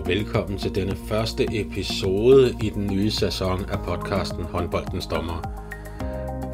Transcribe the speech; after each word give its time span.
Og 0.00 0.08
velkommen 0.08 0.58
til 0.58 0.74
denne 0.74 0.96
første 1.08 1.46
episode 1.60 2.54
i 2.62 2.70
den 2.70 2.86
nye 2.86 3.10
sæson 3.10 3.64
af 3.70 3.78
podcasten 3.78 4.44
Håndboldens 4.44 5.06
Dommer. 5.06 5.42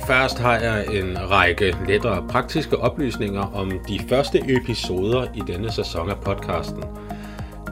Først 0.06 0.38
har 0.38 0.58
jeg 0.58 0.86
en 0.86 1.30
række 1.30 1.77
lettere 1.88 2.28
praktiske 2.28 2.77
oplysninger 2.77 3.41
om 3.41 3.72
de 3.88 4.00
første 4.09 4.38
episoder 4.38 5.27
i 5.34 5.42
denne 5.46 5.72
sæson 5.72 6.10
af 6.10 6.20
podcasten. 6.20 6.84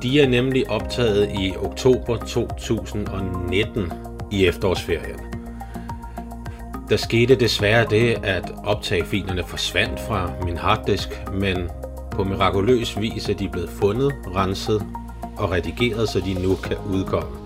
De 0.03 0.21
er 0.21 0.29
nemlig 0.29 0.71
optaget 0.71 1.31
i 1.41 1.53
oktober 1.57 2.17
2019 2.17 3.93
i 4.33 4.47
efterårsferien. 4.47 5.21
Der 6.89 6.97
skete 6.97 7.35
desværre 7.35 7.87
det, 7.91 8.17
at 8.25 8.53
optagefilerne 8.65 9.45
forsvandt 9.47 10.01
fra 10.01 10.31
min 10.45 10.57
harddisk, 10.57 11.23
men 11.33 11.57
på 12.11 12.25
mirakuløs 12.25 13.01
vis 13.01 13.29
er 13.29 13.35
de 13.35 13.49
blevet 13.49 13.71
fundet, 13.71 14.13
renset 14.37 14.87
og 15.37 15.51
redigeret, 15.51 16.09
så 16.09 16.21
de 16.21 16.35
nu 16.35 16.55
kan 16.55 16.77
udkomme. 16.91 17.39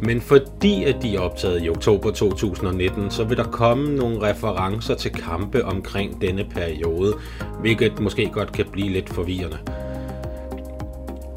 Men 0.00 0.20
fordi 0.20 0.84
at 0.84 0.96
de 1.02 1.16
er 1.16 1.20
optaget 1.20 1.64
i 1.64 1.68
oktober 1.68 2.10
2019, 2.10 3.10
så 3.10 3.24
vil 3.24 3.36
der 3.36 3.44
komme 3.44 3.96
nogle 3.96 4.22
referencer 4.22 4.94
til 4.94 5.10
kampe 5.10 5.64
omkring 5.64 6.20
denne 6.20 6.44
periode, 6.44 7.14
hvilket 7.60 8.00
måske 8.00 8.30
godt 8.32 8.52
kan 8.52 8.66
blive 8.72 8.88
lidt 8.88 9.08
forvirrende. 9.08 9.58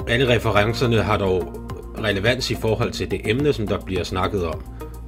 Alle 0.08 0.36
referencerne 0.36 1.02
har 1.02 1.17
dog 1.17 1.61
relevans 2.03 2.52
i 2.52 2.56
forhold 2.56 2.91
til 2.91 3.11
det 3.11 3.22
emne, 3.30 3.53
som 3.53 3.67
der 3.67 3.80
bliver 3.80 4.03
snakket 4.03 4.45
om, 4.45 4.61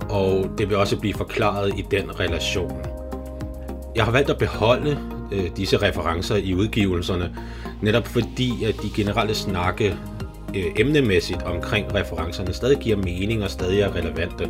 og 0.09 0.45
det 0.57 0.69
vil 0.69 0.77
også 0.77 0.99
blive 0.99 1.13
forklaret 1.13 1.73
i 1.77 1.85
den 1.91 2.19
relation. 2.19 2.81
Jeg 3.95 4.05
har 4.05 4.11
valgt 4.11 4.29
at 4.29 4.37
beholde 4.37 4.99
øh, 5.31 5.49
disse 5.57 5.77
referencer 5.77 6.35
i 6.35 6.53
udgivelserne, 6.53 7.35
netop 7.81 8.07
fordi 8.07 8.63
at 8.63 8.75
de 8.83 8.89
generelle 8.95 9.35
snakke 9.35 9.95
øh, 10.55 10.65
emnemæssigt 10.77 11.43
omkring 11.43 11.95
referencerne 11.95 12.53
stadig 12.53 12.77
giver 12.77 12.97
mening 12.97 13.43
og 13.43 13.49
stadig 13.49 13.81
er 13.81 13.95
relevante. 13.95 14.43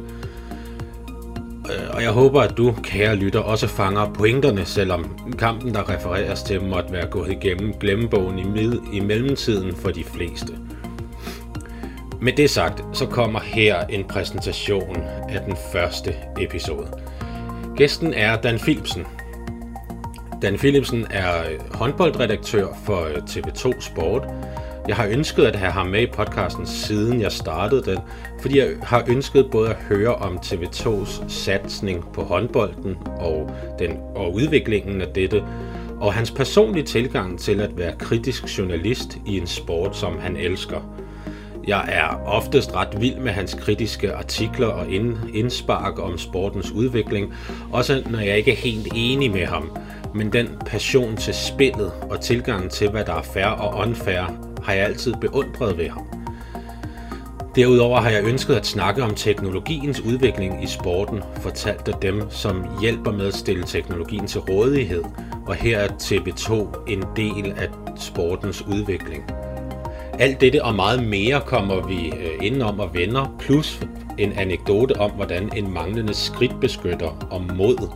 Øh, 1.70 1.90
og 1.94 2.04
jeg 2.04 2.12
håber, 2.12 2.42
at 2.42 2.58
du, 2.58 2.76
kære 2.84 3.16
lytter, 3.16 3.40
også 3.40 3.68
fanger 3.68 4.14
pointerne, 4.14 4.66
selvom 4.66 5.20
kampen, 5.38 5.74
der 5.74 5.90
refereres 5.90 6.44
til, 6.44 6.62
måtte 6.62 6.94
være 6.94 7.08
gået 7.08 7.32
igennem 7.32 7.74
glemmebogen 7.74 8.40
i, 8.40 8.44
mid, 8.44 8.80
i 8.94 9.00
mellemtiden 9.00 9.76
for 9.76 9.90
de 9.90 10.04
fleste. 10.04 10.54
Med 12.22 12.34
det 12.34 12.50
sagt, 12.50 12.84
så 12.94 13.06
kommer 13.06 13.40
her 13.40 13.82
en 13.82 14.04
præsentation 14.04 14.98
af 15.30 15.42
den 15.46 15.56
første 15.74 16.16
episode. 16.40 16.88
Gæsten 17.78 18.14
er 18.14 18.36
Dan 18.36 18.60
Philipsen, 18.60 19.06
Dan 20.42 20.58
Philipsen 20.58 21.08
er 21.10 21.32
håndboldredaktør 21.74 22.68
for 22.86 23.04
øh, 23.04 23.16
TV2 23.16 23.82
Sport. 23.82 24.28
Jeg 24.90 24.98
har 24.98 25.08
ønsket 25.08 25.44
at 25.44 25.56
have 25.56 25.72
ham 25.72 25.88
med 25.88 26.02
i 26.02 26.06
podcasten, 26.06 26.66
siden 26.66 27.22
jeg 27.22 27.32
startede 27.32 27.92
den, 27.92 28.00
fordi 28.42 28.60
jeg 28.60 28.68
har 28.84 29.04
ønsket 29.08 29.52
både 29.52 29.70
at 29.70 29.76
høre 29.76 30.16
om 30.16 30.38
TV2's 30.46 31.30
satsning 31.30 32.06
på 32.14 32.24
håndbolden 32.24 32.98
og, 33.06 33.52
den, 33.80 33.92
og 34.16 34.34
udviklingen 34.34 35.02
af 35.02 35.08
dette, 35.08 35.44
og 36.00 36.14
hans 36.14 36.32
personlige 36.32 36.84
tilgang 36.84 37.40
til 37.40 37.62
at 37.62 37.78
være 37.78 37.94
kritisk 38.00 38.58
journalist 38.58 39.18
i 39.28 39.38
en 39.38 39.48
sport, 39.48 39.98
som 39.98 40.20
han 40.20 40.38
elsker. 40.38 40.96
Jeg 41.68 41.86
er 41.92 42.22
oftest 42.26 42.76
ret 42.76 43.02
vild 43.02 43.18
med 43.18 43.32
hans 43.32 43.54
kritiske 43.54 44.14
artikler 44.14 44.68
og 44.68 44.92
indspark 45.34 46.00
om 46.00 46.18
sportens 46.18 46.72
udvikling, 46.72 47.34
også 47.72 48.04
når 48.10 48.20
jeg 48.20 48.38
ikke 48.38 48.52
er 48.52 48.56
helt 48.56 48.88
enig 48.96 49.32
med 49.32 49.46
ham– 49.46 49.72
men 50.14 50.34
den 50.34 50.48
passion 50.66 51.18
til 51.18 51.34
spillet 51.34 51.92
og 52.02 52.22
tilgangen 52.22 52.70
til, 52.70 52.90
hvad 52.90 53.06
der 53.06 53.14
er 53.14 53.22
fair 53.22 53.46
og 53.46 53.88
unfair, 53.88 54.49
har 54.64 54.74
jeg 54.74 54.86
altid 54.86 55.14
beundret 55.22 55.78
ved 55.78 55.90
ham. 55.90 56.06
Derudover 57.56 58.02
har 58.02 58.10
jeg 58.10 58.24
ønsket 58.24 58.56
at 58.56 58.66
snakke 58.66 59.04
om 59.04 59.16
teknologiens 59.16 60.02
udvikling 60.02 60.64
i 60.64 60.68
sporten, 60.68 61.24
fortalt 61.42 61.88
af 61.88 61.94
dem, 62.02 62.24
som 62.30 62.66
hjælper 62.82 63.12
med 63.12 63.28
at 63.28 63.34
stille 63.34 63.64
teknologien 63.64 64.28
til 64.28 64.42
rådighed, 64.42 65.04
og 65.48 65.56
her 65.56 65.80
er 65.80 65.88
TV2 65.88 66.54
en 66.88 67.04
del 67.16 67.54
af 67.58 67.70
sportens 67.98 68.68
udvikling. 68.68 69.24
Alt 70.20 70.42
dette 70.42 70.64
og 70.64 70.76
meget 70.76 71.04
mere 71.04 71.42
kommer 71.46 71.88
vi 71.88 72.08
øh, 72.08 72.32
indenom 72.42 72.80
og 72.80 72.94
vender, 72.94 73.36
plus 73.40 73.82
en 74.18 74.34
anekdote 74.34 75.00
om, 75.00 75.12
hvordan 75.12 75.50
en 75.56 75.74
manglende 75.74 76.14
skridtbeskytter 76.14 77.28
og 77.32 77.42
mod 77.56 77.90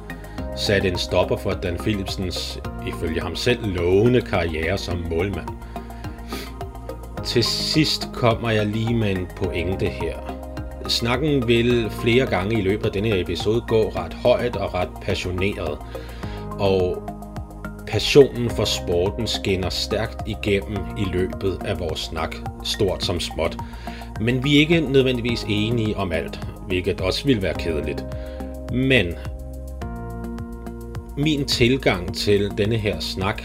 satte 0.56 0.88
en 0.88 0.98
stopper 0.98 1.38
for 1.38 1.52
Dan 1.52 1.78
Philipsens, 1.78 2.60
ifølge 2.88 3.22
ham 3.22 3.36
selv, 3.36 3.76
lovende 3.76 4.22
karriere 4.22 4.78
som 4.78 5.06
målmand. 5.10 5.48
Til 7.26 7.44
sidst 7.44 8.10
kommer 8.14 8.50
jeg 8.50 8.66
lige 8.66 8.96
med 8.96 9.12
en 9.12 9.28
pointe 9.36 9.86
her. 9.86 10.16
Snakken 10.88 11.48
vil 11.48 11.90
flere 12.02 12.26
gange 12.26 12.60
i 12.60 12.62
løbet 12.62 12.86
af 12.86 12.92
denne 12.92 13.20
episode 13.20 13.62
gå 13.68 13.90
ret 13.90 14.14
højt 14.14 14.56
og 14.56 14.74
ret 14.74 14.90
passioneret. 15.02 15.78
Og 16.60 17.10
passionen 17.88 18.50
for 18.50 18.66
sporten 18.66 19.28
skinner 19.28 19.70
stærkt 19.70 20.28
igennem 20.28 20.78
i 20.98 21.06
løbet 21.14 21.58
af 21.66 21.80
vores 21.80 22.00
snak, 22.00 22.36
stort 22.64 23.04
som 23.04 23.20
småt. 23.20 23.58
Men 24.22 24.44
vi 24.44 24.56
er 24.56 24.60
ikke 24.60 24.82
nødvendigvis 24.82 25.46
enige 25.50 25.98
om 25.98 26.12
alt, 26.12 26.40
hvilket 26.68 27.02
også 27.02 27.26
vil 27.26 27.42
være 27.42 27.54
kedeligt. 27.54 28.06
Men 28.74 29.08
min 31.18 31.46
tilgang 31.46 32.16
til 32.16 32.52
denne 32.58 32.78
her 32.78 33.00
snak, 33.00 33.44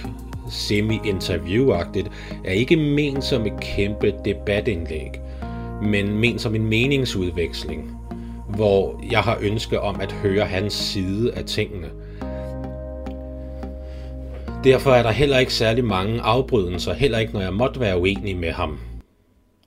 semi-interviewagtigt, 0.51 2.11
er 2.45 2.53
ikke 2.53 2.77
ment 2.77 3.25
som 3.25 3.47
et 3.47 3.61
kæmpe 3.61 4.15
debatindlæg, 4.25 5.11
men 5.83 6.19
ment 6.19 6.41
som 6.41 6.55
en 6.55 6.67
meningsudveksling, 6.67 7.99
hvor 8.49 9.05
jeg 9.11 9.21
har 9.21 9.39
ønske 9.41 9.81
om 9.81 10.01
at 10.01 10.13
høre 10.13 10.45
hans 10.45 10.73
side 10.73 11.35
af 11.35 11.45
tingene. 11.45 11.89
Derfor 14.65 14.91
er 14.91 15.03
der 15.03 15.11
heller 15.11 15.39
ikke 15.39 15.55
særlig 15.55 15.85
mange 15.85 16.21
afbrydelser, 16.21 16.95
heller 16.95 17.19
ikke 17.19 17.33
når 17.33 17.41
jeg 17.41 17.53
måtte 17.53 17.81
være 17.81 18.01
uenig 18.01 18.37
med 18.37 18.53
ham, 18.53 18.79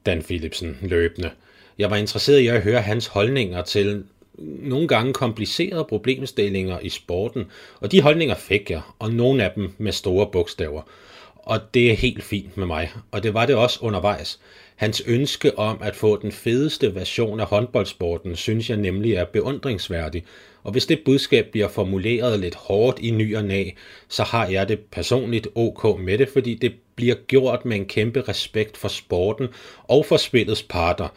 Dan 0.05 0.21
Philipsen, 0.21 0.77
løbende. 0.81 1.29
Jeg 1.77 1.89
var 1.91 1.95
interesseret 1.95 2.39
i 2.39 2.47
at 2.47 2.61
høre 2.61 2.81
hans 2.81 3.07
holdninger 3.07 3.61
til 3.61 4.03
nogle 4.37 4.87
gange 4.87 5.13
komplicerede 5.13 5.85
problemstillinger 5.89 6.79
i 6.79 6.89
sporten, 6.89 7.45
og 7.79 7.91
de 7.91 8.01
holdninger 8.01 8.35
fik 8.35 8.71
jeg, 8.71 8.81
og 8.99 9.11
nogle 9.11 9.43
af 9.43 9.51
dem 9.55 9.71
med 9.77 9.91
store 9.91 10.27
bogstaver. 10.31 10.81
Og 11.35 11.59
det 11.73 11.91
er 11.91 11.95
helt 11.95 12.23
fint 12.23 12.57
med 12.57 12.65
mig, 12.65 12.91
og 13.11 13.23
det 13.23 13.33
var 13.33 13.45
det 13.45 13.55
også 13.55 13.79
undervejs. 13.81 14.39
Hans 14.75 15.03
ønske 15.07 15.59
om 15.59 15.77
at 15.81 15.95
få 15.95 16.21
den 16.21 16.31
fedeste 16.31 16.95
version 16.95 17.39
af 17.39 17.45
håndboldsporten, 17.45 18.35
synes 18.35 18.69
jeg 18.69 18.77
nemlig 18.77 19.13
er 19.13 19.25
beundringsværdig, 19.25 20.23
og 20.63 20.71
hvis 20.71 20.85
det 20.85 21.01
budskab 21.05 21.47
bliver 21.51 21.67
formuleret 21.67 22.39
lidt 22.39 22.55
hårdt 22.55 22.99
i 22.99 23.11
ny 23.11 23.35
og 23.37 23.45
næ, 23.45 23.69
så 24.07 24.23
har 24.23 24.47
jeg 24.47 24.69
det 24.69 24.79
personligt 24.79 25.47
ok 25.55 25.99
med 25.99 26.17
det, 26.17 26.29
fordi 26.29 26.53
det 26.53 26.73
bliver 26.95 27.15
gjort 27.15 27.65
med 27.65 27.77
en 27.77 27.85
kæmpe 27.85 28.21
respekt 28.21 28.77
for 28.77 28.87
sporten 28.87 29.47
og 29.83 30.05
for 30.05 30.17
spillets 30.17 30.63
parter. 30.63 31.07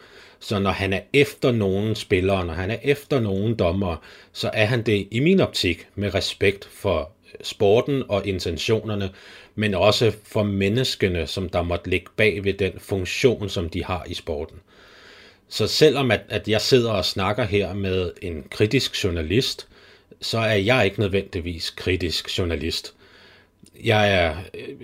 Så 0.45 0.59
når 0.59 0.71
han 0.71 0.93
er 0.93 0.99
efter 1.13 1.51
nogen 1.51 1.95
spillere, 1.95 2.45
når 2.45 2.53
han 2.53 2.71
er 2.71 2.77
efter 2.83 3.19
nogen 3.19 3.55
dommer, 3.55 3.95
så 4.33 4.49
er 4.53 4.65
han 4.65 4.81
det 4.81 5.07
i 5.11 5.19
min 5.19 5.39
optik 5.39 5.87
med 5.95 6.15
respekt 6.15 6.65
for 6.65 7.11
sporten 7.41 8.03
og 8.09 8.27
intentionerne, 8.27 9.09
men 9.55 9.73
også 9.73 10.13
for 10.23 10.43
menneskene, 10.43 11.27
som 11.27 11.49
der 11.49 11.61
måtte 11.61 11.89
ligge 11.89 12.07
bag 12.15 12.43
ved 12.43 12.53
den 12.53 12.73
funktion, 12.77 13.49
som 13.49 13.69
de 13.69 13.83
har 13.83 14.05
i 14.07 14.13
sporten. 14.13 14.57
Så 15.49 15.67
selvom 15.67 16.11
at, 16.11 16.21
at 16.29 16.47
jeg 16.47 16.61
sidder 16.61 16.91
og 16.91 17.05
snakker 17.05 17.43
her 17.43 17.73
med 17.73 18.11
en 18.21 18.43
kritisk 18.51 19.03
journalist, 19.03 19.67
så 20.21 20.37
er 20.37 20.55
jeg 20.55 20.85
ikke 20.85 20.99
nødvendigvis 20.99 21.69
kritisk 21.69 22.37
journalist. 22.37 22.93
Jeg 23.83 24.13
er 24.13 24.35
øh, 24.53 24.75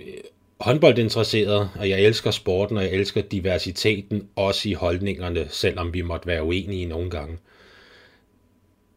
håndboldinteresseret, 0.62 1.70
og 1.78 1.88
jeg 1.88 2.00
elsker 2.00 2.30
sporten, 2.30 2.76
og 2.76 2.82
jeg 2.82 2.92
elsker 2.92 3.22
diversiteten, 3.22 4.28
også 4.36 4.68
i 4.68 4.72
holdningerne, 4.72 5.46
selvom 5.48 5.94
vi 5.94 6.02
måtte 6.02 6.26
være 6.26 6.42
uenige 6.42 6.86
nogle 6.86 7.10
gange. 7.10 7.38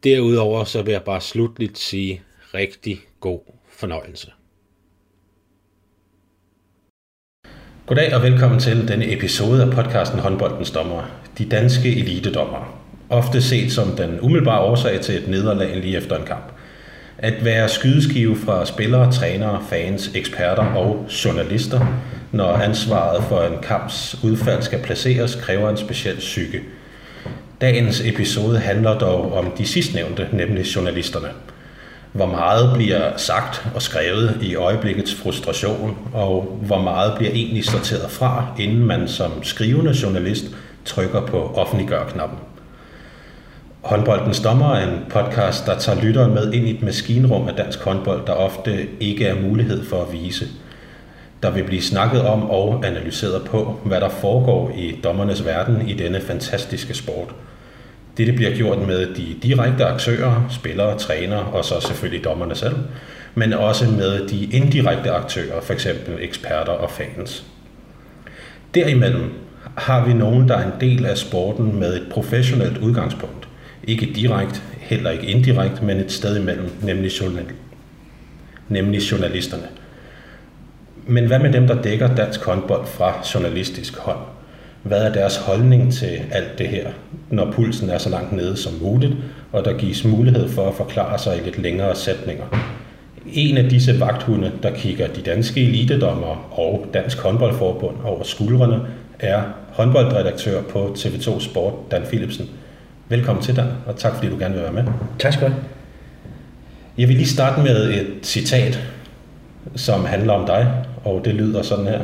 Derudover 0.04 0.64
så 0.64 0.82
vil 0.82 0.92
jeg 0.92 1.02
bare 1.02 1.20
slutligt 1.20 1.78
sige 1.78 2.22
rigtig 2.54 3.00
god 3.20 3.40
fornøjelse. 3.68 4.30
Goddag 7.86 8.14
og 8.14 8.22
velkommen 8.22 8.60
til 8.60 8.88
denne 8.88 9.12
episode 9.12 9.62
af 9.62 9.70
podcasten 9.70 10.18
Håndboldens 10.18 10.70
Dommer, 10.70 11.02
de 11.38 11.48
danske 11.48 11.96
elitedommere. 11.96 12.68
Ofte 13.10 13.42
set 13.42 13.72
som 13.72 13.96
den 13.96 14.20
umiddelbare 14.20 14.60
årsag 14.60 15.00
til 15.00 15.14
et 15.22 15.28
nederlag 15.28 15.76
lige 15.76 15.96
efter 15.96 16.18
en 16.18 16.26
kamp. 16.26 16.55
At 17.18 17.44
være 17.44 17.68
skydeskive 17.68 18.36
fra 18.36 18.66
spillere, 18.66 19.12
trænere, 19.12 19.62
fans, 19.70 20.10
eksperter 20.14 20.62
og 20.62 21.06
journalister, 21.24 21.80
når 22.32 22.52
ansvaret 22.52 23.24
for 23.24 23.42
en 23.42 23.58
kamps 23.62 24.16
udfald 24.24 24.62
skal 24.62 24.78
placeres, 24.82 25.34
kræver 25.34 25.70
en 25.70 25.76
speciel 25.76 26.16
psyke. 26.16 26.60
Dagens 27.60 28.00
episode 28.04 28.58
handler 28.58 28.98
dog 28.98 29.32
om 29.32 29.52
de 29.58 29.66
sidstnævnte, 29.66 30.28
nemlig 30.32 30.64
journalisterne. 30.76 31.28
Hvor 32.12 32.26
meget 32.26 32.74
bliver 32.74 33.16
sagt 33.16 33.66
og 33.74 33.82
skrevet 33.82 34.38
i 34.42 34.54
øjeblikkets 34.54 35.14
frustration, 35.14 35.98
og 36.12 36.58
hvor 36.62 36.80
meget 36.80 37.12
bliver 37.16 37.32
egentlig 37.32 37.64
sorteret 37.64 38.10
fra, 38.10 38.46
inden 38.58 38.86
man 38.86 39.08
som 39.08 39.42
skrivende 39.42 39.94
journalist 40.02 40.44
trykker 40.84 41.26
på 41.26 41.52
offentliggør-knappen. 41.54 42.38
Håndboldens 43.86 44.40
Dommer 44.40 44.74
er 44.74 44.88
en 44.88 45.04
podcast, 45.08 45.66
der 45.66 45.78
tager 45.78 46.02
lytteren 46.02 46.34
med 46.34 46.52
ind 46.52 46.66
i 46.66 46.70
et 46.70 46.82
maskinrum 46.82 47.48
af 47.48 47.54
dansk 47.54 47.80
håndbold, 47.80 48.26
der 48.26 48.32
ofte 48.32 48.86
ikke 49.00 49.26
er 49.26 49.40
mulighed 49.40 49.84
for 49.84 50.02
at 50.02 50.12
vise. 50.12 50.46
Der 51.42 51.50
vil 51.50 51.64
blive 51.64 51.82
snakket 51.82 52.22
om 52.22 52.50
og 52.50 52.86
analyseret 52.86 53.44
på, 53.44 53.80
hvad 53.84 54.00
der 54.00 54.08
foregår 54.08 54.72
i 54.76 55.00
dommernes 55.04 55.44
verden 55.44 55.88
i 55.88 55.94
denne 55.94 56.20
fantastiske 56.20 56.94
sport. 56.94 57.34
Dette 58.16 58.32
bliver 58.32 58.56
gjort 58.56 58.86
med 58.86 59.14
de 59.14 59.36
direkte 59.42 59.84
aktører, 59.84 60.46
spillere, 60.50 60.98
trænere 60.98 61.44
og 61.44 61.64
så 61.64 61.80
selvfølgelig 61.80 62.24
dommerne 62.24 62.54
selv, 62.54 62.76
men 63.34 63.52
også 63.52 63.90
med 63.90 64.28
de 64.28 64.44
indirekte 64.44 65.10
aktører, 65.10 65.60
f.eks. 65.60 65.86
eksperter 66.20 66.72
og 66.72 66.90
fans. 66.90 67.44
Derimellem 68.74 69.30
har 69.76 70.06
vi 70.06 70.12
nogen, 70.12 70.48
der 70.48 70.56
er 70.56 70.66
en 70.66 70.80
del 70.80 71.06
af 71.06 71.18
sporten 71.18 71.78
med 71.80 71.96
et 71.96 72.06
professionelt 72.10 72.78
udgangspunkt. 72.78 73.35
Ikke 73.86 74.06
direkte, 74.14 74.60
heller 74.78 75.10
ikke 75.10 75.26
indirekte, 75.26 75.84
men 75.84 75.96
et 75.96 76.12
sted 76.12 76.40
imellem, 76.40 76.70
nemlig, 76.82 77.20
journal, 77.20 77.44
nemlig 78.68 79.00
journalisterne. 79.00 79.66
Men 81.06 81.26
hvad 81.26 81.38
med 81.38 81.52
dem, 81.52 81.66
der 81.66 81.82
dækker 81.82 82.14
dansk 82.14 82.44
håndbold 82.44 82.86
fra 82.86 83.14
journalistisk 83.34 83.96
hold? 83.96 84.18
Hvad 84.82 85.02
er 85.02 85.12
deres 85.12 85.36
holdning 85.36 85.92
til 85.92 86.20
alt 86.30 86.58
det 86.58 86.68
her, 86.68 86.88
når 87.30 87.52
pulsen 87.52 87.90
er 87.90 87.98
så 87.98 88.10
langt 88.10 88.32
nede 88.32 88.56
som 88.56 88.72
muligt, 88.82 89.12
og 89.52 89.64
der 89.64 89.78
gives 89.78 90.04
mulighed 90.04 90.48
for 90.48 90.68
at 90.68 90.74
forklare 90.74 91.18
sig 91.18 91.36
i 91.36 91.44
lidt 91.44 91.58
længere 91.58 91.96
sætninger? 91.96 92.44
En 93.32 93.56
af 93.56 93.70
disse 93.70 94.00
vagthunde, 94.00 94.52
der 94.62 94.70
kigger 94.70 95.06
de 95.06 95.20
danske 95.20 95.62
elitedommer 95.62 96.58
og 96.58 96.86
Dansk 96.94 97.18
Håndboldforbund 97.18 97.96
over 98.04 98.22
skuldrene, 98.22 98.80
er 99.18 99.42
håndboldredaktør 99.72 100.62
på 100.62 100.94
TV2 100.98 101.40
Sport, 101.40 101.90
Dan 101.90 102.02
Philipsen. 102.02 102.48
Velkommen 103.08 103.44
til 103.44 103.56
dig, 103.56 103.72
og 103.86 103.96
tak 103.96 104.14
fordi 104.14 104.28
du 104.28 104.38
gerne 104.38 104.54
vil 104.54 104.62
være 104.62 104.72
med. 104.72 104.84
Tak 105.18 105.32
skal 105.32 105.48
du 105.48 105.54
Jeg 106.98 107.08
vil 107.08 107.16
lige 107.16 107.28
starte 107.28 107.62
med 107.62 107.90
et 107.90 108.06
citat, 108.22 108.88
som 109.74 110.04
handler 110.04 110.32
om 110.32 110.46
dig, 110.46 110.84
og 111.04 111.24
det 111.24 111.34
lyder 111.34 111.62
sådan 111.62 111.86
her. 111.86 112.00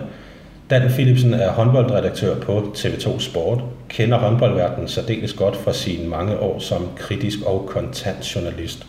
Dan 0.71 0.91
Philipsen 0.91 1.35
er 1.35 1.51
håndboldredaktør 1.53 2.41
på 2.41 2.73
TV2 2.77 3.21
Sport, 3.21 3.65
kender 3.89 4.19
håndboldverdenen 4.19 4.89
særdeles 4.89 5.33
godt 5.33 5.57
fra 5.57 5.73
sine 5.73 6.09
mange 6.09 6.39
år 6.39 6.59
som 6.59 6.89
kritisk 6.97 7.39
og 7.47 7.67
kontant 7.69 8.35
journalist. 8.35 8.87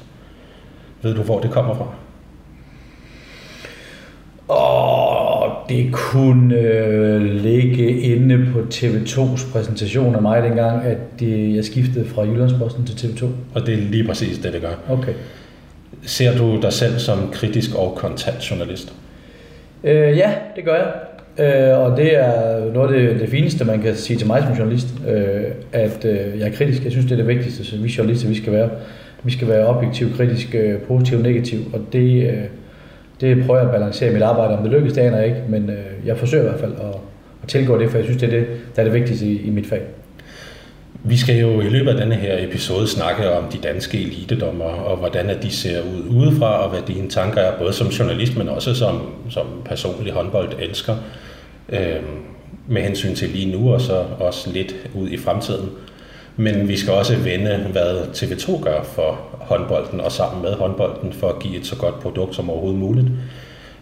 Ved 1.02 1.16
du, 1.16 1.22
hvor 1.22 1.40
det 1.40 1.52
kommer 1.52 1.76
fra? 1.76 1.88
Og 4.48 5.43
det 5.70 5.92
kunne 5.92 6.56
øh, 6.56 7.22
ligge 7.22 8.00
inde 8.00 8.48
på 8.54 8.60
TV2's 8.60 9.52
præsentation 9.52 10.16
af 10.16 10.22
mig 10.22 10.44
dengang, 10.44 10.86
at 10.86 10.98
det, 11.20 11.56
jeg 11.56 11.66
skiftede 11.66 12.06
fra 12.06 12.24
Jyllandsposten 12.24 12.86
til 12.86 13.08
TV2. 13.08 13.26
Og 13.54 13.66
det 13.66 13.74
er 13.74 13.78
lige 13.78 14.04
præcis 14.04 14.38
det, 14.38 14.54
det 14.54 14.62
gør. 14.62 14.94
Okay. 14.94 15.14
Ser 16.06 16.38
du 16.38 16.62
dig 16.62 16.74
selv 16.74 17.00
som 17.00 17.30
kritisk 17.32 17.76
og 17.76 17.96
kontant 17.96 18.52
journalist? 18.52 18.94
Øh, 19.84 20.18
ja, 20.18 20.32
det 20.56 20.64
gør 20.66 20.76
jeg. 20.76 20.92
Øh, 21.40 21.80
og 21.80 21.98
det 21.98 22.16
er 22.16 22.74
noget 22.74 22.94
af 22.94 23.02
det, 23.02 23.20
det 23.20 23.30
fineste, 23.30 23.66
man 23.66 23.82
kan 23.82 23.96
sige 23.96 24.18
til 24.18 24.28
mig 24.28 24.42
som 24.42 24.54
journalist, 24.54 24.88
øh, 25.08 25.44
at 25.72 26.06
øh, 26.06 26.40
jeg 26.40 26.48
er 26.48 26.52
kritisk. 26.52 26.84
Jeg 26.84 26.92
synes, 26.92 27.06
det 27.06 27.12
er 27.12 27.18
det 27.18 27.28
vigtigste, 27.28 27.66
så 27.66 27.78
vi 27.78 27.94
journalister 27.98 28.30
vi 28.30 28.36
skal 28.36 28.54
være. 28.54 28.70
Vi 29.24 29.32
skal 29.32 29.48
være 29.48 29.68
objektiv, 29.68 30.16
kritisk, 30.18 30.56
øh, 30.56 30.80
positiv, 30.80 31.20
negativ, 31.20 31.60
og 31.74 31.82
det, 31.94 32.30
øh, 32.30 32.44
det 33.24 33.46
prøver 33.46 33.60
jeg 33.60 33.70
at 33.70 33.74
balancere 33.74 34.10
i 34.10 34.14
mit 34.14 34.22
arbejde. 34.22 34.58
Om 34.58 34.64
det 34.64 34.72
lykkes, 34.72 34.94
det 34.94 35.02
aner 35.02 35.18
jeg 35.18 35.28
ikke, 35.28 35.42
men 35.50 35.70
øh, 35.70 36.08
jeg 36.08 36.18
forsøger 36.18 36.44
i 36.44 36.48
hvert 36.48 36.60
fald 36.60 36.72
at, 36.72 36.96
at 37.44 37.48
tilgå 37.48 37.78
det, 37.78 37.90
for 37.90 37.98
jeg 37.98 38.06
synes, 38.06 38.22
det 38.22 38.34
er 38.34 38.40
det, 38.40 38.48
der 38.76 38.82
er 38.82 38.84
det 38.84 38.94
vigtigste 38.94 39.26
i, 39.26 39.42
i 39.42 39.50
mit 39.50 39.68
fag. 39.68 39.82
Vi 41.06 41.18
skal 41.18 41.40
jo 41.40 41.62
i 41.62 41.70
løbet 41.70 41.92
af 41.92 41.98
denne 41.98 42.16
her 42.16 42.48
episode 42.48 42.88
snakke 42.88 43.32
om 43.32 43.44
de 43.54 43.58
danske 43.58 44.02
elitedommer, 44.02 44.66
og 44.66 44.98
hvordan 44.98 45.42
de 45.42 45.52
ser 45.52 45.82
ud 45.82 46.16
udefra, 46.16 46.64
og 46.64 46.70
hvad 46.70 46.80
dine 46.88 47.10
tanker 47.10 47.42
er, 47.42 47.58
både 47.60 47.74
som 47.74 47.88
journalist, 47.88 48.38
men 48.38 48.50
også 48.50 48.76
som, 48.76 49.02
som 49.30 49.46
personlig 49.66 50.14
håndbold 50.14 50.50
elsker, 50.60 50.96
øh, 51.70 51.80
med 52.68 52.82
hensyn 52.82 53.16
til 53.16 53.30
lige 53.30 53.52
nu, 53.52 53.74
og 53.74 53.82
så 53.82 54.04
også 54.20 54.50
lidt 54.54 54.76
ud 54.94 55.10
i 55.10 55.18
fremtiden. 55.18 55.70
Men 56.36 56.68
vi 56.68 56.78
skal 56.78 56.94
også 56.94 57.16
vende, 57.16 57.68
hvad 57.72 57.98
TV2 58.16 58.64
gør 58.64 58.84
for 58.84 59.20
håndbolden, 59.32 60.02
og 60.02 60.12
sammen 60.12 60.42
med 60.42 60.54
håndbolden, 60.54 61.14
for 61.14 61.30
at 61.30 61.40
give 61.40 61.58
et 61.58 61.66
så 61.66 61.76
godt 61.76 62.00
produkt 62.00 62.36
som 62.36 62.50
overhovedet 62.50 62.80
muligt. 62.80 63.08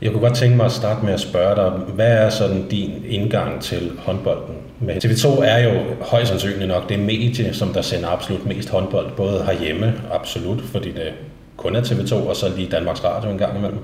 Jeg 0.01 0.11
kunne 0.11 0.21
godt 0.21 0.35
tænke 0.35 0.57
mig 0.57 0.65
at 0.65 0.71
starte 0.71 1.05
med 1.05 1.13
at 1.13 1.19
spørge 1.19 1.55
dig, 1.55 1.69
hvad 1.69 2.11
er 2.11 2.29
sådan 2.29 2.67
din 2.67 3.03
indgang 3.07 3.61
til 3.61 3.91
håndbolden? 3.97 4.55
Men 4.79 4.97
TV2 4.97 5.43
er 5.43 5.57
jo 5.57 5.79
højst 6.01 6.29
sandsynligt 6.29 6.67
nok 6.67 6.89
det 6.89 6.99
medie, 6.99 7.53
som 7.53 7.73
der 7.73 7.81
sender 7.81 8.09
absolut 8.09 8.45
mest 8.45 8.69
håndbold, 8.69 9.11
både 9.17 9.43
herhjemme, 9.45 9.93
absolut, 10.11 10.61
fordi 10.61 10.91
det 10.91 11.13
kun 11.57 11.75
er 11.75 11.81
TV2, 11.81 12.15
og 12.15 12.35
så 12.35 12.45
lige 12.55 12.69
Danmarks 12.71 13.03
Radio 13.03 13.31
en 13.31 13.37
gang 13.37 13.57
imellem, 13.57 13.79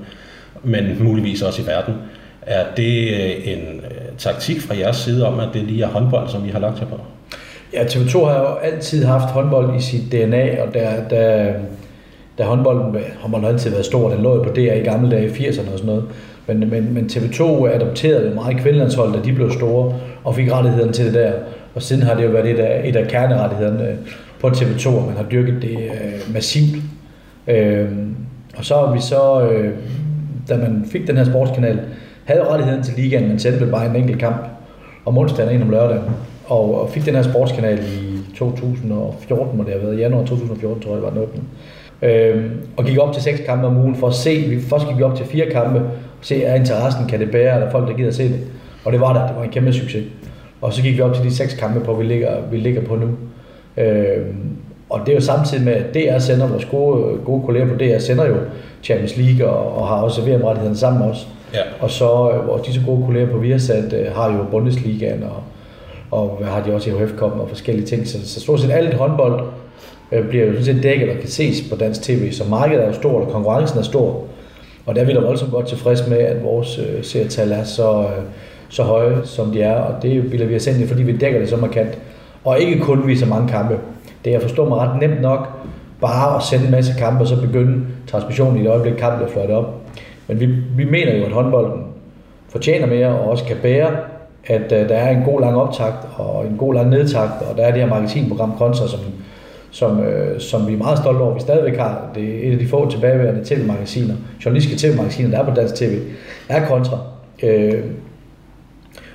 men 0.64 1.04
muligvis 1.04 1.42
også 1.42 1.62
i 1.62 1.66
verden. 1.66 1.94
Er 2.42 2.66
det 2.78 3.54
en 3.54 3.82
taktik 4.18 4.62
fra 4.62 4.78
jeres 4.78 4.98
side 4.98 5.28
om, 5.28 5.40
at 5.40 5.50
det 5.54 5.64
lige 5.64 5.84
er 5.84 5.88
håndbold, 5.88 6.30
som 6.30 6.46
vi 6.46 6.50
har 6.50 6.60
lagt 6.60 6.80
her 6.80 6.88
på? 6.88 7.00
Ja, 7.74 7.84
TV2 7.84 8.26
har 8.26 8.40
jo 8.40 8.56
altid 8.56 9.06
haft 9.06 9.26
håndbold 9.26 9.78
i 9.78 9.82
sit 9.82 10.12
DNA, 10.12 10.62
og 10.62 10.74
der, 10.74 11.08
der, 11.10 11.54
da 12.38 12.44
håndbolden, 12.44 12.96
håndbolden 13.20 13.46
har 13.46 13.54
altid 13.54 13.72
været 13.72 13.86
stor, 13.86 14.10
den 14.10 14.22
lå 14.22 14.36
jo 14.36 14.44
på 14.44 14.50
DR 14.50 14.60
i 14.60 14.80
gamle 14.80 15.12
dage, 15.12 15.26
i 15.26 15.30
80'erne 15.30 15.72
og 15.74 15.80
sådan 15.80 15.86
noget. 15.86 16.04
Men, 16.48 16.70
men, 16.70 16.94
men 16.94 17.06
TV2 17.06 17.44
adopterede 17.68 18.30
jo 18.30 18.34
meget 18.34 18.58
kvindelandshold, 18.58 19.14
da 19.14 19.20
de 19.24 19.34
blev 19.34 19.52
store, 19.52 19.96
og 20.24 20.36
fik 20.36 20.52
rettighederne 20.52 20.92
til 20.92 21.06
det 21.06 21.14
der. 21.14 21.32
Og 21.76 21.82
siden 21.82 22.04
har 22.04 22.16
det 22.16 22.24
jo 22.24 22.30
været 22.30 22.50
et 22.50 22.60
af, 22.60 22.82
et 22.86 22.96
af 22.96 23.08
kernerettighederne 23.08 23.90
øh, 23.90 23.96
på 24.40 24.48
TV2, 24.48 24.88
og 24.88 25.06
man 25.08 25.16
har 25.16 25.24
dyrket 25.24 25.62
det 25.62 25.78
øh, 25.78 26.34
massivt. 26.34 26.84
Øh, 27.48 27.88
og 28.58 28.66
så 28.66 28.76
har 28.76 28.94
vi 28.94 29.02
så, 29.02 29.50
øh, 29.50 29.74
da 30.50 30.58
man 30.58 30.86
fik 30.92 31.08
den 31.08 31.18
her 31.18 31.26
sportskanal, 31.26 31.80
havde 32.26 32.44
rettigheden 32.44 32.84
til 32.84 32.94
ligaen, 32.98 33.28
men 33.28 33.40
sendte 33.40 33.66
bare 33.66 33.86
en 33.86 33.96
enkelt 33.96 34.20
kamp 34.20 34.46
om 35.06 35.18
onsdagen 35.18 35.50
og 35.50 35.56
en 35.56 35.62
om 35.62 35.70
lørdagen. 35.70 36.04
Og, 36.48 36.82
og 36.82 36.90
fik 36.90 37.06
den 37.06 37.16
her 37.16 37.22
sportskanal 37.22 37.80
i 37.80 38.36
2014, 38.36 39.58
må 39.58 39.64
det 39.64 39.72
have 39.72 39.84
været, 39.84 40.00
januar 40.00 40.26
2014 40.26 40.82
tror 40.82 40.92
jeg, 40.92 40.98
det 40.98 41.04
var 41.04 41.10
den 41.10 41.20
åbne. 41.20 41.42
Øhm, 42.02 42.52
og 42.78 42.86
gik 42.86 42.98
op 42.98 43.14
til 43.14 43.24
seks 43.24 43.42
kampe 43.46 43.68
om 43.68 43.78
ugen 43.78 43.96
for 43.96 44.08
at 44.08 44.14
se, 44.14 44.36
vi, 44.50 44.62
først 44.62 44.88
gik 44.88 44.98
vi 44.98 45.04
op 45.04 45.16
til 45.16 45.26
fire 45.26 45.46
kampe, 45.52 45.80
og 45.80 45.86
se, 46.22 46.44
er 46.44 46.56
interessen, 46.56 47.08
kan 47.08 47.20
det 47.20 47.32
bære, 47.32 47.50
er 47.50 47.60
der 47.60 47.72
folk, 47.72 47.88
der 47.88 47.94
gider 47.94 48.10
at 48.10 48.16
se 48.16 48.24
det? 48.24 48.40
Og 48.86 48.92
det 48.92 49.02
var 49.02 49.14
der, 49.14 49.28
det 49.28 49.36
var 49.36 49.44
en 49.44 49.50
kæmpe 49.50 49.74
succes. 49.74 50.06
Og 50.62 50.74
så 50.74 50.82
gik 50.82 50.98
vi 50.98 51.02
op 51.02 51.14
til 51.14 51.24
de 51.24 51.36
seks 51.36 51.54
kampe, 51.54 51.80
på 51.80 51.94
vi 51.94 52.04
ligger, 52.04 52.32
vi 52.52 52.58
ligger 52.58 52.82
på 52.82 52.96
nu. 52.96 53.08
Øhm, 53.78 54.58
og 54.90 55.00
det 55.06 55.10
er 55.10 55.16
jo 55.16 55.22
samtidig 55.22 55.66
med, 55.66 55.74
at 55.74 55.94
DR 55.94 56.20
sender, 56.20 56.48
vores 56.48 56.66
gode, 56.66 57.18
gode 57.26 57.44
kolleger 57.46 57.68
på 57.68 57.76
DR 57.76 58.00
sender 58.00 58.26
jo 58.26 58.36
Champions 58.84 59.18
League 59.18 59.48
og, 59.48 59.78
og 59.78 59.88
har 59.88 59.96
også 59.96 60.22
VM-rettighederne 60.22 60.78
sammen 60.78 61.02
med 61.02 61.10
os. 61.10 61.28
Ja. 61.54 61.60
Og 61.80 61.90
så 61.90 62.32
øh, 62.32 62.48
vores 62.48 62.62
disse 62.62 62.82
gode 62.86 63.06
kolleger 63.06 63.28
på 63.32 63.38
Viasat 63.38 63.94
øh, 63.94 64.16
har 64.16 64.34
jo 64.34 64.44
Bundesligaen 64.52 65.24
og, 65.24 65.44
og 66.12 66.38
hvad 66.40 66.48
har 66.48 66.64
de 66.64 66.74
også 66.74 66.90
i 66.90 66.94
HF 66.94 67.12
Cup 67.18 67.32
og 67.32 67.50
forskellige 67.50 67.86
ting. 67.86 68.08
Så, 68.08 68.30
så 68.30 68.40
stort 68.40 68.60
set 68.60 68.72
alt 68.72 68.94
håndbold 68.94 69.44
øh, 70.12 70.30
bliver 70.30 70.46
jo 70.46 70.52
sådan 70.52 70.66
set 70.66 70.84
dækket 70.84 71.10
og 71.10 71.16
kan 71.20 71.30
ses 71.30 71.70
på 71.70 71.76
dansk 71.76 72.02
tv. 72.02 72.32
Så 72.32 72.44
markedet 72.50 72.84
er 72.84 72.88
jo 72.88 72.94
stort, 72.94 73.24
og 73.24 73.32
konkurrencen 73.32 73.80
er 73.80 73.84
stor. 73.84 74.24
Og 74.86 74.96
der 74.96 75.02
er 75.02 75.06
vi 75.06 75.14
da 75.14 75.20
voldsomt 75.20 75.52
godt 75.52 75.68
tilfreds 75.68 76.08
med, 76.08 76.18
at 76.18 76.44
vores 76.44 76.80
øh, 76.80 77.04
serietal 77.04 77.52
er 77.52 77.64
så, 77.64 78.02
øh, 78.02 78.24
så 78.70 78.84
høje, 78.84 79.18
som 79.24 79.52
de 79.52 79.62
er. 79.62 79.76
Og 79.76 80.04
det 80.04 80.32
vil 80.32 80.40
vi 80.40 80.54
have 80.54 80.60
sendt, 80.60 80.88
fordi 80.88 81.04
vi 81.04 81.18
dækker 81.18 81.40
det 81.40 81.50
så 81.50 81.58
markant. 81.58 81.98
Og 82.44 82.60
ikke 82.60 82.80
kun 82.80 83.08
viser 83.08 83.26
mange 83.26 83.50
kampe. 83.50 83.80
Det 84.26 84.30
er, 84.30 84.36
jeg 84.36 84.42
forstår 84.42 84.70
mig 84.70 84.78
ret 84.78 85.00
nemt 85.00 85.22
nok, 85.22 85.48
bare 86.02 86.36
at 86.36 86.44
sende 86.44 86.66
en 86.66 86.72
masse 86.72 86.94
kampe, 87.00 87.22
og 87.24 87.28
så 87.28 87.42
begynde 87.42 87.86
transmissionen 88.08 88.60
i 88.60 88.64
det 88.64 88.70
øjeblik, 88.70 88.94
kampen 88.94 89.18
bliver 89.18 89.32
fløjt 89.32 89.50
op. 89.50 89.74
Men 90.28 90.40
vi, 90.40 90.46
vi 90.78 90.86
mener 90.86 91.18
jo, 91.18 91.26
at 91.26 91.32
håndbolden 91.32 91.84
fortjener 92.50 92.88
mere, 92.88 93.08
og 93.08 93.30
også 93.30 93.46
kan 93.46 93.58
bære, 93.62 93.92
at 94.48 94.72
uh, 94.72 94.90
der 94.90 94.96
er 94.96 95.10
en 95.10 95.24
god 95.24 95.42
lang 95.42 95.58
optakt, 95.58 96.08
og 96.16 96.46
en 96.46 96.58
god 96.58 96.74
lang 96.74 96.90
nedtakt, 96.90 97.42
og 97.50 97.58
der 97.58 97.64
er 97.64 97.72
det 97.72 97.82
her 97.82 97.90
magasinprogram 97.90 98.58
Kontra, 98.58 98.88
som 98.88 99.00
som, 99.72 100.04
øh, 100.04 100.40
som 100.40 100.68
vi 100.68 100.74
er 100.74 100.78
meget 100.78 100.98
stolte 100.98 101.20
over, 101.20 101.34
vi 101.34 101.40
stadigvæk 101.40 101.78
har. 101.78 102.10
Det 102.16 102.24
er 102.24 102.48
et 102.48 102.52
af 102.52 102.60
de 102.60 102.68
få 102.68 102.92
tilbageværende 102.92 103.42
tv-magasiner, 103.46 104.16
journalistiske 104.46 104.88
tv-magasiner, 104.88 105.30
der 105.30 105.40
er 105.40 105.46
på 105.46 105.56
dansk 105.56 105.76
tv, 105.76 106.00
er 106.50 106.68
kontra. 106.68 106.98
Øh, 107.44 107.84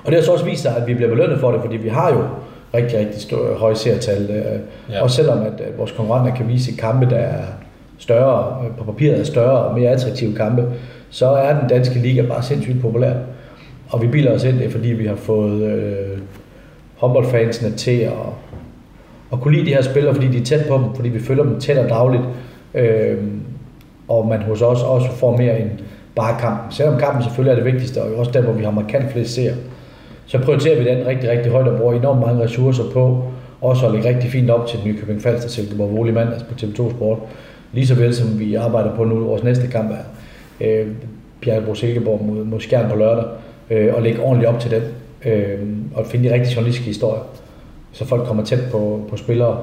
og 0.04 0.06
det 0.06 0.14
har 0.14 0.22
så 0.22 0.32
også 0.32 0.44
vist 0.44 0.62
sig, 0.62 0.76
at 0.76 0.86
vi 0.86 0.94
bliver 0.94 1.10
belønnet 1.10 1.40
for 1.40 1.52
det, 1.52 1.60
fordi 1.60 1.76
vi 1.76 1.88
har 1.88 2.12
jo 2.12 2.24
rigtig, 2.74 2.98
rigtig 2.98 3.22
store, 3.22 3.54
høje 3.54 3.76
serietal. 3.76 4.30
Øh, 4.30 4.60
ja. 4.90 5.02
Også 5.02 5.16
selvom 5.16 5.38
at, 5.38 5.60
at 5.60 5.78
vores 5.78 5.92
konkurrenter 5.92 6.36
kan 6.36 6.48
vise 6.48 6.76
kampe, 6.76 7.10
der 7.10 7.16
er 7.16 7.42
større, 7.98 8.64
øh, 8.64 8.76
på 8.76 8.84
papiret 8.84 9.20
er 9.20 9.24
større 9.24 9.58
og 9.58 9.78
mere 9.78 9.90
attraktive 9.90 10.34
kampe, 10.34 10.64
så 11.10 11.26
er 11.26 11.60
den 11.60 11.68
danske 11.68 11.98
liga 11.98 12.22
bare 12.22 12.42
sindssygt 12.42 12.82
populær. 12.82 13.14
Og 13.92 14.02
vi 14.02 14.06
bilder 14.06 14.34
os 14.34 14.44
ind 14.44 14.58
det, 14.58 14.72
fordi 14.72 14.88
vi 14.88 15.06
har 15.06 15.16
fået 15.16 15.62
øh, 15.62 16.18
håndboldfansene 16.96 17.76
til 17.76 18.00
at 18.00 18.12
at 19.32 19.40
kunne 19.40 19.54
lide 19.54 19.66
de 19.66 19.74
her 19.74 19.82
spillere, 19.82 20.14
fordi 20.14 20.28
de 20.28 20.38
er 20.38 20.44
tæt 20.44 20.66
på 20.68 20.74
dem, 20.74 20.94
fordi 20.94 21.08
vi 21.08 21.20
følger 21.20 21.44
dem 21.44 21.60
tæt 21.60 21.78
og 21.78 21.88
dagligt. 21.88 22.22
Øh, 22.74 23.16
og 24.08 24.26
man 24.28 24.42
hos 24.42 24.62
os 24.62 24.82
også 24.82 25.10
får 25.10 25.36
mere 25.36 25.60
end 25.60 25.70
bare 26.14 26.40
kampen. 26.40 26.72
Selvom 26.72 26.98
kampen 26.98 27.22
selvfølgelig 27.22 27.50
er 27.50 27.64
det 27.64 27.72
vigtigste, 27.72 28.02
og 28.02 28.14
også 28.14 28.30
der, 28.30 28.40
hvor 28.42 28.52
vi 28.52 28.64
har 28.64 28.70
markant 28.70 29.12
flest 29.12 29.34
seere, 29.34 29.54
så 30.26 30.38
prioriterer 30.38 30.78
vi 30.78 30.84
den 30.84 31.06
rigtig, 31.06 31.30
rigtig 31.30 31.52
højt 31.52 31.68
og 31.68 31.78
bruger 31.78 31.94
enormt 31.94 32.20
mange 32.20 32.44
ressourcer 32.44 32.84
på, 32.92 33.24
også 33.60 33.86
at 33.86 33.92
lægge 33.92 34.08
rigtig 34.08 34.30
fint 34.30 34.50
op 34.50 34.66
til 34.66 34.78
Nykøbing 34.84 35.22
Falster 35.22 35.48
Silkeborg 35.48 35.96
Volley 35.96 36.12
mandags 36.12 36.42
på 36.42 36.54
TV2 36.54 36.90
Sport. 36.90 37.18
Lige 37.72 37.86
så 37.86 37.94
vel 37.94 38.14
som 38.14 38.38
vi 38.38 38.54
arbejder 38.54 38.96
på 38.96 39.04
nu, 39.04 39.24
vores 39.24 39.42
næste 39.42 39.66
kamp 39.66 39.90
er 39.90 40.04
øh, 40.60 40.86
Bjergbro 41.40 41.74
Silkeborg 41.74 42.24
mod, 42.26 42.44
mod 42.44 42.60
Skjern 42.60 42.90
på 42.90 42.96
lørdag, 42.96 43.24
øh, 43.72 43.94
og 43.94 44.02
lægge 44.02 44.20
ordentligt 44.20 44.48
op 44.48 44.60
til 44.60 44.70
den, 44.70 44.82
øh, 45.24 45.58
og 45.94 46.06
finde 46.06 46.28
de 46.28 46.34
rigtig 46.34 46.56
journalistiske 46.56 46.86
historier, 46.86 47.22
så 47.92 48.04
folk 48.04 48.26
kommer 48.26 48.44
tæt 48.44 48.60
på, 48.72 49.00
på 49.10 49.16
spillere 49.16 49.58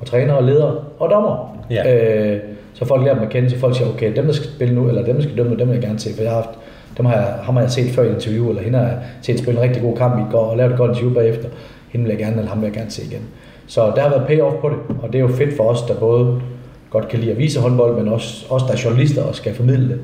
og 0.00 0.06
trænere 0.06 0.36
og 0.36 0.44
ledere 0.44 0.76
og 0.98 1.10
dommer. 1.10 1.58
Ja. 1.70 2.34
Øh, 2.34 2.40
så 2.74 2.84
folk 2.84 3.02
lærer 3.04 3.14
dem 3.14 3.22
at 3.22 3.30
kende, 3.30 3.50
så 3.50 3.58
folk 3.58 3.76
siger, 3.76 3.88
okay, 3.88 4.16
dem 4.16 4.24
der 4.24 4.32
skal 4.32 4.48
spille 4.48 4.74
nu, 4.74 4.88
eller 4.88 5.04
dem 5.04 5.14
der 5.14 5.22
skal 5.22 5.36
dømme 5.36 5.56
dem 5.56 5.68
vil 5.68 5.74
jeg 5.74 5.82
gerne 5.82 5.98
se, 5.98 6.14
for 6.14 6.22
jeg 6.22 6.30
har 6.30 6.40
haft, 6.42 6.58
dem 6.98 7.06
har 7.06 7.14
jeg, 7.14 7.34
ham 7.42 7.54
har 7.54 7.62
jeg 7.62 7.70
set 7.70 7.90
før 7.90 8.02
i 8.02 8.08
interview, 8.08 8.48
eller 8.48 8.62
hende 8.62 8.78
har 8.78 8.86
jeg 8.86 8.98
set 9.22 9.38
spille 9.38 9.60
en 9.60 9.64
rigtig 9.64 9.82
god 9.82 9.96
kamp 9.96 10.18
i 10.18 10.32
går, 10.32 10.44
og 10.44 10.56
lavet 10.56 10.72
et 10.72 10.78
godt 10.78 10.90
interview 10.90 11.14
bagefter. 11.14 11.48
Hende 11.88 12.04
vil 12.04 12.10
jeg 12.10 12.18
gerne, 12.18 12.36
eller 12.36 12.48
ham 12.48 12.60
vil 12.60 12.66
jeg 12.66 12.74
gerne 12.74 12.90
se 12.90 13.02
igen. 13.04 13.20
Så 13.66 13.92
der 13.96 14.02
har 14.02 14.10
været 14.10 14.26
payoff 14.26 14.56
på 14.56 14.68
det, 14.68 14.76
og 15.02 15.08
det 15.12 15.14
er 15.14 15.22
jo 15.22 15.28
fedt 15.28 15.56
for 15.56 15.64
os, 15.64 15.82
der 15.82 15.94
både 15.94 16.40
godt 16.90 17.08
kan 17.08 17.18
lide 17.18 17.30
at 17.30 17.38
vise 17.38 17.60
håndbold, 17.60 17.96
men 17.96 18.12
også 18.12 18.46
os, 18.50 18.62
der 18.62 18.72
er 18.72 18.80
journalister 18.84 19.22
og 19.22 19.34
skal 19.34 19.54
formidle 19.54 19.88
det, 19.88 19.98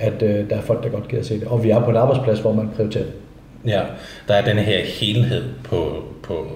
at 0.00 0.22
øh, 0.22 0.50
der 0.50 0.56
er 0.56 0.60
folk, 0.60 0.82
der 0.82 0.88
godt 0.88 1.08
gider 1.08 1.22
se 1.22 1.40
det. 1.40 1.48
Og 1.48 1.64
vi 1.64 1.70
er 1.70 1.84
på 1.84 1.90
en 1.90 1.96
arbejdsplads, 1.96 2.38
hvor 2.38 2.52
man 2.52 2.70
prioriterer 2.76 3.04
det. 3.04 3.12
Ja, 3.66 3.82
der 4.28 4.34
er 4.34 4.44
den 4.44 4.58
her 4.58 4.84
helhed 4.84 5.44
på, 5.64 6.04
på 6.22 6.46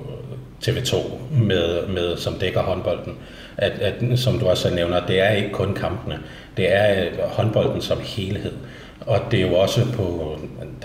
TV2, 0.64 0.96
med, 1.42 1.86
med, 1.88 2.16
som 2.16 2.34
dækker 2.34 2.60
håndbolden. 2.60 3.12
At, 3.56 3.72
at, 3.80 4.18
som 4.18 4.38
du 4.38 4.46
også 4.46 4.74
nævner, 4.74 5.06
det 5.06 5.20
er 5.20 5.30
ikke 5.30 5.50
kun 5.50 5.74
kampene, 5.74 6.18
det 6.56 6.74
er 6.74 7.04
øh, 7.04 7.18
håndbolden 7.28 7.80
som 7.80 7.98
helhed. 8.02 8.52
Og 9.00 9.18
det 9.30 9.42
er 9.42 9.46
jo 9.48 9.54
også 9.54 9.80
på 9.92 10.38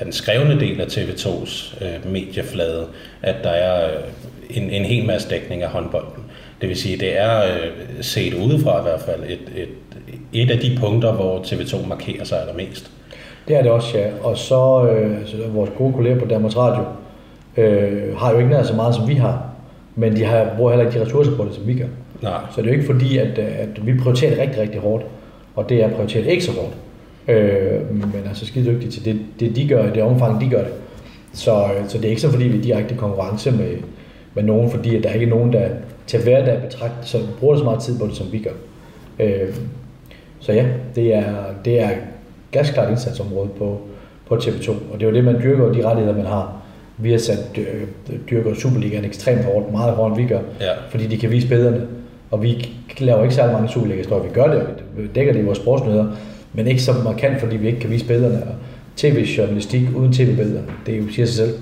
den 0.04 0.12
skrevne 0.12 0.60
del 0.60 0.82
af 0.82 0.86
TV2's 0.86 1.86
øh, 1.86 2.12
medieflade, 2.12 2.88
at 3.22 3.36
der 3.44 3.50
er 3.50 3.98
øh, 3.98 4.04
en, 4.50 4.70
en 4.70 4.86
hel 4.86 5.06
masse 5.06 5.30
dækning 5.30 5.64
af 5.64 5.70
håndbolden. 5.70 6.24
Det 6.62 6.70
vil 6.70 6.78
sige, 6.78 6.98
det 6.98 7.18
er 7.18 7.44
øh, 7.44 7.72
set 8.02 8.34
udefra 8.34 8.80
i 8.80 8.84
hvert 8.84 9.02
fald 9.02 9.24
et, 9.24 9.40
et, 9.56 9.89
et 10.34 10.52
af 10.52 10.60
de 10.60 10.78
punkter, 10.80 11.14
hvor 11.14 11.40
TV2 11.40 11.88
markerer 11.88 12.24
sig 12.24 12.42
allermest. 12.42 12.92
Det 13.48 13.58
er 13.58 13.62
det 13.62 13.72
også, 13.72 13.98
ja. 13.98 14.08
Og 14.24 14.38
så 14.38 14.88
øh, 14.88 15.20
altså, 15.20 15.38
vores 15.54 15.70
gode 15.78 15.94
kolleger 15.94 16.20
på 16.20 16.26
Danmarks 16.26 16.58
Radio 16.58 16.84
øh, 17.58 18.18
har 18.18 18.32
jo 18.32 18.38
ikke 18.38 18.50
nær 18.50 18.64
så 18.64 18.76
meget, 18.76 18.96
som 18.96 19.08
vi 19.08 19.14
har. 19.14 19.44
Men 19.96 20.16
de 20.16 20.24
har, 20.24 20.54
bruger 20.58 20.72
heller 20.72 20.86
ikke 20.86 21.00
de 21.00 21.06
ressourcer 21.06 21.36
på 21.36 21.46
det, 21.46 21.54
som 21.54 21.68
vi 21.68 21.74
gør. 21.74 21.88
Nej. 22.22 22.42
Så 22.52 22.62
det 22.62 22.68
er 22.68 22.74
jo 22.74 22.80
ikke 22.80 22.94
fordi, 22.94 23.18
at, 23.18 23.40
at 23.40 23.86
vi 23.86 24.00
prioriterer 24.00 24.32
det 24.32 24.40
rigtig, 24.40 24.62
rigtig 24.62 24.82
hårdt. 24.82 25.06
Og 25.56 25.70
det 25.70 25.84
er 25.84 25.90
prioriteret 25.90 26.26
ikke 26.26 26.44
så 26.44 26.52
hårdt. 26.52 26.74
Øh, 27.28 27.92
men 27.92 28.24
altså 28.28 28.46
skide 28.46 28.72
dygtige 28.72 28.92
til 28.92 29.06
det, 29.06 29.20
det, 29.40 29.56
de 29.56 29.68
gør, 29.68 29.94
det 29.94 30.04
omfang, 30.04 30.42
de 30.42 30.50
gør 30.50 30.64
det. 30.64 30.74
Så, 31.34 31.68
så 31.88 31.98
det 31.98 32.06
er 32.06 32.10
ikke 32.10 32.22
så, 32.22 32.32
fordi 32.32 32.44
vi 32.44 32.58
er 32.58 32.62
direkte 32.62 32.96
konkurrence 32.96 33.52
med, 33.52 33.78
med 34.34 34.44
nogen, 34.44 34.72
fordi 34.72 34.96
at 34.96 35.04
der 35.04 35.10
er 35.10 35.14
ikke 35.14 35.26
nogen, 35.26 35.54
der 35.54 35.70
til 36.08 36.24
hverdag 36.24 36.62
betragter, 36.62 37.06
så 37.06 37.18
bruger 37.40 37.58
så 37.58 37.64
meget 37.64 37.80
tid 37.80 38.00
på 38.00 38.08
det, 38.08 38.16
som 38.16 38.28
vi 38.32 38.40
gør. 38.40 38.52
Øh, 39.20 39.56
så 40.40 40.54
ja, 40.54 40.66
det 40.96 41.16
er, 41.16 41.34
det 41.66 41.82
er 41.82 41.90
gasklart 42.52 42.90
indsatsområde 42.90 43.50
på, 43.58 43.82
på 44.28 44.36
TV2, 44.36 44.70
og 44.70 45.00
det 45.00 45.04
er 45.04 45.10
jo 45.10 45.16
det, 45.16 45.24
man 45.24 45.42
dyrker, 45.44 45.74
de 45.74 45.88
rettigheder, 45.88 46.18
man 46.18 46.26
har. 46.26 46.62
Vi 46.98 47.12
har 47.12 47.18
sat 47.18 47.40
øh, 47.58 47.84
dyrker 48.30 48.54
Superligaen 48.54 49.06
ekstremt 49.06 49.46
hårdt, 49.46 49.72
meget 49.72 49.94
hårdt, 49.94 50.18
end 50.18 50.24
vi 50.24 50.28
gør, 50.28 50.40
ja. 50.62 50.72
fordi 50.90 51.08
de 51.08 51.18
kan 51.18 51.32
vise 51.32 51.48
bedre 51.48 51.82
Og 52.32 52.44
vi 52.44 52.70
laver 53.00 53.24
ikke 53.24 53.36
særlig 53.36 53.54
mange 53.54 53.70
Superliga-historier. 53.70 54.24
Vi 54.24 54.30
gør 54.34 54.48
det, 54.48 54.62
og 54.62 54.68
vi 54.98 55.08
dækker 55.16 55.34
det 55.34 55.40
i 55.40 55.44
vores 55.44 55.58
sportsnyheder, 55.58 56.06
men 56.54 56.68
ikke 56.68 56.82
så 56.82 56.94
markant, 57.04 57.40
fordi 57.40 57.58
vi 57.58 57.68
ikke 57.68 57.80
kan 57.80 57.90
vise 57.90 58.06
billederne. 58.06 58.44
Og 58.44 58.56
tv-journalistik 58.96 59.82
uden 59.96 60.14
tv-billeder, 60.14 60.62
det 60.86 60.94
er 60.94 60.98
jo 60.98 61.04
siger 61.12 61.26
sig 61.26 61.36
selv. 61.36 61.54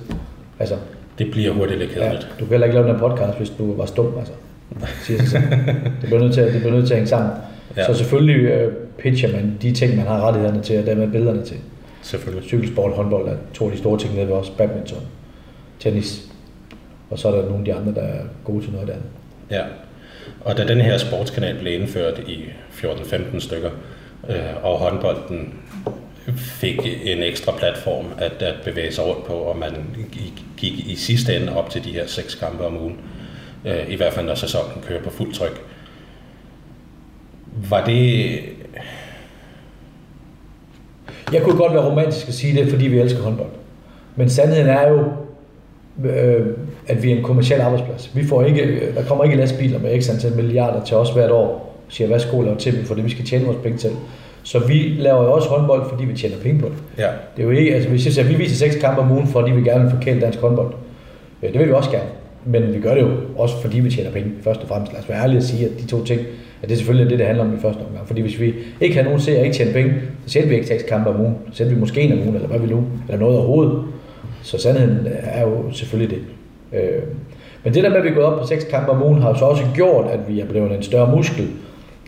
Altså, 0.59 0.75
det 1.17 1.31
bliver 1.31 1.53
hurtigt 1.53 1.79
lidt 1.79 1.91
kedeligt. 1.91 2.13
Ja, 2.13 2.27
du 2.39 2.45
kan 2.45 2.47
heller 2.47 2.67
ikke 2.67 2.79
lave 2.79 2.89
en 2.89 2.99
podcast, 2.99 3.37
hvis 3.37 3.49
du 3.49 3.73
var 3.73 3.85
stum, 3.85 4.13
altså. 4.19 4.33
Siger 5.03 5.19
sig 5.19 5.27
selv. 5.27 5.43
Det 6.01 6.05
bliver 6.05 6.19
nødt 6.19 6.33
til, 6.33 6.43
det 6.43 6.61
bliver 6.61 6.71
nødt 6.71 6.87
til 6.87 6.93
at 6.93 6.97
hænge 6.97 7.09
sammen. 7.09 7.31
Ja. 7.77 7.85
Så 7.85 7.93
selvfølgelig 7.93 8.67
uh, 8.67 8.73
pitcher 8.97 9.31
man 9.31 9.57
de 9.61 9.71
ting, 9.71 9.95
man 9.95 10.07
har 10.07 10.21
rettighederne 10.21 10.63
til, 10.63 10.79
og 10.79 10.85
dermed 10.85 11.11
billederne 11.11 11.45
til. 11.45 11.57
Selvfølgelig. 12.01 12.47
Cykelsport, 12.47 12.91
håndbold 12.91 13.27
er 13.27 13.35
to 13.53 13.65
af 13.65 13.71
de 13.71 13.77
store 13.77 13.99
ting 13.99 14.15
nede 14.15 14.27
ved 14.27 14.33
os. 14.33 14.49
Badminton, 14.49 15.01
tennis. 15.79 16.27
Og 17.09 17.19
så 17.19 17.27
er 17.27 17.31
der 17.35 17.41
nogle 17.41 17.57
af 17.57 17.65
de 17.65 17.73
andre, 17.73 17.93
der 17.93 18.01
er 18.01 18.21
gode 18.43 18.63
til 18.63 18.71
noget 18.73 18.89
andet. 18.89 19.05
Ja. 19.51 19.63
Og 20.41 20.57
da 20.57 20.67
den 20.67 20.81
her 20.81 20.97
sportskanal 20.97 21.57
blev 21.59 21.81
indført 21.81 22.19
i 22.19 22.45
14-15 22.71 23.39
stykker, 23.39 23.69
øh, 24.29 24.63
og 24.63 24.79
håndbolden 24.79 25.53
fik 26.35 26.79
en 27.03 27.23
ekstra 27.23 27.51
platform 27.57 28.05
at, 28.17 28.41
at 28.41 28.55
bevæge 28.63 28.91
sig 28.91 29.05
rundt 29.05 29.25
på, 29.25 29.33
og 29.33 29.57
man 29.57 29.71
gik 30.57 30.89
i 30.89 30.95
sidste 30.95 31.35
ende 31.35 31.55
op 31.57 31.69
til 31.69 31.83
de 31.83 31.91
her 31.91 32.07
seks 32.07 32.35
kampe 32.35 32.65
om 32.65 32.77
ugen. 32.77 32.97
Øh, 33.65 33.89
I 33.89 33.95
hvert 33.95 34.13
fald 34.13 34.25
når 34.25 34.35
sæsonen 34.35 34.83
kører 34.87 35.03
på 35.03 35.09
fuld 35.09 35.33
tryk. 35.33 35.61
Var 37.69 37.85
det... 37.85 38.39
Jeg 41.33 41.41
kunne 41.41 41.57
godt 41.57 41.73
være 41.73 41.89
romantisk 41.89 42.27
at 42.27 42.33
sige 42.33 42.61
det, 42.61 42.69
fordi 42.69 42.87
vi 42.87 42.99
elsker 42.99 43.23
håndbold. 43.23 43.49
Men 44.15 44.29
sandheden 44.29 44.67
er 44.67 44.89
jo, 44.89 45.03
øh, 46.09 46.45
at 46.87 47.03
vi 47.03 47.11
er 47.11 47.15
en 47.15 47.23
kommersiel 47.23 47.61
arbejdsplads. 47.61 48.11
Vi 48.15 48.25
får 48.25 48.43
ikke, 48.43 48.91
der 48.95 49.03
kommer 49.03 49.23
ikke 49.23 49.37
lastbiler 49.37 49.79
med 49.79 50.01
x 50.01 50.09
antal 50.09 50.35
milliarder 50.35 50.83
til 50.83 50.97
os 50.97 51.09
hvert 51.09 51.31
år, 51.31 51.77
siger, 51.89 52.07
værsgo, 52.07 52.41
lav 52.41 52.57
til 52.57 52.85
for 52.85 52.95
det 52.95 53.05
vi 53.05 53.09
skal 53.09 53.25
tjene 53.25 53.45
vores 53.45 53.57
penge 53.63 53.77
til. 53.77 53.89
Så 54.43 54.59
vi 54.59 54.95
laver 54.97 55.23
jo 55.23 55.31
også 55.31 55.49
håndbold, 55.49 55.89
fordi 55.89 56.05
vi 56.05 56.17
tjener 56.17 56.37
penge 56.37 56.59
på 56.59 56.67
det. 56.67 56.75
Ja. 56.97 57.09
Det 57.35 57.41
er 57.41 57.43
jo 57.43 57.49
ikke, 57.49 57.75
altså 57.75 57.89
hvis 57.89 58.05
jeg 58.05 58.13
siger, 58.13 58.25
at 58.25 58.31
vi 58.31 58.35
viser 58.35 58.55
seks 58.55 58.75
kampe 58.81 59.01
om 59.01 59.11
ugen, 59.11 59.27
fordi 59.27 59.51
vi 59.51 59.61
gerne 59.61 59.83
vil 59.83 59.91
forkæle 59.91 60.21
dansk 60.21 60.39
håndbold. 60.39 60.73
Ja, 61.43 61.47
det 61.47 61.59
vil 61.59 61.67
vi 61.67 61.73
også 61.73 61.91
gerne. 61.91 62.09
Men 62.45 62.73
vi 62.73 62.79
gør 62.79 62.93
det 62.93 63.01
jo 63.01 63.09
også, 63.37 63.55
fordi 63.61 63.79
vi 63.79 63.91
tjener 63.91 64.11
penge, 64.11 64.31
først 64.41 64.61
og 64.61 64.67
fremmest. 64.67 64.93
Lad 64.93 65.01
os 65.01 65.09
være 65.09 65.23
ærlige 65.23 65.37
at 65.37 65.43
sige, 65.43 65.65
at 65.65 65.71
de 65.79 65.87
to 65.87 66.05
ting, 66.05 66.21
at 66.63 66.69
det 66.69 66.77
selvfølgelig 66.77 67.05
er 67.05 67.09
det, 67.09 67.19
det 67.19 67.27
handler 67.27 67.43
om 67.43 67.53
i 67.53 67.59
første 67.61 67.81
omgang. 67.81 68.07
Fordi 68.07 68.21
hvis 68.21 68.39
vi 68.39 68.53
ikke 68.81 68.95
har 68.95 69.03
nogen 69.03 69.19
seere 69.19 69.39
og 69.39 69.45
ikke 69.45 69.57
tjener 69.57 69.73
penge, 69.73 69.93
så 70.25 70.31
sender 70.31 70.49
vi 70.49 70.55
ikke 70.55 70.67
seks 70.67 70.83
kampe 70.83 71.09
om 71.09 71.19
ugen. 71.21 71.35
Så 71.51 71.57
sender 71.57 71.73
vi 71.73 71.79
måske 71.79 72.01
en 72.01 72.11
om 72.11 72.19
ugen, 72.19 72.35
eller 72.35 72.47
hvad 72.47 72.59
vi 72.59 72.67
nu, 72.67 72.83
eller 73.07 73.19
noget 73.19 73.37
overhovedet. 73.37 73.83
Så 74.41 74.57
sandheden 74.57 75.07
er 75.23 75.41
jo 75.41 75.71
selvfølgelig 75.71 76.17
det. 76.17 76.23
Øh, 76.79 77.01
men 77.63 77.73
det 77.73 77.83
der 77.83 77.89
med, 77.89 77.97
at 77.97 78.03
vi 78.03 78.09
er 78.09 78.13
gået 78.13 78.25
op 78.25 78.39
på 78.39 78.47
seks 78.47 78.63
kampe 78.63 78.91
om 78.91 79.03
ugen, 79.03 79.21
har 79.21 79.29
jo 79.29 79.35
så 79.35 79.45
også 79.45 79.63
gjort, 79.75 80.05
at 80.11 80.19
vi 80.27 80.39
er 80.39 80.45
blevet 80.45 80.71
en 80.71 80.83
større 80.83 81.15
muskel, 81.15 81.47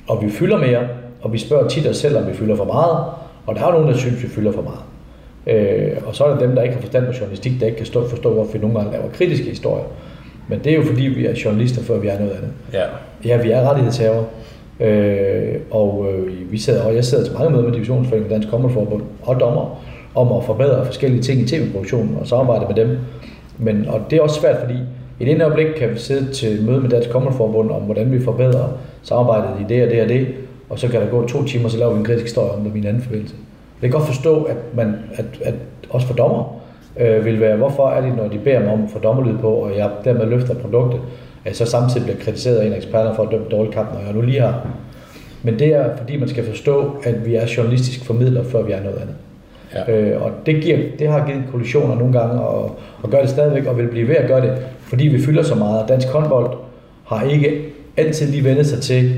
og 0.08 0.24
vi 0.24 0.30
fylder 0.30 0.58
mere, 0.58 0.88
og 1.22 1.34
vi 1.34 1.38
spørger 1.38 1.68
tit 1.68 1.88
os 1.88 1.98
selv, 1.98 2.18
om 2.18 2.28
vi 2.28 2.34
fylder 2.34 2.56
for 2.56 2.66
meget, 2.66 3.06
og 3.46 3.56
der 3.56 3.62
er 3.62 3.66
jo 3.66 3.72
nogen, 3.72 3.88
der 3.88 3.98
synes, 3.98 4.24
vi 4.24 4.28
fylder 4.28 4.52
for 4.52 4.62
meget. 4.62 4.80
Øh, 5.48 5.98
og 6.06 6.16
så 6.16 6.24
er 6.24 6.30
der 6.30 6.40
dem, 6.40 6.56
der 6.56 6.62
ikke 6.62 6.76
har 6.76 6.82
forstand 6.82 7.06
på 7.06 7.12
journalistik, 7.20 7.60
der 7.60 7.66
ikke 7.66 7.78
kan 7.78 7.86
stå, 7.86 8.08
forstå, 8.08 8.34
hvorfor 8.34 8.52
vi 8.52 8.60
nogle 8.60 8.78
gange 8.80 8.92
laver 8.92 9.10
kritiske 9.10 9.50
historier. 9.50 9.86
Men 10.50 10.60
det 10.64 10.72
er 10.72 10.76
jo 10.76 10.84
fordi, 10.84 11.04
vi 11.04 11.26
er 11.26 11.34
journalister, 11.46 11.82
før 11.82 11.98
vi 11.98 12.08
er 12.08 12.20
noget 12.20 12.32
andet. 12.32 12.52
Ja, 12.74 12.84
ja 13.26 13.42
vi 13.42 13.52
er 13.52 13.70
rettighedshaver. 13.70 14.24
Øh, 14.80 15.56
og 15.72 16.08
øh, 16.14 16.52
vi 16.52 16.58
sidder, 16.58 16.84
og 16.84 16.96
jeg 16.96 17.06
sidder 17.06 17.24
til 17.24 17.34
mange 17.34 17.50
møder 17.50 17.64
med 17.64 17.72
Divisionsforeningen 17.74 18.32
Dansk 18.32 18.50
Kommerforbund 18.50 19.02
og 19.22 19.40
dommer 19.40 19.84
om 20.16 20.32
at 20.32 20.44
forbedre 20.44 20.86
forskellige 20.86 21.22
ting 21.22 21.42
i 21.42 21.48
tv-produktionen 21.48 22.18
og 22.22 22.28
samarbejde 22.28 22.66
med 22.68 22.86
dem. 22.86 22.98
Men, 23.58 23.88
og 23.88 24.02
det 24.10 24.18
er 24.18 24.22
også 24.22 24.42
svært, 24.42 24.58
fordi 24.60 24.80
i 25.20 25.26
det 25.26 25.32
ene 25.32 25.44
øjeblik 25.44 25.68
kan 25.78 25.90
vi 25.90 26.00
sidde 26.00 26.34
til 26.34 26.66
møde 26.66 26.82
med 26.82 26.90
Dansk 26.90 27.10
Kommerforbund 27.10 27.72
om, 27.72 27.82
hvordan 27.82 28.12
vi 28.12 28.22
forbedrer 28.22 28.68
samarbejdet 29.04 29.50
i 29.60 29.74
det 29.74 29.84
og 29.84 29.90
det 29.90 30.02
og 30.02 30.10
det, 30.10 30.28
og 30.70 30.80
så 30.80 30.88
kan 30.88 31.02
der 31.02 31.08
gå 31.08 31.28
to 31.28 31.44
timer, 31.44 31.70
så 31.70 31.78
laver 31.78 31.94
vi 31.94 32.00
en 32.00 32.06
kritisk 32.06 32.26
historie 32.26 32.52
om 32.52 32.64
det 32.64 32.70
i 32.70 32.74
min 32.74 32.86
anden 32.86 33.04
forbindelse. 33.04 33.36
Jeg 33.82 33.90
kan 33.90 34.00
godt 34.00 34.08
forstå, 34.08 34.44
at, 34.44 34.58
man, 34.76 34.96
at, 35.14 35.26
at 35.44 35.54
også 35.90 36.08
for 36.08 36.14
dommer 36.14 36.59
øh, 37.00 37.26
vil 37.26 37.40
være, 37.40 37.56
hvorfor 37.56 37.90
er 37.90 38.02
det, 38.02 38.18
når 38.18 38.28
de 38.28 38.38
beder 38.38 38.60
mig 38.60 38.74
om 38.74 38.84
at 38.84 38.90
få 38.90 39.00
dommerlyd 39.00 39.38
på, 39.38 39.50
og 39.50 39.78
jeg 39.78 39.90
dermed 40.04 40.26
løfter 40.26 40.54
produktet, 40.54 41.00
at 41.46 41.56
så 41.56 41.66
samtidig 41.66 42.04
bliver 42.04 42.20
kritiseret 42.20 42.58
af 42.58 42.68
en 42.68 42.74
ekspert 42.74 43.16
for 43.16 43.24
at 43.24 43.32
dømme 43.32 43.46
dårlig 43.52 43.74
kamp, 43.74 43.94
når 43.94 44.00
jeg 44.06 44.14
nu 44.14 44.22
lige 44.22 44.42
har. 44.42 44.68
Men 45.44 45.60
det 45.60 45.68
er, 45.68 45.98
fordi 45.98 46.18
man 46.18 46.30
skal 46.30 46.46
forstå, 46.46 46.92
at 47.04 47.26
vi 47.26 47.36
er 47.36 47.54
journalistisk 47.58 48.06
formidler, 48.06 48.44
før 48.44 48.62
vi 48.62 48.72
er 48.72 48.84
noget 48.84 48.98
andet. 48.98 49.16
Ja. 49.88 49.94
Øh, 49.94 50.24
og 50.24 50.32
det, 50.46 50.64
giver, 50.64 50.78
det 51.00 51.08
har 51.08 51.28
givet 51.28 51.44
kollisioner 51.52 51.96
nogle 51.96 52.20
gange, 52.20 52.42
og, 52.42 52.80
og 53.02 53.10
gør 53.10 53.22
det 53.22 53.30
stadigvæk, 53.30 53.66
og 53.66 53.78
vil 53.78 53.88
blive 53.88 54.08
ved 54.08 54.16
at 54.16 54.28
gøre 54.28 54.42
det, 54.42 54.58
fordi 54.82 55.08
vi 55.08 55.22
fylder 55.22 55.44
så 55.44 55.56
meget. 55.56 55.90
Dansk 55.90 56.08
håndbold 56.08 56.58
har 57.06 57.24
ikke 57.24 57.62
altid 57.98 58.28
lige 58.32 58.44
vendt 58.44 58.68
sig 58.68 58.82
til, 58.82 59.14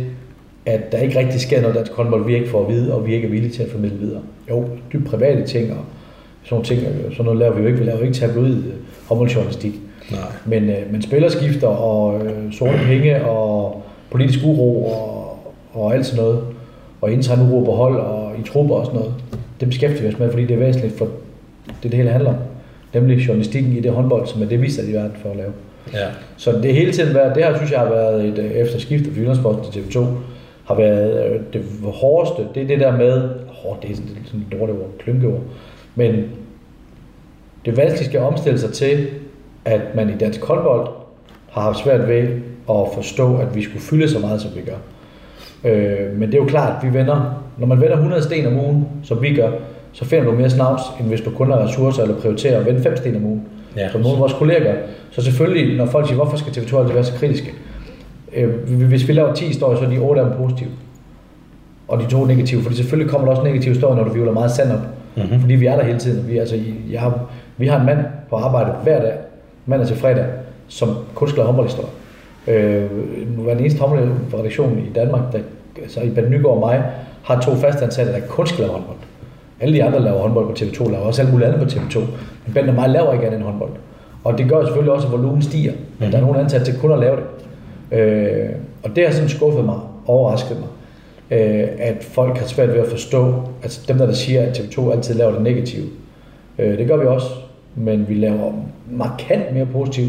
at 0.66 0.92
der 0.92 0.98
ikke 0.98 1.20
rigtig 1.20 1.42
sker 1.42 1.62
noget 1.62 1.76
dansk 1.76 1.94
håndbold, 1.94 2.26
vi 2.26 2.36
ikke 2.36 2.50
får 2.50 2.62
at 2.64 2.74
vide, 2.74 2.94
og 2.94 3.08
vi 3.08 3.16
ikke 3.16 3.28
er 3.28 3.32
villige 3.32 3.52
til 3.52 3.64
at 3.64 3.70
formidle 3.70 3.98
videre. 3.98 4.22
Jo, 4.50 4.66
dybt 4.94 5.08
private 5.08 5.44
ting, 5.44 5.72
og 5.72 5.78
sådan 6.44 6.66
ting, 6.66 6.82
sådan 7.12 7.26
noget 7.26 7.40
laver 7.40 7.56
vi 7.56 7.62
jo 7.62 7.68
ikke. 7.68 7.80
Vi 7.80 7.86
laver 7.86 7.98
jo 7.98 8.04
ikke 8.04 8.16
tabloid 8.16 8.56
øh, 8.56 8.74
håndboldjournalistik. 9.08 9.74
Men, 10.46 10.70
øh, 10.70 10.92
men 10.92 11.02
spillerskifter 11.02 11.68
og 11.68 12.26
øh, 12.26 12.54
sorte 12.54 12.78
penge 12.86 13.26
og 13.26 13.84
politisk 14.12 14.40
uro 14.46 14.86
og, 14.86 15.40
og 15.74 15.96
alt 15.96 16.06
sådan 16.06 16.24
noget, 16.24 16.44
og 17.02 17.12
intern 17.12 17.52
uro 17.52 17.64
på 17.64 17.72
hold 17.72 18.00
og 18.00 18.32
i 18.40 18.44
trupper 18.48 18.76
og 18.76 18.86
sådan 18.86 19.00
noget, 19.00 19.14
det 19.60 19.68
beskæftiger 19.68 20.02
vi 20.02 20.14
os 20.14 20.20
med, 20.20 20.30
fordi 20.30 20.46
det 20.46 20.54
er 20.54 20.60
væsentligt 20.60 20.98
for 20.98 21.08
det, 21.84 21.92
det 21.92 21.94
hele 21.94 22.10
handler 22.10 22.30
om. 22.30 22.36
Nemlig 22.94 23.28
journalistikken 23.28 23.72
i 23.72 23.80
det 23.80 23.92
håndbold, 23.92 24.28
som 24.28 24.42
er 24.42 24.46
det, 24.46 24.62
vi 24.62 24.68
er 24.68 24.90
i 24.90 24.94
verden 24.94 25.18
for 25.22 25.30
at 25.30 25.38
lave. 25.38 25.52
Ja. 25.94 26.08
Så 26.38 26.52
det 26.52 26.74
hele 26.74 26.92
tiden 26.92 27.16
været, 27.16 27.36
det 27.36 27.44
her 27.44 27.56
synes 27.58 27.72
jeg 27.72 27.80
har 27.80 27.90
været 27.90 28.26
et, 28.26 28.62
efter 28.62 28.80
skiftet 28.80 29.14
fra 29.14 29.20
Jyllandsposten 29.20 29.72
til 29.72 29.80
TV2, 29.80 30.06
har 30.66 30.76
været 30.76 31.34
øh, 31.34 31.42
det 31.54 31.66
hårdeste, 31.84 32.48
det 32.56 32.64
er 32.64 32.68
det 32.68 32.80
der 32.80 32.98
med, 32.98 33.30
hårdt, 33.48 33.82
det 33.82 33.92
er 33.92 33.96
sådan, 33.96 34.10
sådan 34.26 34.46
et 34.52 34.60
dårligt 34.60 34.78
ord, 34.78 34.90
klynkeord, 35.00 35.40
men 35.96 36.24
det 37.66 37.78
vanskeligste 37.78 38.20
at 38.20 38.26
omstille 38.26 38.60
sig 38.60 38.74
til, 38.74 39.08
at 39.66 39.82
man 39.96 40.10
i 40.10 40.18
dansk 40.20 40.44
håndbold 40.44 40.88
har 41.52 41.62
haft 41.62 41.78
svært 41.78 42.08
ved 42.08 42.28
at 42.70 42.88
forstå, 42.94 43.38
at 43.38 43.56
vi 43.56 43.64
skulle 43.64 43.82
fylde 43.82 44.10
så 44.10 44.20
meget, 44.20 44.42
som 44.42 44.52
vi 44.56 44.62
gør. 44.62 44.78
Øh, 45.72 46.20
men 46.20 46.22
det 46.32 46.34
er 46.34 46.42
jo 46.42 46.46
klart, 46.48 46.74
at 46.78 46.90
vi 46.90 46.98
vender, 47.00 47.44
når 47.58 47.68
man 47.68 47.82
vender 47.82 47.96
100 47.96 48.24
sten 48.24 48.46
om 48.46 48.60
ugen, 48.60 48.88
som 49.04 49.22
vi 49.22 49.36
gør, 49.36 49.52
så 49.94 50.06
finder 50.06 50.26
du 50.26 50.32
mere 50.32 50.50
snavs, 50.50 50.82
end 51.00 51.08
hvis 51.08 51.22
du 51.22 51.30
kun 51.30 51.52
har 51.52 51.64
ressourcer 51.64 52.04
eller 52.04 52.20
prioriterer 52.20 52.60
at 52.60 52.66
vende 52.66 52.82
5 52.82 52.98
sten 52.98 53.16
om 53.16 53.26
ugen, 53.26 53.46
ja. 53.78 53.92
som 53.92 54.02
nogle 54.02 54.16
af 54.16 54.20
vores 54.20 54.34
kolleger. 54.34 54.76
Så 55.12 55.22
selvfølgelig, 55.22 55.78
når 55.78 55.86
folk 55.86 56.08
siger, 56.08 56.16
hvorfor 56.16 56.38
skal 56.38 56.52
TV2 56.52 56.78
altid 56.78 56.94
være 56.94 57.04
så 57.04 57.14
kritiske? 57.14 57.54
Øh, 58.36 58.50
hvis 58.70 59.08
vi 59.08 59.14
laver 59.14 59.34
10 59.34 59.46
historier, 59.46 59.80
så 59.80 59.86
er 59.86 59.90
de 59.90 59.98
8 59.98 60.22
af 60.22 60.28
dem 60.28 60.38
positive. 60.38 60.70
Og 61.88 62.00
de 62.00 62.06
to 62.06 62.26
negative, 62.26 62.62
fordi 62.62 62.76
selvfølgelig 62.76 63.12
kommer 63.12 63.28
der 63.28 63.32
også 63.32 63.44
negative 63.44 63.74
historier, 63.74 63.96
når 63.96 64.04
du 64.04 64.14
vivler 64.14 64.32
meget 64.32 64.52
sand 64.52 64.72
op. 64.72 64.80
Mm-hmm. 65.16 65.40
Fordi 65.40 65.56
vi 65.56 65.66
er 65.66 65.76
der 65.76 65.84
hele 65.84 66.00
tiden. 66.00 66.28
Vi, 66.28 66.38
altså, 66.38 66.60
jeg 66.92 67.02
har, 67.02 67.30
vi 67.58 67.68
har 67.68 67.80
en 67.80 67.86
mand 67.86 68.00
på 68.30 68.36
arbejde 68.36 68.72
hver 68.84 69.02
dag, 69.02 69.14
mandag 69.66 69.88
til 69.88 69.98
fredag, 69.98 70.26
som 70.68 70.90
kun 71.16 71.28
skriver 71.28 71.46
håndboldhistorier. 71.46 71.90
Øh, 72.48 72.90
nu 73.38 73.44
var 73.44 73.52
den 73.52 73.60
eneste 73.60 73.80
håndboldredaktion 73.80 74.78
i 74.78 74.94
Danmark, 74.96 75.22
der, 75.32 75.40
altså 75.82 76.02
i 76.02 76.10
Ben 76.10 76.30
Nygaard 76.30 76.54
og 76.54 76.60
mig, 76.60 76.84
har 77.24 77.40
to 77.40 77.56
fastansatte, 77.56 78.14
der 78.14 78.20
kun 78.20 78.48
skriver 78.48 78.70
håndbold. 78.70 78.98
Alle 79.60 79.76
de 79.76 79.84
andre 79.84 80.00
laver 80.00 80.20
håndbold 80.20 80.46
på 80.46 80.52
TV2, 80.52 80.92
laver 80.92 81.06
også 81.06 81.22
alt 81.22 81.32
muligt 81.32 81.50
andet 81.50 81.62
på 81.62 81.76
TV2. 81.76 82.00
Men 82.46 82.54
Ben 82.54 82.70
og 82.70 82.76
mig 82.76 82.90
laver 82.90 83.14
ikke 83.14 83.26
andet 83.26 83.38
end 83.38 83.46
håndbold. 83.46 83.72
Og 84.24 84.38
det 84.38 84.50
gør 84.50 84.64
selvfølgelig 84.66 84.94
også, 84.94 85.08
at 85.08 85.14
volumen 85.14 85.42
stiger. 85.42 85.72
Mm. 86.00 86.12
Der 86.12 86.18
er 86.18 86.22
nogen 86.22 86.40
ansat 86.40 86.66
til 86.66 86.80
kun 86.80 86.92
at 86.92 87.00
lave 87.00 87.16
det. 87.16 88.00
Øh, 88.00 88.50
og 88.84 88.96
det 88.96 89.06
har 89.06 89.14
sådan 89.14 89.30
skuffet 89.30 89.66
mig, 89.66 89.76
overrasket 90.06 90.60
mig, 90.60 90.70
øh, 91.32 91.68
at 91.80 92.04
folk 92.04 92.38
har 92.38 92.48
svært 92.48 92.70
ved 92.70 92.80
at 92.80 92.88
forstå, 92.88 93.34
altså 93.64 93.82
dem 93.88 93.98
der, 93.98 94.06
der 94.06 94.14
siger, 94.14 94.42
at 94.42 94.60
TV2 94.60 94.92
altid 94.92 95.16
laver 95.16 95.32
det 95.32 95.42
negative. 95.42 95.86
Øh, 96.60 96.78
det 96.78 96.88
gør 96.88 96.98
vi 96.98 97.06
også, 97.06 97.28
men 97.76 98.10
vi 98.10 98.14
laver 98.14 98.54
markant 98.92 99.54
mere 99.54 99.66
positiv 99.66 100.08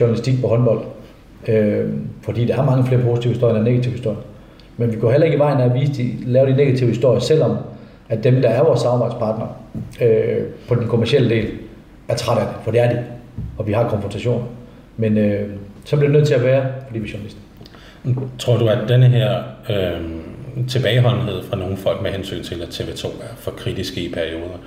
journalistik 0.00 0.40
på 0.40 0.48
håndbold. 0.48 0.80
Øh, 1.48 1.88
fordi 2.22 2.44
der 2.44 2.56
er 2.56 2.64
mange 2.64 2.84
flere 2.86 3.02
positive 3.02 3.32
historier 3.32 3.56
end 3.56 3.64
negative 3.64 3.92
historier. 3.92 4.18
Men 4.76 4.92
vi 4.92 4.96
går 4.96 5.10
heller 5.10 5.24
ikke 5.24 5.36
i 5.36 5.38
vejen 5.38 5.60
af 5.60 5.64
at 5.64 5.74
vise 5.74 5.92
de, 5.92 6.12
lave 6.26 6.46
de 6.46 6.56
negative 6.56 6.88
historier, 6.88 7.20
selvom 7.20 7.56
at 8.08 8.24
dem, 8.24 8.42
der 8.42 8.48
er 8.48 8.64
vores 8.64 8.80
samarbejdspartnere 8.80 9.48
øh, 10.02 10.42
på 10.68 10.74
den 10.74 10.88
kommercielle 10.88 11.30
del, 11.30 11.46
er 12.08 12.14
trætte 12.14 12.42
af 12.42 12.48
det, 12.48 12.56
for 12.64 12.70
det 12.70 12.80
er 12.80 12.90
de, 12.90 13.04
og 13.58 13.66
vi 13.66 13.72
har 13.72 13.88
konfrontationer. 13.88 14.44
Men 14.96 15.18
øh, 15.18 15.48
så 15.84 15.96
bliver 15.96 16.08
det 16.08 16.16
nødt 16.18 16.26
til 16.26 16.34
at 16.34 16.44
være, 16.44 16.66
fordi 16.86 16.98
vi 16.98 17.08
er 17.08 17.12
journalister. 17.12 17.40
Tror 18.38 18.56
du, 18.56 18.68
at 18.68 18.78
denne 18.88 19.06
her 19.06 19.42
øh, 19.70 20.00
tilbageholdenhed 20.68 21.42
fra 21.42 21.56
nogle 21.56 21.76
folk 21.76 22.02
med 22.02 22.10
hensyn 22.10 22.42
til, 22.42 22.62
at 22.62 22.68
TV2 22.68 23.06
er 23.06 23.36
for 23.36 23.50
kritiske 23.50 24.00
i 24.00 24.12
perioder, 24.12 24.58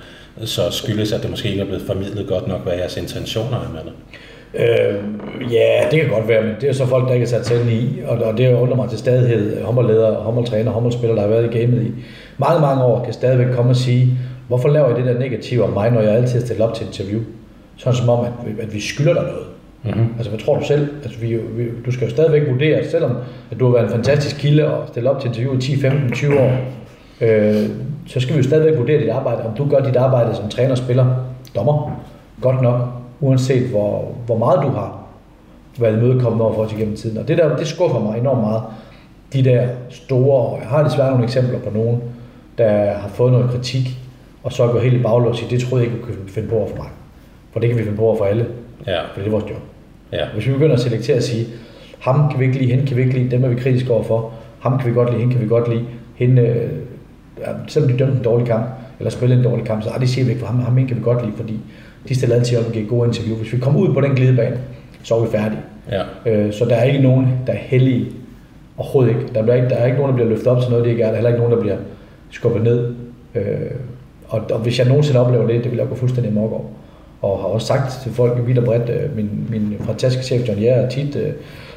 så 0.44 0.70
skyldes, 0.70 1.12
at 1.12 1.22
det 1.22 1.30
måske 1.30 1.48
ikke 1.48 1.60
er 1.60 1.66
blevet 1.66 1.82
formidlet 1.86 2.26
godt 2.28 2.48
nok, 2.48 2.62
hvad 2.62 2.72
jeres 2.72 2.96
intentioner 2.96 3.56
er 3.56 3.72
med 3.72 3.80
det? 3.84 3.92
Øh, 4.54 5.52
ja, 5.52 5.88
det 5.90 6.00
kan 6.00 6.10
godt 6.10 6.28
være, 6.28 6.42
men 6.42 6.54
det 6.60 6.68
er 6.68 6.72
så 6.72 6.86
folk, 6.86 7.08
der 7.08 7.14
ikke 7.14 7.24
er 7.24 7.28
sat 7.28 7.46
selv 7.46 7.68
i, 7.68 8.02
og, 8.06 8.18
og 8.18 8.38
det 8.38 8.54
undrer 8.54 8.76
mig 8.76 8.88
til 8.88 8.98
stadighed. 8.98 9.62
Håndboldledere, 9.62 10.14
håndboldtræner, 10.14 10.70
håndboldspillere, 10.70 11.16
der 11.16 11.22
har 11.22 11.28
været 11.28 11.54
i 11.54 11.58
gamet 11.58 11.82
i 11.82 11.90
mange, 12.38 12.60
mange 12.60 12.84
år, 12.84 13.04
kan 13.04 13.12
stadigvæk 13.12 13.54
komme 13.54 13.70
og 13.70 13.76
sige, 13.76 14.18
hvorfor 14.48 14.68
laver 14.68 14.96
I 14.96 15.00
det 15.00 15.06
der 15.06 15.18
negative 15.18 15.64
om 15.64 15.70
mig, 15.70 15.90
når 15.90 16.00
jeg 16.00 16.14
altid 16.14 16.38
har 16.38 16.46
stillet 16.46 16.66
op 16.66 16.74
til 16.74 16.86
interview? 16.86 17.20
Sådan 17.76 17.96
som 17.96 18.08
om, 18.08 18.24
at, 18.24 18.32
at 18.60 18.74
vi 18.74 18.80
skylder 18.80 19.14
dig 19.14 19.22
noget. 19.22 19.46
Mm-hmm. 19.84 20.14
Altså, 20.16 20.30
hvad 20.30 20.40
tror 20.40 20.58
du 20.58 20.64
selv? 20.64 20.88
Altså, 21.02 21.20
vi, 21.20 21.36
vi, 21.36 21.68
du 21.86 21.92
skal 21.92 22.04
jo 22.04 22.10
stadigvæk 22.10 22.48
vurdere, 22.48 22.88
selvom 22.90 23.16
at 23.50 23.60
du 23.60 23.64
har 23.64 23.72
været 23.72 23.84
en 23.84 23.90
fantastisk 23.90 24.36
kilde 24.36 24.74
og 24.74 24.88
stillet 24.88 25.12
op 25.12 25.20
til 25.20 25.28
interview 25.28 25.56
i 25.56 25.60
10, 25.60 25.80
15, 25.80 26.12
20 26.12 26.40
år, 26.40 26.56
øh, 27.20 27.68
så 28.06 28.20
skal 28.20 28.34
vi 28.34 28.38
jo 28.38 28.44
stadigvæk 28.44 28.78
vurdere 28.78 29.00
dit 29.00 29.08
arbejde, 29.08 29.44
om 29.44 29.54
du 29.54 29.68
gør 29.68 29.80
dit 29.80 29.96
arbejde 29.96 30.34
som 30.34 30.48
træner, 30.48 30.74
spiller, 30.74 31.06
dommer, 31.54 32.00
godt 32.40 32.62
nok, 32.62 32.80
uanset 33.20 33.68
hvor, 33.68 34.14
hvor 34.26 34.38
meget 34.38 34.62
du 34.62 34.68
har 34.68 35.02
været 35.78 35.96
imødekommende 35.96 36.44
over 36.44 36.54
for 36.54 36.62
os 36.62 36.72
igennem 36.72 36.96
tiden. 36.96 37.18
Og 37.18 37.28
det, 37.28 37.38
der, 37.38 37.56
det 37.56 37.66
skuffer 37.66 38.00
mig 38.00 38.18
enormt 38.18 38.40
meget, 38.40 38.62
de 39.32 39.44
der 39.44 39.68
store, 39.90 40.46
og 40.46 40.58
jeg 40.60 40.68
har 40.68 40.82
desværre 40.82 41.10
nogle 41.10 41.24
eksempler 41.24 41.58
på 41.58 41.70
nogen, 41.74 42.02
der 42.58 42.92
har 42.92 43.08
fået 43.08 43.32
noget 43.32 43.50
kritik, 43.50 43.98
og 44.42 44.52
så 44.52 44.66
går 44.66 44.80
helt 44.80 44.94
i 44.94 45.02
baglås 45.02 45.42
i, 45.42 45.44
det 45.50 45.60
troede 45.60 45.84
jeg 45.84 45.92
ikke, 45.92 46.04
kunne 46.04 46.16
finde 46.28 46.48
på 46.48 46.62
at 46.62 46.70
for 46.70 46.76
mig. 46.76 46.88
For 47.52 47.60
det 47.60 47.68
kan 47.68 47.78
vi 47.78 47.82
finde 47.82 47.96
på 47.96 48.04
over 48.04 48.16
for 48.16 48.24
alle. 48.24 48.46
Ja. 48.86 49.00
For 49.00 49.20
det 49.20 49.26
er 49.26 49.30
vores 49.30 49.44
job. 49.50 49.60
Ja. 50.12 50.24
Hvis 50.34 50.46
vi 50.46 50.52
begynder 50.52 50.74
at 50.74 50.80
selektere 50.80 51.16
og 51.16 51.22
sige, 51.22 51.46
ham 51.98 52.30
kan 52.30 52.40
vi 52.40 52.44
ikke 52.44 52.58
lide, 52.58 52.70
hende 52.70 52.86
kan 52.86 52.96
vi 52.96 53.02
ikke 53.02 53.14
lide, 53.18 53.30
dem 53.30 53.44
er 53.44 53.48
vi 53.48 53.54
kritiske 53.54 53.90
overfor, 53.90 54.32
ham 54.60 54.78
kan 54.78 54.90
vi 54.90 54.94
godt 54.94 55.10
lide, 55.10 55.20
hende 55.20 55.34
kan 55.34 55.42
vi 55.42 55.48
godt 55.48 55.68
lide, 55.68 55.84
hende, 56.14 56.42
øh, 56.42 56.70
selvom 57.66 57.90
de 57.90 57.98
dømte 57.98 58.16
en 58.16 58.24
dårlig 58.24 58.46
kamp, 58.46 58.64
eller 58.98 59.10
spillede 59.10 59.38
en 59.38 59.44
dårlig 59.44 59.66
kamp, 59.66 59.82
så 59.82 59.90
ah, 59.90 60.00
det 60.00 60.08
siger 60.08 60.24
vi 60.24 60.30
ikke, 60.30 60.40
for 60.40 60.46
ham, 60.46 60.60
ham 60.60 60.86
kan 60.86 60.96
vi 60.96 61.02
godt 61.02 61.24
lide, 61.24 61.36
fordi 61.36 61.60
de 62.08 62.14
stiller 62.14 62.36
altid 62.36 62.58
op 62.58 62.66
og 62.66 62.72
giver 62.72 62.86
gode 62.86 63.08
interview. 63.08 63.36
Hvis 63.36 63.52
vi 63.52 63.58
kommer 63.58 63.80
ud 63.80 63.94
på 63.94 64.00
den 64.00 64.14
glidebane, 64.14 64.58
så 65.02 65.14
er 65.14 65.20
vi 65.24 65.30
færdige. 65.30 65.60
Ja. 65.90 66.02
Øh, 66.26 66.52
så 66.52 66.64
der 66.64 66.74
er 66.74 66.84
ikke 66.84 66.98
nogen, 66.98 67.26
der 67.46 67.52
er 67.52 67.56
heldige. 67.56 68.06
Overhovedet 68.76 69.10
ikke. 69.10 69.34
Der, 69.34 69.42
bliver 69.42 69.56
ikke. 69.56 69.68
der 69.68 69.76
er 69.76 69.86
ikke 69.86 69.98
nogen, 69.98 70.10
der 70.10 70.16
bliver 70.16 70.28
løftet 70.28 70.46
op 70.46 70.60
til 70.60 70.70
noget, 70.70 70.84
de 70.84 70.90
ikke 70.90 71.02
er. 71.02 71.06
Der 71.06 71.12
er 71.12 71.16
heller 71.16 71.30
ikke 71.30 71.40
nogen, 71.40 71.56
der 71.56 71.60
bliver 71.60 71.76
skubbet 72.30 72.62
ned. 72.62 72.94
Øh, 73.34 73.44
og, 74.28 74.42
og, 74.52 74.58
hvis 74.58 74.78
jeg 74.78 74.88
nogensinde 74.88 75.20
oplever 75.20 75.46
det, 75.46 75.64
det 75.64 75.70
vil 75.70 75.78
jeg 75.78 75.88
gå 75.88 75.94
fuldstændig 75.94 76.32
mok 76.32 76.52
over. 76.52 76.64
Og 77.22 77.38
har 77.38 77.46
også 77.46 77.66
sagt 77.66 78.02
til 78.02 78.12
folk 78.12 78.46
vidt 78.46 78.58
og 78.58 78.64
bredt, 78.64 78.90
øh, 78.90 79.16
min, 79.16 79.46
min 79.50 79.76
fantastiske 79.80 80.24
chef 80.26 80.48
John 80.48 80.60
Jær 80.60 80.88
tit 80.88 81.16
øh, 81.16 81.32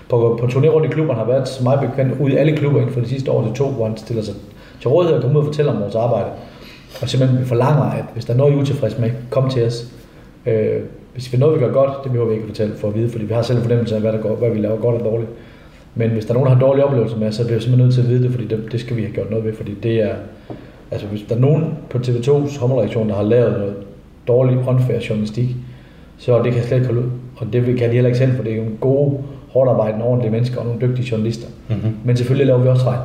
på, 0.10 0.38
på 0.42 0.46
turné 0.46 0.68
rundt 0.68 0.88
i 0.88 0.90
klubberne 0.90 1.20
har 1.20 1.28
været 1.28 1.60
meget 1.64 1.80
bekendt 1.80 2.20
ud 2.20 2.30
i 2.30 2.36
alle 2.36 2.58
klubber 2.58 2.80
inden 2.80 2.94
for 2.94 3.02
de 3.02 3.10
sidste 3.10 3.32
år 3.32 3.44
til 3.44 3.54
to, 3.54 3.70
hvor 3.70 3.88
han 3.88 3.98
stiller 3.98 4.24
sig 4.24 4.36
til 4.82 4.90
rådighed 4.90 5.16
og 5.16 5.22
kommer 5.22 5.40
ud 5.40 5.46
og 5.46 5.48
fortæller 5.54 5.72
om 5.72 5.82
vores 5.82 5.96
arbejde. 5.96 6.30
Og 7.02 7.10
simpelthen 7.10 7.46
forlanger, 7.46 7.84
at 7.84 8.06
hvis 8.14 8.26
der 8.26 8.34
er 8.34 8.38
noget, 8.38 8.54
I 8.54 8.56
er 8.56 8.62
utilfredse 8.62 9.02
med, 9.02 9.12
kom 9.30 9.50
til 9.50 9.66
os. 9.66 9.88
Øh, 10.46 10.82
hvis 11.14 11.34
vi 11.34 11.38
noget, 11.38 11.60
vi 11.60 11.66
gør 11.66 11.72
godt, 11.72 12.04
det 12.04 12.12
behøver 12.12 12.28
vi 12.28 12.34
ikke 12.34 12.44
at 12.44 12.50
fortælle 12.50 12.76
for 12.76 12.88
at 12.88 12.96
vide, 12.96 13.10
fordi 13.10 13.26
vi 13.26 13.34
har 13.34 13.42
selv 13.42 13.58
en 13.58 13.64
fornemmelse 13.64 13.96
af, 13.96 14.02
hvad, 14.02 14.12
der 14.12 14.22
går, 14.22 14.36
hvad 14.36 14.50
vi 14.50 14.60
laver 14.60 14.78
godt 14.78 15.02
og 15.02 15.06
dårligt. 15.06 15.30
Men 15.96 16.10
hvis 16.10 16.26
der 16.26 16.32
er 16.32 16.34
nogen, 16.34 16.48
der 16.50 16.54
har 16.56 16.62
dårlige 16.62 16.86
oplevelser 16.86 17.18
med, 17.18 17.32
så 17.32 17.44
bliver 17.44 17.58
vi 17.58 17.64
simpelthen 17.64 17.86
nødt 17.86 17.96
til 17.96 18.02
at 18.02 18.10
vide 18.10 18.24
det, 18.24 18.32
fordi 18.32 18.48
det, 18.48 18.72
det 18.72 18.80
skal 18.80 18.98
vi 18.98 19.02
have 19.02 19.14
gjort 19.14 19.30
noget 19.30 19.46
ved, 19.46 19.54
fordi 19.54 19.74
det 19.84 20.02
er, 20.02 20.16
altså 20.92 21.08
hvis 21.08 21.22
der 21.30 21.36
er 21.36 21.40
nogen 21.40 21.78
på 21.90 21.98
TV2's 21.98 22.60
hommelreaktion, 22.60 23.10
der 23.10 23.16
har 23.16 23.24
lavet 23.24 23.52
noget 23.52 23.76
dårlig, 24.28 24.58
unfair 24.68 25.00
journalistik, 25.10 25.56
så 26.18 26.38
det 26.38 26.46
kan 26.46 26.56
jeg 26.56 26.64
slet 26.64 26.78
ikke 26.78 26.94
holde 26.94 27.02
ud. 27.02 27.12
Og 27.38 27.54
det 27.54 27.78
kan 27.78 27.90
de 27.90 27.94
heller 27.94 28.08
ikke 28.08 28.18
selv, 28.18 28.36
for 28.36 28.44
det 28.44 28.52
er 28.52 28.56
jo 28.56 28.64
en 28.64 28.78
gode, 28.82 29.18
hårdt 29.50 29.70
arbejdende, 29.70 30.06
ordentlige 30.06 30.32
mennesker 30.32 30.60
og 30.60 30.66
nogle 30.66 30.82
dygtige 30.82 31.08
journalister. 31.12 31.48
Mm-hmm. 31.70 31.98
Men 32.04 32.18
selvfølgelig 32.18 32.48
laver 32.48 32.62
vi 32.62 32.68
også 32.68 32.84
fejl. 32.84 33.00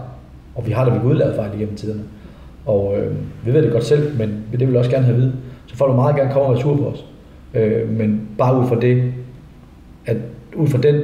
Og 0.55 0.67
vi 0.67 0.73
har 0.73 0.85
da 0.85 0.91
ved 0.91 1.01
Gud 1.01 1.15
lavet 1.15 1.35
fejl 1.37 1.51
igennem 1.55 1.77
tiderne. 1.77 2.03
Og 2.67 2.95
øh, 2.99 3.15
vi 3.45 3.53
ved 3.53 3.63
det 3.63 3.73
godt 3.73 3.85
selv, 3.85 4.19
men 4.19 4.45
det 4.53 4.61
vil 4.61 4.73
vi 4.73 4.77
også 4.77 4.91
gerne 4.91 5.05
have 5.05 5.17
at 5.17 5.21
vide. 5.21 5.33
Så 5.67 5.77
folk 5.77 5.91
vil 5.91 5.97
meget 5.97 6.17
gerne 6.17 6.33
komme 6.33 6.47
og 6.47 6.55
være 6.55 6.63
sur 6.63 6.77
på 6.77 6.87
os. 6.87 7.05
Øh, 7.55 7.89
men 7.89 8.29
bare 8.39 8.61
ud 8.61 8.67
fra 8.67 8.81
det, 8.81 9.13
at 10.07 10.17
ud 10.57 10.67
fra 10.67 10.79
den 10.79 11.03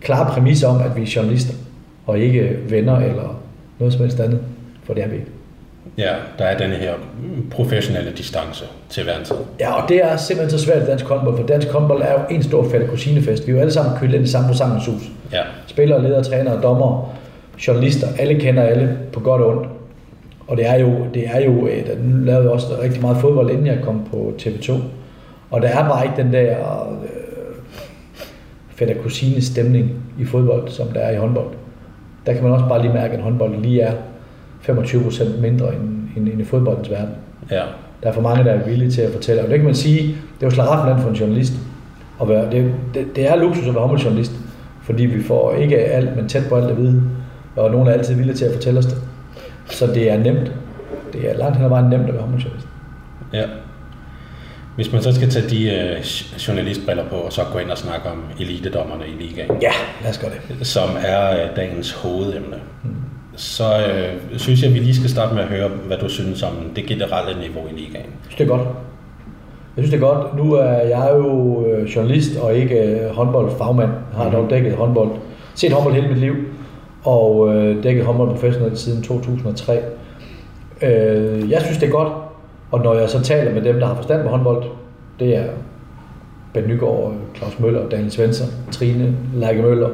klare 0.00 0.30
præmis 0.30 0.64
om, 0.64 0.80
at 0.80 0.96
vi 0.96 1.02
er 1.02 1.12
journalister, 1.16 1.54
og 2.06 2.18
ikke 2.18 2.58
venner 2.68 2.96
eller 2.96 3.40
noget 3.78 3.94
som 3.94 4.02
helst 4.02 4.20
andet, 4.20 4.40
for 4.82 4.94
det 4.94 5.02
er 5.02 5.08
vi 5.08 5.14
ikke. 5.14 5.26
Ja, 5.98 6.14
der 6.38 6.44
er 6.44 6.58
denne 6.58 6.74
her 6.74 6.92
professionelle 7.50 8.12
distance 8.12 8.64
til 8.88 9.04
hver 9.04 9.22
tid. 9.24 9.36
Ja, 9.60 9.82
og 9.82 9.88
det 9.88 10.04
er 10.04 10.16
simpelthen 10.16 10.58
så 10.58 10.64
svært 10.64 10.82
i 10.82 10.86
dansk 10.86 11.04
håndbold, 11.04 11.36
for 11.36 11.46
dansk 11.46 11.68
håndbold 11.68 12.02
er 12.02 12.12
jo 12.12 12.18
en 12.30 12.42
stor 12.42 12.70
fælde 12.70 12.86
kusinefest. 12.86 13.46
Vi 13.46 13.52
er 13.52 13.56
jo 13.56 13.60
alle 13.60 13.72
sammen 13.72 13.98
kølet 13.98 14.14
ind 14.14 14.24
i 14.24 14.28
samme 14.28 14.48
forsamlingshus. 14.48 15.02
Ja. 15.32 15.42
Spillere, 15.66 16.02
ledere, 16.02 16.24
trænere, 16.24 16.62
dommer, 16.62 17.14
journalister, 17.66 18.06
alle 18.18 18.40
kender 18.40 18.62
alle 18.62 18.98
på 19.12 19.20
godt 19.20 19.42
og 19.42 19.56
ondt. 19.56 19.68
Og 20.46 20.56
det 20.56 20.66
er 20.66 20.78
jo, 20.78 20.92
det 21.14 21.26
er 21.26 21.40
jo, 21.40 21.66
øh, 21.66 22.04
nu 22.04 22.24
lavede 22.24 22.42
jeg 22.42 22.50
også 22.50 22.66
rigtig 22.82 23.00
meget 23.00 23.16
fodbold, 23.16 23.50
inden 23.50 23.66
jeg 23.66 23.78
kom 23.82 24.08
på 24.10 24.32
TV2. 24.38 24.72
Og 25.50 25.62
der 25.62 25.68
er 25.68 25.88
bare 25.88 26.04
ikke 26.04 26.22
den 26.22 26.32
der 26.32 26.56
øh, 27.02 27.08
fætter 28.76 28.94
kusine 29.02 29.42
stemning 29.42 29.90
i 30.18 30.24
fodbold, 30.24 30.68
som 30.68 30.88
der 30.88 31.00
er 31.00 31.10
i 31.10 31.16
håndbold. 31.16 31.48
Der 32.26 32.32
kan 32.32 32.42
man 32.42 32.52
også 32.52 32.68
bare 32.68 32.82
lige 32.82 32.92
mærke, 32.92 33.14
at 33.14 33.22
håndbold 33.22 33.62
lige 33.62 33.80
er 33.80 33.92
25% 34.62 35.40
mindre 35.40 35.74
end, 35.74 36.08
end, 36.16 36.28
end 36.28 36.40
i 36.40 36.44
fodboldens 36.44 36.90
verden. 36.90 37.14
Ja. 37.50 37.62
Der 38.02 38.08
er 38.08 38.12
for 38.12 38.20
mange, 38.20 38.44
der 38.44 38.50
er 38.50 38.64
villige 38.64 38.90
til 38.90 39.00
at 39.00 39.12
fortælle. 39.12 39.42
Og 39.42 39.48
det 39.48 39.56
kan 39.56 39.64
man 39.64 39.74
sige, 39.74 40.02
det 40.08 40.42
er 40.42 40.46
jo 40.46 40.50
slaraffenland 40.50 41.02
for 41.02 41.08
en 41.08 41.16
journalist. 41.16 41.52
At 42.22 42.28
være, 42.28 42.50
det, 42.50 42.74
det, 42.94 43.16
det, 43.16 43.28
er 43.28 43.36
luksus 43.36 43.66
at 43.66 43.74
være 43.74 43.80
håndboldjournalist, 43.80 44.32
fordi 44.82 45.06
vi 45.06 45.22
får 45.22 45.54
ikke 45.54 45.78
alt, 45.78 46.16
men 46.16 46.28
tæt 46.28 46.42
på 46.48 46.56
alt 46.56 46.70
at 46.70 46.76
vide. 46.76 47.02
Og 47.56 47.70
nogen 47.70 47.88
er 47.88 47.92
altid 47.92 48.14
villige 48.14 48.36
til 48.36 48.44
at 48.44 48.52
fortælle 48.52 48.78
os 48.78 48.86
det. 48.86 48.98
Så 49.66 49.86
det 49.86 50.10
er 50.10 50.18
nemt. 50.18 50.52
Det 51.12 51.30
er 51.30 51.36
langt 51.36 51.56
hen 51.56 51.64
ad 51.64 51.68
vejen 51.68 51.90
nemt 51.90 52.08
at 52.08 52.14
være 52.14 52.22
håndboldjournalist. 52.22 52.68
Ja. 53.32 53.44
Hvis 54.74 54.92
man 54.92 55.02
så 55.02 55.14
skal 55.14 55.30
tage 55.30 55.48
de 55.48 55.74
øh, 55.74 56.00
journalistbriller 56.48 57.04
på, 57.08 57.16
og 57.16 57.32
så 57.32 57.42
gå 57.52 57.58
ind 57.58 57.70
og 57.70 57.78
snakke 57.78 58.08
om 58.08 58.24
elitedommerne 58.40 59.04
i 59.08 59.22
ligaen. 59.22 59.50
Ja, 59.62 59.72
lad 60.02 60.10
os 60.10 60.18
gøre 60.18 60.30
det. 60.30 60.66
Som 60.66 60.88
er 61.04 61.30
øh, 61.30 61.56
dagens 61.56 61.92
hovedemne. 61.92 62.56
Hmm. 62.82 62.94
Så 63.38 63.64
øh, 63.64 64.38
synes 64.38 64.62
jeg, 64.62 64.68
at 64.68 64.74
vi 64.74 64.78
lige 64.78 64.94
skal 64.94 65.10
starte 65.10 65.34
med 65.34 65.42
at 65.42 65.48
høre, 65.48 65.68
hvad 65.86 65.96
du 65.98 66.08
synes 66.08 66.42
om 66.42 66.52
det 66.76 66.86
generelle 66.86 67.40
niveau 67.40 67.60
i 67.70 67.72
ligaen. 67.72 67.94
Jeg 67.94 68.04
synes, 68.22 68.36
det 68.36 68.44
er 68.44 68.48
godt. 68.48 68.68
Jeg 69.76 69.84
synes, 69.84 69.90
det 69.90 70.02
er 70.02 70.14
godt. 70.14 70.36
Nu 70.36 70.52
er 70.52 70.72
jeg 70.72 71.10
jo 71.16 71.66
øh, 71.66 71.84
journalist 71.84 72.36
og 72.36 72.54
ikke 72.54 72.78
øh, 72.78 73.10
håndboldfagmand. 73.10 73.90
Jeg 73.90 74.22
har 74.22 74.30
dog 74.30 74.50
dækket 74.50 74.74
håndbold. 74.74 75.10
Set 75.54 75.72
håndbold 75.72 75.94
hele 75.94 76.08
mit 76.08 76.18
liv. 76.18 76.34
og 77.04 77.54
øh, 77.54 77.82
dækket 77.82 78.04
håndbold 78.04 78.30
professionelt 78.30 78.78
siden 78.78 79.02
2003. 79.02 79.80
Øh, 80.82 81.50
jeg 81.50 81.62
synes, 81.62 81.78
det 81.78 81.86
er 81.86 81.92
godt, 81.92 82.12
og 82.70 82.80
når 82.80 82.94
jeg 82.94 83.10
så 83.10 83.20
taler 83.22 83.54
med 83.54 83.62
dem, 83.62 83.80
der 83.80 83.86
har 83.86 83.94
forstand 83.94 84.22
på 84.22 84.28
håndbold, 84.28 84.64
det 85.18 85.36
er 85.36 85.44
Ben 86.54 86.64
Nygaard, 86.68 87.14
Claus 87.36 87.58
Møller, 87.58 87.88
Daniel 87.88 88.10
Svensson, 88.10 88.48
Trine 88.70 89.16
Lærke 89.34 89.62
Møller, 89.62 89.88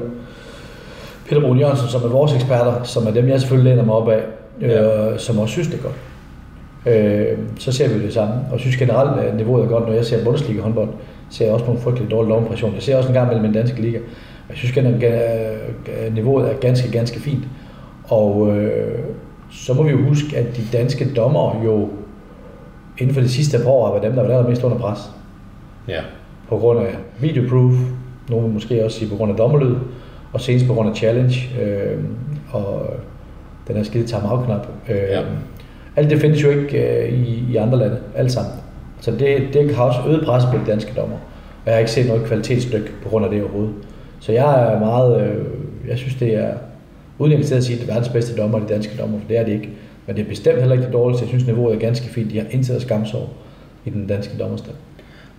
Peter 1.29 1.41
Brun 1.41 1.59
Jørgensen, 1.59 1.89
som 1.89 2.03
er 2.03 2.09
vores 2.09 2.35
eksperter, 2.35 2.83
som 2.83 3.07
er 3.07 3.11
dem, 3.11 3.29
jeg 3.29 3.41
selvfølgelig 3.41 3.71
læner 3.71 3.85
mig 3.85 3.95
op 3.95 4.09
af, 4.09 4.23
ja. 4.61 5.13
øh, 5.13 5.19
som 5.19 5.39
også 5.39 5.53
synes, 5.53 5.69
det 5.69 5.79
er 5.79 5.83
godt. 5.83 5.95
Øh, 6.87 7.39
så 7.59 7.73
ser 7.73 7.89
vi 7.89 8.03
det 8.03 8.15
samme. 8.15 8.35
Og 8.53 8.61
synes 8.61 8.77
generelt, 8.77 9.21
at 9.21 9.37
niveauet 9.37 9.65
er 9.65 9.69
godt, 9.69 9.87
når 9.87 9.93
jeg 9.93 10.05
ser 10.05 10.25
Bundesliga 10.25 10.63
håndbold, 10.63 10.89
ser 11.31 11.45
jeg 11.45 11.55
også 11.55 11.67
nogle 11.67 11.81
frygteligt 11.81 12.11
dårlige 12.11 12.29
lovimpressioner. 12.29 12.75
Jeg 12.75 12.83
ser 12.83 12.97
også 12.97 13.09
en 13.09 13.15
gang 13.15 13.29
mellem 13.29 13.45
den 13.45 13.55
danske 13.55 13.81
liga. 13.81 13.99
Jeg 14.49 14.57
synes 14.57 14.77
at 14.77 16.15
niveauet 16.15 16.51
er 16.51 16.55
ganske, 16.55 16.91
ganske 16.91 17.21
fint. 17.21 17.45
Og 18.05 18.57
øh, 18.57 18.99
så 19.51 19.75
må 19.75 19.83
vi 19.83 19.91
jo 19.91 20.09
huske, 20.09 20.37
at 20.37 20.57
de 20.57 20.63
danske 20.73 21.15
dommer 21.15 21.63
jo 21.65 21.89
inden 22.99 23.15
for 23.15 23.21
de 23.21 23.29
sidste 23.29 23.59
par 23.59 23.71
år 23.71 23.85
har 23.85 23.93
været 23.93 24.05
dem, 24.05 24.15
der 24.15 24.27
været 24.27 24.49
mest 24.49 24.63
under 24.63 24.79
pres. 24.79 24.99
Ja. 25.89 26.01
På 26.49 26.59
grund 26.59 26.79
af 26.79 26.97
videoproof, 27.21 27.75
nogle 28.29 28.49
måske 28.49 28.85
også 28.85 28.99
sige 28.99 29.11
på 29.11 29.17
grund 29.17 29.31
af 29.31 29.37
dommerlyd, 29.37 29.75
og 30.35 30.41
senest 30.41 30.67
på 30.67 30.75
grund 30.75 30.89
af 30.89 30.97
challenge, 30.97 31.35
øh, 31.63 31.99
og 32.51 32.87
den 33.69 33.77
her 33.77 33.83
skide 33.83 34.07
time-out-knap. 34.07 34.67
Øh, 34.89 34.97
ja. 34.97 35.23
Alt 35.97 36.11
det 36.11 36.21
findes 36.21 36.43
jo 36.43 36.51
ikke 36.51 37.03
øh, 37.03 37.13
i, 37.13 37.53
i 37.53 37.57
andre 37.57 37.79
lande, 37.79 37.97
alt 38.15 38.33
sammen. 38.33 38.53
Så 39.01 39.11
det, 39.11 39.49
det 39.53 39.75
har 39.75 39.85
også 39.85 40.01
øget 40.09 40.25
pres 40.25 40.45
på 40.45 40.59
de 40.59 40.71
danske 40.71 40.93
dommer. 40.97 41.17
Og 41.65 41.67
jeg 41.67 41.75
har 41.75 41.79
ikke 41.79 41.91
set 41.91 42.07
noget 42.07 42.25
kvalitetsstykke 42.25 42.91
på 43.03 43.09
grund 43.09 43.25
af 43.25 43.31
det 43.31 43.43
overhovedet. 43.43 43.75
Så 44.21 44.33
jeg 44.33 44.73
er 44.73 44.79
meget, 44.79 45.23
øh, 45.23 45.45
jeg 45.89 45.99
synes 45.99 46.15
det 46.15 46.35
er, 46.35 46.55
uden 47.19 47.43
kan 47.43 47.57
at 47.57 47.65
sige, 47.65 47.77
at 47.77 47.83
det 47.83 47.89
er 47.89 47.93
verdens 47.93 48.09
bedste 48.09 48.37
dommer, 48.37 48.59
de 48.59 48.69
danske 48.69 48.97
dommer, 48.99 49.19
for 49.19 49.29
det 49.29 49.39
er 49.39 49.45
det 49.45 49.53
ikke. 49.53 49.69
Men 50.07 50.17
det 50.17 50.25
er 50.25 50.29
bestemt 50.29 50.59
heller 50.59 50.73
ikke 50.73 50.85
det 50.85 50.93
dårligste. 50.93 51.23
Jeg 51.23 51.29
synes, 51.29 51.47
niveauet 51.47 51.75
er 51.75 51.79
ganske 51.79 52.09
fint. 52.09 52.31
De 52.31 52.39
har 52.39 52.47
intet 52.51 52.83
skamsår 52.83 53.33
i 53.85 53.91
den 53.91 54.07
danske 54.07 54.39
dommerstand. 54.39 54.77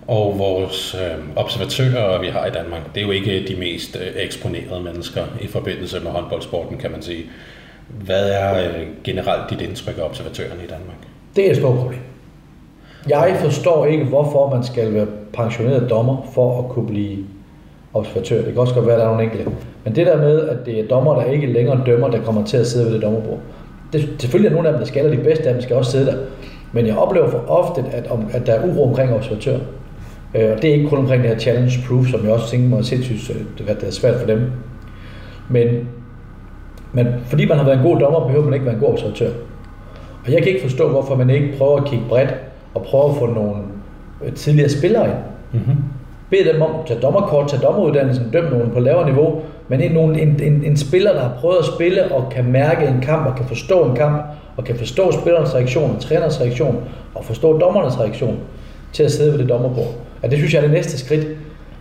Og 0.08 0.40
vores 0.40 0.96
øh, 0.96 1.26
observatører, 1.36 2.22
vi 2.22 2.28
har 2.28 2.46
i 2.46 2.50
Danmark, 2.50 2.82
det 2.96 3.02
er 3.02 3.06
jo 3.06 3.12
ikke 3.12 3.46
de 3.48 3.56
mest 3.56 3.98
øh, 4.02 4.24
eksponerede 4.24 4.84
mennesker 4.84 5.22
i 5.42 5.48
forbindelse 5.48 6.00
med 6.00 6.12
håndboldsporten, 6.12 6.78
kan 6.78 6.92
man 6.92 7.02
sige. 7.02 7.24
Hvad 7.88 8.30
er 8.30 8.68
øh, 8.68 8.88
generelt 9.04 9.50
dit 9.50 9.62
indtryk 9.62 9.98
af 9.98 10.04
observatørerne 10.04 10.64
i 10.64 10.68
Danmark? 10.68 10.98
Det 11.36 11.48
er 11.48 11.52
et 11.52 11.58
stort 11.58 11.78
problem. 11.78 12.00
Jeg 13.10 13.38
forstår 13.40 13.86
ikke, 13.86 14.04
hvorfor 14.04 14.50
man 14.56 14.64
skal 14.64 14.94
være 14.94 15.08
pensioneret 15.34 15.90
dommer 15.90 16.32
for 16.34 16.64
at 16.64 16.70
kunne 16.70 16.88
blive 16.88 17.18
observatør. 17.94 18.38
Det 18.38 18.54
kan 18.54 18.58
også 18.58 18.74
godt 18.74 18.86
være, 18.86 18.96
at 18.96 19.00
der 19.00 19.06
er 19.06 19.10
nogle 19.10 19.24
enkelte. 19.24 19.52
Men 19.84 19.96
det 19.96 20.08
der 20.08 20.18
med, 20.18 20.50
at 20.50 20.58
det 20.66 20.80
er 20.80 20.88
dommer, 20.88 21.16
der 21.16 21.24
ikke 21.24 21.48
længere 21.48 21.82
dømmer, 21.86 22.10
der 22.10 22.22
kommer 22.24 22.46
til 22.46 22.58
at 22.58 22.68
sidde 22.68 22.86
ved 22.86 22.94
det 22.94 23.02
dommerbord. 23.02 23.40
Det, 23.94 24.10
selvfølgelig 24.20 24.50
er 24.50 24.54
nogle 24.54 24.68
af 24.68 24.74
dem, 24.74 24.80
der 24.80 24.88
skal, 24.88 25.06
og 25.06 25.12
de 25.12 25.24
bedste 25.24 25.48
af 25.48 25.54
dem 25.54 25.62
skal 25.62 25.76
også 25.76 25.92
sidde 25.92 26.06
der. 26.06 26.18
Men 26.72 26.88
jeg 26.88 26.98
oplever 26.98 27.30
for 27.30 27.44
ofte, 27.48 27.84
at, 27.92 28.12
at 28.34 28.48
der 28.48 28.54
er 28.54 28.68
uro 28.68 28.90
omkring 28.90 29.14
observatører. 29.14 29.60
Øh, 30.36 30.52
og 30.52 30.62
det 30.62 30.70
er 30.70 30.74
ikke 30.74 30.90
kun 30.90 30.98
omkring 30.98 31.24
det 31.24 31.32
her 31.32 31.40
challenge 31.40 31.80
proof, 31.88 32.08
som 32.08 32.24
jeg 32.24 32.32
også 32.32 32.50
tænker 32.50 32.70
mig 32.70 32.86
sindssygt, 32.86 33.38
øh, 33.38 33.68
det 33.68 33.84
er 33.88 33.92
svært 33.92 34.20
for 34.20 34.28
dem. 34.28 34.52
Men, 35.50 35.68
men 36.94 37.08
fordi 37.26 37.46
man 37.46 37.58
har 37.58 37.66
været 37.66 37.78
en 37.78 37.84
god 37.84 38.00
dommer, 38.00 38.20
behøver 38.20 38.46
man 38.46 38.54
ikke 38.54 38.66
være 38.66 38.76
en 38.76 38.82
god 38.82 38.90
observatør. 38.90 39.30
Og 40.26 40.32
jeg 40.32 40.38
kan 40.38 40.48
ikke 40.48 40.62
forstå, 40.62 40.90
hvorfor 40.90 41.16
man 41.16 41.30
ikke 41.30 41.58
prøver 41.58 41.78
at 41.78 41.86
kigge 41.86 42.06
bredt 42.10 42.36
og 42.74 42.82
prøve 42.82 43.10
at 43.10 43.16
få 43.16 43.26
nogle 43.26 43.56
øh, 44.26 44.34
tidligere 44.34 44.70
spillere 44.70 45.06
ind. 45.06 45.18
Mm-hmm. 45.52 45.76
Bed 46.30 46.54
dem 46.54 46.62
om 46.62 46.70
at 46.80 46.86
tage 46.88 47.00
dommerkort, 47.00 47.50
tage 47.50 47.62
dommeruddannelsen, 47.62 48.30
dømme 48.34 48.50
nogen 48.50 48.72
på 48.72 48.80
lavere 48.80 49.06
niveau, 49.06 49.42
men 49.68 49.82
en, 49.82 49.98
en, 49.98 50.42
en, 50.44 50.64
en 50.64 50.78
spiller, 50.78 51.14
der 51.14 51.22
har 51.22 51.38
prøvet 51.40 51.58
at 51.60 51.66
spille 51.66 52.12
og 52.12 52.30
kan 52.32 52.52
mærke 52.52 52.88
en 52.88 53.02
kamp 53.02 53.28
og 53.28 53.36
kan 53.36 53.46
forstå 53.46 53.86
en 53.86 53.96
kamp, 53.96 54.24
og 54.58 54.64
kan 54.64 54.76
forstå 54.76 55.12
spillerens 55.12 55.56
reaktion, 55.56 56.00
trænerens 56.00 56.42
reaktion, 56.42 56.84
og 57.16 57.26
forstå 57.26 57.60
dommernes 57.60 58.00
reaktion 58.00 58.38
til 58.94 59.04
at 59.04 59.12
sidde 59.12 59.32
ved 59.32 59.40
det 59.40 59.50
dommerbord. 59.50 60.05
Og 60.26 60.32
det 60.32 60.40
synes 60.40 60.54
jeg 60.54 60.60
er 60.60 60.64
det 60.64 60.72
næste 60.72 60.98
skridt. 60.98 61.28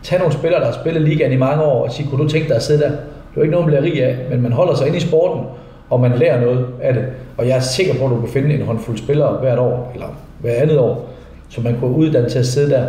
Tag 0.02 0.18
nogle 0.18 0.34
spillere, 0.34 0.60
der 0.60 0.66
har 0.66 0.72
spillet 0.72 1.02
ligaen 1.02 1.32
i 1.32 1.36
mange 1.36 1.62
år, 1.62 1.84
og 1.84 1.92
sige, 1.92 2.08
kunne 2.08 2.24
du 2.24 2.28
tænke 2.28 2.48
dig 2.48 2.56
at 2.56 2.62
sidde 2.62 2.80
der? 2.80 2.88
Det 2.88 2.96
er 2.96 3.36
jo 3.36 3.42
ikke 3.42 3.52
noget, 3.52 3.66
man 3.66 3.74
bliver 3.74 3.92
rig 3.92 4.04
af, 4.04 4.16
men 4.30 4.42
man 4.42 4.52
holder 4.52 4.74
sig 4.74 4.86
inde 4.86 4.98
i 4.98 5.00
sporten, 5.00 5.44
og 5.90 6.00
man 6.00 6.12
lærer 6.18 6.40
noget 6.40 6.66
af 6.82 6.94
det. 6.94 7.04
Og 7.36 7.48
jeg 7.48 7.56
er 7.56 7.60
sikker 7.60 7.94
på, 7.94 8.04
at 8.04 8.10
du 8.10 8.20
kan 8.20 8.28
finde 8.28 8.54
en 8.54 8.62
håndfuld 8.62 8.98
spillere 8.98 9.38
hvert 9.40 9.58
år, 9.58 9.90
eller 9.94 10.06
hver 10.40 10.52
andet 10.52 10.78
år, 10.78 11.10
som 11.48 11.64
man 11.64 11.76
kunne 11.80 11.96
uddanne 11.96 12.28
til 12.28 12.38
at 12.38 12.46
sidde 12.46 12.70
der. 12.70 12.86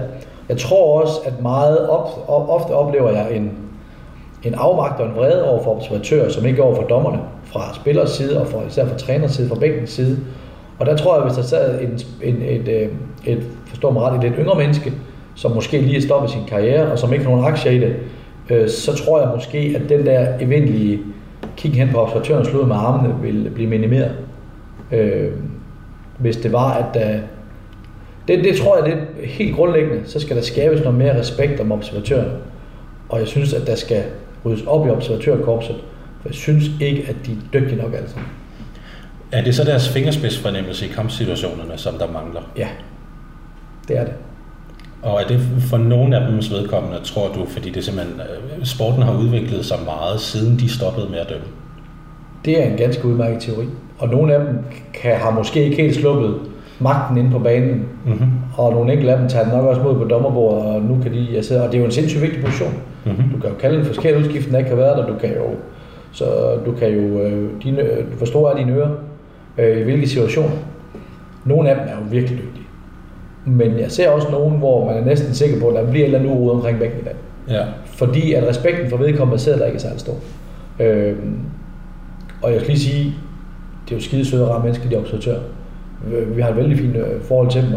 Jeg 0.49 0.57
tror 0.57 1.01
også, 1.01 1.13
at 1.25 1.41
meget 1.41 1.89
ofte, 1.89 2.19
ofte 2.29 2.71
oplever 2.71 3.11
jeg 3.11 3.27
en, 3.31 3.51
en 4.43 4.53
afmagt 4.53 4.99
og 4.99 5.07
en 5.07 5.15
vrede 5.15 5.49
over 5.49 5.63
for 5.63 5.75
observatører, 5.75 6.29
som 6.29 6.45
ikke 6.45 6.63
over 6.63 6.75
for 6.75 6.83
dommerne, 6.83 7.19
fra 7.45 7.75
spillers 7.75 8.09
side 8.09 8.41
og 8.41 8.47
fra, 8.47 8.59
især 8.67 8.87
fra 8.87 8.97
træners 8.97 9.31
side, 9.31 9.49
fra 9.49 9.55
bænkens 9.55 9.89
side. 9.89 10.17
Og 10.79 10.85
der 10.85 10.97
tror 10.97 11.15
jeg, 11.15 11.23
hvis 11.23 11.35
der 11.35 11.43
sad 11.43 11.81
en, 11.81 11.99
en, 12.23 12.41
et, 12.41 12.67
et, 12.67 12.89
et, 13.25 13.43
forstår 13.67 13.91
mig 13.91 14.01
ret, 14.01 14.15
et 14.15 14.23
lidt 14.23 14.33
yngre 14.39 14.57
menneske, 14.57 14.93
som 15.35 15.51
måske 15.51 15.81
lige 15.81 15.97
er 15.97 16.01
stoppet 16.01 16.31
sin 16.31 16.45
karriere, 16.47 16.91
og 16.91 16.99
som 16.99 17.13
ikke 17.13 17.25
har 17.25 17.31
nogen 17.31 17.45
aktier 17.45 17.71
i 17.71 17.79
det, 17.79 17.95
øh, 18.49 18.69
så 18.69 18.95
tror 18.95 19.19
jeg 19.19 19.29
måske, 19.35 19.57
at 19.75 19.89
den 19.89 20.05
der 20.05 20.27
eventlige 20.39 20.99
kig 21.57 21.73
hen 21.73 21.89
på 21.89 21.97
observatøren 22.01 22.45
slået 22.45 22.67
med 22.67 22.75
armene 22.75 23.15
vil 23.21 23.51
blive 23.53 23.69
minimeret. 23.69 24.15
Øh, 24.91 25.31
hvis 26.17 26.37
det 26.37 26.53
var, 26.53 26.73
at 26.73 26.85
der... 26.93 27.19
Det, 28.27 28.43
det 28.43 28.57
tror 28.57 28.77
jeg, 28.77 28.85
det 28.85 28.93
er 28.93 29.27
helt 29.27 29.55
grundlæggende. 29.55 30.01
Så 30.05 30.19
skal 30.19 30.35
der 30.35 30.41
skabes 30.41 30.79
noget 30.79 30.97
mere 30.97 31.19
respekt 31.19 31.59
om 31.59 31.71
observatøren. 31.71 32.31
Og 33.09 33.19
jeg 33.19 33.27
synes, 33.27 33.53
at 33.53 33.67
der 33.67 33.75
skal 33.75 34.03
ryddes 34.45 34.65
op 34.65 34.87
i 34.87 34.89
observatørkorpset. 34.89 35.75
For 36.21 36.29
jeg 36.29 36.35
synes 36.35 36.63
ikke, 36.81 37.05
at 37.09 37.15
de 37.25 37.31
er 37.31 37.35
dygtige 37.53 37.81
nok 37.81 37.93
altså. 37.93 38.15
Er 39.31 39.43
det 39.43 39.55
så 39.55 39.63
deres 39.63 39.89
fingerspidsfornemmelse 39.89 40.85
i 40.85 40.89
kampsituationerne, 40.89 41.77
som 41.77 41.93
der 41.93 42.11
mangler? 42.11 42.41
Ja, 42.57 42.67
det 43.87 43.97
er 43.97 44.03
det. 44.03 44.13
Og 45.05 45.21
er 45.21 45.27
det 45.27 45.39
for 45.59 45.77
nogle 45.77 46.17
af 46.17 46.31
dems 46.31 46.51
vedkommende, 46.51 46.97
tror 47.03 47.27
du, 47.27 47.45
fordi 47.45 47.69
det 47.69 47.83
simpelthen, 47.83 48.21
øh, 48.21 48.65
sporten 48.65 49.03
har 49.03 49.13
udviklet 49.19 49.65
sig 49.65 49.77
meget, 49.85 50.19
siden 50.19 50.59
de 50.59 50.69
stoppede 50.69 51.07
med 51.09 51.19
at 51.19 51.29
dømme? 51.29 51.45
Det 52.45 52.63
er 52.63 52.65
en 52.71 52.77
ganske 52.77 53.07
udmærket 53.07 53.41
teori. 53.41 53.65
Og 53.97 54.09
nogle 54.09 54.33
af 54.33 54.39
dem 54.45 54.57
kan, 54.93 55.15
har 55.15 55.31
måske 55.31 55.63
ikke 55.63 55.75
helt 55.75 55.95
sluppet 55.95 56.35
magten 56.79 57.17
inde 57.17 57.31
på 57.31 57.39
banen. 57.39 57.85
Mm-hmm. 58.05 58.27
Og 58.57 58.73
nogle 58.73 58.91
enkelte 58.91 59.13
af 59.13 59.19
dem 59.19 59.29
tager 59.29 59.51
nok 59.51 59.65
også 59.65 59.81
mod 59.81 59.95
på 59.95 60.03
dommerbordet, 60.03 60.61
og 60.61 60.81
nu 60.81 60.97
kan 61.03 61.13
de 61.13 61.27
jeg 61.33 61.45
sidder, 61.45 61.61
og 61.61 61.67
det 61.67 61.75
er 61.75 61.79
jo 61.79 61.85
en 61.85 61.91
sindssygt 61.91 62.21
vigtig 62.21 62.43
position. 62.43 62.73
Mm-hmm. 63.05 63.29
Du 63.33 63.39
kan 63.39 63.49
jo 63.49 63.55
kalde 63.55 63.79
en 63.79 63.85
forskellig 63.85 64.19
udskift, 64.19 64.51
der 64.51 64.57
ikke 64.57 64.69
har 64.69 64.77
været 64.77 64.97
der. 64.97 65.07
Du 65.07 65.13
kan 65.19 65.29
jo, 65.29 65.45
så 66.11 66.25
du 66.65 66.71
kan 66.71 66.89
jo, 66.89 67.21
øh, 67.21 67.49
dine, 67.63 67.81
du 67.81 68.17
forstår 68.17 68.49
af 68.49 68.57
dine 68.57 68.73
ører, 68.73 68.91
øh, 69.57 69.77
i 69.77 69.83
hvilke 69.83 70.07
situationer. 70.07 70.55
Nogle 71.45 71.69
af 71.69 71.75
dem 71.75 71.85
er 71.87 71.91
jo 71.91 72.03
virkelig 72.11 72.37
dygtige. 72.37 72.64
Men 73.45 73.79
jeg 73.79 73.91
ser 73.91 74.09
også 74.09 74.27
nogen, 74.31 74.57
hvor 74.57 74.85
man 74.85 74.97
er 74.97 75.05
næsten 75.05 75.33
sikker 75.33 75.59
på, 75.59 75.67
at 75.67 75.75
der 75.75 75.91
bliver 75.91 76.05
et 76.05 76.13
eller 76.13 76.19
andet 76.19 76.31
uro 76.31 76.49
omkring 76.49 76.79
bækken 76.79 76.99
i 76.99 77.03
dag. 77.03 77.15
Ja. 77.49 77.65
Fordi 77.85 78.33
at 78.33 78.47
respekten 78.47 78.89
for 78.89 78.97
vedkommende 78.97 79.39
sidder 79.39 79.57
der 79.57 79.65
ikke 79.65 79.75
er 79.75 79.81
særlig 79.81 79.99
stor. 79.99 80.15
Øhm, 80.79 81.39
og 82.41 82.51
jeg 82.51 82.59
skal 82.59 82.73
lige 82.73 82.83
sige, 82.83 83.15
det 83.85 83.91
er 83.91 83.95
jo 83.95 84.01
skide 84.01 84.25
søde 84.25 84.43
og 84.43 84.55
rare 84.55 84.63
mennesker, 84.63 84.89
de 84.89 84.95
observatører. 84.95 85.39
Vi 86.35 86.41
har 86.41 86.49
et 86.49 86.57
vældig 86.57 86.77
fint 86.77 86.95
øh, 86.95 87.21
forhold 87.21 87.49
til 87.49 87.61
dem, 87.61 87.71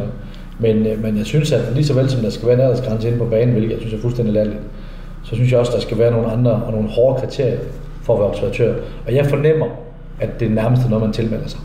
men, 0.59 0.87
øh, 0.87 1.03
men 1.03 1.17
jeg 1.19 1.27
synes, 1.27 1.53
at 1.53 1.61
lige 1.75 1.85
så 1.85 1.95
vel 1.95 2.11
som 2.11 2.23
der 2.23 2.31
skal 2.31 2.49
være 2.49 2.57
en 2.57 2.63
aldersgrænse 2.63 3.09
inde 3.09 3.19
på 3.19 3.25
banen, 3.25 3.53
hvilket 3.53 3.71
jeg 3.71 3.81
synes 3.81 3.95
er 3.95 3.99
fuldstændig 3.99 4.35
latterligt, 4.35 4.63
så 5.23 5.35
synes 5.35 5.53
jeg 5.53 5.61
også, 5.61 5.73
at 5.73 5.77
der 5.77 5.83
skal 5.83 5.99
være 5.99 6.11
nogle 6.11 6.33
andre 6.33 6.53
og 6.53 6.73
nogle 6.73 6.89
hårde 6.89 7.21
kriterier 7.21 7.59
for 8.03 8.15
at 8.15 8.21
være 8.21 8.29
observatør. 8.29 8.75
Og 9.07 9.15
jeg 9.15 9.27
fornemmer, 9.27 9.67
at 10.21 10.41
det 10.41 10.47
er 10.47 10.53
nærmest 10.53 10.89
noget, 10.89 11.05
man 11.05 11.13
tilmelder 11.13 11.49
sig. 11.49 11.61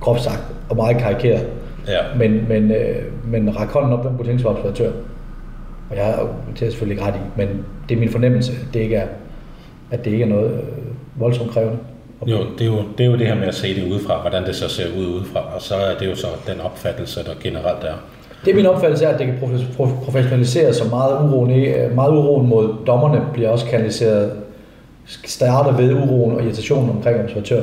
Groft 0.00 0.22
sagt, 0.22 0.42
og 0.68 0.76
meget 0.76 0.96
karikeret. 0.96 1.46
Ja. 1.88 2.00
Men, 2.18 2.48
men, 2.48 2.70
øh, 2.70 3.02
men 3.24 3.56
ræk 3.56 3.68
hånden 3.68 3.92
op, 3.92 4.02
hvem 4.02 4.16
kunne 4.16 4.26
tænke 4.26 4.42
sig 4.42 4.50
observatør. 4.50 4.90
Og 5.90 5.96
jeg 5.96 6.04
har 6.04 6.28
til 6.56 6.70
selvfølgelig 6.70 6.94
ikke 6.94 7.10
ret 7.10 7.14
i, 7.14 7.18
men 7.36 7.64
det 7.88 7.94
er 7.94 7.98
min 7.98 8.10
fornemmelse, 8.10 8.52
at 8.52 8.74
det 8.74 8.80
ikke 8.80 8.96
er, 8.96 9.06
at 9.90 10.04
det 10.04 10.10
ikke 10.10 10.24
er 10.24 10.28
noget 10.28 10.52
øh, 10.52 11.20
voldsomt 11.20 11.50
krævende. 11.50 11.78
Jo, 12.26 12.38
det 12.58 12.60
er 12.60 12.66
jo, 12.66 12.82
det 12.98 13.06
er 13.06 13.10
jo 13.10 13.16
det 13.16 13.26
her 13.26 13.34
med 13.34 13.46
at 13.46 13.54
se 13.54 13.74
det 13.74 13.92
udefra, 13.92 14.20
hvordan 14.20 14.44
det 14.44 14.56
så 14.56 14.68
ser 14.68 14.84
ud 14.98 15.06
udefra, 15.06 15.54
og 15.54 15.62
så 15.62 15.74
er 15.74 15.98
det 15.98 16.06
jo 16.06 16.14
så 16.14 16.26
den 16.46 16.60
opfattelse, 16.60 17.24
der 17.24 17.30
generelt 17.40 17.84
er. 17.84 17.94
Det 18.44 18.50
er 18.50 18.54
min 18.54 18.66
opfattelse 18.66 19.04
er, 19.04 19.08
at 19.08 19.18
det 19.18 19.26
kan 19.26 19.38
professionaliseres 20.04 20.76
så 20.76 20.88
meget 20.88 21.12
uroen, 21.12 21.50
øh, 21.50 21.94
meget 21.94 22.10
uroen 22.10 22.48
mod 22.48 22.74
dommerne 22.86 23.22
bliver 23.32 23.48
også 23.48 23.66
kanaliseret, 23.66 24.32
starter 25.06 25.76
ved 25.76 25.94
uroen 25.94 26.34
og 26.36 26.42
irritationen 26.42 26.90
omkring 26.90 27.20
observatør. 27.20 27.62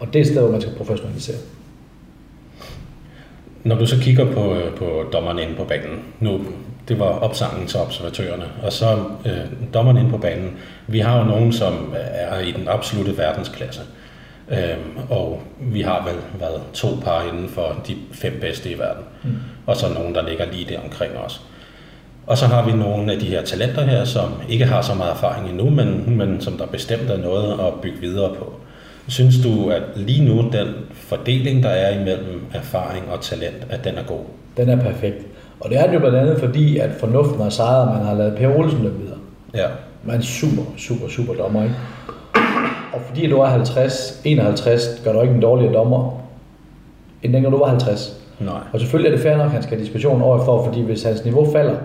Og 0.00 0.06
det 0.06 0.16
er 0.16 0.20
et 0.20 0.26
sted, 0.26 0.40
hvor 0.40 0.50
man 0.50 0.60
skal 0.60 0.72
professionalisere. 0.76 1.36
Når 3.66 3.76
du 3.76 3.86
så 3.86 3.96
kigger 4.00 4.32
på, 4.32 4.54
øh, 4.54 4.74
på 4.74 5.04
dommerne 5.12 5.42
inde 5.42 5.54
på 5.54 5.64
banen, 5.64 6.02
nu 6.20 6.40
det 6.88 6.98
var 6.98 7.06
opsangen 7.06 7.66
til 7.66 7.80
observatørerne, 7.80 8.44
og 8.62 8.72
så 8.72 8.98
øh, 9.26 9.72
dommerne 9.74 10.00
inde 10.00 10.10
på 10.10 10.18
banen, 10.18 10.56
vi 10.86 10.98
har 10.98 11.18
jo 11.18 11.24
nogen, 11.24 11.52
som 11.52 11.94
er 11.94 12.38
i 12.38 12.50
den 12.50 12.68
absolute 12.68 13.18
verdensklasse. 13.18 13.80
Øhm, 14.50 14.98
og 15.10 15.42
vi 15.60 15.80
har 15.80 16.04
vel 16.04 16.40
været 16.40 16.60
to 16.72 16.88
par 17.04 17.22
inden 17.32 17.48
for 17.48 17.82
de 17.88 17.96
fem 18.12 18.38
bedste 18.40 18.70
i 18.70 18.78
verden. 18.78 19.04
Mm. 19.24 19.36
Og 19.66 19.76
så 19.76 19.94
nogen, 19.94 20.14
der 20.14 20.28
ligger 20.28 20.44
lige 20.52 20.66
der 20.68 20.80
omkring 20.80 21.16
os. 21.16 21.40
Og 22.26 22.38
så 22.38 22.46
har 22.46 22.66
vi 22.66 22.72
nogle 22.72 23.12
af 23.12 23.18
de 23.18 23.26
her 23.26 23.42
talenter 23.42 23.82
her, 23.82 24.04
som 24.04 24.32
ikke 24.48 24.64
har 24.64 24.82
så 24.82 24.94
meget 24.94 25.12
erfaring 25.12 25.48
endnu, 25.48 25.70
men, 25.70 26.16
men 26.16 26.40
som 26.40 26.58
der 26.58 26.66
bestemt 26.66 27.10
er 27.10 27.16
noget 27.16 27.52
at 27.52 27.80
bygge 27.82 28.00
videre 28.00 28.34
på. 28.34 28.60
Synes 29.08 29.34
du, 29.42 29.70
at 29.70 29.82
lige 29.96 30.24
nu 30.24 30.36
den 30.36 30.68
fordeling, 30.92 31.62
der 31.62 31.68
er 31.68 32.00
imellem 32.00 32.42
erfaring 32.54 33.04
og 33.12 33.20
talent, 33.20 33.66
at 33.70 33.84
den 33.84 33.94
er 33.94 34.02
god? 34.02 34.20
Den 34.56 34.68
er 34.68 34.76
perfekt. 34.76 35.26
Og 35.60 35.70
det 35.70 35.78
er 35.78 35.84
den 35.84 35.94
jo 35.94 35.98
blandt 35.98 36.16
andet 36.16 36.38
fordi, 36.38 36.78
at 36.78 36.90
fornuften 37.00 37.42
har 37.42 37.50
sejret, 37.50 37.94
man 37.94 38.06
har 38.06 38.14
lavet 38.14 38.36
Per 38.36 38.58
Olsen 38.58 38.82
løbe 38.82 38.98
videre. 38.98 39.18
Ja. 39.54 39.66
Man 40.04 40.16
er 40.16 40.20
super, 40.22 40.62
super, 40.76 41.08
super 41.08 41.34
dommer, 41.34 41.62
ikke? 41.62 41.74
Og 42.92 43.00
fordi 43.08 43.26
du 43.26 43.38
er 43.38 43.46
50, 43.46 44.20
51, 44.24 45.00
gør 45.04 45.12
du 45.12 45.20
ikke 45.22 45.34
en 45.34 45.42
dårligere 45.42 45.74
dommer, 45.74 46.20
end 47.22 47.32
dengang 47.32 47.54
du 47.54 47.58
var 47.58 47.68
50. 47.68 48.20
Nej. 48.40 48.54
Og 48.72 48.80
selvfølgelig 48.80 49.10
er 49.10 49.16
det 49.16 49.22
fair 49.22 49.36
nok, 49.36 49.46
at 49.46 49.50
han 49.50 49.62
skal 49.62 49.76
have 49.76 49.84
diskussion 49.84 50.22
over 50.22 50.44
for, 50.44 50.64
fordi 50.64 50.82
hvis 50.82 51.02
hans 51.02 51.24
niveau 51.24 51.52
falder, 51.52 51.76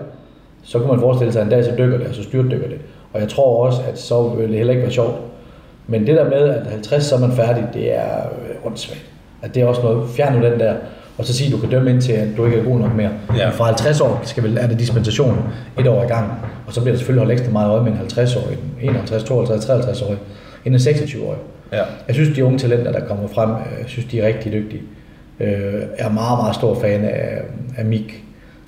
så 0.62 0.78
kan 0.78 0.88
man 0.88 1.00
forestille 1.00 1.32
sig, 1.32 1.40
at 1.40 1.46
en 1.46 1.50
dag 1.50 1.64
så 1.64 1.70
dykker 1.78 1.98
det, 1.98 2.06
og 2.06 2.14
så 2.14 2.22
styrtdykker 2.22 2.68
det. 2.68 2.78
Og 3.12 3.20
jeg 3.20 3.28
tror 3.28 3.66
også, 3.66 3.80
at 3.92 3.98
så 3.98 4.28
vil 4.28 4.48
det 4.48 4.56
heller 4.56 4.72
ikke 4.72 4.82
være 4.82 4.92
sjovt. 4.92 5.16
Men 5.86 6.06
det 6.06 6.16
der 6.16 6.24
med, 6.30 6.48
at 6.48 6.66
50 6.70 7.04
så 7.04 7.14
er 7.14 7.18
man 7.20 7.32
færdig, 7.32 7.64
det 7.74 7.94
er 7.94 8.16
øh, 8.16 8.66
åndssvagt. 8.66 9.04
At 9.42 9.54
det 9.54 9.62
er 9.62 9.66
også 9.66 9.82
noget, 9.82 10.08
fjern 10.16 10.38
nu 10.38 10.46
den 10.46 10.60
der, 10.60 10.74
og 11.18 11.24
så 11.24 11.32
sige, 11.34 11.46
at 11.46 11.52
du 11.52 11.58
kan 11.58 11.70
dømme 11.70 11.90
ind 11.90 12.02
til, 12.02 12.12
at 12.12 12.28
du 12.36 12.44
ikke 12.46 12.58
er 12.58 12.64
god 12.64 12.78
nok 12.78 12.94
mere. 12.94 13.10
Ja. 13.36 13.48
Fra 13.50 13.64
50 13.64 14.00
år 14.00 14.20
skal 14.24 14.42
vel, 14.42 14.58
er 14.60 14.66
det 14.66 14.78
dispensation 14.78 15.38
et 15.80 15.86
år 15.86 16.02
i 16.02 16.06
gang, 16.06 16.32
og 16.66 16.72
så 16.72 16.80
bliver 16.80 16.92
der 16.92 16.98
selvfølgelig 16.98 17.26
holdt 17.26 17.32
ekstra 17.40 17.52
meget 17.52 17.70
øje 17.70 17.82
med 17.82 17.92
en 17.92 17.98
50-årig, 17.98 18.58
en 18.82 18.88
51, 18.88 19.24
52, 19.24 19.64
53-årig, 20.00 20.18
end 20.64 20.74
en 20.74 20.80
26-årig. 20.80 21.38
Ja. 21.72 21.82
Jeg 22.06 22.14
synes, 22.14 22.36
de 22.36 22.44
unge 22.44 22.58
talenter, 22.58 22.92
der 22.92 23.00
kommer 23.00 23.28
frem, 23.28 23.50
øh, 23.50 23.56
jeg 23.80 23.86
synes, 23.88 24.08
de 24.10 24.20
er 24.20 24.26
rigtig 24.26 24.52
dygtige. 24.52 24.82
Øh, 25.40 25.50
Jeg 25.98 26.06
er 26.06 26.12
meget, 26.12 26.38
meget 26.38 26.54
stor 26.54 26.74
fan 26.80 27.04
af, 27.04 27.40
af 27.76 27.84
Mik 27.84 28.24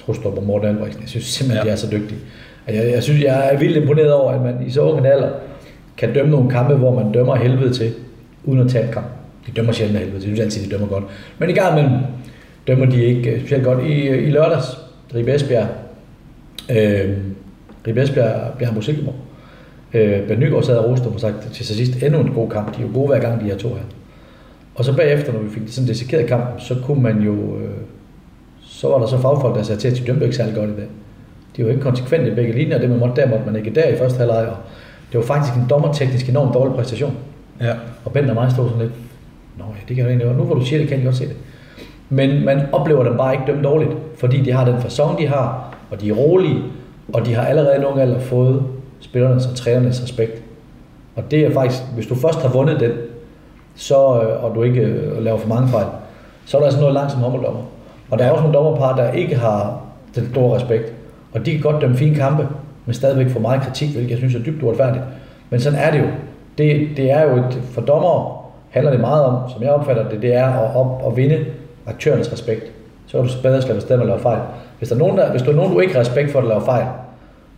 Trustrup 0.07 0.37
og 0.39 0.43
Morten 0.43 0.69
Albrechtsen. 0.69 1.03
Jeg 1.03 1.09
synes 1.09 1.25
simpelthen, 1.25 1.67
Ja. 1.67 1.71
de 1.71 1.73
er 1.73 1.77
så 1.81 1.87
dygtige. 1.93 2.21
Jeg, 2.69 2.91
jeg 2.95 3.03
synes, 3.03 3.23
jeg 3.23 3.49
er 3.53 3.59
vildt 3.59 3.77
imponeret 3.77 4.13
over, 4.13 4.33
at 4.33 4.41
man 4.43 4.55
i 4.67 4.71
så 4.71 4.81
ung 4.81 4.99
en 4.99 5.07
alder 5.07 5.29
kan 5.97 6.15
dømme 6.15 6.31
nogle 6.31 6.51
kampe, 6.51 6.75
hvor 6.75 6.95
man 6.95 7.13
dømmer 7.13 7.37
helvede 7.37 7.73
til, 7.73 7.93
uden 8.45 8.61
at 8.61 8.71
tabe 8.71 8.93
kamp. 8.93 9.07
De 9.47 9.53
dømmer 9.53 9.73
sjældent 9.73 9.99
af 9.99 10.05
helvede 10.05 10.21
til, 10.23 10.31
det 10.31 10.37
synes 10.37 10.55
altid, 10.55 10.71
de 10.71 10.75
dømmer 10.75 10.89
godt. 10.89 11.05
Men 11.39 11.51
i 11.51 11.53
gang 11.53 11.79
imellem 11.79 12.01
dømmer 12.67 12.87
de 12.87 13.05
ikke 13.05 13.31
øh, 13.31 13.39
specielt 13.39 13.65
godt. 13.65 13.87
I, 13.87 14.09
øh, 14.09 14.29
i 14.29 14.31
lørdags, 14.31 14.79
Ribe 15.15 15.35
Esbjerg, 15.35 15.69
øh, 16.71 17.17
Ribe 17.87 18.03
Esbjerg, 18.03 18.59
Bjerg 18.59 18.85
Silkeborg, 18.85 19.15
øh, 19.95 20.29
Ben 20.29 20.39
Nygaard 20.39 20.63
sad 20.63 20.77
og 20.77 20.91
roste 20.91 21.07
og 21.07 21.21
sagt 21.21 21.53
til 21.53 21.67
sidst, 21.67 22.03
endnu 22.03 22.21
en 22.21 22.33
god 22.35 22.51
kamp. 22.51 22.77
De 22.77 22.83
er 22.83 22.87
jo 22.87 22.93
gode 22.95 23.07
hver 23.07 23.19
gang, 23.19 23.41
de 23.41 23.45
her 23.45 23.57
to 23.57 23.69
her. 23.69 23.85
Og 24.75 24.85
så 24.85 24.97
bagefter, 24.97 25.33
når 25.33 25.41
vi 25.41 25.51
fik 25.51 25.63
sådan 25.67 25.89
dissekeret 25.89 26.27
kampen, 26.27 26.61
så 26.61 26.77
kunne 26.85 27.03
man 27.03 27.21
jo... 27.21 27.33
Øh, 27.33 27.71
så 28.63 28.89
var 28.89 28.99
der 28.99 29.07
så 29.07 29.19
fagfolk, 29.19 29.57
der 29.57 29.63
sagde 29.63 29.81
til, 29.81 29.89
at 29.89 29.97
de 29.97 30.07
dømte 30.07 30.25
ikke 30.25 30.37
særlig 30.37 30.55
godt 30.55 30.71
i 30.71 30.73
dag. 30.73 30.87
De 31.57 31.65
var 31.65 31.71
ikke 31.71 31.83
konsekvente 31.83 32.31
i 32.31 32.35
begge 32.35 32.53
linjer, 32.53 32.79
det 32.79 32.91
man 32.91 32.99
måtte, 32.99 33.23
der 33.23 33.29
måtte 33.29 33.47
man 33.47 33.57
ikke 33.57 33.75
der 33.75 33.89
i 33.89 33.97
første 33.97 34.19
halvleg. 34.19 34.49
Og 34.49 34.57
det 35.15 35.21
var 35.21 35.27
faktisk 35.27 35.55
en 35.55 35.67
dommerteknisk 35.71 36.29
enormt 36.29 36.55
dårlig 36.55 36.75
præstation. 36.75 37.17
Ja. 37.61 37.73
Og 38.05 38.13
Bent 38.13 38.31
og 38.31 38.35
mig 38.35 38.51
stod 38.53 38.69
sådan 38.69 38.83
lidt, 38.83 38.93
Nå 39.59 39.65
ja, 39.65 39.81
det 39.89 39.97
kan 39.97 40.05
jo 40.05 40.11
egentlig. 40.11 40.37
Nu 40.37 40.45
hvor 40.45 40.55
du 40.55 40.65
siger 40.65 40.79
det, 40.81 40.89
kan 40.89 40.97
jeg 40.97 41.05
godt 41.05 41.17
se 41.17 41.25
det. 41.25 41.37
Men 42.09 42.45
man 42.45 42.63
oplever 42.73 43.05
dem 43.05 43.17
bare 43.17 43.33
ikke 43.33 43.45
dømt 43.47 43.65
dårligt, 43.65 43.91
fordi 44.19 44.43
de 44.43 44.53
har 44.53 44.65
den 44.65 44.81
fasong, 44.81 45.19
de 45.19 45.27
har, 45.27 45.75
og 45.91 46.01
de 46.01 46.09
er 46.09 46.15
rolige, 46.15 46.63
og 47.13 47.27
de 47.27 47.35
har 47.35 47.45
allerede 47.45 47.75
i 47.75 47.79
en 47.79 47.85
ung 47.85 48.01
alder 48.01 48.21
fået 48.21 48.63
spillernes 49.01 49.47
og 49.47 49.57
trænernes 49.57 50.03
respekt. 50.03 50.43
Og 51.17 51.31
det 51.31 51.47
er 51.47 51.51
faktisk, 51.51 51.83
hvis 51.95 52.07
du 52.07 52.15
først 52.15 52.43
har 52.43 52.49
vundet 52.49 52.81
den, 52.81 52.93
så, 53.75 54.23
øh, 54.23 54.45
og 54.45 54.55
du 54.55 54.63
ikke 54.63 54.81
øh, 54.81 55.25
laver 55.25 55.39
for 55.39 55.49
mange 55.49 55.69
fejl, 55.69 55.87
så 56.47 56.57
er 56.57 56.61
der 56.61 56.67
altså 56.67 56.81
noget 56.81 56.95
langt 56.95 57.13
som 57.13 57.21
håndbolddommer. 57.21 57.63
Og 58.11 58.19
der 58.19 58.25
er 58.25 58.31
også 58.31 58.43
nogle 58.43 58.59
dommerpar, 58.59 58.97
der 58.97 59.13
ikke 59.13 59.37
har 59.37 59.81
den 60.15 60.29
store 60.31 60.57
respekt. 60.57 60.93
Og 61.33 61.47
de 61.47 61.53
kan 61.53 61.61
godt 61.61 61.83
dømme 61.83 61.97
fine 61.97 62.15
kampe, 62.15 62.49
men 62.87 62.95
stadigvæk 62.95 63.29
få 63.29 63.39
meget 63.39 63.63
kritik, 63.63 63.89
hvilket 63.89 64.11
jeg 64.11 64.19
synes 64.19 64.35
er 64.35 64.39
dybt 64.39 64.63
uretfærdigt. 64.63 65.05
Men 65.51 65.61
sådan 65.61 65.79
er 65.79 65.91
det 65.91 65.99
jo. 65.99 66.07
Det, 66.59 66.89
det 66.97 67.11
er 67.11 67.23
jo 67.23 67.37
et, 67.37 67.61
for 67.73 67.81
dommer 67.81 68.45
handler 68.71 68.91
det 68.91 69.01
meget 69.01 69.25
om, 69.25 69.51
som 69.51 69.63
jeg 69.63 69.71
opfatter 69.71 70.09
det, 70.09 70.23
det 70.23 70.35
er 70.35 70.47
at, 70.47 70.77
op, 70.77 71.03
at 71.07 71.17
vinde 71.17 71.45
aktørens 71.87 72.33
respekt. 72.33 72.73
Så 73.07 73.19
kan 73.19 73.27
du 73.27 73.33
bedre 73.43 73.63
slippe 73.63 73.77
afsted 73.77 73.97
med 73.97 74.05
at 74.05 74.09
lave 74.09 74.21
fejl. 74.21 74.41
Hvis 74.79 74.89
der 74.89 74.95
er 74.95 74.99
nogen, 74.99 75.19
der, 75.19 75.31
hvis 75.31 75.43
der 75.43 75.51
er 75.51 75.57
nogen, 75.57 75.73
du 75.73 75.81
ikke 75.81 75.95
har 75.95 76.01
respekt 76.01 76.33
for 76.33 76.39
at 76.39 76.45
lave 76.45 76.63
fejl, 76.65 76.87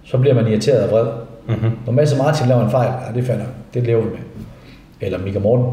så 0.05 0.19
bliver 0.19 0.35
man 0.35 0.47
irriteret 0.47 0.85
og 0.85 0.91
vred. 0.91 1.07
Mm-hmm. 1.49 1.71
Når 1.87 1.93
Mads 1.93 2.19
Martin 2.19 2.49
laver 2.49 2.65
en 2.65 2.71
fejl, 2.71 2.93
ja, 3.07 3.21
det 3.21 3.31
er 3.31 3.37
nok. 3.37 3.47
Det 3.75 3.83
lever 3.83 4.03
vi 4.03 4.11
med. 4.11 4.19
Eller 5.01 5.19
Mika 5.19 5.39
Morten. 5.39 5.67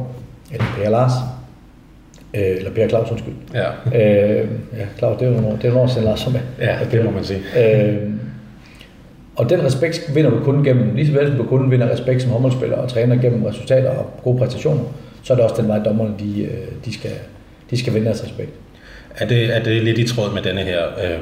Eller 0.51 0.65
Per 0.77 0.89
Lars. 0.89 1.11
Øh, 2.33 2.57
eller 2.57 2.71
Per 2.71 2.87
Claus, 2.87 3.11
undskyld. 3.11 3.33
Ja. 3.53 3.67
Øh, 3.85 4.47
ja, 4.77 4.85
Claus, 4.97 5.19
det 5.19 5.27
er 5.27 5.31
jo 5.31 5.41
nogle, 5.41 5.67
er 5.67 5.77
år 5.77 5.87
siden, 5.87 6.07
Lars 6.07 6.19
som 6.19 6.35
er. 6.35 6.65
ja, 6.65 6.77
det 6.91 7.05
må 7.05 7.11
man 7.11 7.23
sige. 7.23 7.39
Øh, 7.57 8.09
og 9.35 9.49
den 9.49 9.65
respekt 9.65 10.15
vinder 10.15 10.31
du 10.31 10.39
kun 10.43 10.63
gennem, 10.63 10.95
lige 10.95 11.07
så 11.07 11.13
vel 11.13 11.27
som 11.27 11.37
du 11.37 11.43
kun 11.43 11.71
vinder 11.71 11.89
respekt 11.89 12.21
som 12.21 12.31
håndboldspiller 12.31 12.77
og 12.77 12.89
træner 12.89 13.15
gennem 13.15 13.43
resultater 13.43 13.89
og 13.89 14.11
gode 14.23 14.37
præstationer, 14.37 14.83
så 15.23 15.33
er 15.33 15.37
det 15.37 15.45
også 15.45 15.61
den 15.61 15.67
vej, 15.67 15.83
dommerne 15.83 16.13
de, 16.19 16.43
øh, 16.43 16.51
de, 16.85 16.93
skal, 16.93 17.11
de 17.69 17.79
skal 17.79 17.93
vinde 17.93 18.05
deres 18.05 18.23
respekt. 18.23 18.51
Er 19.17 19.27
det, 19.27 19.55
er 19.55 19.63
det 19.63 19.83
lidt 19.83 19.97
i 19.97 20.07
tråd 20.07 20.33
med 20.33 20.41
denne 20.41 20.61
her 20.61 20.85
øh, 20.85 21.19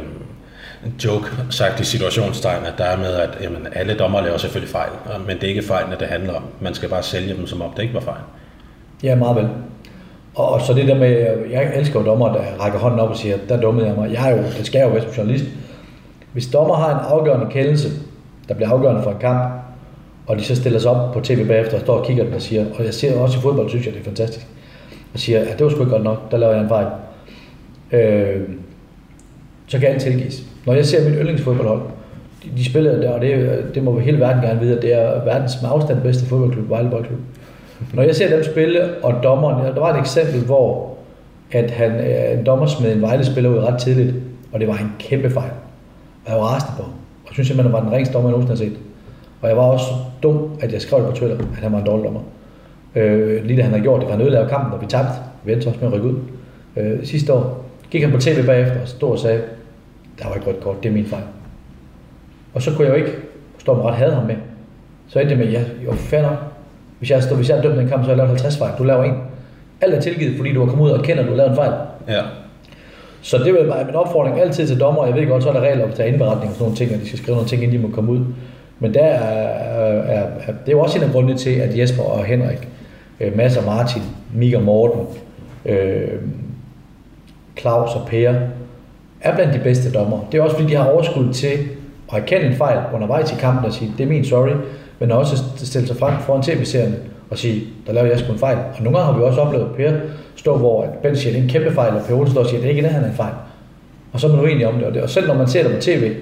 joke, 1.05 1.27
sagt 1.49 1.79
i 1.79 1.83
situationstegn, 1.85 2.65
at 2.65 2.73
der 2.77 2.83
er 2.83 2.97
med, 2.97 3.13
at 3.13 3.29
jamen, 3.41 3.67
alle 3.73 3.93
dommer 3.93 4.21
laver 4.21 4.37
selvfølgelig 4.37 4.71
fejl, 4.71 4.91
men 5.27 5.35
det 5.35 5.43
er 5.43 5.47
ikke 5.47 5.61
fejlene, 5.61 5.95
det 5.99 6.07
handler 6.07 6.33
om. 6.33 6.43
Man 6.61 6.73
skal 6.73 6.89
bare 6.89 7.03
sælge 7.03 7.35
dem, 7.35 7.47
som 7.47 7.61
om 7.61 7.71
det 7.75 7.81
ikke 7.81 7.93
var 7.93 8.01
fejl. 8.01 8.21
Ja, 9.03 9.15
meget 9.15 9.35
vel. 9.35 9.47
Og, 10.35 10.49
og 10.49 10.61
så 10.61 10.73
det 10.73 10.87
der 10.87 10.95
med, 10.95 11.09
jeg 11.51 11.71
elsker 11.75 11.99
jo 11.99 12.05
dommer, 12.05 12.33
der 12.33 12.41
rækker 12.59 12.79
hånden 12.79 12.99
op 12.99 13.09
og 13.09 13.17
siger, 13.17 13.37
der 13.49 13.61
dummede 13.61 13.87
jeg 13.87 13.95
mig. 13.95 14.13
Jeg 14.13 14.31
er 14.31 14.37
jo, 14.37 14.43
det 14.57 14.65
skal 14.65 14.79
jeg 14.79 14.87
jo 14.87 14.93
være 14.93 15.01
som 15.01 15.11
journalist. 15.11 15.45
Hvis 16.33 16.47
dommer 16.47 16.75
har 16.75 16.99
en 16.99 17.05
afgørende 17.09 17.47
kendelse, 17.49 17.89
der 18.49 18.53
bliver 18.53 18.69
afgørende 18.69 19.03
for 19.03 19.11
en 19.11 19.19
kamp, 19.19 19.39
og 20.27 20.37
de 20.37 20.43
så 20.43 20.55
stiller 20.55 20.79
sig 20.79 20.91
op 20.91 21.13
på 21.13 21.19
tv 21.19 21.47
bagefter 21.47 21.75
og 21.75 21.81
står 21.81 21.97
og 21.97 22.05
kigger 22.05 22.23
den 22.23 22.33
og 22.33 22.41
siger, 22.41 22.65
og 22.77 22.85
jeg 22.85 22.93
ser 22.93 23.19
også 23.19 23.37
i 23.37 23.41
fodbold, 23.41 23.69
synes 23.69 23.85
jeg, 23.85 23.93
det 23.93 23.99
er 23.99 24.03
fantastisk, 24.03 24.47
og 25.13 25.19
siger, 25.19 25.39
at 25.39 25.59
det 25.59 25.65
var 25.65 25.71
sgu 25.71 25.79
ikke 25.79 25.91
godt 25.91 26.03
nok, 26.03 26.31
der 26.31 26.37
laver 26.37 26.53
jeg 26.53 26.61
en 26.61 26.69
fejl. 26.69 26.87
Øh, 27.91 28.41
så 29.67 29.79
kan 29.79 29.87
alt 29.87 30.01
tilgives. 30.01 30.43
Når 30.65 30.73
jeg 30.73 30.85
ser 30.85 31.09
mit 31.09 31.19
yndlingsfodboldhold, 31.19 31.81
de, 32.43 32.49
de 32.57 32.65
spiller 32.65 33.01
der, 33.01 33.09
og 33.09 33.21
det, 33.21 33.61
det 33.75 33.83
må 33.83 33.99
hele 33.99 34.19
verden 34.19 34.41
gerne 34.41 34.59
vide, 34.59 34.75
at 34.75 34.81
det 34.81 34.93
er 34.93 35.23
verdens 35.23 35.61
med 35.61 35.69
afstand 35.73 36.01
bedste 36.01 36.25
fodboldklub, 36.25 36.69
Vejle 36.69 36.89
Boldklub. 36.89 37.19
Når 37.93 38.03
jeg 38.03 38.15
ser 38.15 38.35
dem 38.35 38.43
spille, 38.43 39.03
og 39.03 39.23
dommeren, 39.23 39.75
der 39.75 39.79
var 39.79 39.93
et 39.93 39.99
eksempel, 39.99 40.41
hvor 40.41 40.91
at 41.51 41.71
han, 41.71 41.91
øh, 41.91 42.39
en 42.39 42.45
dommer 42.45 42.65
smed 42.65 42.95
en 42.95 43.01
Vejle-spiller 43.01 43.49
ud 43.49 43.57
ret 43.57 43.79
tidligt, 43.79 44.15
og 44.51 44.59
det 44.59 44.67
var 44.67 44.77
en 44.77 44.91
kæmpe 44.99 45.29
fejl. 45.29 45.51
Og 46.25 46.31
jeg 46.31 46.37
var 46.37 46.43
rasende 46.43 46.73
på. 46.77 46.83
Og 46.83 47.27
jeg 47.27 47.33
synes 47.33 47.47
simpelthen, 47.47 47.73
han 47.73 47.81
var 47.81 47.89
den 47.89 47.95
ringeste 47.95 48.13
dommer, 48.13 48.29
jeg 48.29 48.37
nogensinde 48.37 48.63
har 48.63 48.71
set. 48.71 48.79
Og 49.41 49.49
jeg 49.49 49.57
var 49.57 49.63
også 49.63 49.85
dum, 50.23 50.49
at 50.61 50.73
jeg 50.73 50.81
skrev 50.81 50.99
det 50.99 51.09
på 51.09 51.15
Twitter, 51.15 51.37
at 51.37 51.63
han 51.63 51.71
var 51.71 51.79
en 51.79 51.85
dårlig 51.85 52.05
dommer. 52.05 52.21
Øh, 52.95 53.45
lige 53.45 53.57
da 53.57 53.61
han 53.61 53.71
havde 53.71 53.83
gjort 53.83 54.01
det, 54.01 54.07
var 54.07 54.15
han 54.15 54.21
ødelagde 54.21 54.49
kampen, 54.49 54.73
og 54.73 54.81
vi 54.81 54.85
tabte. 54.85 55.11
Vi 55.43 55.53
endte 55.53 55.67
også 55.67 55.79
med 55.79 55.87
at 55.87 55.93
rykke 55.93 56.07
ud. 56.07 56.15
Øh, 56.77 57.05
sidste 57.05 57.33
år 57.33 57.65
gik 57.91 58.01
han 58.01 58.11
på 58.11 58.17
tv 58.17 58.45
bagefter 58.45 58.81
og 58.81 58.87
stod 58.87 59.11
og 59.11 59.19
sagde, 59.19 59.41
der 60.19 60.27
var 60.27 60.35
ikke 60.35 60.47
rødt 60.47 60.59
kort, 60.59 60.83
det 60.83 60.89
er 60.89 60.93
min 60.93 61.05
fejl. 61.05 61.23
Og 62.53 62.61
så 62.61 62.71
kunne 62.71 62.87
jeg 62.87 62.97
jo 62.97 63.05
ikke 63.05 63.17
stå 63.57 63.75
med 63.75 63.83
ret 63.83 63.95
havde 63.95 64.13
ham 64.13 64.25
med. 64.25 64.35
Så 65.07 65.19
endte 65.19 65.35
det 65.35 65.45
med, 65.45 65.51
ja, 65.51 65.63
jo, 65.85 65.91
fair 65.91 66.21
nok. 66.21 66.37
Hvis 66.99 67.11
jeg, 67.11 67.23
stod, 67.23 67.37
hvis 67.37 67.49
jeg 67.49 67.63
dømte 67.63 67.79
den 67.79 67.87
kamp, 67.87 68.03
så 68.03 68.05
har 68.05 68.11
jeg 68.11 68.17
lavet 68.17 68.29
50 68.29 68.57
fejl. 68.57 68.73
Du 68.77 68.83
laver 68.83 69.03
en. 69.03 69.13
Alt 69.81 69.93
er 69.93 70.01
tilgivet, 70.01 70.37
fordi 70.37 70.53
du 70.53 70.59
har 70.59 70.67
kommet 70.67 70.85
ud 70.85 70.89
og 70.89 71.03
kender, 71.03 71.23
at 71.23 71.27
du 71.27 71.31
har 71.31 71.37
lavet 71.37 71.49
en 71.49 71.55
fejl. 71.55 71.73
Ja. 72.07 72.21
Så 73.21 73.37
det 73.37 73.53
vil 73.53 73.67
være 73.67 73.85
min 73.85 73.95
opfordring 73.95 74.41
altid 74.41 74.67
til 74.67 74.79
dommer. 74.79 75.05
Jeg 75.05 75.15
ved 75.15 75.27
godt, 75.27 75.43
så 75.43 75.49
er 75.49 75.53
der 75.53 75.61
regler 75.61 75.83
om 75.83 75.89
at 75.89 75.95
tage 75.95 76.09
indberetning 76.09 76.49
og 76.49 76.53
sådan 76.53 76.63
nogle 76.63 76.77
ting, 76.77 76.91
og 76.93 76.99
de 76.99 77.07
skal 77.07 77.19
skrive 77.19 77.35
nogle 77.35 77.49
ting, 77.49 77.63
inden 77.63 77.77
de 77.77 77.87
må 77.87 77.93
komme 77.95 78.11
ud. 78.11 78.19
Men 78.79 78.93
der 78.93 79.03
er, 79.03 79.47
er, 79.89 80.21
er, 80.21 80.27
det 80.45 80.67
er 80.67 80.71
jo 80.71 80.79
også 80.79 80.97
en 80.97 81.03
af 81.03 81.11
grundene 81.11 81.37
til, 81.37 81.49
at 81.49 81.77
Jesper 81.77 82.03
og 82.03 82.25
Henrik, 82.25 82.67
øh, 83.19 83.37
Mads 83.37 83.57
og 83.57 83.63
Martin, 83.65 84.01
Mika 84.33 84.57
og 84.57 84.63
Morten, 84.63 85.01
øh, 85.65 86.07
Claus 87.59 87.95
og 87.95 88.07
Per, 88.07 88.33
er 89.21 89.35
blandt 89.35 89.53
de 89.53 89.59
bedste 89.59 89.91
dommer. 89.91 90.19
Det 90.31 90.37
er 90.37 90.41
også 90.41 90.55
fordi, 90.55 90.69
de 90.69 90.75
har 90.75 90.89
overskud 90.89 91.33
til 91.33 91.57
at 92.13 92.21
erkende 92.21 92.47
en 92.47 92.55
fejl 92.55 92.79
undervejs 92.93 93.31
i 93.31 93.35
kampen 93.39 93.65
og 93.65 93.73
sige, 93.73 93.93
det 93.97 94.03
er 94.03 94.07
min 94.07 94.25
sorry, 94.25 94.51
men 94.99 95.11
også 95.11 95.35
stille 95.57 95.87
sig 95.87 95.97
frem 95.97 96.13
foran 96.19 96.41
tv-serien 96.41 96.95
og 97.31 97.37
sige, 97.37 97.63
der 97.87 97.93
laver 97.93 98.07
jeg 98.07 98.19
sgu 98.19 98.31
en 98.31 98.39
fejl. 98.39 98.57
Og 98.57 98.83
nogle 98.83 98.99
gange 98.99 99.13
har 99.13 99.19
vi 99.19 99.25
også 99.25 99.41
oplevet 99.41 99.67
Per 99.77 99.91
stå, 100.35 100.57
hvor 100.57 100.85
Ben 101.03 101.15
siger, 101.15 101.33
det 101.33 101.39
er 101.39 101.43
en 101.43 101.49
kæmpe 101.49 101.71
fejl, 101.71 101.95
og 101.95 102.01
Per 102.07 102.15
Olsen 102.15 102.31
står 102.31 102.41
og 102.41 102.47
siger, 102.47 102.59
det 102.59 102.65
er 102.65 102.69
ikke 102.69 102.81
det, 102.81 102.91
han 102.91 103.03
er 103.03 103.07
en 103.07 103.13
fejl. 103.13 103.33
Og 104.13 104.19
så 104.19 104.27
er 104.27 104.31
man 104.31 104.39
uenig 104.39 104.67
om 104.67 104.73
det. 104.73 104.83
Og, 104.83 104.93
det. 104.93 105.01
og 105.01 105.09
selv 105.09 105.27
når 105.27 105.33
man 105.33 105.47
ser 105.47 105.63
det 105.63 105.75
på 105.75 105.81
tv, 105.81 106.15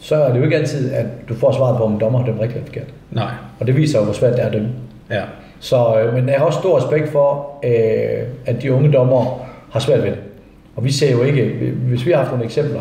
så 0.00 0.16
er 0.16 0.32
det 0.32 0.38
jo 0.38 0.44
ikke 0.44 0.56
altid, 0.56 0.92
at 0.92 1.06
du 1.28 1.34
får 1.34 1.52
svaret 1.52 1.76
på, 1.76 1.84
om 1.84 1.98
dommer 1.98 2.18
har 2.18 2.26
dømt 2.26 2.40
rigtigt 2.40 2.56
eller 2.56 2.66
forkert. 2.66 2.94
Nej. 3.10 3.30
Og 3.60 3.66
det 3.66 3.76
viser 3.76 3.98
jo, 3.98 4.04
hvor 4.04 4.14
svært 4.14 4.32
det 4.32 4.42
er 4.42 4.46
at 4.46 4.52
dømme. 4.52 4.68
Ja. 5.10 5.22
Så, 5.60 6.00
øh, 6.00 6.14
men 6.14 6.28
jeg 6.28 6.38
har 6.38 6.44
også 6.44 6.58
stor 6.58 6.78
respekt 6.78 7.08
for, 7.08 7.50
øh, 7.64 8.26
at 8.46 8.62
de 8.62 8.72
unge 8.72 8.92
dommer 8.92 9.46
har 9.70 9.80
svært 9.80 10.02
ved 10.02 10.10
det. 10.10 10.18
Og 10.76 10.84
vi 10.84 10.92
ser 10.92 11.12
jo 11.12 11.22
ikke, 11.22 11.72
hvis 11.88 12.06
vi 12.06 12.10
har 12.10 12.18
haft 12.18 12.30
nogle 12.30 12.44
eksempler 12.44 12.80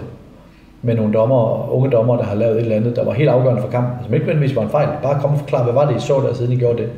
med 0.81 0.95
nogle 0.95 1.13
dommer, 1.13 1.71
unge 1.73 1.89
dommer, 1.89 2.17
der 2.17 2.23
har 2.23 2.35
lavet 2.35 2.55
et 2.55 2.61
eller 2.61 2.75
andet, 2.75 2.95
der 2.95 3.05
var 3.05 3.13
helt 3.13 3.29
afgørende 3.29 3.61
for 3.61 3.69
kampen, 3.69 4.05
som 4.05 4.13
ikke 4.13 4.25
nødvendigvis 4.25 4.55
var 4.55 4.61
en 4.61 4.69
fejl, 4.69 4.87
bare 5.03 5.21
kom 5.21 5.31
og 5.31 5.39
forklare, 5.39 5.63
hvad 5.63 5.73
var 5.73 5.91
det, 5.91 5.97
I 5.97 5.99
så 5.99 6.21
der, 6.27 6.33
siden 6.33 6.51
I 6.51 6.55
gjorde 6.55 6.77
det, 6.77 6.89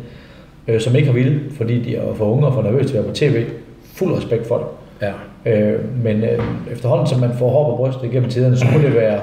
øh, 0.68 0.82
som 0.82 0.96
ikke 0.96 1.08
har 1.08 1.14
ville, 1.14 1.42
fordi 1.58 1.84
de 1.84 1.96
er 1.96 2.14
for 2.14 2.26
unge 2.26 2.48
og 2.48 2.54
for 2.54 2.62
nervøse 2.62 2.90
til 2.90 2.98
at 2.98 3.04
være 3.04 3.12
på 3.12 3.16
tv. 3.16 3.46
Fuld 3.94 4.18
respekt 4.18 4.48
for 4.48 4.58
det. 4.58 4.68
Ja. 5.08 5.14
Øh, 5.46 6.04
men 6.04 6.24
øh, 6.24 6.40
efterhånden, 6.72 7.08
som 7.08 7.20
man 7.20 7.32
får 7.34 7.50
hår 7.50 7.70
på 7.70 7.76
brystet 7.78 8.04
igennem 8.04 8.30
tiderne, 8.30 8.58
så 8.58 8.66
kunne 8.74 8.86
det 8.86 8.96
være, 8.96 9.20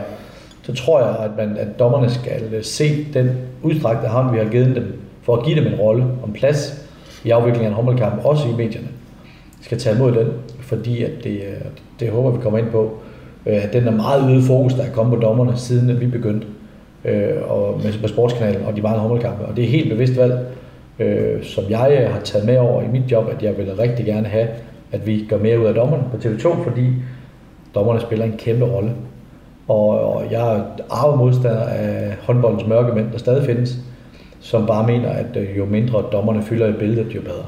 så 0.63 0.75
tror 0.75 1.01
jeg, 1.01 1.17
at, 1.25 1.31
man, 1.37 1.57
at 1.57 1.79
dommerne 1.79 2.11
skal 2.11 2.65
se 2.65 3.07
den 3.15 3.31
udstrakte 3.63 4.09
hånd, 4.09 4.33
vi 4.33 4.39
har 4.39 4.51
givet 4.51 4.77
dem, 4.77 5.01
for 5.23 5.37
at 5.37 5.45
give 5.45 5.57
dem 5.57 5.73
en 5.73 5.79
rolle 5.79 6.05
om 6.23 6.33
plads 6.33 6.89
i 7.25 7.31
afviklingen 7.31 7.67
af 7.67 7.69
en 7.69 7.75
håndboldkamp, 7.75 8.25
også 8.25 8.49
i 8.49 8.53
medierne. 8.57 8.89
Skal 9.61 9.79
tage 9.79 9.97
imod 9.97 10.13
den, 10.13 10.27
fordi 10.61 11.03
at 11.03 11.11
det, 11.25 11.41
det 12.01 12.11
håber 12.11 12.31
vi 12.31 12.39
kommer 12.43 12.59
ind 12.59 12.71
på, 12.71 12.99
øh, 13.47 13.65
at 13.65 13.73
den 13.73 13.87
er 13.89 13.91
meget 13.91 14.31
øget 14.31 14.45
fokus, 14.45 14.75
der 14.75 14.83
er 14.83 14.91
kommet 14.91 15.15
på 15.15 15.21
dommerne, 15.21 15.57
siden 15.57 16.01
vi 16.01 16.07
begyndte 16.07 16.47
øh, 17.05 17.51
og 17.51 17.81
med, 17.85 17.93
med 18.01 18.09
sportskanalen 18.09 18.67
og 18.67 18.77
de 18.77 18.83
mange 18.83 18.99
håndboldkampe. 18.99 19.45
Og 19.45 19.57
det 19.57 19.65
er 19.65 19.69
helt 19.69 19.93
bevidst 19.93 20.17
valg, 20.17 20.39
øh, 20.99 21.45
som 21.45 21.65
jeg 21.71 21.99
øh, 22.01 22.13
har 22.13 22.21
taget 22.21 22.47
med 22.47 22.59
over 22.59 22.83
i 22.83 22.89
mit 22.89 23.13
job, 23.13 23.29
at 23.37 23.43
jeg 23.43 23.59
vil 23.59 23.75
rigtig 23.75 24.07
gerne 24.07 24.29
have, 24.29 24.49
at 24.93 25.07
vi 25.07 25.27
gør 25.29 25.39
mere 25.39 25.61
ud 25.61 25.67
af 25.67 25.75
dommerne 25.75 26.05
på 26.11 26.17
TV2, 26.17 26.65
fordi 26.65 26.93
dommerne 27.75 28.01
spiller 28.01 28.25
en 28.25 28.37
kæmpe 28.39 28.65
rolle. 28.65 28.93
Og, 29.69 29.89
og 29.89 30.33
jeg 30.33 30.57
er 30.57 30.63
arve 30.91 31.17
modstander 31.17 31.67
af 31.67 32.17
håndboldens 32.23 32.67
mørke 32.67 32.93
mænd, 32.93 33.13
der 33.13 33.19
stadig 33.19 33.47
findes, 33.47 33.77
som 34.41 34.67
bare 34.67 34.87
mener, 34.87 35.09
at 35.09 35.37
øh, 35.37 35.59
jo 35.59 35.65
mindre 35.65 36.05
dommerne 36.13 36.43
fylder 36.43 36.69
i 36.69 36.73
billedet, 36.73 37.15
jo 37.15 37.21
bedre. 37.21 37.45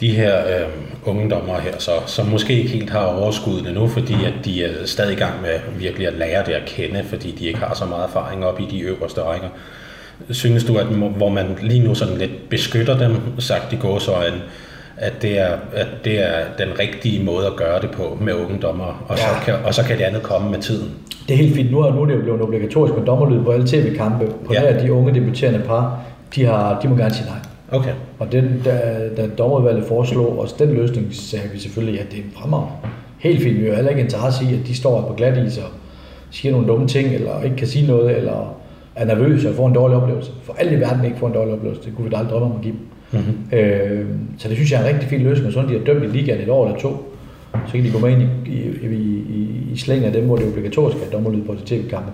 De 0.00 0.10
her 0.10 0.38
øh, 0.38 0.68
unge 1.06 1.30
dommer 1.30 1.58
her, 1.58 1.72
så, 1.78 1.90
som 2.06 2.26
måske 2.26 2.52
ikke 2.52 2.70
helt 2.70 2.90
har 2.90 3.06
overskuddet 3.06 3.74
nu, 3.74 3.88
fordi 3.88 4.14
at 4.14 4.34
de 4.44 4.64
er 4.64 4.86
stadig 4.86 5.12
i 5.12 5.18
gang 5.18 5.42
med 5.42 5.60
virkelig 5.78 6.06
at 6.06 6.14
lære 6.14 6.44
det 6.46 6.52
at 6.52 6.66
kende, 6.66 7.04
fordi 7.04 7.30
de 7.30 7.46
ikke 7.46 7.58
har 7.58 7.74
så 7.74 7.84
meget 7.84 8.04
erfaring 8.04 8.44
op 8.44 8.60
i 8.60 8.66
de 8.70 8.80
øverste 8.80 9.22
rækker. 9.22 9.48
Synes 10.30 10.64
du, 10.64 10.76
at 10.76 10.86
hvor 10.86 11.28
man 11.28 11.46
lige 11.62 11.84
nu 11.84 11.94
sådan 11.94 12.16
lidt 12.16 12.48
beskytter 12.48 12.98
dem, 12.98 13.16
sagt 13.38 13.72
i 13.72 13.76
gåsøjne, 13.76 14.36
at 14.96 15.22
det, 15.22 15.40
er, 15.40 15.52
at 15.74 15.86
det 16.04 16.26
er 16.26 16.44
den 16.58 16.78
rigtige 16.78 17.24
måde 17.24 17.46
at 17.46 17.56
gøre 17.56 17.80
det 17.80 17.90
på 17.90 18.18
med 18.20 18.34
unge 18.34 18.58
dommer, 18.62 19.04
og, 19.08 19.16
ja. 19.16 19.22
så 19.22 19.44
kan, 19.44 19.54
og 19.64 19.74
så 19.74 19.82
kan 19.82 19.98
det 19.98 20.04
andet 20.04 20.22
komme 20.22 20.50
med 20.50 20.58
tiden. 20.58 20.90
Det 21.28 21.34
er 21.34 21.38
helt 21.38 21.54
fint. 21.54 21.70
Nu 21.70 21.80
er, 21.80 21.94
nu 21.94 22.02
er 22.02 22.06
det 22.06 22.14
jo 22.14 22.20
blevet 22.20 22.42
obligatorisk 22.42 22.94
med 22.96 23.06
dommerlyd 23.06 23.44
på 23.44 23.50
alle 23.50 23.66
tv-kampe. 23.66 24.26
På 24.46 24.54
ja. 24.54 24.60
nær 24.60 24.82
de 24.82 24.92
unge 24.92 25.14
debuterende 25.14 25.62
par, 25.66 26.04
de, 26.34 26.44
har, 26.44 26.80
de 26.80 26.88
må 26.88 26.96
gerne 26.96 27.14
sige 27.14 27.26
nej. 27.26 27.38
Okay. 27.78 27.92
Og 28.18 28.32
den, 28.32 28.62
da, 28.64 28.80
da 29.16 29.26
dommervalget 29.38 29.84
foreslog 29.88 30.38
os 30.40 30.52
den 30.52 30.72
løsning, 30.72 31.14
sagde 31.14 31.48
vi 31.52 31.58
selvfølgelig, 31.58 32.00
at 32.00 32.06
det 32.12 32.18
er 32.18 32.40
fremragende. 32.40 32.72
Helt 33.18 33.42
fint. 33.42 33.60
Vi 33.60 33.68
har 33.68 33.74
heller 33.74 33.90
ikke 33.90 34.02
interesse 34.02 34.44
i, 34.44 34.54
at 34.54 34.66
de 34.66 34.76
står 34.76 35.00
på 35.08 35.14
glat 35.14 35.46
is 35.46 35.58
og 35.58 35.68
siger 36.30 36.52
nogle 36.52 36.66
dumme 36.68 36.88
ting, 36.88 37.14
eller 37.14 37.42
ikke 37.42 37.56
kan 37.56 37.66
sige 37.66 37.86
noget, 37.86 38.16
eller 38.16 38.56
er 38.98 39.04
nervøse 39.04 39.48
og 39.48 39.54
får 39.54 39.68
en 39.68 39.74
dårlig 39.74 39.96
oplevelse. 39.96 40.30
For 40.42 40.54
alle 40.58 40.76
i 40.76 40.80
verden 40.80 41.04
ikke 41.04 41.18
får 41.18 41.26
en 41.26 41.32
dårlig 41.32 41.54
oplevelse. 41.54 41.82
Det 41.84 41.94
kunne 41.96 42.04
vi 42.04 42.10
da 42.10 42.16
aldrig 42.16 42.32
drømme 42.32 42.46
om 42.46 42.56
at 42.56 42.62
give 42.62 42.74
dem. 42.74 42.80
Mm-hmm. 43.12 43.58
Øh, 43.58 44.06
så 44.38 44.48
det 44.48 44.56
synes 44.56 44.72
jeg 44.72 44.80
er 44.80 44.88
en 44.88 44.94
rigtig 44.94 45.08
fin 45.08 45.20
løsning, 45.20 45.52
sådan 45.52 45.68
de 45.68 45.78
har 45.78 45.84
dømt 45.84 46.04
i 46.04 46.06
ligaen 46.06 46.40
et 46.40 46.48
år 46.48 46.66
eller 46.66 46.80
to, 46.80 47.14
så 47.66 47.72
kan 47.72 47.84
de 47.84 47.92
gå 47.92 47.98
med 47.98 48.10
ind 48.10 48.22
i, 48.22 48.50
i, 48.50 48.86
i, 48.86 49.24
i, 49.28 49.72
i 49.72 49.76
slæng 49.76 50.04
af 50.04 50.12
dem, 50.12 50.24
hvor 50.26 50.36
det 50.36 50.44
er 50.44 50.50
obligatorisk 50.50 50.96
at 51.06 51.12
dommerlyd 51.12 51.44
på 51.44 51.54
til 51.54 51.66
tv-kampe. 51.66 52.10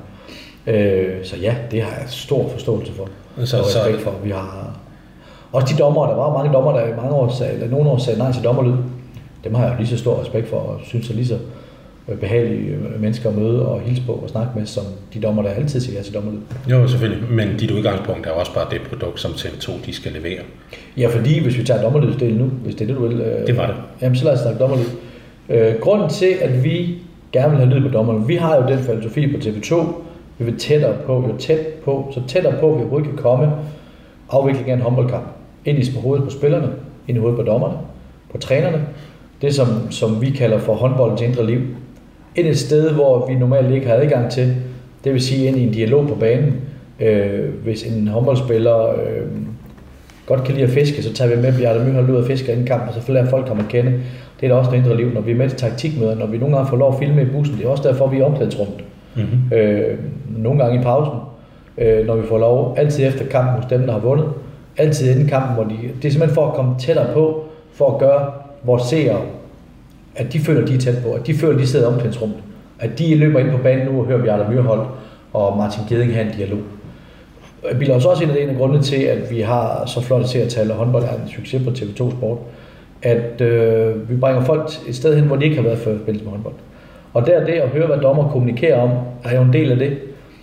Øh, 0.66 1.14
så 1.22 1.36
ja, 1.36 1.54
det 1.70 1.82
har 1.82 1.90
jeg 1.90 2.08
stor 2.08 2.48
forståelse 2.48 2.92
for. 2.92 3.08
Så, 3.44 3.58
og 3.58 3.64
respekt 3.64 4.02
for. 4.02 4.14
Vi 4.24 4.30
har 4.30 4.80
også 5.52 5.74
de 5.74 5.82
dommer, 5.82 6.06
der 6.06 6.14
var 6.14 6.32
mange 6.32 6.52
dommer, 6.52 6.72
der 6.72 6.86
i 6.86 6.96
mange 6.96 7.12
år 7.12 7.28
sagde, 7.28 7.52
eller 7.52 7.68
nogle 7.68 7.90
år 7.90 7.98
sagde 7.98 8.18
nej 8.18 8.32
til 8.32 8.44
dommerlyd. 8.44 8.76
Dem 9.44 9.54
har 9.54 9.66
jeg 9.66 9.74
lige 9.78 9.88
så 9.88 9.98
stor 9.98 10.20
respekt 10.20 10.48
for, 10.48 10.56
og 10.56 10.80
synes 10.84 11.10
er 11.10 11.14
lige 11.14 11.26
så 11.26 11.38
behagelige 12.20 12.70
øh, 12.70 13.00
mennesker 13.00 13.28
at 13.30 13.36
møde 13.36 13.68
og 13.68 13.80
hilse 13.80 14.02
på 14.06 14.12
og 14.12 14.28
snakke 14.28 14.50
med, 14.58 14.66
som 14.66 14.84
de 15.14 15.20
dommer, 15.20 15.42
der 15.42 15.50
altid 15.50 15.80
siger 15.80 15.98
ja 15.98 16.02
til 16.02 16.14
dommerlyd. 16.14 16.38
Jo, 16.70 16.88
selvfølgelig. 16.88 17.30
Men 17.30 17.56
dit 17.56 17.70
udgangspunkt 17.70 18.26
er 18.26 18.30
også 18.30 18.54
bare 18.54 18.66
det 18.70 18.80
produkt, 18.82 19.20
som 19.20 19.30
TV2 19.30 19.86
de 19.86 19.92
skal 19.92 20.12
levere. 20.12 20.40
Ja, 20.96 21.08
fordi 21.08 21.42
hvis 21.42 21.58
vi 21.58 21.64
tager 21.64 21.82
dommerlydsdelen 21.82 22.36
nu, 22.36 22.44
hvis 22.44 22.74
det 22.74 22.82
er 22.82 22.86
det, 22.86 22.96
du 22.96 23.06
vil. 23.06 23.20
Øh, 23.20 23.46
det 23.46 23.56
var 23.56 23.66
det. 23.66 23.76
Jamen, 24.02 24.16
så 24.16 24.24
lad 24.24 24.32
os 24.32 24.40
snakke 24.40 24.60
dommerlyd. 24.60 24.84
Øh, 25.48 25.74
grunden 25.80 26.08
til, 26.08 26.34
at 26.40 26.64
vi 26.64 26.98
gerne 27.32 27.50
vil 27.50 27.66
have 27.66 27.78
lyd 27.78 27.88
på 27.88 27.96
dommerne, 27.96 28.26
vi 28.26 28.36
har 28.36 28.56
jo 28.56 28.68
den 28.68 28.78
filosofi 28.78 29.32
på 29.32 29.38
TV2, 29.38 29.74
vi 30.38 30.44
vil 30.44 30.58
tættere 30.58 30.94
på, 31.06 31.14
jo 31.28 31.36
tæt 31.38 31.66
på, 31.84 32.12
så 32.14 32.20
tættere 32.28 32.54
på, 32.60 32.68
vi 32.68 32.80
overhovedet 32.80 33.08
kan 33.08 33.18
komme 33.18 33.52
afvikling 34.30 34.70
af 34.70 34.74
en 34.74 34.80
håndboldkamp. 34.80 35.24
Ind 35.64 35.78
i 35.78 35.98
hovedet 36.02 36.24
på 36.24 36.30
spillerne, 36.30 36.68
ind 37.08 37.18
i 37.18 37.20
hovedet 37.20 37.38
på 37.38 37.42
dommerne, 37.42 37.74
på 38.32 38.38
trænerne. 38.38 38.86
Det, 39.42 39.54
som, 39.54 39.90
som 39.90 40.20
vi 40.20 40.30
kalder 40.30 40.58
for 40.58 40.74
håndboldens 40.74 41.20
indre 41.20 41.46
liv 41.46 41.60
ind 42.36 42.46
et 42.46 42.58
sted, 42.58 42.90
hvor 42.90 43.26
vi 43.26 43.34
normalt 43.34 43.74
ikke 43.74 43.86
har 43.86 43.94
adgang 43.94 44.30
til. 44.30 44.56
Det 45.04 45.12
vil 45.12 45.20
sige 45.20 45.46
ind 45.46 45.56
i 45.56 45.66
en 45.66 45.72
dialog 45.72 46.08
på 46.08 46.14
banen. 46.14 46.60
Øh, 47.00 47.48
hvis 47.64 47.82
en 47.82 48.08
håndboldspiller 48.08 48.88
øh, 48.88 49.26
godt 50.26 50.44
kan 50.44 50.54
lide 50.54 50.64
at 50.64 50.70
fiske, 50.70 51.02
så 51.02 51.12
tager 51.12 51.36
vi 51.36 51.42
med 51.42 51.58
Bjarne 51.58 51.84
Myhold 51.84 52.10
ud 52.10 52.16
og 52.16 52.26
fisker 52.26 52.52
inden 52.52 52.66
kamp, 52.66 52.82
og 52.88 53.02
så 53.02 53.12
lærer 53.12 53.26
folk 53.26 53.46
komme 53.46 53.62
at 53.62 53.68
kende. 53.68 53.92
Det 54.40 54.46
er 54.46 54.48
da 54.48 54.54
også 54.54 54.70
noget 54.70 54.84
indre 54.84 54.96
liv, 54.96 55.14
når 55.14 55.20
vi 55.20 55.30
er 55.30 55.36
med 55.36 55.48
til 55.48 55.58
taktikmøder, 55.58 56.14
når 56.14 56.26
vi 56.26 56.38
nogle 56.38 56.56
gange 56.56 56.70
får 56.70 56.76
lov 56.76 56.92
at 56.92 56.98
filme 56.98 57.22
i 57.22 57.24
bussen. 57.24 57.56
Det 57.56 57.64
er 57.64 57.68
også 57.68 57.88
derfor, 57.88 58.06
vi 58.06 58.18
er 58.18 58.24
omklædningsrummet. 58.24 58.84
Mm-hmm. 59.16 59.58
Øh, 59.58 59.98
nogle 60.36 60.64
gange 60.64 60.80
i 60.80 60.82
pausen, 60.82 61.14
øh, 61.78 62.06
når 62.06 62.16
vi 62.16 62.26
får 62.26 62.38
lov, 62.38 62.74
altid 62.78 63.06
efter 63.06 63.26
kampen 63.26 63.54
hos 63.54 63.64
dem, 63.70 63.82
der 63.82 63.92
har 63.92 64.00
vundet. 64.00 64.26
Altid 64.76 65.10
inden 65.10 65.28
kampen, 65.28 65.54
hvor 65.54 65.64
de, 65.64 65.76
det 66.02 66.08
er 66.08 66.12
simpelthen 66.12 66.34
for 66.34 66.46
at 66.46 66.54
komme 66.54 66.74
tættere 66.78 67.06
på, 67.14 67.44
for 67.72 67.92
at 67.94 67.98
gøre 67.98 68.32
vores 68.64 68.82
seere 68.82 69.20
at 70.16 70.32
de 70.32 70.38
føler, 70.38 70.66
de 70.66 70.74
er 70.74 70.78
tæt 70.78 70.94
på, 71.02 71.12
at 71.12 71.26
de 71.26 71.34
føler, 71.34 71.58
de 71.58 71.66
sidder 71.66 71.84
i 71.84 71.88
omklædningsrummet. 71.88 72.38
At 72.78 72.98
de 72.98 73.14
løber 73.14 73.38
ind 73.38 73.50
på 73.50 73.58
banen 73.58 73.86
nu 73.86 74.00
og 74.00 74.06
hører 74.06 74.22
Bjarne 74.22 74.54
Myrhold 74.54 74.86
og 75.32 75.56
Martin 75.56 75.82
Geding 75.88 76.14
have 76.14 76.26
en 76.26 76.32
dialog. 76.36 76.58
Jeg 77.70 77.78
bilder 77.78 77.94
os 77.94 78.04
også 78.04 78.22
ind 78.22 78.32
af 78.32 78.42
en 78.42 78.48
af 78.48 78.56
grundene 78.56 78.82
til, 78.82 79.02
at 79.02 79.30
vi 79.30 79.40
har 79.40 79.86
så 79.86 80.00
flot 80.00 80.24
til 80.24 80.38
at 80.38 80.48
tale 80.48 80.72
håndbold 80.72 81.04
er 81.04 81.08
en 81.08 81.28
succes 81.28 81.62
på 81.62 81.70
TV2 81.70 82.10
Sport, 82.10 82.38
at 83.02 83.40
øh, 83.40 84.10
vi 84.10 84.16
bringer 84.16 84.44
folk 84.44 84.70
et 84.88 84.96
sted 84.96 85.16
hen, 85.16 85.24
hvor 85.24 85.36
de 85.36 85.44
ikke 85.44 85.56
har 85.56 85.62
været 85.62 85.78
før 85.78 85.94
i 85.94 85.98
forbindelse 85.98 86.24
med 86.24 86.32
håndbold. 86.32 86.54
Og 87.14 87.26
der 87.26 87.44
det 87.44 87.52
at 87.52 87.68
høre, 87.68 87.86
hvad 87.86 87.96
dommer 87.96 88.28
kommunikerer 88.28 88.80
om, 88.80 88.90
er 89.24 89.36
jo 89.36 89.42
en 89.42 89.52
del 89.52 89.72
af 89.72 89.78
det, 89.78 89.98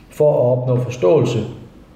for 0.10 0.32
at 0.34 0.58
opnå 0.58 0.84
forståelse 0.84 1.40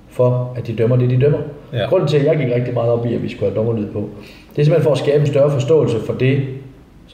for, 0.10 0.54
at 0.58 0.68
de 0.68 0.76
dømmer 0.76 0.96
det, 0.96 1.10
de 1.10 1.22
dømmer. 1.22 1.40
Ja. 1.74 1.86
Grunden 1.86 2.08
til, 2.08 2.18
at 2.18 2.26
jeg 2.26 2.38
gik 2.38 2.56
rigtig 2.56 2.74
meget 2.74 2.92
op 2.92 3.06
i, 3.06 3.16
at 3.16 3.24
vi 3.24 3.30
skulle 3.30 3.52
have 3.52 3.58
dommerlyd 3.58 3.88
på, 3.88 4.10
det 4.56 4.62
er 4.62 4.66
simpelthen 4.66 4.84
for 4.84 4.92
at 4.92 4.98
skabe 4.98 5.22
en 5.22 5.28
større 5.28 5.52
forståelse 5.52 6.00
for 6.06 6.14
det, 6.14 6.42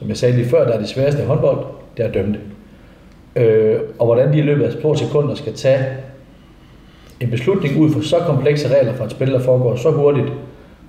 som 0.02 0.08
jeg 0.08 0.16
sagde 0.16 0.36
lige 0.36 0.48
før, 0.48 0.64
der 0.64 0.72
er 0.72 0.78
det 0.78 0.88
sværeste 0.88 1.24
håndbold, 1.24 1.64
det 1.96 2.04
er 2.04 2.12
det. 2.12 2.38
Øh, 3.36 3.80
og 3.98 4.06
hvordan 4.06 4.32
de 4.32 4.38
i 4.38 4.42
løbet 4.42 4.64
af 4.64 4.72
få 4.82 4.94
sekunder 4.94 5.34
skal 5.34 5.54
tage 5.54 5.86
en 7.20 7.30
beslutning 7.30 7.78
ud 7.78 7.90
fra 7.90 8.02
så 8.02 8.18
komplekse 8.18 8.78
regler 8.78 8.92
for 8.94 9.04
et 9.04 9.10
spil, 9.10 9.32
der 9.32 9.38
foregår 9.38 9.76
så 9.76 9.90
hurtigt, 9.90 10.26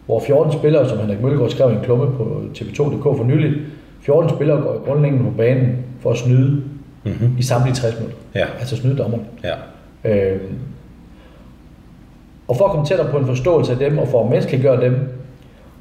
hvor 0.06 0.20
14 0.20 0.54
spillere, 0.54 0.90
som 0.90 0.98
Henrik 0.98 1.22
Mølgaard 1.22 1.50
skrev 1.50 1.72
i 1.72 1.74
en 1.74 1.82
klumme 1.84 2.06
på 2.18 2.42
TV2.dk 2.56 3.04
for 3.04 3.24
nylig, 3.24 3.54
14 4.02 4.30
spillere 4.30 4.62
går 4.62 4.74
i 4.74 4.90
grundlæggende 4.90 5.26
på 5.26 5.38
banen 5.38 5.78
for 6.00 6.12
at 6.12 6.18
snyde 6.18 6.64
mm-hmm. 7.04 7.36
i 7.40 7.44
samtlige 7.44 7.76
60 7.76 7.96
minutter. 7.96 8.18
Ja. 8.36 8.46
Altså 8.60 8.76
snyde 8.76 8.98
dommeren. 8.98 9.26
Ja. 9.44 9.56
Øh, 10.34 10.42
og 12.48 12.58
for 12.58 12.66
at 12.66 12.72
komme 12.72 12.86
tættere 12.86 13.12
på 13.12 13.18
en 13.18 13.26
forståelse 13.26 13.72
af 13.72 13.78
dem, 13.78 13.98
og 13.98 14.08
for 14.08 14.24
at 14.24 14.30
menneskeliggøre 14.30 14.82
dem, 14.82 14.96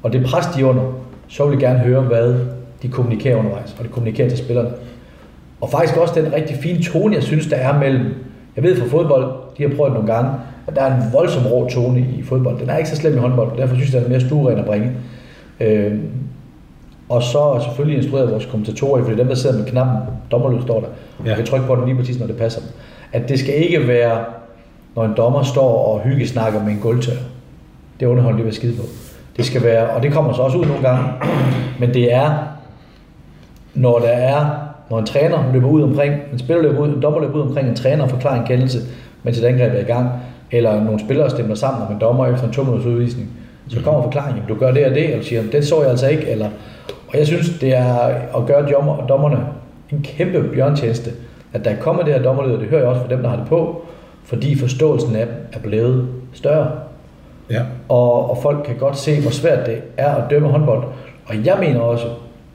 og 0.03 0.13
det 0.13 0.25
pres, 0.25 0.45
de 0.45 0.61
er 0.61 0.65
under, 0.65 0.83
så 1.27 1.45
vil 1.45 1.51
jeg 1.51 1.59
gerne 1.59 1.79
høre, 1.79 2.01
hvad 2.01 2.35
de 2.83 2.89
kommunikerer 2.89 3.35
undervejs, 3.35 3.75
og 3.79 3.85
de 3.85 3.89
kommunikerer 3.89 4.29
til 4.29 4.37
spillerne. 4.37 4.69
Og 5.61 5.69
faktisk 5.69 5.97
også 5.97 6.21
den 6.21 6.33
rigtig 6.33 6.57
fine 6.57 6.83
tone, 6.83 7.15
jeg 7.15 7.23
synes, 7.23 7.47
der 7.47 7.55
er 7.55 7.79
mellem, 7.79 8.05
jeg 8.55 8.63
ved 8.63 8.75
fra 8.75 8.87
fodbold, 8.87 9.33
de 9.57 9.63
har 9.63 9.75
prøvet 9.75 9.93
nogle 9.93 10.13
gange, 10.13 10.31
at 10.67 10.75
der 10.75 10.81
er 10.81 10.95
en 10.95 11.13
voldsom 11.13 11.45
rå 11.45 11.69
tone 11.69 11.99
i 11.99 12.23
fodbold. 12.23 12.59
Den 12.59 12.69
er 12.69 12.77
ikke 12.77 12.89
så 12.89 12.95
slem 12.95 13.15
i 13.15 13.17
håndbold, 13.17 13.51
og 13.51 13.57
derfor 13.57 13.75
synes 13.75 13.93
jeg, 13.93 14.01
den 14.01 14.11
er 14.11 14.17
mere 14.17 14.27
stueren 14.27 14.59
at 14.59 14.65
bringe. 14.65 14.91
Øh, 15.59 15.99
og 17.09 17.23
så 17.23 17.59
selvfølgelig 17.63 17.97
instrueret 17.97 18.31
vores 18.31 18.45
kommentatorer, 18.45 19.03
fordi 19.03 19.17
dem, 19.17 19.27
der 19.27 19.35
sidder 19.35 19.57
med 19.57 19.65
knappen, 19.65 19.97
dommerlyd 20.31 20.61
står 20.61 20.79
der, 20.79 20.87
ja. 21.25 21.31
og 21.31 21.37
kan 21.37 21.45
trykke 21.45 21.67
på 21.67 21.75
den 21.75 21.85
lige 21.85 21.95
præcis, 21.97 22.19
når 22.19 22.27
det 22.27 22.37
passer 22.37 22.61
dem. 22.61 22.69
At 23.13 23.29
det 23.29 23.39
skal 23.39 23.53
ikke 23.55 23.87
være, 23.87 24.25
når 24.95 25.05
en 25.05 25.13
dommer 25.17 25.43
står 25.43 25.85
og 25.85 25.99
hygge 25.99 26.27
snakker 26.27 26.63
med 26.63 26.71
en 26.71 26.79
gulvtør. 26.79 27.13
Det 27.99 28.05
underholder 28.05 28.37
de 28.37 28.43
vil 28.43 28.53
skide 28.53 28.75
på. 28.75 28.83
Det 29.37 29.45
skal 29.45 29.63
være, 29.63 29.89
og 29.89 30.03
det 30.03 30.13
kommer 30.13 30.33
så 30.33 30.41
også 30.41 30.57
ud 30.57 30.65
nogle 30.65 30.81
gange, 30.81 31.03
men 31.79 31.93
det 31.93 32.13
er 32.13 32.52
når 33.73 33.99
der 33.99 34.07
er, 34.07 34.45
når 34.89 34.99
en 34.99 35.05
træner 35.05 35.51
løber 35.53 35.67
ud 35.67 35.81
omkring, 35.81 36.15
en 36.33 36.39
spiller 36.39 36.63
løber 36.63 36.79
ud, 36.79 36.87
en 36.87 37.01
dommer 37.01 37.19
løber 37.19 37.35
ud 37.35 37.41
omkring 37.41 37.69
en 37.69 37.75
træner 37.75 38.03
og 38.03 38.09
forklarer 38.09 38.39
en 38.39 38.47
kendelse, 38.47 38.79
mens 39.23 39.39
et 39.39 39.45
angreb 39.45 39.73
er 39.73 39.79
i 39.79 39.83
gang, 39.83 40.09
eller 40.51 40.83
nogle 40.83 40.99
spillere 40.99 41.29
stemmer 41.29 41.55
sammen 41.55 41.87
om 41.87 41.93
en 41.93 41.99
dommer 41.99 42.27
efter 42.27 42.47
en 42.47 42.53
to 42.53 42.63
minutters 42.63 42.85
udvisning, 42.85 43.29
så 43.67 43.81
kommer 43.81 44.03
forklaringen, 44.03 44.43
du 44.49 44.55
gør 44.55 44.71
det 44.71 44.85
og 44.85 44.91
det, 44.91 45.09
eller 45.09 45.23
siger, 45.23 45.43
det 45.51 45.67
så 45.67 45.81
jeg 45.81 45.89
altså 45.89 46.07
ikke, 46.07 46.29
eller, 46.29 46.49
og 47.07 47.17
jeg 47.17 47.27
synes, 47.27 47.59
det 47.61 47.75
er 47.75 47.95
at 48.37 48.45
gøre 48.47 48.71
dommerne 49.09 49.37
en 49.91 50.01
kæmpe 50.03 50.43
bjørntjeneste, 50.53 51.11
at 51.53 51.65
der 51.65 51.71
er 51.71 51.75
kommet 51.75 52.05
det 52.05 52.13
her 52.13 52.23
dommerlyd, 52.23 52.51
og 52.51 52.59
det 52.59 52.67
hører 52.67 52.81
jeg 52.81 52.89
også 52.89 53.01
fra 53.01 53.09
dem, 53.09 53.21
der 53.21 53.29
har 53.29 53.35
det 53.35 53.45
på, 53.47 53.81
fordi 54.25 54.59
forståelsen 54.59 55.15
af 55.15 55.27
er 55.53 55.59
blevet 55.59 56.07
større. 56.33 56.71
Ja. 57.49 57.61
Og, 57.89 58.29
og 58.29 58.37
folk 58.37 58.63
kan 58.65 58.75
godt 58.75 58.97
se, 58.97 59.21
hvor 59.21 59.31
svært 59.31 59.65
det 59.65 59.81
er 59.97 60.15
at 60.15 60.23
dømme 60.29 60.47
håndbold. 60.47 60.83
Og 61.25 61.45
jeg 61.45 61.57
mener 61.59 61.79
også, 61.79 62.05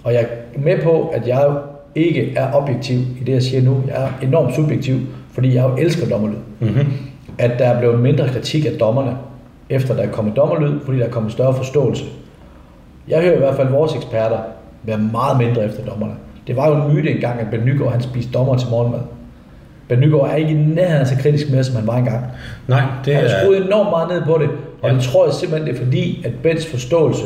og 0.04 0.12
jeg 0.14 0.22
er 0.54 0.60
med 0.60 0.82
på, 0.82 1.10
at 1.14 1.28
jeg 1.28 1.50
ikke 1.94 2.32
er 2.36 2.52
objektiv 2.54 2.98
i 2.98 3.24
det, 3.26 3.32
jeg 3.32 3.42
siger 3.42 3.62
nu. 3.62 3.82
Jeg 3.86 4.02
er 4.04 4.26
enormt 4.26 4.54
subjektiv, 4.54 4.96
fordi 5.32 5.54
jeg 5.54 5.64
jo 5.64 5.76
elsker 5.76 6.08
dommerlyd. 6.08 6.36
Mm-hmm. 6.60 6.86
At 7.38 7.50
der 7.58 7.64
er 7.64 7.78
blevet 7.78 8.00
mindre 8.00 8.28
kritik 8.28 8.66
af 8.66 8.72
dommerne, 8.80 9.16
efter 9.70 9.94
der 9.94 10.02
er 10.02 10.08
kommet 10.10 10.36
dommerlyd, 10.36 10.80
fordi 10.84 10.98
der 10.98 11.04
er 11.04 11.10
kommet 11.10 11.32
større 11.32 11.54
forståelse. 11.54 12.04
Jeg 13.08 13.22
hører 13.22 13.34
i 13.34 13.38
hvert 13.38 13.56
fald 13.56 13.68
vores 13.68 13.94
eksperter 13.94 14.38
være 14.82 14.98
meget 14.98 15.38
mindre 15.38 15.64
efter 15.64 15.84
dommerne. 15.84 16.12
Det 16.46 16.56
var 16.56 16.68
jo 16.68 16.74
en 16.74 16.94
myte 16.94 17.10
engang, 17.10 17.40
at 17.40 17.46
Ben 17.50 17.60
Nygaard 17.64 17.92
han 17.92 18.02
spiste 18.02 18.32
dommer 18.32 18.56
til 18.56 18.68
morgenmad. 18.70 19.00
Ben 19.88 20.00
Nygaard 20.00 20.30
er 20.30 20.34
ikke 20.34 20.50
i 20.50 20.54
nærheden 20.54 21.06
så 21.06 21.14
kritisk 21.22 21.50
mere, 21.50 21.64
som 21.64 21.76
han 21.76 21.86
var 21.86 21.96
engang. 21.96 22.24
Nej, 22.68 22.82
det 23.04 23.14
Han 23.14 23.24
er... 23.24 23.28
har 23.28 23.40
skruet 23.42 23.66
enormt 23.66 23.90
meget 23.90 24.08
ned 24.08 24.22
på 24.22 24.38
det, 24.42 24.48
og 24.82 24.88
Ja. 24.90 24.94
det 24.94 25.02
tror 25.02 25.24
jeg 25.24 25.34
simpelthen, 25.34 25.68
det 25.68 25.80
er 25.80 25.84
fordi, 25.84 26.22
at 26.26 26.32
Bens 26.42 26.66
forståelse 26.66 27.24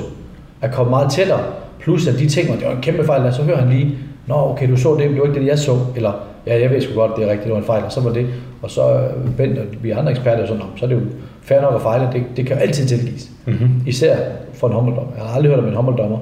er 0.63 0.71
kommet 0.71 0.91
meget 0.91 1.11
tættere, 1.13 1.41
plus 1.81 2.07
at 2.09 2.19
de 2.19 2.29
ting, 2.29 2.51
og 2.51 2.57
det 2.59 2.67
var 2.67 2.73
en 2.73 2.81
kæmpe 2.83 3.05
fejl, 3.05 3.23
og 3.23 3.33
så 3.35 3.43
hører 3.43 3.57
han 3.61 3.69
lige, 3.69 3.99
Nå, 4.27 4.35
okay, 4.35 4.71
du 4.71 4.77
så 4.77 4.91
det, 4.95 4.99
men 5.07 5.13
det 5.13 5.21
var 5.21 5.27
ikke 5.29 5.41
det, 5.41 5.47
jeg 5.47 5.59
så, 5.59 5.79
eller 5.97 6.13
ja, 6.47 6.61
jeg 6.61 6.71
ved 6.71 6.81
sgu 6.81 6.95
godt, 6.95 7.13
det 7.17 7.25
er 7.25 7.29
rigtigt, 7.29 7.45
det 7.45 7.53
var 7.53 7.59
en 7.59 7.65
fejl, 7.65 7.85
og 7.85 7.93
så 7.93 8.01
var 8.01 8.13
det, 8.13 8.27
og 8.63 8.71
så 8.71 8.95
øh, 8.95 9.37
Bent 9.37 9.59
og 9.59 9.65
vi 9.83 9.91
andre 9.91 10.11
eksperter, 10.11 10.43
er 10.43 10.47
sådan, 10.47 10.59
"Nå, 10.63 10.65
så 10.77 10.85
er 10.85 10.89
det 10.89 10.97
jo 10.97 11.01
fair 11.43 11.61
nok 11.61 11.75
at 11.75 11.83
fejle, 11.83 12.09
det, 12.13 12.23
det 12.37 12.47
kan 12.47 12.57
jo 12.57 12.63
altid 12.63 12.87
tilgives. 12.87 13.31
Mm-hmm. 13.47 13.69
Især 13.87 14.17
for 14.55 14.67
en 14.67 14.73
håndbolddommer. 14.73 15.13
Jeg 15.17 15.25
har 15.25 15.35
aldrig 15.37 15.51
hørt 15.51 15.59
om 15.59 15.69
en 15.69 15.75
håndbolddommer, 15.75 16.19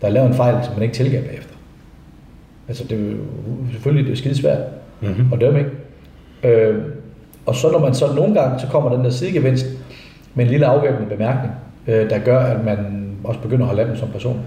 der 0.00 0.06
har 0.06 0.14
lavet 0.14 0.28
en 0.28 0.34
fejl, 0.34 0.54
som 0.64 0.74
man 0.74 0.82
ikke 0.82 0.94
tilgav 0.94 1.22
bagefter. 1.22 1.54
Altså, 2.68 2.84
det 2.84 2.98
er 2.98 3.02
jo 3.02 3.16
selvfølgelig 3.72 4.06
det 4.06 4.12
er 4.12 4.16
skide 4.16 4.34
svært 4.36 4.58
Mm-hmm. 5.00 5.32
at 5.32 5.40
dømme, 5.40 5.58
ikke? 5.58 6.60
Øh, 6.60 6.74
og 7.46 7.54
så 7.54 7.70
når 7.70 7.78
man 7.78 7.94
så 7.94 8.04
nogle 8.16 8.34
gange, 8.40 8.60
så 8.60 8.66
kommer 8.66 8.90
den 8.96 9.04
der 9.04 9.10
sidegevinst 9.10 9.66
med 10.34 10.44
en 10.44 10.50
lille 10.50 10.66
afvæbnende 10.66 11.16
bemærkning, 11.16 11.52
øh, 11.86 12.10
der 12.10 12.18
gør, 12.18 12.38
at 12.38 12.64
man 12.64 13.07
også 13.24 13.40
begynder 13.40 13.62
at 13.62 13.66
holde 13.66 13.82
af 13.82 13.88
dem 13.88 13.96
som 13.96 14.08
person. 14.08 14.40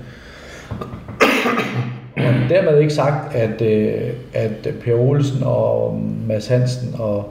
Og 2.17 2.49
dermed 2.49 2.79
ikke 2.79 2.93
sagt, 2.93 3.35
at, 3.35 3.61
øh, 3.61 4.09
at 4.33 4.69
Per 4.83 4.95
Olsen 4.95 5.43
og 5.43 6.01
Mads 6.27 6.47
Hansen 6.47 6.95
og 6.99 7.29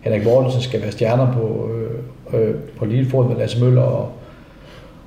Henrik 0.00 0.24
Mortensen 0.24 0.62
skal 0.62 0.82
være 0.82 0.92
stjerner 0.92 1.32
på, 1.32 1.70
øh, 1.74 2.40
øh, 2.40 2.54
på 2.78 2.84
lige 2.84 3.10
fod 3.10 3.28
med 3.28 3.36
Lasse 3.36 3.64
Møller 3.64 3.82
og, 3.82 4.12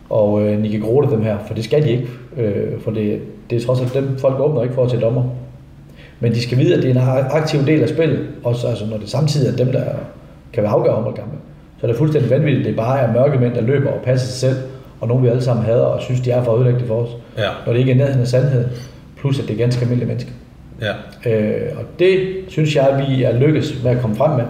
og 0.10 0.42
øh, 0.42 0.62
Nicky 0.62 0.82
Grote 0.82 1.10
dem 1.10 1.22
her, 1.22 1.38
for 1.48 1.54
det 1.54 1.64
skal 1.64 1.84
de 1.84 1.90
ikke, 1.90 2.08
øh, 2.38 2.80
for 2.80 2.92
det, 2.92 3.22
det 3.50 3.62
er 3.62 3.66
trods 3.66 3.82
alt 3.82 3.94
dem, 3.94 4.18
folk 4.18 4.40
åbner 4.40 4.64
ikke 4.64 4.76
for 4.76 4.88
til 4.88 5.02
dommer. 5.02 5.24
Men 6.20 6.32
de 6.32 6.42
skal 6.42 6.58
vide, 6.58 6.76
at 6.76 6.84
det 6.84 6.98
er 6.98 7.16
en 7.16 7.26
aktiv 7.32 7.66
del 7.66 7.84
af 7.84 7.90
spillet, 7.90 8.28
også 8.44 8.68
altså, 8.68 8.86
når 8.86 8.98
det 8.98 9.10
samtidig 9.10 9.54
er 9.54 9.58
dem, 9.58 9.72
der 9.72 9.84
kan 10.54 10.64
være 10.64 10.72
afgøre 10.72 10.94
håndboldkampe. 10.94 11.36
Så 11.80 11.86
er 11.86 11.92
det 11.92 11.98
fuldstændig 11.98 12.32
vanvittigt, 12.32 12.68
det 12.68 12.76
bare 12.76 13.00
er 13.00 13.14
mørke 13.14 13.40
mænd, 13.40 13.54
der 13.56 13.62
løber 13.62 13.92
og 13.92 14.02
passer 14.04 14.28
sig 14.28 14.50
selv, 14.50 14.58
og 15.02 15.08
nogen 15.08 15.24
vi 15.24 15.30
alle 15.30 15.42
sammen 15.42 15.66
hader 15.66 15.84
og 15.86 16.02
synes, 16.02 16.22
de 16.22 16.32
er 16.32 16.44
for 16.44 16.52
at 16.52 16.58
ødelægge 16.58 16.80
det 16.80 16.88
for 16.88 16.96
os. 16.96 17.10
Ja, 17.38 17.48
Når 17.66 17.74
det 17.74 17.80
ikke 17.80 17.92
er 17.92 17.96
nærheden 17.96 18.22
af 18.22 18.28
sandheden, 18.28 18.68
plus 19.20 19.40
at 19.40 19.48
det 19.48 19.54
er 19.54 19.58
ganske 19.58 19.82
almindelige 19.82 20.08
mennesker. 20.08 20.32
ja. 20.82 20.92
Øh, 21.32 21.78
og 21.78 21.84
det 22.00 22.20
synes 22.48 22.76
jeg, 22.76 23.06
vi 23.08 23.24
er 23.24 23.38
lykkes 23.40 23.84
med 23.84 23.92
at 23.92 24.02
komme 24.02 24.16
frem 24.16 24.32
med. 24.32 24.46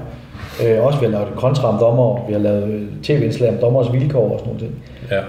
Øh, 0.68 0.86
også 0.86 1.00
vi 1.00 1.06
har 1.06 1.12
lavet 1.12 1.28
et 1.28 1.36
kontra 1.36 1.68
om 1.74 1.80
dommer, 1.80 2.28
vi 2.28 2.34
har 2.34 2.40
lavet 2.40 2.88
tv-indslag 3.04 3.50
om 3.50 3.56
dommers 3.58 3.94
vilkår 3.94 4.34
og 4.34 4.40
sådan 4.40 4.54
noget. 4.54 4.72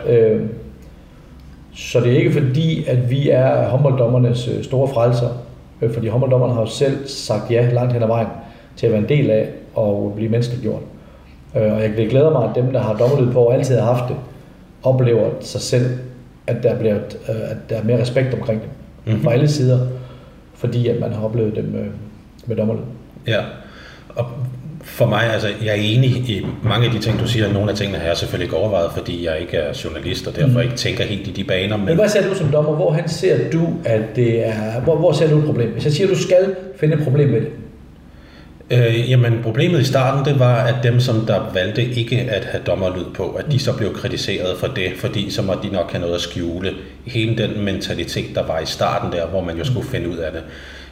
ja. 0.09 0.19
Øh, 0.33 0.43
så 1.75 2.01
det 2.01 2.13
er 2.13 2.17
ikke 2.17 2.33
fordi, 2.33 2.85
at 2.89 3.11
vi 3.11 3.31
er 3.31 3.69
håndbolddommernes 3.69 4.49
øh, 4.49 4.65
store 4.65 4.89
frelser, 4.89 5.29
øh, 5.83 5.93
fordi 5.95 6.09
håndbolddommerne 6.09 6.55
har 6.55 6.61
jo 6.61 6.67
selv 6.67 7.07
sagt 7.07 7.51
ja 7.51 7.69
langt 7.73 7.93
hen 7.93 8.03
ad 8.03 8.07
vejen 8.09 8.27
til 8.77 8.87
at 8.87 8.93
være 8.93 9.01
en 9.03 9.09
del 9.09 9.31
af 9.31 9.49
og 9.75 10.13
blive 10.17 10.29
menneskeliggjort. 10.31 10.83
Øh, 11.57 11.73
og 11.73 11.81
jeg 11.83 12.07
glæder 12.11 12.31
mig, 12.31 12.45
at 12.45 12.55
dem, 12.55 12.73
der 12.73 12.81
har 12.81 12.95
dommerlyd 12.97 13.33
på 13.33 13.49
altid 13.49 13.79
har 13.79 13.95
haft 13.95 14.09
det, 14.09 14.17
oplever 14.83 15.31
sig 15.41 15.61
selv, 15.61 15.87
at 16.47 16.57
der, 16.63 16.79
bliver, 16.79 16.95
øh, 16.95 17.51
at 17.51 17.57
der 17.71 17.77
er 17.77 17.85
mere 17.85 18.01
respekt 18.01 18.35
omkring 18.35 18.61
dem 18.61 18.69
Mhm. 19.15 19.23
fra 19.25 19.33
alle 19.33 19.49
sider, 19.49 19.87
fordi 20.55 20.89
at 20.89 21.01
man 21.01 21.13
har 21.13 21.25
oplevet 21.25 21.57
dem 21.57 21.75
øh, 21.75 21.87
med 22.47 22.57
dommerlyd. 22.57 22.83
Ja, 23.27 23.41
og 24.09 24.27
for 24.85 25.07
mig, 25.07 25.23
altså 25.33 25.49
jeg 25.65 25.71
er 25.71 25.75
enig 25.83 26.11
i 26.11 26.47
mange 26.65 26.87
af 26.87 26.93
de 26.93 26.99
ting, 26.99 27.19
du 27.21 27.27
siger. 27.29 27.53
Nogle 27.53 27.71
af 27.71 27.77
tingene 27.77 27.99
har 27.99 28.07
jeg 28.07 28.17
selvfølgelig 28.17 28.45
ikke 28.45 28.57
overvejet, 28.57 28.91
fordi 28.97 29.27
jeg 29.27 29.39
ikke 29.41 29.57
er 29.57 29.81
journalist, 29.85 30.27
og 30.27 30.37
derfor 30.37 30.53
Mm. 30.59 30.61
ikke 30.61 30.75
tænker 30.77 31.05
helt 31.05 31.29
i 31.29 31.31
de 31.31 31.45
baner. 31.45 31.77
Men 31.77 31.87
Men 31.87 31.95
hvad 31.95 32.09
ser 32.09 32.29
du 32.29 32.35
som 32.35 32.49
dommer? 32.49 32.73
Hvor 32.73 32.93
hen 32.93 33.09
ser 33.09 33.51
du, 33.53 33.69
at 33.85 34.01
det 34.17 34.47
er... 34.47 34.81
Hvor, 34.81 34.97
hvor 34.97 35.13
ser 35.13 35.31
du 35.31 35.39
et 35.39 35.45
problem? 35.45 35.71
Hvis 35.73 35.85
jeg 35.85 35.93
siger, 35.93 36.07
at 36.07 36.15
du 36.15 36.19
skal 36.19 36.55
finde 36.77 36.95
et 36.95 37.03
problem 37.05 37.29
med 37.29 37.41
det, 37.41 37.49
øh, 38.73 39.11
jamen, 39.11 39.41
problemet 39.43 39.81
i 39.81 39.85
starten, 39.85 40.25
det 40.25 40.39
var, 40.39 40.57
at 40.57 40.75
dem, 40.83 41.01
som 41.01 41.27
der 41.27 41.41
valgte 41.55 41.85
ikke 41.85 42.21
at 42.21 42.45
have 42.45 42.63
dommerlyd 42.67 43.05
på, 43.15 43.31
at 43.31 43.53
de 43.53 43.59
så 43.59 43.77
blev 43.77 43.95
kritiseret 43.95 44.59
for 44.59 44.67
det, 44.67 44.93
fordi 44.97 45.31
så 45.31 45.43
måtte 45.43 45.69
de 45.69 45.73
nok 45.73 45.93
have 45.93 46.01
noget 46.01 46.15
at 46.15 46.21
skjule. 46.21 46.73
Hele 47.07 47.39
den 47.43 47.65
mentalitet, 47.65 48.35
der 48.35 48.47
var 48.47 48.59
i 48.59 48.67
starten 48.67 49.13
der, 49.13 49.27
hvor 49.27 49.45
man 49.45 49.57
jo 49.57 49.65
skulle 49.65 49.89
finde 49.89 50.09
ud 50.09 50.17
af 50.17 50.33
det. 50.33 50.43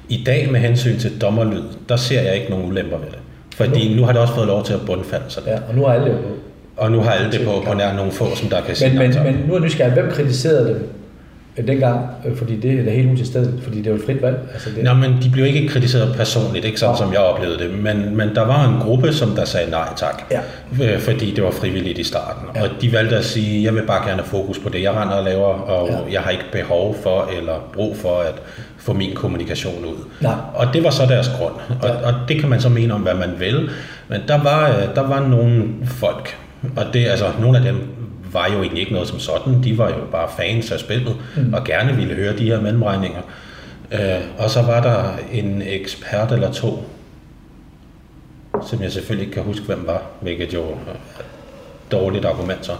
I 0.08 0.22
dag 0.26 0.48
med 0.50 0.60
hensyn 0.60 0.98
til 0.98 1.20
dommerlyd, 1.20 1.62
der 1.88 1.96
ser 1.96 2.22
jeg 2.22 2.34
ikke 2.34 2.50
nogen 2.50 2.66
ulemper 2.66 2.98
ved 2.98 3.06
det. 3.10 3.18
Fordi 3.56 3.94
nu 3.94 4.04
har 4.04 4.12
det 4.12 4.20
også 4.20 4.34
fået 4.34 4.46
lov 4.46 4.64
til 4.64 4.72
at 4.72 4.80
bundfalde 4.86 5.24
sig. 5.28 5.42
ja, 5.46 5.58
og 5.68 5.74
nu 5.74 5.84
har 5.84 5.92
alle 5.92 6.06
det 6.06 6.16
på. 6.16 6.28
Og 6.76 6.92
nu 6.92 7.00
har 7.00 7.10
alle 7.10 7.32
det 7.32 7.40
på, 7.46 7.62
på 7.66 7.74
nær 7.74 7.96
nogle 7.96 8.12
få, 8.12 8.36
som 8.36 8.48
der 8.48 8.60
kan 8.60 8.76
sige 8.76 8.98
Men, 8.98 8.98
men, 8.98 9.22
men 9.24 9.34
nu 9.46 9.52
er 9.52 9.56
jeg 9.58 9.64
nysgerrig, 9.64 9.92
hvem 9.92 10.10
kritiserede 10.10 10.68
dem 10.68 10.99
dengang? 11.66 12.06
Øh, 12.26 12.36
Fordi 12.36 12.60
det 12.60 12.80
er 12.80 12.84
da 12.84 12.90
helt 12.90 13.12
utilstedeligt, 13.12 13.64
fordi 13.64 13.78
det 13.78 13.86
er 13.86 13.90
jo 13.90 13.96
et 13.96 14.02
frit 14.06 14.22
valg. 14.22 14.38
Altså 14.54 14.70
det, 14.76 14.84
Nå, 14.84 14.94
men 14.94 15.16
de 15.22 15.30
blev 15.30 15.44
ikke 15.46 15.68
kritiseret 15.68 16.14
personligt, 16.16 16.64
ikke 16.64 16.80
sådan 16.80 16.90
Nej. 16.94 16.98
som 16.98 17.12
jeg 17.12 17.20
oplevede 17.20 17.58
det, 17.58 17.70
men, 17.78 18.16
men 18.16 18.34
der 18.34 18.44
var 18.46 18.68
en 18.68 18.80
gruppe, 18.80 19.12
som 19.12 19.30
der 19.30 19.44
sagde 19.44 19.70
nej 19.70 19.88
tak, 19.96 20.22
Ja. 20.30 20.40
øh, 20.94 21.00
fordi 21.00 21.34
det 21.34 21.44
var 21.44 21.50
frivilligt 21.50 21.98
i 21.98 22.04
starten. 22.04 22.48
Ja. 22.56 22.62
Og 22.62 22.68
de 22.80 22.92
valgte 22.92 23.16
at 23.16 23.24
sige, 23.24 23.64
jeg 23.64 23.74
vil 23.74 23.82
bare 23.86 24.06
gerne 24.08 24.22
have 24.22 24.28
fokus 24.28 24.58
på 24.58 24.68
det, 24.68 24.82
jeg 24.82 24.92
render 24.92 25.14
og 25.14 25.24
laver, 25.24 25.46
og 25.46 25.88
Ja. 25.88 26.12
jeg 26.12 26.20
har 26.20 26.30
ikke 26.30 26.44
behov 26.52 26.96
for 27.02 27.30
eller 27.38 27.54
brug 27.74 27.96
for 27.96 28.18
at 28.18 28.34
få 28.78 28.92
min 28.92 29.14
kommunikation 29.14 29.84
ud. 29.84 30.04
Nej. 30.20 30.34
Og 30.54 30.66
det 30.74 30.84
var 30.84 30.90
så 30.90 31.02
deres 31.08 31.28
grund, 31.38 31.54
og, 31.82 31.88
Ja. 31.88 32.06
og 32.08 32.14
det 32.28 32.40
kan 32.40 32.48
man 32.48 32.60
så 32.60 32.68
mene 32.68 32.94
om, 32.94 33.00
hvad 33.00 33.14
man 33.14 33.30
vil, 33.38 33.70
men 34.08 34.20
der 34.28 34.42
var, 34.42 34.68
øh, 34.68 34.94
der 34.94 35.06
var 35.08 35.20
nogle 35.28 35.64
folk, 35.84 36.36
og 36.76 36.84
det, 36.92 37.06
altså, 37.06 37.24
nogle 37.40 37.58
af 37.58 37.64
dem 37.64 37.76
var 38.32 38.46
jo 38.52 38.62
egentlig 38.62 38.80
ikke 38.80 38.92
noget 38.92 39.08
som 39.08 39.18
sådan, 39.18 39.62
de 39.62 39.78
var 39.78 39.88
jo 39.88 40.04
bare 40.12 40.28
fans 40.36 40.72
af 40.72 40.80
spillet, 40.80 41.16
mm. 41.36 41.54
og 41.54 41.64
gerne 41.64 41.96
ville 41.96 42.14
høre 42.14 42.36
de 42.38 42.44
her 42.44 42.60
mellemregninger. 42.60 43.20
Øh, 43.92 44.20
og 44.38 44.50
så 44.50 44.62
var 44.62 44.82
der 44.82 45.18
en 45.32 45.62
ekspert 45.66 46.32
eller 46.32 46.52
to, 46.52 46.84
som 48.70 48.82
jeg 48.82 48.92
selvfølgelig 48.92 49.26
ikke 49.26 49.34
kan 49.34 49.42
huske, 49.42 49.66
hvem 49.66 49.86
var, 49.86 50.02
hvilket 50.20 50.54
jo 50.54 50.62
er 50.62 50.74
dårligt 51.92 52.24
argument 52.24 52.66
så. 52.66 52.72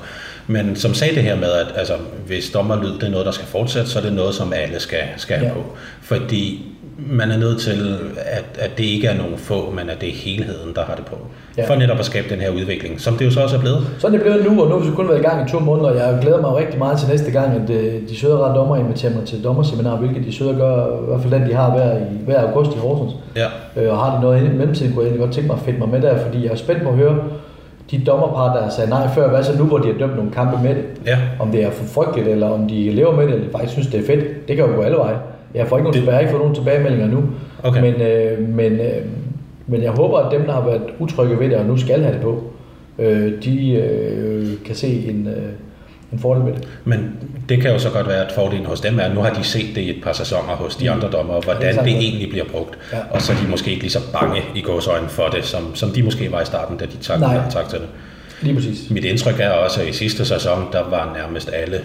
Men 0.47 0.77
som 0.77 0.95
sagde 0.95 1.15
det 1.15 1.23
her 1.23 1.37
med, 1.37 1.53
at 1.53 1.67
altså, 1.75 1.97
hvis 2.27 2.51
dommerlyd 2.51 2.93
det 2.95 3.03
er 3.03 3.09
noget, 3.11 3.27
der 3.27 3.33
skal 3.33 3.47
fortsætte, 3.47 3.91
så 3.91 3.99
er 3.99 4.03
det 4.03 4.13
noget, 4.13 4.35
som 4.35 4.53
alle 4.53 4.81
skal, 4.81 5.03
skal 5.17 5.37
have 5.37 5.49
Ja. 5.49 5.55
på. 5.55 5.77
Fordi 6.03 6.67
man 6.99 7.31
er 7.31 7.37
nødt 7.39 7.61
til, 7.61 7.99
at, 8.17 8.45
at 8.59 8.79
det 8.79 8.85
ikke 8.85 9.07
er 9.07 9.17
nogen 9.17 9.39
få, 9.39 9.71
men 9.71 9.91
at 9.91 10.01
det 10.01 10.09
er 10.09 10.13
helheden, 10.15 10.75
der 10.75 10.85
har 10.85 10.95
det 10.95 11.05
på. 11.05 11.19
Ja. 11.61 11.69
For 11.69 11.75
netop 11.75 11.99
at 11.99 12.05
skabe 12.05 12.27
den 12.31 12.41
her 12.41 12.51
udvikling, 12.51 13.01
som 13.01 13.15
det 13.17 13.25
jo 13.25 13.31
så 13.31 13.41
også 13.41 13.57
er 13.57 13.61
blevet. 13.61 13.81
Sådan 13.99 14.15
er 14.15 14.19
det 14.19 14.27
blevet 14.27 14.53
nu, 14.53 14.63
og 14.63 14.69
nu 14.69 14.75
har 14.75 14.81
vi 14.81 14.87
så 14.87 14.93
kun 14.93 15.09
været 15.09 15.19
i 15.19 15.23
gang 15.23 15.49
i 15.49 15.51
to 15.53 15.59
måneder, 15.59 15.91
og 15.91 15.97
jeg 15.97 16.19
glæder 16.23 16.41
mig 16.41 16.57
rigtig 16.57 16.79
meget 16.79 16.99
til 16.99 17.09
næste 17.09 17.31
gang, 17.31 17.49
at 17.63 17.71
øh, 17.71 17.95
de 18.09 18.17
søde 18.21 18.37
ret 18.39 18.55
dommer 18.57 18.77
inviterer 18.77 19.15
mig 19.15 19.25
til 19.25 19.45
dommerseminar, 19.45 19.97
hvilket 19.97 20.25
de 20.27 20.33
søde 20.33 20.55
gør, 20.55 20.87
i 20.87 21.07
hvert 21.09 21.21
fald 21.23 21.33
den 21.33 21.49
de 21.51 21.55
har 21.55 21.71
hver, 21.71 21.97
i, 21.97 22.25
hver 22.25 22.41
august 22.41 22.77
i 22.77 22.79
Horsens. 22.79 23.13
Ja, 23.37 23.47
Øh, 23.77 23.91
og 23.93 23.99
har 23.99 24.17
de 24.17 24.23
noget 24.23 24.45
i 24.45 24.49
mellemtiden, 24.49 24.93
kunne 24.93 25.11
jeg 25.11 25.19
godt 25.19 25.33
tænke 25.33 25.47
mig 25.47 25.57
at 25.57 25.63
fedte 25.63 25.79
mig 25.79 25.89
med 25.89 26.01
der, 26.03 26.19
fordi 26.19 26.45
jeg 26.45 26.53
er 26.53 26.57
spændt 26.57 26.83
på 26.83 26.89
at 26.89 26.95
høre 26.95 27.17
de 27.91 28.03
dommerpar, 28.07 28.57
der 28.57 28.69
sagde 28.69 28.91
nej 28.91 29.09
før, 29.15 29.29
hvad 29.29 29.43
så 29.45 29.59
nu, 29.59 29.65
hvor 29.65 29.79
de 29.79 29.93
har 29.93 29.99
dømt 29.99 30.17
nogle 30.17 30.31
kampe 30.31 30.63
med 30.63 30.75
det? 30.75 30.85
ja. 31.07 31.19
Om 31.39 31.51
det 31.53 31.65
er 31.65 31.71
for 31.71 31.85
frygteligt, 31.85 32.29
eller 32.29 32.49
om 32.49 32.69
de 32.69 32.91
lever 32.91 33.17
med 33.17 33.27
det, 33.27 33.35
eller 33.35 33.51
faktisk 33.53 33.73
synes, 33.73 33.87
det 33.87 34.01
er 34.01 34.07
fedt. 34.07 34.49
Det 34.49 34.57
kan 34.57 34.67
jo 34.67 34.75
gå 34.75 34.83
alle 34.83 34.97
veje. 34.97 35.17
Jeg 35.55 35.67
får 35.67 35.77
ikke, 35.77 35.91
nogen, 35.91 36.07
jeg 36.07 36.15
har 36.15 36.21
ikke 36.21 36.31
fået 36.31 36.41
nogen 36.41 36.55
tilbagemeldinger 36.55 37.07
nu. 37.07 37.23
Okay. 37.63 37.81
Men, 37.81 37.95
øh, 37.95 38.49
men, 38.49 38.73
øh, 38.73 39.05
men 39.71 39.83
jeg 39.83 39.91
håber, 39.91 40.19
at 40.19 40.33
dem, 40.33 40.45
der 40.47 40.53
har 40.53 40.65
været 40.65 40.83
utrygge 40.99 41.39
ved 41.41 41.49
det, 41.51 41.57
og 41.57 41.65
nu 41.67 41.77
skal 41.77 42.01
have 42.03 42.15
det 42.15 42.23
på, 42.23 42.45
øh, 42.99 43.33
de 43.45 43.71
øh, 43.73 44.49
kan 44.67 44.75
se 44.75 44.87
en, 45.09 45.27
øh, 45.27 45.53
en 46.13 46.19
fordel 46.19 46.45
ved 46.47 46.53
det. 46.53 46.69
Men 46.85 47.11
det 47.49 47.61
kan 47.63 47.71
jo 47.73 47.79
så 47.79 47.91
godt 47.91 48.09
være, 48.09 48.25
at 48.27 48.33
fordelen 48.33 48.67
hos 48.67 48.81
dem 48.81 48.99
er, 48.99 49.03
at 49.03 49.15
nu 49.15 49.21
har 49.21 49.33
de 49.35 49.45
set 49.45 49.67
det 49.75 49.81
i 49.81 49.91
et 49.91 50.03
par 50.05 50.13
sæsoner 50.13 50.53
hos 50.57 50.77
de 50.77 50.91
andre 50.91 51.11
dommer, 51.11 51.35
Ja, 51.35 51.41
det 51.41 51.49
er 51.49 51.55
hvordan 51.55 51.75
sant 51.75 51.87
det 51.87 51.95
nok. 51.95 52.03
egentlig 52.03 52.31
bliver 52.31 52.45
brugt. 52.45 52.79
Ja. 52.93 52.99
Og 53.11 53.23
så 53.23 53.33
er 53.33 53.37
de 53.45 53.51
måske 53.51 53.71
ikke 53.71 53.83
lige 53.83 53.93
så 53.93 54.13
bange 54.13 54.41
i 54.55 54.61
gåsøjne 54.61 55.09
for 55.09 55.27
det, 55.27 55.45
som, 55.45 55.75
som 55.75 55.91
de 55.91 56.03
måske 56.03 56.33
var 56.33 56.41
i 56.41 56.45
starten, 56.47 56.77
da 56.77 56.85
de 56.85 56.97
tak, 57.01 57.21
tak 57.51 57.69
til 57.69 57.79
det. 57.79 57.89
Lige 58.43 58.55
præcis. 58.55 58.91
Mit 58.91 59.05
indtryk 59.05 59.41
er 59.41 59.51
også, 59.51 59.81
at 59.81 59.89
i 59.89 59.93
sidste 59.93 60.25
sæson, 60.25 60.65
der 60.73 60.91
var 60.91 61.13
nærmest 61.17 61.51
alle 61.53 61.81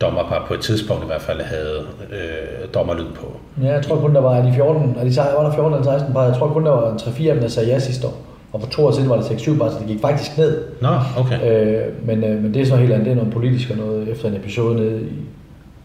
dommerpar 0.00 0.44
på 0.48 0.54
et 0.54 0.60
tidspunkt 0.60 1.02
i 1.02 1.06
hvert 1.06 1.20
fald 1.22 1.40
havde 1.40 1.78
øh, 2.12 2.68
dommerlyd 2.74 3.04
på. 3.14 3.26
Ja, 3.62 3.72
jeg 3.72 3.82
tror 3.84 3.96
kun, 3.96 4.14
der 4.14 4.20
var 4.20 4.42
de 4.42 4.52
14, 4.54 4.96
er 5.00 5.04
de, 5.04 5.14
sej- 5.14 5.34
var 5.36 5.42
der 5.44 5.52
14 5.52 5.72
eller 5.72 5.84
16 5.92 6.12
par, 6.12 6.24
jeg 6.24 6.34
tror 6.34 6.48
kun, 6.48 6.64
der 6.64 6.70
var 6.70 6.90
en 6.90 6.96
3-4 6.96 7.28
af 7.28 7.34
dem, 7.34 7.42
der 7.42 7.48
sagde 7.48 7.68
ja 7.68 7.78
sidste 7.78 8.06
år. 8.06 8.14
Og 8.52 8.60
på 8.60 8.66
to 8.66 8.86
år 8.86 8.90
siden 8.90 9.08
var 9.10 9.16
det 9.16 9.22
6-7 9.24 9.58
bare, 9.58 9.70
så 9.72 9.78
det 9.78 9.86
gik 9.86 10.00
faktisk 10.00 10.38
ned. 10.38 10.62
Nå, 10.82 10.88
okay. 11.18 11.66
Øh, 11.76 11.82
men, 12.06 12.24
øh, 12.24 12.42
men 12.42 12.54
det 12.54 12.62
er 12.62 12.66
så 12.66 12.76
helt 12.76 12.92
andet, 12.92 13.04
det 13.06 13.12
er 13.12 13.16
noget 13.16 13.32
politisk 13.32 13.70
og 13.70 13.76
noget 13.76 14.08
efter 14.08 14.28
en 14.28 14.36
episode 14.36 14.74
nede 14.74 15.00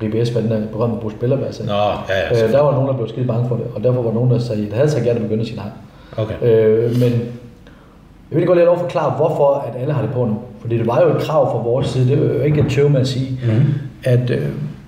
i 0.01 0.05
RBS, 0.05 0.29
hvad 0.29 0.41
den 0.41 0.51
der 0.51 0.59
med 0.59 0.97
Bruce 1.01 1.15
sagde. 1.51 1.67
Nå, 1.71 1.73
ja, 1.73 2.35
ja. 2.37 2.45
Øh, 2.45 2.51
der 2.51 2.61
var 2.61 2.71
nogen, 2.71 2.87
der 2.87 2.93
blev 2.93 3.07
skide 3.09 3.25
bange 3.27 3.47
for 3.47 3.55
det, 3.55 3.65
og 3.75 3.83
derfor 3.83 4.01
var 4.01 4.11
nogen, 4.11 4.31
der 4.31 4.39
sagde, 4.39 4.69
der 4.69 4.75
havde 4.75 4.89
sagt 4.89 5.03
gerne 5.05 5.19
begyndt 5.19 5.41
at 5.41 5.47
sige 5.47 5.57
nej. 5.57 5.69
Okay. 6.17 6.35
Øh, 6.41 6.91
men 6.99 7.11
jeg 8.31 8.39
vil 8.39 8.45
godt 8.47 8.57
lige 8.57 8.65
lov 8.65 8.75
at 8.75 8.81
forklare, 8.81 9.11
hvorfor 9.17 9.53
at 9.67 9.81
alle 9.81 9.93
har 9.93 10.01
det 10.01 10.11
på 10.11 10.25
nu. 10.25 10.37
Fordi 10.61 10.77
det 10.77 10.87
var 10.87 11.01
jo 11.01 11.07
et 11.15 11.21
krav 11.21 11.51
fra 11.51 11.57
vores 11.69 11.87
side, 11.87 12.09
det 12.09 12.29
er 12.29 12.33
jo 12.33 12.41
ikke 12.41 12.61
et 12.61 12.71
tøv 12.71 12.89
med 12.89 13.01
at 13.01 13.07
sige, 13.07 13.39
Mhm. 13.45 13.63
At 14.05 14.29
øh, 14.29 14.47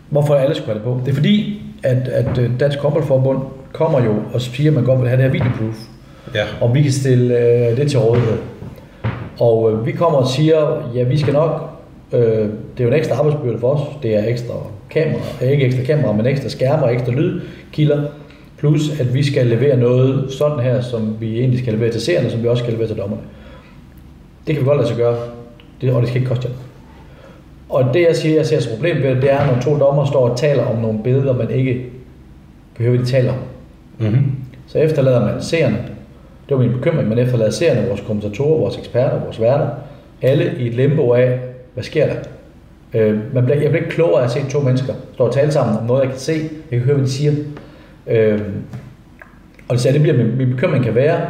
hvorfor 0.10 0.36
alle 0.36 0.56
skulle 0.56 0.68
have 0.68 0.76
det 0.76 0.84
på. 0.84 1.02
Det 1.06 1.12
er 1.12 1.16
fordi, 1.16 1.62
at, 1.84 2.08
at 2.08 2.38
øh, 2.38 2.60
Dansk 2.60 2.80
Håndboldforbund 2.80 3.40
kommer 3.74 4.04
jo 4.04 4.16
og 4.34 4.42
siger, 4.42 4.70
at 4.70 4.76
man 4.76 4.84
godt 4.84 5.00
vil 5.00 5.10
have 5.10 5.24
det 5.24 5.32
her 5.32 5.32
videoproof, 5.32 5.76
Ja, 6.36 6.44
og 6.62 6.76
vi 6.76 6.82
kan 6.82 6.92
stille 6.92 7.38
øh, 7.38 7.78
det 7.78 7.90
til 7.90 8.00
rådighed. 8.00 8.38
Og 9.40 9.72
øh, 9.72 9.86
vi 9.86 9.92
kommer 9.92 10.20
og 10.20 10.28
siger, 10.28 10.90
ja, 10.96 11.04
vi 11.04 11.18
skal 11.18 11.34
nok, 11.34 11.70
øh, 12.14 12.20
det 12.22 12.50
er 12.78 12.84
jo 12.84 12.88
en 12.88 12.94
ekstra 12.94 13.16
arbejdsbyrde 13.16 13.60
for 13.60 13.74
os, 13.74 13.82
det 14.04 14.16
er 14.16 14.28
ekstra 14.28 14.54
kamera, 14.90 15.22
øh, 15.42 15.50
ikke 15.50 15.66
ekstra 15.66 15.84
kamera, 15.84 16.12
men 16.12 16.26
ekstra 16.26 16.50
skærmer, 16.50 16.88
ekstra 16.88 17.12
lydkilder. 17.12 18.04
plus 18.58 19.00
at 19.00 19.14
vi 19.14 19.24
skal 19.24 19.46
levere 19.46 19.78
noget 19.78 20.34
sådan 20.34 20.60
her, 20.60 20.82
som 20.82 21.18
vi 21.20 21.40
egentlig 21.40 21.60
skal 21.60 21.74
levere 21.74 21.92
til 21.92 22.02
seerne, 22.02 22.30
som 22.30 22.44
vi 22.44 22.48
også 22.48 22.64
skal 22.64 22.74
levere 22.74 22.88
til 22.88 22.98
dommerne. 22.98 23.22
Det 24.48 24.56
kan 24.56 24.64
vi 24.64 24.68
godt 24.68 24.78
lade 24.78 24.88
sig 24.88 24.98
gøre, 24.98 25.18
det, 25.82 25.94
og 25.94 26.02
det 26.02 26.10
skal 26.10 26.22
ikke 26.22 26.30
koste 26.30 26.48
jer. 26.48 26.67
Og 27.70 27.94
det 27.94 28.02
jeg 28.02 28.16
siger, 28.16 28.36
jeg 28.36 28.46
ser 28.46 28.60
som 28.60 28.72
problem 28.76 29.04
ved 29.04 29.16
det, 29.16 29.32
er, 29.32 29.46
når 29.46 29.62
to 29.62 29.80
dommer 29.80 30.06
står 30.06 30.30
og 30.30 30.38
taler 30.38 30.66
om 30.66 30.76
nogle 30.76 31.00
billeder, 31.04 31.34
man 31.34 31.52
ikke 31.52 31.86
behøver, 32.78 32.98
de 32.98 33.06
taler 33.06 33.32
om. 33.32 33.38
Mm-hmm. 33.98 34.32
Så 34.68 34.80
efterlader 34.80 35.26
man 35.26 35.42
seerne, 35.42 35.78
det 36.50 36.58
var 36.58 36.64
min 36.64 36.72
bekymring, 36.72 37.10
man 37.10 37.20
efterlader 37.20 37.52
seerne, 37.52 37.88
vores 37.88 38.02
kommentatorer, 38.02 38.60
vores 38.60 38.78
eksperter, 38.78 39.20
vores 39.20 39.42
værter, 39.42 39.70
alle 40.22 40.54
i 40.60 40.68
et 40.68 40.74
limbo 40.74 41.14
af, 41.14 41.40
hvad 41.74 41.84
sker 41.84 42.06
der? 42.06 42.16
Øh, 42.94 43.20
man 43.34 43.46
bliver, 43.46 43.62
jeg 43.62 43.70
bliver 43.70 43.84
ikke 43.84 43.96
klogere 43.96 44.22
af 44.22 44.26
at 44.26 44.32
se 44.32 44.40
to 44.50 44.60
mennesker 44.60 44.94
stå 45.14 45.24
og 45.24 45.34
tale 45.34 45.52
sammen 45.52 45.78
om 45.78 45.86
noget, 45.86 46.02
jeg 46.02 46.10
kan 46.10 46.20
se, 46.20 46.34
jeg 46.72 46.80
kan 46.80 46.80
høre, 46.80 46.96
hvad 46.96 47.06
de 47.06 47.12
siger. 47.12 47.34
Øh, 48.08 48.42
og 49.68 49.76
det, 49.78 49.94
det 49.94 50.02
bliver, 50.02 50.18
min, 50.18 50.38
min 50.38 50.50
bekymring 50.50 50.84
kan 50.84 50.96
være, 50.96 51.22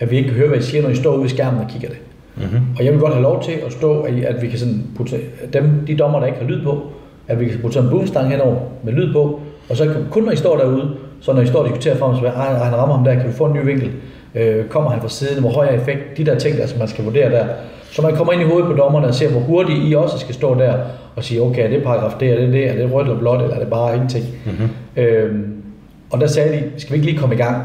at 0.00 0.10
vi 0.10 0.16
ikke 0.16 0.28
kan 0.28 0.38
høre, 0.38 0.48
hvad 0.48 0.58
de 0.58 0.64
siger, 0.64 0.82
når 0.82 0.88
de 0.88 0.96
står 0.96 1.12
ude 1.12 1.22
ved 1.22 1.28
skærmen 1.28 1.60
og 1.60 1.70
kigger 1.70 1.88
det. 1.88 1.98
Mm-hmm. 2.40 2.66
Og 2.78 2.84
jeg 2.84 2.92
vil 2.92 3.00
godt 3.00 3.12
have 3.12 3.22
lov 3.22 3.42
til 3.42 3.52
at 3.66 3.72
stå, 3.72 4.00
at 4.00 4.42
vi 4.42 4.48
kan 4.48 4.58
sådan 4.58 4.82
putte 4.96 5.16
dem, 5.52 5.64
de 5.86 5.96
dommer, 5.96 6.20
der 6.20 6.26
ikke 6.26 6.38
har 6.38 6.46
lyd 6.46 6.64
på, 6.64 6.82
at 7.28 7.40
vi 7.40 7.48
kan 7.48 7.58
putte 7.60 7.74
sådan 7.74 7.88
en 7.88 7.90
boomstang 7.90 8.30
henover 8.30 8.56
med 8.82 8.92
lyd 8.92 9.12
på, 9.12 9.40
og 9.68 9.76
så 9.76 9.84
kan, 9.84 9.94
kun 10.10 10.22
når 10.22 10.32
I 10.32 10.36
står 10.36 10.56
derude, 10.56 10.90
så 11.20 11.32
når 11.32 11.42
I 11.42 11.46
står 11.46 11.58
og 11.58 11.64
diskuterer 11.64 11.96
frem, 11.96 12.16
så 12.16 12.26
ej, 12.26 12.54
han 12.54 12.76
rammer 12.76 12.96
ham 12.96 13.04
der, 13.04 13.14
kan 13.14 13.28
vi 13.28 13.32
få 13.32 13.46
en 13.46 13.52
ny 13.52 13.64
vinkel? 13.64 13.90
Øh, 14.34 14.64
kommer 14.64 14.90
han 14.90 15.00
fra 15.00 15.08
siden? 15.08 15.40
Hvor 15.40 15.50
høj 15.50 15.66
er 15.66 15.80
effekt? 15.80 16.16
De 16.16 16.26
der 16.26 16.38
ting, 16.38 16.56
der, 16.56 16.66
som 16.66 16.78
man 16.78 16.88
skal 16.88 17.04
vurdere 17.04 17.30
der. 17.30 17.44
Så 17.90 18.02
man 18.02 18.16
kommer 18.16 18.32
ind 18.32 18.42
i 18.42 18.44
hovedet 18.44 18.66
på 18.66 18.72
dommerne 18.72 19.06
og 19.06 19.14
ser, 19.14 19.30
hvor 19.30 19.40
hurtigt 19.40 19.78
I 19.84 19.94
også 19.94 20.18
skal 20.18 20.34
stå 20.34 20.54
der 20.58 20.74
og 21.16 21.24
sige, 21.24 21.42
okay, 21.42 21.64
er 21.64 21.68
det 21.68 21.82
paragraf 21.82 22.12
det, 22.20 22.28
er 22.28 22.36
det 22.36 22.52
det, 22.52 22.70
er 22.70 22.74
det 22.74 22.92
rødt 22.92 23.06
eller 23.06 23.18
blåt, 23.18 23.42
eller 23.42 23.54
er 23.54 23.58
det 23.58 23.68
bare 23.68 23.94
ingenting? 23.94 24.24
Mm-hmm. 24.46 24.68
Øhm, 24.96 25.62
og 26.10 26.20
der 26.20 26.26
sagde 26.26 26.52
de, 26.52 26.80
skal 26.80 26.92
vi 26.92 26.96
ikke 26.96 27.06
lige 27.06 27.18
komme 27.18 27.34
i 27.34 27.38
gang 27.38 27.62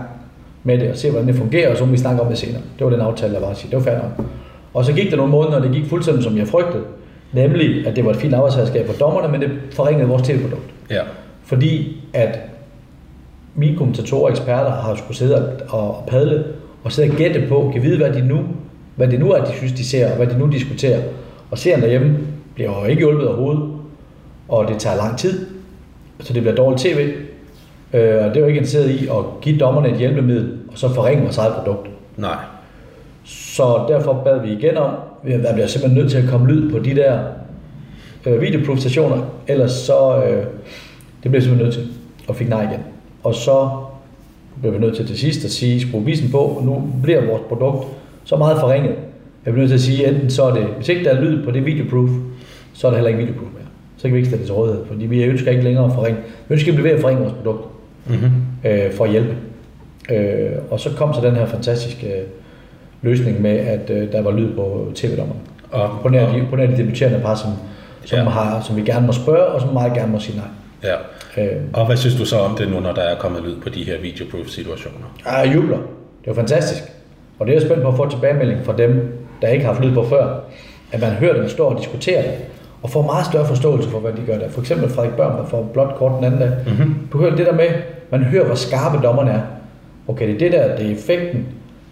med 0.63 0.78
det 0.78 0.89
og 0.89 0.97
se, 0.97 1.09
hvordan 1.09 1.28
det 1.28 1.36
fungerer, 1.36 1.71
og 1.71 1.78
så 1.78 1.86
må 1.86 1.91
vi 1.91 1.97
snakke 1.97 2.21
om 2.21 2.28
det 2.28 2.38
senere. 2.38 2.61
Det 2.80 2.86
var 2.86 2.91
den 2.91 3.01
aftale, 3.01 3.34
der 3.34 3.39
var 3.39 3.47
at 3.47 3.57
sige. 3.57 3.71
Det 3.76 3.86
var 3.86 3.91
nok. 3.91 4.26
Og 4.76 4.86
så 4.86 4.93
gik 4.93 5.11
der 5.11 5.17
nogle 5.17 5.32
måneder, 5.32 5.57
og 5.57 5.63
det 5.63 5.71
gik 5.71 5.86
fuldstændig 5.86 6.23
som 6.23 6.38
jeg 6.38 6.47
frygtede. 6.47 6.84
Nemlig, 7.34 7.88
at 7.88 7.95
det 7.95 8.05
var 8.05 8.11
et 8.11 8.17
fint 8.17 8.34
arbejdsredskab 8.34 8.86
for 8.86 8.93
dommerne, 8.93 9.28
men 9.28 9.41
det 9.41 9.49
forringede 9.71 10.07
vores 10.07 10.21
tv-produkt. 10.21 10.73
Ja. 10.89 11.01
Fordi 11.43 11.97
at 12.13 12.39
mine 13.55 13.78
kommentatorer 13.78 14.23
og 14.23 14.30
eksperter 14.30 14.71
har 14.71 14.95
skulle 14.95 15.17
sidde 15.17 15.59
og, 15.69 16.03
padle 16.07 16.43
og 16.84 16.91
sidde 16.91 17.09
og 17.09 17.15
gætte 17.15 17.45
på, 17.49 17.69
kan 17.73 17.84
vide, 17.84 17.97
hvad 17.97 18.13
de 18.13 18.28
nu, 18.28 18.39
hvad 18.95 19.07
det 19.07 19.19
nu 19.19 19.32
er, 19.32 19.45
de 19.45 19.53
synes, 19.53 19.71
de 19.73 19.86
ser, 19.86 20.11
og 20.11 20.17
hvad 20.17 20.28
de 20.28 20.38
nu 20.38 20.47
diskuterer. 20.47 21.01
Og 21.51 21.57
serien 21.57 21.82
derhjemme 21.82 22.17
bliver 22.55 22.82
jo 22.82 22.86
ikke 22.86 22.99
hjulpet 22.99 23.28
overhovedet, 23.28 23.63
og 24.47 24.67
det 24.67 24.80
tager 24.80 24.95
lang 24.95 25.17
tid, 25.17 25.45
så 26.19 26.34
det 26.34 26.41
bliver 26.41 26.55
dårligt 26.55 26.82
tv. 26.82 27.13
Øh, 27.93 28.26
og 28.26 28.30
det 28.30 28.36
er 28.36 28.39
jo 28.39 28.45
ikke 28.45 28.59
interesseret 28.59 28.89
i 28.89 29.07
at 29.07 29.41
give 29.41 29.57
dommerne 29.57 29.89
et 29.89 29.97
hjælpemiddel, 29.97 30.57
og 30.71 30.78
så 30.78 30.93
forringe 30.93 31.23
vores 31.23 31.38
eget 31.38 31.53
produkt. 31.53 31.89
Nej. 32.17 32.36
Så 33.26 33.86
derfor 33.88 34.21
bad 34.26 34.41
vi 34.41 34.51
igen 34.51 34.78
om, 34.78 34.91
at 35.28 35.43
der 35.43 35.53
bliver 35.53 35.67
simpelthen 35.67 36.01
nødt 36.01 36.11
til 36.11 36.17
at 36.17 36.30
komme 36.30 36.47
lyd 36.47 36.71
på 36.71 36.80
de 36.80 36.95
der 36.95 37.19
øh, 38.26 38.41
videoprofestationer, 38.41 39.17
ellers 39.47 39.71
så, 39.71 40.23
øh, 40.23 40.45
det 41.23 41.32
bliver 41.32 41.36
vi 41.36 41.41
simpelthen 41.41 41.65
nødt 41.65 41.73
til, 41.73 41.88
og 42.28 42.36
fik 42.36 42.49
nej 42.49 42.63
igen. 42.63 42.80
Og 43.23 43.36
så 43.36 43.69
blev 44.61 44.73
vi 44.73 44.78
nødt 44.78 44.95
til 44.95 45.07
til 45.07 45.17
sidst 45.17 45.45
at 45.45 45.51
sige, 45.51 45.82
skrue 45.82 46.05
visen 46.05 46.32
på, 46.32 46.38
og 46.38 46.65
nu 46.65 46.89
bliver 47.03 47.26
vores 47.26 47.41
produkt 47.47 47.88
så 48.23 48.36
meget 48.38 48.59
forringet, 48.59 48.95
vi 49.45 49.51
bliver 49.51 49.57
nødt 49.57 49.69
til 49.69 49.76
at 49.76 49.82
sige, 49.82 50.07
enten 50.07 50.30
så 50.30 50.43
er 50.43 50.53
det, 50.53 50.63
hvis 50.63 50.89
ikke 50.89 51.03
der 51.03 51.11
er 51.11 51.21
lyd 51.21 51.45
på 51.45 51.51
det 51.51 51.65
videoproof, 51.65 52.09
så 52.73 52.88
er 52.88 52.91
der 52.91 52.97
heller 52.97 53.09
ikke 53.09 53.19
videoproof 53.19 53.51
mere. 53.53 53.67
Så 53.97 54.01
kan 54.03 54.11
vi 54.11 54.17
ikke 54.17 54.30
stille 54.30 54.39
det 54.39 54.47
til 54.47 54.55
rådighed, 54.55 54.86
fordi 54.86 55.05
vi 55.05 55.23
ønsker 55.23 55.51
ikke 55.51 55.63
længere 55.63 55.86
at 55.86 55.91
forringe. 55.93 56.19
Vi 56.47 56.53
ønsker 56.53 56.71
at 56.71 56.76
blive 56.76 56.88
ved 56.89 56.95
at 56.95 57.01
forringe 57.01 57.21
vores 57.21 57.34
produkt 57.34 57.65
Mm-hmm. 58.07 58.32
øh, 58.69 58.91
for 58.91 59.05
at 59.05 59.11
hjælpe. 59.11 59.36
Øh, 60.11 60.51
og 60.69 60.80
så 60.80 60.89
kom 60.97 61.13
så 61.13 61.21
den 61.21 61.36
her 61.36 61.45
fantastiske 61.45 62.07
løsning 63.02 63.41
med, 63.41 63.52
at 63.58 63.89
øh, 63.89 64.12
der 64.12 64.22
var 64.22 64.32
lyd 64.32 64.56
på 64.56 64.91
tv-dommerne. 64.96 65.39
Og, 65.72 65.89
På 66.02 66.10
nær 66.10 66.34
de, 66.34 66.43
på 66.50 66.56
nær 66.56 66.66
de 66.68 66.78
debuterende 66.78 67.20
par, 67.20 67.36
som, 67.36 67.50
som, 68.06 68.18
Ja. 68.20 68.24
har, 68.24 68.62
som 68.62 68.76
vi 68.76 68.82
gerne 68.82 69.06
må 69.08 69.12
spørge, 69.14 69.46
og 69.46 69.62
som 69.62 69.74
meget 69.74 69.93
gerne 69.93 70.12
må 70.12 70.20
sige 70.20 70.38
nej. 70.38 70.48
ja. 70.84 70.96
Øh, 71.43 71.62
Og 71.74 71.86
hvad 71.86 71.98
synes 71.98 72.16
du 72.16 72.26
så 72.26 72.38
om 72.39 72.56
det 72.58 72.70
nu, 72.72 72.80
når 72.80 72.91
der 72.93 73.02
er 73.02 73.16
kommet 73.16 73.43
lyd 73.43 73.56
på 73.62 73.70
de 73.70 73.84
her 73.84 74.02
videoproof 74.02 74.48
situationer? 74.48 75.06
jeg 75.26 75.52
jubler. 75.56 75.78
Det 75.78 76.28
var 76.28 76.34
fantastisk. 76.34 76.84
Og 77.39 77.46
det 77.48 77.52
er 77.54 77.56
jeg 77.60 77.68
spændt 77.68 77.84
på 77.84 77.88
at 77.89 77.96
få 77.96 78.10
tilbagemelding 78.10 78.66
fra 78.66 78.74
dem, 78.78 79.18
der 79.41 79.48
ikke 79.48 79.66
har 79.66 79.74
haft 79.74 79.86
lyd 79.86 79.93
på 79.93 80.04
før. 80.10 80.39
At 80.91 81.02
man 81.02 81.10
hører 81.12 81.34
dem 81.41 81.50
stå 81.50 81.64
og 81.66 81.78
diskutere 81.80 82.22
det, 82.22 82.32
og 82.84 82.89
får 82.89 83.02
meget 83.02 83.26
større 83.26 83.46
forståelse 83.48 83.89
for, 83.89 84.00
hvad 84.00 84.12
de 84.12 84.22
gør 84.28 84.38
der. 84.39 84.50
For 84.50 84.62
eksempel 84.62 84.89
Frederik 84.89 85.14
Børn, 85.14 85.38
der 85.38 85.46
får 85.46 85.70
blot 85.74 85.96
kort 85.96 86.12
den 86.18 86.24
anden 86.24 86.39
dag. 86.39 86.52
Mm-hmm. 86.68 86.96
Du 87.14 87.18
hører 87.18 87.36
det 87.36 87.46
der 87.46 87.54
med, 87.54 87.66
man 88.12 88.24
hører, 88.24 88.46
hvor 88.46 88.56
skarpe 88.56 89.04
dommerne 89.08 89.32
er. 89.32 89.41
Okay, 90.08 90.28
det 90.28 90.36
er 90.36 90.39
det 90.39 90.52
der, 90.52 90.76
det 90.78 90.86
er 90.88 90.91
effekten. 90.96 91.46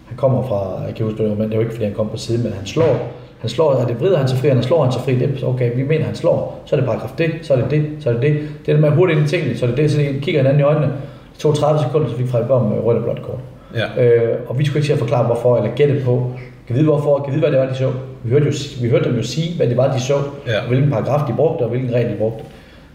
Han 0.06 0.16
kommer 0.16 0.42
fra, 0.42 0.82
jeg 0.86 0.94
kan 0.94 1.06
huske 1.06 1.22
det, 1.28 1.38
men 1.38 1.46
det 1.46 1.52
er 1.52 1.56
jo 1.56 1.60
ikke, 1.60 1.72
fordi 1.72 1.84
han 1.84 1.94
kom 1.94 2.08
på 2.08 2.16
siden, 2.16 2.42
men 2.42 2.52
han 2.52 2.66
slår. 2.66 3.08
Han 3.40 3.50
slår, 3.50 3.74
er 3.74 3.86
det 3.86 4.00
vrider 4.00 4.18
han 4.18 4.28
sig 4.28 4.38
fri, 4.38 4.48
han 4.48 4.62
slår 4.62 4.82
han 4.82 4.92
sig 4.92 5.02
fri, 5.02 5.14
det 5.14 5.42
er 5.42 5.46
okay, 5.46 5.76
vi 5.76 5.82
mener, 5.82 6.04
han 6.04 6.14
slår, 6.14 6.62
så 6.64 6.76
er 6.76 6.80
det 6.80 6.88
paragraf 6.88 7.10
det, 7.18 7.30
så 7.42 7.54
er 7.54 7.56
det 7.60 7.70
det, 7.70 7.86
så 8.00 8.08
er 8.08 8.12
det 8.12 8.22
det. 8.22 8.32
Det 8.32 8.68
er 8.68 8.72
det 8.72 8.80
med 8.80 8.90
hurtigt 8.90 9.18
ind 9.18 9.26
i 9.26 9.30
tingene, 9.30 9.56
så 9.56 9.64
er 9.64 9.68
det 9.68 9.78
det, 9.78 9.90
så 9.90 9.98
de 9.98 10.04
kigger 10.22 10.40
hinanden 10.40 10.60
i 10.60 10.62
øjnene. 10.62 10.86
Det 11.32 11.38
tog 11.38 11.54
30 11.56 11.80
sekunder, 11.80 12.08
så 12.08 12.16
fik 12.16 12.26
Frederik 12.28 12.48
Bom 12.48 12.62
med 12.62 12.78
rødt 12.84 12.98
og 12.98 13.04
blåt 13.04 13.22
kort. 13.22 13.38
Ja. 13.74 14.04
Øh, 14.04 14.36
og 14.48 14.58
vi 14.58 14.64
skulle 14.64 14.78
ikke 14.78 14.86
til 14.86 14.92
at 14.92 14.98
forklare 14.98 15.26
hvorfor, 15.26 15.56
eller 15.56 15.70
gætte 15.74 16.02
på, 16.04 16.30
kan 16.66 16.76
vide 16.76 16.84
hvorfor, 16.86 17.18
kan 17.18 17.32
vide 17.32 17.40
hvad 17.40 17.50
det 17.52 17.60
var, 17.60 17.66
de 17.66 17.74
så. 17.74 17.90
Vi 18.22 18.30
hørte, 18.30 18.46
jo, 18.46 18.52
vi 18.82 18.88
hørte 18.88 19.04
dem 19.04 19.16
jo 19.16 19.22
sige, 19.22 19.56
hvad 19.56 19.66
det 19.68 19.76
var, 19.76 19.92
de 19.92 20.00
så, 20.00 20.14
Ja. 20.46 20.60
og 20.62 20.68
hvilken 20.68 20.90
paragraf 20.90 21.26
de 21.28 21.32
brugte, 21.36 21.62
og 21.62 21.68
hvilken 21.68 21.94
regel 21.94 22.10
de 22.10 22.16
brugte. 22.16 22.44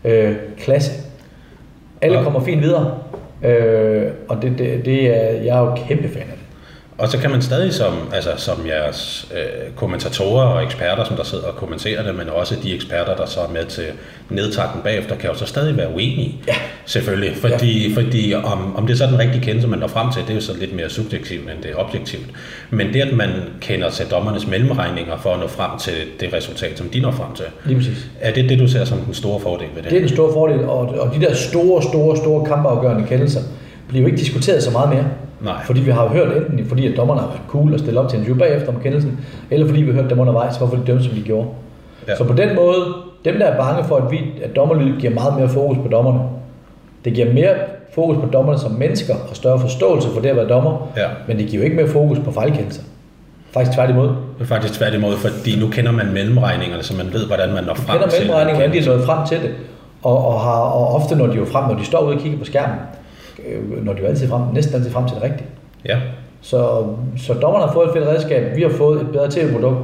Øh, 0.05 0.33
klasse. 0.59 0.91
Alle 2.01 2.17
Ja. 2.17 2.23
kommer 2.23 2.39
fint 2.39 2.61
videre, 2.61 2.91
øh, 3.43 4.03
og 4.29 4.41
det, 4.41 4.57
det, 4.57 4.85
det 4.85 5.03
er, 5.17 5.43
jeg 5.43 5.57
er 5.57 5.61
jo 5.61 5.71
kæmpe 5.87 6.07
fan 6.07 6.21
af. 6.21 6.38
Og 6.99 7.09
så 7.09 7.17
kan 7.17 7.31
man 7.31 7.41
stadig 7.41 7.73
som, 7.73 7.93
altså, 8.13 8.29
som 8.37 8.67
jeres 8.67 9.27
øh, 9.33 9.71
kommentatorer 9.75 10.45
og 10.45 10.63
eksperter, 10.63 11.03
som 11.03 11.15
der 11.15 11.23
sidder 11.23 11.43
og 11.43 11.55
kommenterer 11.55 12.03
det, 12.03 12.15
men 12.15 12.29
også 12.29 12.55
de 12.63 12.75
eksperter, 12.75 13.15
der 13.15 13.25
så 13.25 13.39
er 13.39 13.47
med 13.53 13.65
til 13.65 13.83
nedtakken 14.29 14.81
bagefter, 14.83 15.15
kan 15.15 15.29
jo 15.29 15.35
så 15.35 15.45
stadig 15.45 15.77
være 15.77 15.93
uenige. 15.93 16.35
Ja. 16.47 16.53
Selvfølgelig. 16.85 17.37
Fordi, 17.37 17.89
ja. 17.89 18.01
fordi 18.01 18.33
om, 18.33 18.75
om 18.75 18.87
det 18.87 18.93
er 18.93 18.97
så 18.97 19.05
den 19.05 19.19
rigtige 19.19 19.43
kendelse, 19.43 19.67
man 19.67 19.79
når 19.79 19.87
frem 19.87 20.11
til, 20.11 20.21
det 20.21 20.29
er 20.29 20.35
jo 20.35 20.41
så 20.41 20.57
lidt 20.59 20.75
mere 20.75 20.89
subjektivt, 20.89 21.41
end 21.41 21.63
det 21.63 21.71
er 21.71 21.75
objektivt. 21.75 22.25
Men 22.69 22.93
det, 22.93 23.01
at 23.01 23.13
man 23.13 23.29
kender 23.61 23.89
til 23.89 24.05
dommernes 24.05 24.47
mellemregninger 24.47 25.17
for 25.17 25.33
at 25.33 25.39
nå 25.39 25.47
frem 25.47 25.79
til 25.79 25.93
det 26.19 26.33
resultat, 26.33 26.77
som 26.77 26.89
de 26.89 26.99
når 26.99 27.11
frem 27.11 27.35
til, 27.35 27.45
Lige 27.65 27.77
præcis. 27.77 28.09
er 28.21 28.33
det 28.33 28.49
det, 28.49 28.59
du 28.59 28.67
ser 28.67 28.85
som 28.85 28.97
den 28.97 29.13
store 29.13 29.39
fordel 29.39 29.67
ved 29.75 29.83
det? 29.83 29.91
Det 29.91 29.97
er 29.97 30.01
den 30.01 30.09
store 30.09 30.33
fordel, 30.33 30.59
og, 30.59 30.79
og 30.79 31.15
de 31.15 31.25
der 31.25 31.33
store, 31.33 31.83
store, 31.83 32.17
store 32.17 32.45
kampafgørende 32.45 33.07
kendelser 33.07 33.41
bliver 33.87 34.01
jo 34.01 34.07
ikke 34.07 34.19
diskuteret 34.19 34.63
så 34.63 34.71
meget 34.71 34.89
mere. 34.89 35.05
Nej. 35.41 35.53
Fordi 35.65 35.79
vi 35.81 35.91
har 35.91 36.07
hørt 36.07 36.37
enten, 36.37 36.65
fordi 36.67 36.87
at 36.91 36.97
dommerne 36.97 37.21
har 37.21 37.27
været 37.27 37.41
cool 37.47 37.73
og 37.73 37.79
stille 37.79 37.99
op 37.99 38.09
til 38.09 38.17
en 38.17 38.23
interview 38.25 38.39
bagefter 38.47 38.73
om 38.73 38.81
kendelsen, 38.81 39.19
eller 39.51 39.67
fordi 39.67 39.81
vi 39.81 39.91
har 39.91 40.01
hørt 40.01 40.09
dem 40.09 40.19
undervejs, 40.19 40.57
hvorfor 40.57 40.75
de 40.75 40.81
dømte, 40.87 41.03
som 41.03 41.13
de 41.13 41.21
gjorde. 41.21 41.47
Ja. 42.07 42.15
Så 42.15 42.23
på 42.23 42.33
den 42.33 42.55
måde, 42.55 42.75
dem 43.25 43.37
der 43.39 43.45
er 43.45 43.57
bange 43.57 43.83
for, 43.87 43.95
at, 43.97 44.11
vi, 44.11 44.17
at 44.43 44.55
dommerlyd 44.55 44.99
giver 44.99 45.13
meget 45.13 45.33
mere 45.39 45.49
fokus 45.49 45.77
på 45.77 45.87
dommerne. 45.91 46.19
Det 47.05 47.13
giver 47.13 47.33
mere 47.33 47.53
fokus 47.95 48.17
på 48.17 48.25
dommerne 48.33 48.59
som 48.59 48.71
mennesker 48.71 49.13
og 49.29 49.35
større 49.35 49.59
forståelse 49.59 50.07
for 50.13 50.21
det 50.21 50.29
at 50.29 50.35
være 50.35 50.47
dommer, 50.49 50.87
Ja. 50.97 51.07
men 51.27 51.37
det 51.37 51.47
giver 51.47 51.61
jo 51.61 51.65
ikke 51.65 51.75
mere 51.75 51.87
fokus 51.87 52.19
på 52.25 52.31
fejlkendelser. 52.31 52.81
Faktisk 53.51 53.75
tværtimod. 53.75 54.07
Det 54.07 54.15
er 54.41 54.45
faktisk 54.45 54.73
tværtimod, 54.73 55.13
fordi 55.17 55.59
nu 55.59 55.67
kender 55.67 55.91
man 55.91 56.13
mellemregningerne, 56.13 56.83
så 56.83 56.95
man 56.97 57.13
ved, 57.13 57.25
hvordan 57.27 57.53
man 57.53 57.63
når 57.63 57.73
frem 57.73 57.97
kender 57.97 58.09
til 58.09 58.19
mellemregningen, 58.19 58.55
hvordan 58.61 58.83
de 58.83 58.85
er 58.89 58.95
nået 58.95 59.05
frem 59.05 59.27
til 59.27 59.37
det. 59.37 59.49
Og, 60.03 60.27
og, 60.27 60.39
har, 60.41 60.59
og 60.59 60.95
ofte 60.95 61.15
når 61.15 61.27
de 61.27 61.33
jo 61.37 61.45
frem, 61.45 61.69
når 61.69 61.75
de 61.79 61.85
står 61.85 61.99
ude 62.01 62.15
og 62.15 62.21
kigger 62.21 62.39
på 62.39 62.45
skærmen, 62.45 62.75
øh, 63.47 63.85
når 63.85 63.93
de 63.93 63.99
jo 64.01 64.05
altid 64.07 64.27
frem, 64.27 64.41
næsten 64.53 64.75
altid 64.75 64.91
frem 64.91 65.07
til 65.07 65.15
det 65.15 65.23
rigtige. 65.23 65.47
Ja, 65.85 65.97
Så, 66.41 66.85
så 67.17 67.33
dommerne 67.33 67.65
har 67.65 67.73
fået 67.73 67.87
et 67.87 67.93
fedt 67.93 68.07
redskab, 68.07 68.55
vi 68.55 68.61
har 68.61 68.69
fået 68.69 69.01
et 69.01 69.07
bedre 69.11 69.31
tv-produkt. 69.31 69.77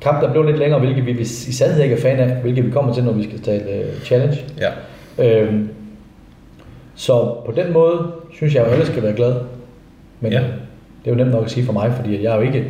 Kampen 0.00 0.24
er 0.28 0.30
blevet 0.32 0.46
lidt 0.48 0.58
længere, 0.58 0.80
hvilket 0.80 1.06
vi 1.06 1.10
i 1.20 1.24
sandhed 1.24 1.82
ikke 1.82 1.96
er 1.96 2.00
fan 2.00 2.18
af, 2.18 2.36
hvilket 2.42 2.66
vi 2.66 2.70
kommer 2.70 2.94
til, 2.94 3.04
når 3.04 3.12
vi 3.12 3.22
skal 3.24 3.40
tale 3.40 3.62
uh, 3.64 4.02
challenge. 4.04 4.38
ja. 4.60 4.70
Øhm, 5.18 5.68
så 6.94 7.34
på 7.46 7.52
den 7.56 7.72
måde 7.72 8.12
synes 8.32 8.54
jeg 8.54 8.64
jo, 8.66 8.70
alle 8.70 8.86
skal 8.86 9.02
være 9.02 9.12
glade. 9.12 9.36
Men 10.20 10.32
Ja. 10.32 10.38
det 10.38 10.46
er 11.06 11.10
jo 11.10 11.14
nemt 11.16 11.30
nok 11.30 11.44
at 11.44 11.50
sige 11.50 11.66
for 11.66 11.72
mig, 11.72 11.92
fordi 11.96 12.24
jeg 12.24 12.32
er 12.32 12.36
jo 12.36 12.42
ikke 12.42 12.64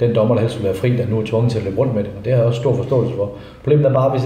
den 0.00 0.14
dommer, 0.14 0.34
der 0.34 0.40
helst 0.42 0.56
vil 0.58 0.64
være 0.64 0.74
fri, 0.74 0.96
der 0.96 1.06
nu 1.06 1.20
er 1.20 1.24
tvunget 1.26 1.52
til 1.52 1.58
at 1.58 1.64
løbe 1.64 1.78
rundt 1.78 1.94
med 1.94 2.02
det. 2.04 2.10
Og 2.18 2.24
det 2.24 2.32
har 2.32 2.38
jeg 2.38 2.46
også 2.48 2.60
stor 2.60 2.74
forståelse 2.76 3.14
for. 3.16 3.30
Problemet 3.62 3.86
er 3.86 3.92
bare, 3.92 4.10
hvis 4.10 4.22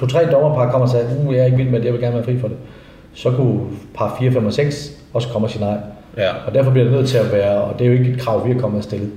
to-tre 0.00 0.30
dommerpar 0.32 0.70
kommer 0.70 0.86
og 0.86 0.88
siger, 0.90 1.04
at 1.04 1.16
uh, 1.26 1.34
jeg 1.34 1.40
er 1.40 1.44
ikke 1.44 1.56
vild 1.56 1.68
med 1.70 1.78
det, 1.78 1.84
jeg 1.84 1.92
vil 1.92 2.00
gerne 2.02 2.14
være 2.14 2.24
fri 2.24 2.38
for 2.38 2.48
det. 2.48 2.56
Så 3.14 3.30
kunne 3.30 3.60
par 3.94 4.16
4, 4.20 4.32
5 4.32 4.46
og 4.46 4.52
6 4.52 4.92
også 5.14 5.28
komme 5.28 5.46
og 5.46 5.50
sige 5.50 5.64
nej. 5.64 5.78
ja. 6.16 6.30
Og 6.46 6.54
derfor 6.54 6.70
bliver 6.70 6.84
det 6.84 6.92
nødt 6.92 7.08
til 7.08 7.18
at 7.18 7.32
være, 7.32 7.62
og 7.62 7.78
det 7.78 7.86
er 7.86 7.92
jo 7.92 7.98
ikke 7.98 8.10
et 8.10 8.20
krav, 8.20 8.46
vi 8.46 8.52
er 8.52 8.58
kommet 8.58 8.78
at 8.78 8.84
stille. 8.84 9.10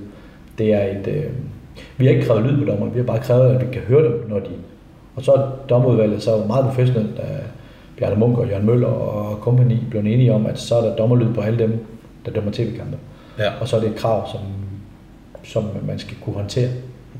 Det 0.58 0.74
er 0.74 0.82
et, 0.82 1.06
øh, 1.06 1.24
vi 1.96 2.06
har 2.06 2.12
ikke 2.12 2.26
krævet 2.26 2.42
lyd 2.44 2.58
på 2.58 2.64
dommerne, 2.70 2.92
vi 2.92 2.98
har 2.98 3.06
bare 3.06 3.18
krævet, 3.18 3.54
at 3.54 3.60
vi 3.60 3.72
kan 3.72 3.82
høre 3.82 4.04
dem, 4.04 4.24
når 4.28 4.38
de... 4.38 4.50
Og 5.16 5.22
så 5.22 5.32
er 5.32 5.48
dommerudvalget 5.68 6.22
så 6.22 6.44
meget 6.46 6.64
professionelt, 6.64 7.16
da 7.16 7.22
Bjarne 7.98 8.16
Munk 8.16 8.38
og 8.38 8.48
Jørgen 8.48 8.66
Møller 8.66 8.86
og 8.88 9.40
kompagni 9.40 9.82
blev 9.90 10.00
enige 10.00 10.32
om, 10.32 10.46
at 10.46 10.58
så 10.58 10.74
er 10.74 10.80
der 10.82 10.96
dommerlyd 10.96 11.34
på 11.34 11.40
alle 11.40 11.58
dem, 11.58 11.86
der 12.24 12.30
dømmer 12.30 12.50
tv-kampe. 12.52 12.96
Ja, 13.38 13.50
Og 13.60 13.68
så 13.68 13.76
er 13.76 13.80
det 13.80 13.88
et 13.90 13.96
krav, 13.96 14.28
som, 14.32 14.40
som 15.44 15.64
man 15.86 15.98
skal 15.98 16.16
kunne 16.24 16.36
håndtere. 16.36 16.68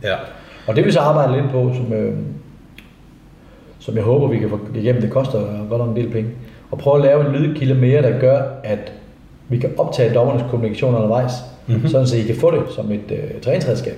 ja. 0.03 0.15
Og 0.67 0.77
det 0.77 0.85
vil 0.85 0.93
så 0.93 1.01
arbejde 1.01 1.33
lidt 1.41 1.51
på, 1.53 1.73
som, 1.75 1.93
øh, 1.93 2.15
som 3.79 3.95
jeg 3.97 4.05
håber, 4.05 4.29
vi 4.29 4.39
kan 4.39 4.51
få 4.51 4.61
igennem. 4.75 5.03
Det 5.03 5.11
koster 5.11 5.67
godt 5.69 5.81
nok 5.81 5.89
en 5.89 5.97
del 5.97 6.11
penge. 6.11 6.31
Og 6.75 6.81
prøve 6.81 6.97
at 6.97 7.03
lave 7.03 7.27
en 7.27 7.33
lydkilde 7.33 7.75
mere, 7.75 8.03
der 8.03 8.19
gør, 8.19 8.43
at 8.65 8.93
Vi 9.49 9.59
kan 9.59 9.71
optage 9.79 10.15
dommernes 10.15 10.45
kommunikation 10.51 10.95
undervejs, 10.95 11.33
mm-hmm. 11.67 11.89
sådan 11.89 12.07
så 12.07 12.17
I 12.17 12.23
kan 12.23 12.37
få 12.37 12.51
det 12.51 12.61
som 12.75 12.93
et 12.93 13.11
øh, 13.11 13.41
træningsredskab. 13.41 13.95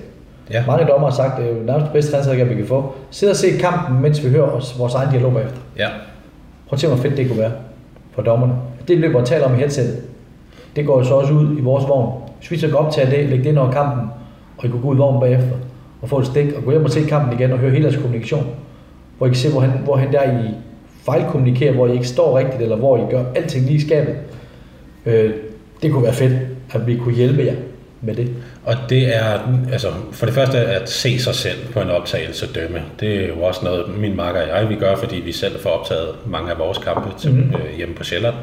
Ja. 0.51 0.63
Mange 0.67 0.85
dommer 0.85 1.09
har 1.09 1.15
sagt, 1.15 1.33
at 1.33 1.43
det 1.43 1.51
er 1.51 1.57
jo 1.57 1.63
nærmest 1.63 1.83
det 1.83 1.93
bedste 1.93 2.11
træningsredskab, 2.11 2.49
vi 2.49 2.55
kan 2.55 2.65
få. 2.65 2.93
Sid 3.11 3.29
og 3.29 3.35
se 3.35 3.47
kampen, 3.59 4.01
mens 4.01 4.25
vi 4.25 4.29
hører 4.29 4.47
os, 4.47 4.79
vores 4.79 4.93
egen 4.93 5.09
dialog 5.11 5.33
bagefter. 5.33 5.57
Ja. 5.77 5.87
Prøv 6.67 6.75
at 6.75 6.79
se, 6.79 6.87
hvor 6.87 6.97
fedt 6.97 7.17
det 7.17 7.27
kunne 7.27 7.39
være 7.39 7.51
for 8.11 8.21
dommerne. 8.21 8.53
Det 8.87 8.97
løber 8.97 9.19
og 9.19 9.25
taler 9.25 9.45
om 9.45 9.53
i 9.53 9.57
headsetet. 9.57 10.01
Det 10.75 10.85
går 10.85 10.97
jo 10.97 11.03
så 11.03 11.13
også 11.13 11.33
ud 11.33 11.57
i 11.57 11.61
vores 11.61 11.87
vogn. 11.87 12.21
Hvis 12.39 12.51
vi 12.51 12.57
så 12.57 12.67
kan 12.67 12.75
optage 12.75 13.11
det, 13.11 13.29
lægge 13.29 13.43
det 13.43 13.49
ind 13.49 13.57
over 13.57 13.71
kampen, 13.71 14.09
og 14.57 14.65
I 14.65 14.67
kunne 14.67 14.81
gå 14.81 14.87
ud 14.87 14.95
i 14.95 14.97
vognen 14.97 15.21
bagefter, 15.21 15.55
og 16.01 16.09
få 16.09 16.19
et 16.19 16.25
stik, 16.25 16.53
og 16.53 16.63
gå 16.63 16.71
hjem 16.71 16.83
og 16.83 16.91
se 16.91 17.01
kampen 17.01 17.39
igen, 17.39 17.51
og 17.51 17.57
høre 17.57 17.71
hele 17.71 17.83
deres 17.83 17.95
kommunikation. 17.95 18.47
Hvor 19.17 19.27
I 19.27 19.29
kan 19.29 19.37
se, 19.37 19.51
hvor 19.51 19.61
han, 19.61 19.71
hvor 19.83 19.95
han 19.95 20.13
der 20.13 20.23
I 20.23 20.51
fejlkommunikerer, 21.07 21.73
hvor 21.73 21.87
I 21.87 21.93
ikke 21.93 22.07
står 22.07 22.37
rigtigt, 22.37 22.61
eller 22.61 22.75
hvor 22.75 22.97
I 22.97 23.11
gør 23.11 23.23
alting 23.35 23.65
lige 23.65 23.75
i 23.75 23.81
skabet. 23.81 24.15
Øh, 25.05 25.31
det 25.81 25.91
kunne 25.91 26.03
være 26.03 26.13
fedt, 26.13 26.33
at 26.73 26.87
vi 26.87 26.97
kunne 26.97 27.15
hjælpe 27.15 27.45
jer 27.45 27.55
med 28.01 28.15
det. 28.15 28.29
Og 28.65 28.75
det 28.89 29.15
er, 29.15 29.39
altså, 29.71 29.87
for 30.11 30.25
det 30.25 30.35
første 30.35 30.57
at 30.57 30.89
se 30.89 31.19
sig 31.19 31.35
selv 31.35 31.57
på 31.73 31.81
en 31.81 31.89
optagelse 31.89 32.53
dømme. 32.53 32.81
Det 32.99 33.23
er 33.23 33.27
jo 33.27 33.41
også 33.41 33.65
noget, 33.65 33.97
min 33.97 34.15
makker 34.15 34.41
og 34.41 34.47
jeg 34.47 34.69
vi 34.69 34.75
gør, 34.75 34.95
fordi 34.95 35.15
vi 35.15 35.31
selv 35.31 35.59
får 35.59 35.69
optaget 35.69 36.09
mange 36.25 36.51
af 36.51 36.59
vores 36.59 36.77
kampe 36.77 37.09
til, 37.19 37.31
mm-hmm. 37.31 37.55
øh, 37.55 37.77
hjemme 37.77 37.95
på 37.95 38.03
Sjælland. 38.03 38.35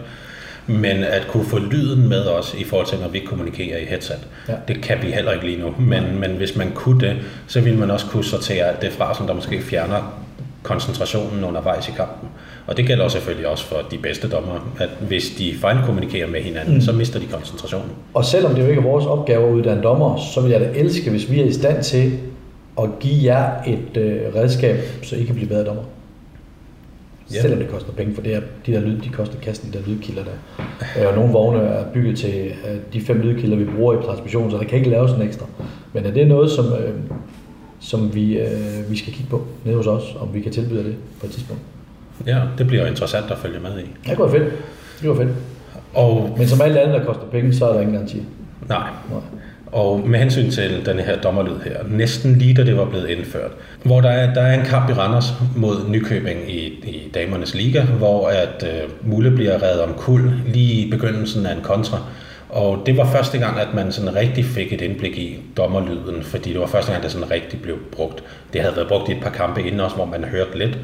Men 0.67 1.05
at 1.05 1.27
kunne 1.29 1.45
få 1.45 1.59
lyden 1.59 2.09
med 2.09 2.27
os 2.27 2.55
i 2.59 2.65
forhold 2.65 2.87
til, 2.87 2.99
når 2.99 3.09
vi 3.09 3.19
kommunikerer 3.19 3.79
i 3.79 3.85
headset, 3.85 4.29
ja. 4.49 4.55
det 4.69 4.83
kan 4.83 4.99
vi 5.03 5.11
heller 5.11 5.33
ikke 5.33 5.47
lige 5.47 5.61
nu. 5.61 5.75
Men, 5.79 6.21
men 6.21 6.31
hvis 6.31 6.57
man 6.57 6.71
kunne 6.75 7.01
det, 7.01 7.17
så 7.47 7.61
ville 7.61 7.79
man 7.79 7.91
også 7.91 8.07
kunne 8.07 8.25
sortere 8.25 8.65
alt 8.65 8.83
det 8.83 8.93
fra, 8.93 9.15
som 9.15 9.27
der 9.27 9.35
måske 9.35 9.63
fjerner 9.63 10.24
koncentrationen 10.65 11.45
undervejs 11.45 11.89
i 11.89 11.93
kampen. 11.97 12.29
Og 12.67 12.77
det 12.77 12.87
gælder 12.87 13.09
selvfølgelig 13.09 13.49
også 13.49 13.65
for 13.65 13.77
de 13.91 13.99
bedste 13.99 14.29
dommer, 14.29 14.73
at 14.79 14.89
hvis 15.09 15.31
de 15.39 15.55
fejlkommunikerer 15.61 16.27
med 16.27 16.41
hinanden, 16.41 16.75
mm. 16.75 16.81
så 16.81 16.93
mister 16.93 17.21
de 17.21 17.27
koncentrationen. 17.27 17.91
Og 18.15 18.25
selvom 18.25 18.55
det 18.55 18.63
jo 18.63 18.67
ikke 18.67 18.81
er 18.81 18.85
vores 18.85 19.07
opgave 19.07 19.49
at 19.49 19.53
uddanne 19.53 19.83
dommer, 19.83 20.17
så 20.35 20.41
vil 20.41 20.51
jeg 20.51 20.61
da 20.61 20.71
elske, 20.75 21.11
hvis 21.11 21.31
vi 21.31 21.41
er 21.41 21.45
i 21.45 21.53
stand 21.53 21.83
til 21.83 22.13
at 22.83 22.91
give 23.01 23.35
jer 23.35 23.51
et 23.67 23.97
øh, 23.97 24.35
redskab, 24.35 24.77
så 25.03 25.17
I 25.17 25.25
kan 25.25 25.35
blive 25.35 25.49
bedre 25.49 25.65
dommer. 25.65 25.83
Ja. 27.35 27.41
Selvom 27.41 27.59
det 27.59 27.69
koster 27.69 27.93
penge, 27.93 28.15
for 28.15 28.23
det 28.23 28.35
er, 28.35 28.41
de 28.67 28.73
der 28.73 28.81
lyd, 28.81 29.01
de 29.01 29.09
koster 29.09 29.39
kassen, 29.39 29.73
de 29.73 29.79
der 29.79 29.85
lydkilder 29.87 30.23
der. 30.25 30.65
Øh, 31.01 31.09
og 31.09 31.15
nogle 31.15 31.33
vogne 31.33 31.59
er 31.61 31.85
bygget 31.93 32.19
til 32.19 32.47
øh, 32.47 32.77
de 32.93 33.01
fem 33.01 33.21
lydkilder, 33.21 33.57
vi 33.57 33.65
bruger 33.65 34.01
i 34.01 34.03
transmission, 34.05 34.51
så 34.51 34.57
der 34.57 34.65
kan 34.65 34.79
ikke 34.79 34.91
laves 34.91 35.13
en 35.13 35.23
ekstra. 35.23 35.47
Men 35.93 36.07
er 36.07 36.11
det 36.11 36.29
noget, 36.29 36.51
som, 36.51 36.65
øh, 36.65 36.95
som 37.85 38.15
vi, 38.15 38.39
øh, 38.39 38.91
vi 38.91 38.97
skal 38.97 39.13
kigge 39.13 39.31
på 39.31 39.47
nede 39.65 39.77
hos 39.77 39.87
os, 39.87 40.03
om 40.21 40.29
vi 40.35 40.41
kan 40.41 40.53
tilbyde 40.53 40.85
det 40.85 40.95
på 41.21 41.27
et 41.27 41.33
tidspunkt? 41.33 41.63
Ja, 42.27 42.41
det 42.59 42.67
bliver 42.67 42.87
interessant 42.87 43.31
at 43.31 43.39
følge 43.39 43.61
med 43.61 43.79
i. 43.79 44.09
Det 44.09 44.17
kunne 44.17 44.33
være 44.33 44.41
fedt. 44.43 44.53
Det 45.01 45.09
var 45.09 45.17
fedt. 45.17 45.29
Og, 45.95 46.35
Men 46.39 46.49
som 46.49 46.61
alt 46.61 46.77
andet, 46.77 47.01
der 47.01 47.07
koster 47.07 47.25
penge, 47.33 47.55
så 47.55 47.69
er 47.69 47.73
der 47.73 47.81
ingen 47.81 47.95
garanti. 47.95 48.23
nej, 48.69 48.89
og 49.67 50.09
med 50.09 50.19
hensyn 50.19 50.51
til 50.51 50.87
den 50.87 50.99
her 50.99 51.21
dommerlyd 51.21 51.59
her, 51.65 51.77
næsten 51.91 52.37
lige 52.39 52.55
da 52.55 52.65
det 52.65 52.77
var 52.77 52.85
blevet 52.85 53.09
indført, 53.09 53.51
hvor 53.83 54.01
der 54.01 54.09
er, 54.11 54.35
der 54.35 54.41
er 54.41 54.61
en 54.61 54.67
kamp 54.67 54.91
i 54.91 54.93
Randers 54.93 55.35
mod 55.57 55.77
Nykøbing 55.89 56.51
i, 56.51 56.59
i 56.67 57.11
damernes 57.15 57.55
liga, 57.55 57.83
hvor 57.83 58.29
at 58.29 58.67
øh, 58.67 59.11
Mulle 59.11 59.31
bliver 59.31 59.63
reddet 59.63 59.81
om 59.83 59.95
kul 59.97 60.33
lige 60.47 60.87
i 60.87 60.91
begyndelsen 60.91 61.47
af 61.47 61.55
en 61.55 61.63
kontra. 61.63 61.99
Og 62.55 62.83
det 62.87 62.97
var 62.97 63.13
første 63.13 63.39
gang, 63.39 63.61
at 63.61 63.75
man 63.75 63.93
sådan 63.93 64.15
rigtig 64.15 64.45
fik 64.45 64.73
et 64.73 64.81
indblik 64.81 65.19
i 65.19 65.39
dommerlyden, 65.57 66.23
fordi 66.23 66.53
det 66.53 66.61
var 66.61 66.67
første 66.67 66.93
gang, 66.93 67.03
det 67.05 67.13
sådan 67.13 67.31
rigtig 67.31 67.63
blev 67.63 67.79
brugt. 67.93 68.25
Det 68.53 68.61
havde 68.61 68.77
været 68.77 68.89
brugt 68.89 69.09
i 69.09 69.13
et 69.13 69.23
par 69.23 69.31
kampe 69.31 69.63
inden 69.63 69.81
også, 69.81 69.97
hvor 69.97 70.05
man 70.05 70.25
hørte 70.25 70.59
lidt. 70.59 70.79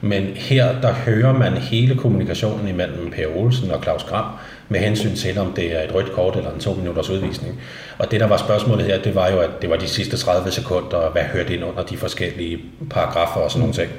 Men 0.00 0.22
her, 0.34 0.80
der 0.80 0.92
hører 0.92 1.32
man 1.32 1.52
hele 1.52 1.96
kommunikationen 1.96 2.68
imellem 2.68 3.10
Per 3.10 3.36
Olsen 3.36 3.70
og 3.70 3.82
Claus 3.82 4.04
Gram 4.04 4.24
med 4.68 4.80
hensyn 4.80 5.14
til, 5.14 5.38
om 5.38 5.52
det 5.52 5.78
er 5.78 5.82
et 5.82 5.94
rødt 5.94 6.12
kort 6.12 6.36
eller 6.36 6.52
en 6.52 6.60
to 6.60 6.74
minutters 6.74 7.10
udvisning. 7.10 7.60
Og 7.98 8.10
det, 8.10 8.20
der 8.20 8.26
var 8.26 8.36
spørgsmålet 8.36 8.86
her, 8.86 9.02
det 9.02 9.14
var 9.14 9.30
jo, 9.30 9.38
at 9.38 9.50
det 9.62 9.70
var 9.70 9.76
de 9.76 9.88
sidste 9.88 10.16
30 10.16 10.50
sekunder, 10.50 10.96
og 10.96 11.12
hvad 11.12 11.22
hørte 11.22 11.54
ind 11.54 11.64
under 11.64 11.82
de 11.82 11.96
forskellige 11.96 12.58
paragrafer 12.90 13.40
og 13.40 13.50
sådan 13.50 13.60
nogle 13.60 13.74
ting. 13.74 13.90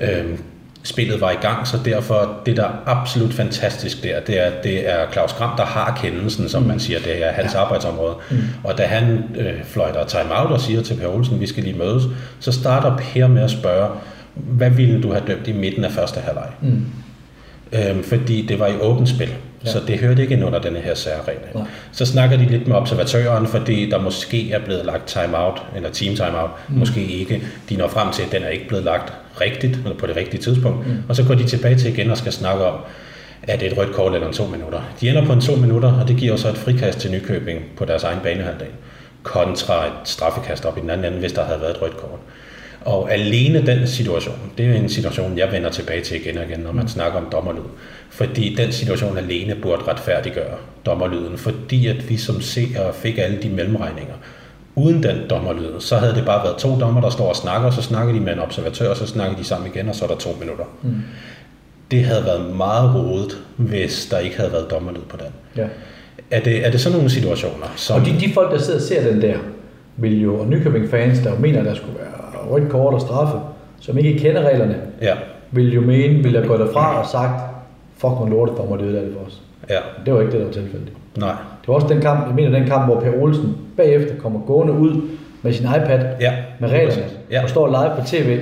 Øhm, 0.00 0.38
Spillet 0.82 1.20
var 1.20 1.30
i 1.30 1.34
gang, 1.34 1.66
så 1.66 1.78
derfor 1.84 2.40
det, 2.46 2.56
der 2.56 2.64
er 2.64 2.72
absolut 2.86 3.32
fantastisk 3.32 4.02
der, 4.02 4.20
det 4.20 4.46
er, 4.46 4.50
det 4.62 4.90
er 4.90 5.12
Claus 5.12 5.32
Gram, 5.32 5.56
der 5.56 5.64
har 5.64 5.98
kendelsen, 6.02 6.48
som 6.48 6.62
man 6.62 6.80
siger, 6.80 6.98
det 6.98 7.26
er 7.26 7.32
hans 7.32 7.54
ja. 7.54 7.60
arbejdsområde. 7.60 8.14
Mm. 8.30 8.36
Og 8.64 8.78
da 8.78 8.86
han 8.86 9.24
øh, 9.38 9.64
fløjter 9.64 10.04
time-out 10.04 10.50
og 10.50 10.60
siger 10.60 10.82
til 10.82 10.94
Per 10.94 11.08
Olsen, 11.08 11.40
vi 11.40 11.46
skal 11.46 11.64
lige 11.64 11.78
mødes, 11.78 12.04
så 12.40 12.52
starter 12.52 12.96
Per 12.96 13.26
med 13.26 13.42
at 13.42 13.50
spørge, 13.50 13.88
hvad 14.34 14.70
ville 14.70 15.02
du 15.02 15.12
have 15.12 15.22
dømt 15.26 15.48
i 15.48 15.52
midten 15.52 15.84
af 15.84 15.92
første 15.92 16.20
halvleg? 16.20 16.48
Mm. 16.60 16.86
Øhm, 17.72 18.04
fordi 18.04 18.46
det 18.46 18.58
var 18.58 18.66
i 18.66 18.76
åbent 18.80 19.08
spil, 19.08 19.28
ja. 19.64 19.70
så 19.70 19.80
det 19.86 19.98
hørte 19.98 20.22
ikke 20.22 20.34
ind 20.34 20.44
under 20.44 20.58
denne 20.58 20.78
her 20.78 20.94
særregel. 20.94 21.40
Ja. 21.54 21.60
Så 21.92 22.06
snakker 22.06 22.36
de 22.36 22.44
lidt 22.44 22.68
med 22.68 22.76
observatøren, 22.76 23.46
fordi 23.46 23.90
der 23.90 24.00
måske 24.00 24.52
er 24.52 24.58
blevet 24.64 24.86
lagt 24.86 25.06
timeout, 25.06 25.62
eller 25.76 25.90
team 25.90 26.16
timeout, 26.16 26.50
mm. 26.68 26.78
måske 26.78 27.04
ikke. 27.04 27.42
De 27.68 27.76
når 27.76 27.88
frem 27.88 28.12
til, 28.12 28.22
at 28.22 28.32
den 28.32 28.42
er 28.42 28.48
ikke 28.48 28.68
blevet 28.68 28.84
lagt 28.84 29.12
rigtigt, 29.40 29.76
eller 29.76 29.98
på 29.98 30.06
det 30.06 30.16
rigtige 30.16 30.42
tidspunkt. 30.42 30.86
Mm. 30.86 30.96
Og 31.08 31.16
så 31.16 31.24
går 31.24 31.34
de 31.34 31.46
tilbage 31.46 31.78
til 31.78 31.92
igen 31.92 32.10
og 32.10 32.16
skal 32.16 32.32
snakke 32.32 32.64
om, 32.64 32.80
er 33.42 33.56
det 33.56 33.72
et 33.72 33.78
rødt 33.78 33.92
kort 33.92 34.14
eller 34.14 34.26
en 34.26 34.32
to 34.34 34.46
minutter. 34.46 34.80
De 35.00 35.08
ender 35.08 35.26
på 35.26 35.32
en 35.32 35.40
to 35.40 35.56
minutter, 35.56 35.92
og 35.92 36.08
det 36.08 36.16
giver 36.16 36.36
så 36.36 36.48
et 36.48 36.58
frikast 36.58 36.98
til 36.98 37.10
Nykøbing 37.10 37.60
på 37.76 37.84
deres 37.84 38.04
egen 38.04 38.18
banehalvdel, 38.22 38.68
kontra 39.22 39.86
et 39.86 39.92
straffekast 40.04 40.64
op 40.64 40.78
i 40.78 40.80
den 40.80 40.90
anden 40.90 41.06
ende, 41.06 41.18
hvis 41.18 41.32
der 41.32 41.44
havde 41.44 41.60
været 41.60 41.70
et 41.70 41.82
rødt 41.82 41.96
kort. 41.96 42.18
Og 42.80 43.12
alene 43.12 43.66
den 43.66 43.86
situation, 43.86 44.52
det 44.58 44.66
er 44.66 44.74
en 44.74 44.88
situation, 44.88 45.38
jeg 45.38 45.52
vender 45.52 45.70
tilbage 45.70 46.00
til 46.00 46.20
igen 46.20 46.38
og 46.38 46.44
igen, 46.44 46.60
når 46.60 46.72
man 46.72 46.88
snakker 46.88 47.18
om 47.18 47.28
dommerlyd. 47.32 47.68
Fordi 48.10 48.54
den 48.54 48.72
situation 48.72 49.18
alene 49.18 49.54
burde 49.54 49.82
retfærdiggøre 49.88 50.56
dommerlyden, 50.86 51.38
fordi 51.38 51.86
at 51.86 52.10
vi 52.10 52.16
som 52.16 52.40
seere 52.40 52.94
fik 52.94 53.18
alle 53.18 53.42
de 53.42 53.48
mellemregninger. 53.48 54.14
Uden 54.80 55.02
den 55.02 55.16
dommerlyd, 55.30 55.80
så 55.80 55.96
havde 55.96 56.14
det 56.14 56.24
bare 56.24 56.44
været 56.44 56.56
to 56.56 56.80
dommer, 56.80 57.00
der 57.00 57.10
står 57.10 57.28
og 57.28 57.36
snakker, 57.36 57.66
og 57.66 57.72
så 57.72 57.82
snakker 57.82 58.12
de 58.12 58.20
med 58.20 58.32
en 58.32 58.38
observatør, 58.38 58.90
og 58.90 58.96
så 58.96 59.06
snakker 59.06 59.36
de 59.36 59.44
sammen 59.44 59.70
igen, 59.74 59.88
og 59.88 59.94
så 59.94 60.04
er 60.04 60.08
der 60.08 60.16
to 60.16 60.30
minutter. 60.40 60.64
Mm. 60.82 60.94
Det 61.90 62.04
havde 62.04 62.24
været 62.24 62.56
meget 62.56 62.94
rodet, 62.94 63.38
hvis 63.56 64.06
der 64.10 64.18
ikke 64.18 64.36
havde 64.36 64.52
været 64.52 64.70
dommerlyd 64.70 65.00
på 65.08 65.16
den. 65.16 65.26
Ja. 65.56 65.66
Er, 66.30 66.40
det, 66.40 66.66
er 66.66 66.70
det 66.70 66.80
sådan 66.80 66.96
nogle 66.96 67.10
situationer? 67.10 67.66
Som... 67.76 68.00
Og 68.00 68.06
de, 68.06 68.20
de 68.20 68.32
folk, 68.34 68.52
der 68.52 68.58
sidder 68.58 68.78
og 68.78 68.82
ser 68.82 69.12
den 69.12 69.22
der, 69.22 69.36
vil 69.96 70.22
jo, 70.22 70.40
og 70.40 70.46
Nykøbing 70.46 70.90
fans, 70.90 71.18
der 71.18 71.38
mener, 71.38 71.62
der 71.62 71.74
skulle 71.74 71.98
være 71.98 72.44
rødt 72.50 72.68
kort 72.68 72.94
og 72.94 73.00
straffe, 73.00 73.38
som 73.80 73.98
ikke 73.98 74.18
kender 74.18 74.42
reglerne, 74.42 74.76
ja. 75.02 75.14
vil 75.50 75.74
jo 75.74 75.80
mene, 75.80 76.22
vil 76.22 76.32
have 76.32 76.46
gået 76.46 76.60
derfra 76.60 77.00
og 77.00 77.06
sagt, 77.06 77.42
fuck, 77.96 78.12
hvor 78.12 78.28
lortet 78.28 78.56
for 78.56 78.66
mig, 78.66 78.78
det 78.78 78.94
det 78.94 79.12
for 79.18 79.26
os. 79.26 79.40
Ja. 79.70 79.78
Det 80.06 80.14
var 80.14 80.20
ikke 80.20 80.32
det, 80.32 80.40
der 80.40 80.46
var 80.46 80.52
tilfældet. 80.52 80.88
Nej. 81.16 81.34
Det 81.60 81.68
var 81.68 81.74
også 81.74 81.86
den 81.86 82.00
kamp, 82.00 82.26
jeg 82.26 82.34
mener 82.34 82.58
den 82.58 82.68
kamp, 82.68 82.84
hvor 82.86 83.00
Per 83.00 83.22
Olsen 83.22 83.56
bagefter 83.76 84.16
kommer 84.16 84.40
gående 84.40 84.72
ud 84.72 85.02
med 85.42 85.52
sin 85.52 85.66
iPad 85.66 86.00
ja. 86.20 86.32
med 86.60 86.68
reglerne, 86.68 87.02
ja. 87.30 87.42
og 87.42 87.48
står 87.48 87.66
live 87.66 88.00
på 88.00 88.06
tv. 88.06 88.38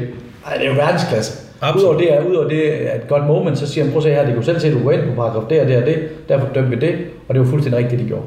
Ej, 0.47 0.55
det 0.55 0.67
er 0.67 0.71
jo 0.71 0.75
verdensklasse. 0.75 1.49
Absolut. 1.61 1.83
Udover 1.83 1.99
det, 1.99 2.15
er, 2.15 2.31
udover 2.31 2.49
det 2.49 2.93
er 2.93 2.95
et 2.95 3.09
godt 3.09 3.27
moment, 3.27 3.59
så 3.59 3.67
siger 3.67 3.85
han, 3.85 3.93
prøv 3.93 3.99
at 3.99 4.03
se 4.03 4.11
her, 4.11 4.25
det 4.25 4.35
kan 4.35 4.43
selv 4.43 4.61
se, 4.61 4.69
at 4.69 4.75
du 4.75 4.83
går 4.83 4.93
ind 4.93 5.03
på 5.09 5.15
paragraf 5.15 5.43
det 5.49 5.61
og 5.61 5.69
det 5.69 5.77
og 5.77 5.87
det, 5.87 6.09
derfor 6.29 6.49
dømte 6.55 6.71
vi 6.71 6.77
det, 6.77 6.95
og 7.29 7.35
det 7.35 7.43
var 7.43 7.49
fuldstændig 7.49 7.79
rigtigt, 7.79 8.03
de 8.03 8.07
gjorde. 8.07 8.25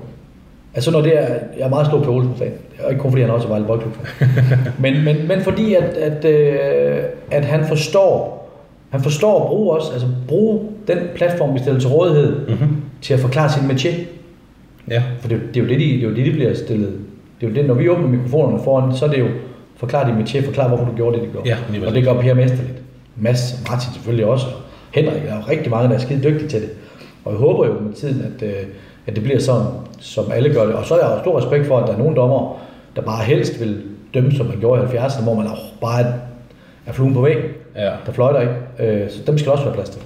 Altså 0.73 0.91
når 0.91 1.01
det 1.01 1.17
er, 1.17 1.27
jeg 1.57 1.65
er 1.65 1.69
meget 1.69 1.87
stor 1.87 2.03
på 2.03 2.11
Olsen 2.11 2.35
fan. 2.35 2.51
Ikke 2.89 3.01
kun 3.01 3.11
fordi 3.11 3.21
han 3.21 3.31
også 3.31 3.47
er 3.47 3.49
Vejle 3.49 3.65
Boldklub 3.65 3.97
men, 4.83 5.03
men, 5.03 5.27
men 5.27 5.41
fordi 5.41 5.73
at, 5.73 5.83
at, 5.83 6.25
øh, 6.25 7.03
at 7.31 7.45
han 7.45 7.65
forstår, 7.65 8.41
han 8.89 9.01
forstår 9.01 9.41
at 9.41 9.47
bruge 9.47 9.77
os, 9.77 9.89
altså 9.93 10.07
bruge 10.27 10.59
den 10.87 10.97
platform, 11.15 11.53
vi 11.53 11.59
stiller 11.59 11.79
til 11.79 11.89
rådighed, 11.89 12.47
mm-hmm. 12.47 12.81
til 13.01 13.13
at 13.13 13.19
forklare 13.19 13.49
sin 13.49 13.71
métier. 13.71 13.95
Ja. 14.91 15.03
For 15.19 15.27
det, 15.27 15.41
det, 15.53 15.59
er 15.59 15.63
jo 15.63 15.69
det, 15.69 15.79
de, 15.79 15.85
det 15.85 16.03
er 16.03 16.09
jo 16.09 16.15
det, 16.15 16.25
de 16.25 16.31
bliver 16.31 16.53
stillet. 16.53 16.93
Det 17.41 17.47
er 17.47 17.51
jo 17.51 17.55
det, 17.55 17.65
når 17.65 17.73
vi 17.73 17.89
åbner 17.89 18.07
mikrofonerne 18.07 18.63
foran, 18.63 18.95
så 18.95 19.05
er 19.05 19.09
det 19.09 19.19
jo 19.19 19.27
forklare 19.75 20.07
din 20.07 20.23
métier, 20.23 20.45
forklare, 20.45 20.67
hvorfor 20.67 20.85
du 20.85 20.95
gjorde 20.95 21.17
det, 21.17 21.27
du 21.27 21.31
gjorde. 21.31 21.49
Ja, 21.49 21.87
og 21.87 21.93
det 21.93 22.03
gør 22.03 22.21
Per 22.21 22.33
Mesterligt. 22.33 22.81
Mads 23.15 23.63
Martin 23.69 23.93
selvfølgelig 23.93 24.25
også. 24.25 24.45
Henrik, 24.91 25.23
der 25.23 25.31
er 25.31 25.35
jo 25.35 25.41
rigtig 25.49 25.71
mange, 25.71 25.89
der 25.89 25.95
er 25.95 25.99
skide 25.99 26.23
dygtige 26.23 26.49
til 26.49 26.61
det. 26.61 26.69
Og 27.25 27.31
jeg 27.31 27.39
håber 27.39 27.67
jo 27.67 27.73
med 27.73 27.93
tiden, 27.93 28.21
at, 28.21 28.47
øh, 28.47 28.63
at 29.07 29.15
det 29.15 29.23
bliver 29.23 29.39
sådan, 29.39 29.67
som 29.99 30.31
alle 30.31 30.53
gør 30.53 30.65
det. 30.65 30.75
Og 30.75 30.85
så 30.85 30.95
er 30.95 31.09
jeg 31.09 31.19
stor 31.21 31.37
respekt 31.37 31.67
for, 31.67 31.77
at 31.77 31.87
der 31.87 31.93
er 31.93 31.97
nogle 31.97 32.15
dommer, 32.15 32.61
der 32.95 33.01
bare 33.01 33.23
helst 33.23 33.59
vil 33.59 33.81
dømme, 34.13 34.31
som 34.31 34.45
man 34.45 34.59
gjorde 34.59 34.81
i 34.81 34.97
70'erne, 34.97 35.23
hvor 35.23 35.33
man 35.35 35.47
bare 35.81 36.13
er 36.85 36.91
fluen 36.91 37.13
på 37.13 37.21
væggen. 37.21 37.43
Ja. 37.75 37.91
Der 38.05 38.11
fløjter 38.11 38.39
ikke. 38.41 38.53
Øh, 38.79 39.09
så 39.09 39.19
dem 39.27 39.37
skal 39.37 39.51
også 39.51 39.63
være 39.63 39.73
plads 39.73 39.89
til. 39.89 40.01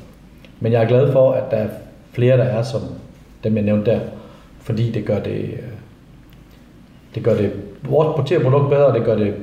Men 0.60 0.72
jeg 0.72 0.84
er 0.84 0.88
glad 0.88 1.12
for, 1.12 1.32
at 1.32 1.52
der 1.52 1.58
er 1.58 1.68
flere, 2.12 2.38
der 2.38 2.44
er 2.44 2.62
som 2.62 2.82
dem, 3.44 3.56
jeg 3.56 3.64
nævnte 3.64 3.92
der. 3.92 4.00
Fordi 4.66 4.92
det 4.92 5.06
gør 5.06 5.20
det, 5.20 5.42
øh, 5.42 5.60
det 7.16 7.24
gør 7.24 7.36
det 7.36 7.52
vores 7.84 8.16
produkt 8.44 8.70
bedre, 8.70 8.86
og 8.86 8.94
det 8.94 9.06
gør 9.06 9.16
det 9.16 9.34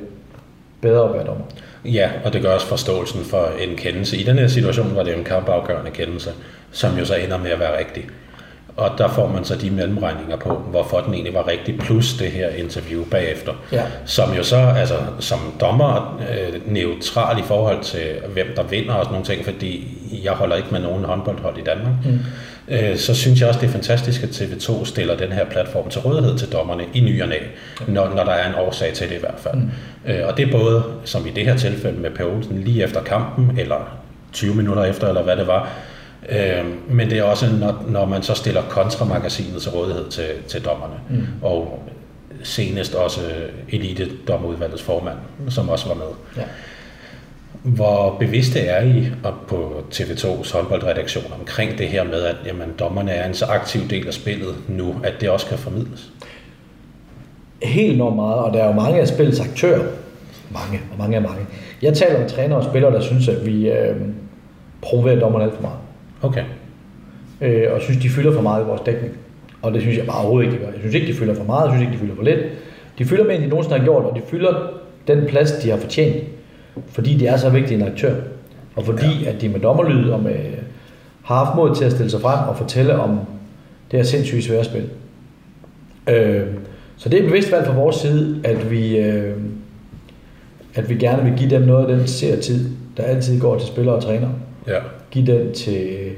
bedre 0.81 1.09
at 1.09 1.13
være 1.13 1.25
dommer. 1.25 1.45
Ja, 1.85 2.09
og 2.25 2.33
det 2.33 2.41
gør 2.41 2.53
også 2.53 2.67
forståelsen 2.67 3.23
for 3.23 3.47
en 3.59 3.77
kendelse. 3.77 4.17
I 4.17 4.23
den 4.23 4.39
her 4.39 4.47
situation 4.47 4.95
var 4.95 5.03
det 5.03 5.17
en 5.17 5.23
kampafgørende 5.23 5.91
kendelse, 5.91 6.31
som 6.71 6.97
jo 6.97 7.05
så 7.05 7.15
ender 7.15 7.37
med 7.37 7.51
at 7.51 7.59
være 7.59 7.77
rigtig. 7.79 8.05
Og 8.77 8.89
der 8.97 9.07
får 9.07 9.27
man 9.27 9.45
så 9.45 9.55
de 9.55 9.69
mellemregninger 9.69 10.37
på, 10.37 10.53
hvorfor 10.53 10.99
den 10.99 11.13
egentlig 11.13 11.33
var 11.33 11.47
rigtig, 11.47 11.79
plus 11.79 12.13
det 12.13 12.31
her 12.31 12.49
interview 12.49 13.03
bagefter. 13.05 13.53
Ja. 13.71 13.83
Som 14.05 14.33
jo 14.33 14.43
så, 14.43 14.57
altså 14.57 14.93
som 15.19 15.39
dommer, 15.59 16.21
øh, 16.31 16.73
neutral 16.73 17.39
i 17.39 17.43
forhold 17.43 17.83
til, 17.83 18.05
hvem 18.33 18.47
der 18.55 18.63
vinder 18.63 18.93
og 18.93 19.05
sådan 19.05 19.13
nogle 19.13 19.25
ting, 19.25 19.45
fordi 19.45 19.97
jeg 20.23 20.31
holder 20.31 20.55
ikke 20.55 20.67
med 20.71 20.79
nogen 20.79 21.03
håndboldhold 21.03 21.57
i 21.57 21.61
Danmark. 21.61 21.93
Mm. 22.05 22.19
Øh, 22.67 22.97
så 22.97 23.15
synes 23.15 23.39
jeg 23.39 23.47
også, 23.47 23.59
det 23.59 23.67
er 23.67 23.71
fantastisk, 23.71 24.23
at 24.23 24.29
TV2 24.29 24.85
stiller 24.85 25.17
den 25.17 25.31
her 25.31 25.45
platform 25.45 25.89
til 25.89 26.01
rådighed 26.01 26.37
til 26.37 26.51
dommerne 26.51 26.83
i 26.93 26.99
ny 26.99 27.21
og 27.21 27.27
næ, 27.27 27.35
når, 27.87 28.09
når 28.15 28.23
der 28.23 28.31
er 28.31 28.49
en 28.49 28.55
årsag 28.55 28.93
til 28.93 29.09
det 29.09 29.15
i 29.15 29.19
hvert 29.19 29.39
fald. 29.39 29.55
Mm. 29.55 29.69
Øh, 30.11 30.27
og 30.27 30.37
det 30.37 30.47
er 30.47 30.51
både, 30.51 30.83
som 31.05 31.27
i 31.27 31.29
det 31.29 31.45
her 31.45 31.57
tilfælde 31.57 31.99
med 31.99 32.11
Per 32.11 32.25
Olsen, 32.25 32.61
lige 32.61 32.83
efter 32.83 33.03
kampen, 33.03 33.59
eller 33.59 33.97
20 34.33 34.55
minutter 34.55 34.83
efter, 34.83 35.07
eller 35.07 35.23
hvad 35.23 35.37
det 35.37 35.47
var, 35.47 35.69
Øh, 36.29 36.65
men 36.89 37.09
det 37.09 37.17
er 37.17 37.23
også, 37.23 37.45
når, 37.59 37.85
når 37.87 38.05
man 38.05 38.23
så 38.23 38.33
stiller 38.33 38.61
kontramagasinet 38.61 39.61
til 39.61 39.71
rådighed 39.71 40.09
til, 40.09 40.29
til 40.47 40.65
dommerne. 40.65 40.93
Mm. 41.09 41.25
Og 41.41 41.83
senest 42.43 42.95
også 42.95 43.21
elite 43.69 44.09
dommerudvalgets 44.27 44.83
formand, 44.83 45.17
som 45.49 45.69
også 45.69 45.87
var 45.87 45.95
med. 45.95 46.05
Ja. 46.37 46.43
Hvor 47.63 48.15
bevidste 48.19 48.59
er 48.59 48.83
I 48.83 49.07
på 49.47 49.83
TV2's 49.93 50.57
håndboldredaktion 50.57 51.23
omkring 51.39 51.77
det 51.77 51.87
her 51.87 52.03
med, 52.03 52.23
at 52.23 52.35
jamen, 52.45 52.73
dommerne 52.79 53.11
er 53.11 53.27
en 53.27 53.33
så 53.33 53.45
aktiv 53.45 53.81
del 53.89 54.07
af 54.07 54.13
spillet 54.13 54.55
nu, 54.67 54.95
at 55.03 55.13
det 55.21 55.29
også 55.29 55.45
kan 55.45 55.57
formidles? 55.57 56.11
Helt 57.63 57.93
enormt 57.93 58.15
meget, 58.15 58.35
og 58.35 58.53
der 58.53 58.63
er 58.63 58.67
jo 58.67 58.73
mange 58.73 59.01
af 59.01 59.07
spillets 59.07 59.39
aktører. 59.39 59.83
Mange, 60.53 60.81
og 60.91 60.97
mange 60.99 61.15
af 61.15 61.21
mange. 61.21 61.45
Jeg 61.81 61.93
taler 61.93 62.19
med 62.19 62.29
trænere 62.29 62.59
og 62.59 62.63
spillere, 62.63 62.91
der 62.93 63.01
synes, 63.01 63.27
at 63.27 63.45
vi 63.45 63.69
øh, 63.69 63.95
promoverer 64.81 65.19
dommerne 65.19 65.45
alt 65.45 65.53
for 65.55 65.61
meget. 65.61 65.77
Okay. 66.21 66.43
Øh, 67.41 67.73
og 67.73 67.81
synes, 67.81 68.01
de 68.01 68.09
fylder 68.09 68.33
for 68.33 68.41
meget 68.41 68.63
i 68.63 68.67
vores 68.67 68.81
dækning. 68.85 69.13
Og 69.61 69.73
det 69.73 69.81
synes 69.81 69.97
jeg 69.97 70.05
bare 70.05 70.17
overhovedet 70.17 70.47
ikke, 70.47 70.57
de 70.57 70.65
gør. 70.65 70.71
Jeg 70.71 70.79
synes 70.79 70.95
ikke, 70.95 71.07
de 71.07 71.13
fylder 71.13 71.35
for 71.35 71.43
meget, 71.43 71.65
jeg 71.65 71.71
synes 71.71 71.81
ikke, 71.81 71.93
de 71.93 71.99
fylder 71.99 72.15
for 72.15 72.23
lidt. 72.23 72.39
De 72.97 73.05
fylder 73.05 73.23
mere, 73.23 73.35
end 73.35 73.43
de 73.43 73.49
nogensinde 73.49 73.77
har 73.77 73.85
gjort, 73.85 74.05
og 74.05 74.15
de 74.15 74.21
fylder 74.27 74.53
den 75.07 75.25
plads, 75.27 75.51
de 75.51 75.69
har 75.69 75.77
fortjent. 75.77 76.23
Fordi 76.87 77.17
de 77.17 77.27
er 77.27 77.37
så 77.37 77.49
vigtige 77.49 77.81
en 77.81 77.87
aktør. 77.87 78.15
Og 78.75 78.85
fordi, 78.85 79.23
ja. 79.23 79.29
at 79.29 79.41
de 79.41 79.49
med 79.49 79.59
dommerlyd 79.59 80.09
og 80.09 80.23
med, 80.23 80.35
har 81.23 81.45
haft 81.45 81.55
mod 81.55 81.75
til 81.75 81.85
at 81.85 81.91
stille 81.91 82.09
sig 82.09 82.21
frem 82.21 82.49
og 82.49 82.57
fortælle 82.57 82.99
om 82.99 83.19
det 83.91 83.99
her 83.99 84.03
sindssygt 84.03 84.43
svære 84.43 84.63
spil. 84.63 84.89
Øh, 86.09 86.41
så 86.97 87.09
det 87.09 87.19
er 87.19 87.27
bevidst 87.27 87.51
valg 87.51 87.65
fra 87.65 87.73
vores 87.73 87.95
side, 87.95 88.41
at 88.43 88.71
vi, 88.71 88.97
øh, 88.97 89.37
at 90.75 90.89
vi 90.89 90.95
gerne 90.95 91.23
vil 91.23 91.33
give 91.37 91.49
dem 91.49 91.61
noget 91.61 91.85
af 91.85 91.97
den 91.97 92.07
tid, 92.41 92.69
der 92.97 93.03
altid 93.03 93.39
går 93.39 93.57
til 93.57 93.67
spillere 93.67 93.95
og 93.95 94.03
træner. 94.03 94.29
Ja 94.67 94.79
give 95.13 95.25
den 95.25 95.53
til 95.53 96.09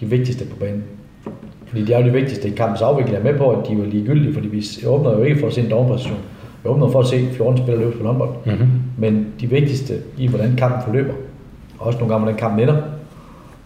de 0.00 0.06
vigtigste 0.06 0.44
på 0.44 0.56
banen. 0.56 0.84
Fordi 1.66 1.84
de 1.84 1.92
er 1.92 1.98
jo 2.00 2.06
de 2.06 2.12
vigtigste 2.12 2.48
i 2.48 2.50
kampens 2.50 2.82
afvikling. 2.82 3.14
Jeg 3.14 3.28
er 3.28 3.32
med 3.32 3.38
på, 3.38 3.50
at 3.50 3.68
de 3.68 3.72
er 3.72 3.86
ligegyldige, 3.86 4.34
fordi 4.34 4.48
vi 4.48 4.64
åbner 4.86 5.10
jo 5.10 5.22
ikke 5.22 5.40
for 5.40 5.46
at 5.46 5.52
se 5.52 5.60
en 5.60 5.70
dommerpræstation. 5.70 6.18
Vi 6.62 6.68
åbner 6.68 6.88
for 6.88 7.00
at 7.00 7.06
se 7.06 7.28
14 7.32 7.62
spillere 7.62 7.84
løbe 7.84 7.98
på 7.98 8.06
håndbold. 8.06 8.30
Mm-hmm. 8.46 8.68
Men 8.96 9.32
de 9.40 9.46
vigtigste 9.50 10.02
i, 10.18 10.26
hvordan 10.26 10.56
kampen 10.56 10.82
forløber, 10.84 11.14
og 11.78 11.86
også 11.86 11.98
nogle 11.98 12.14
gange, 12.14 12.24
hvordan 12.24 12.40
kampen 12.40 12.60
ender, 12.60 12.82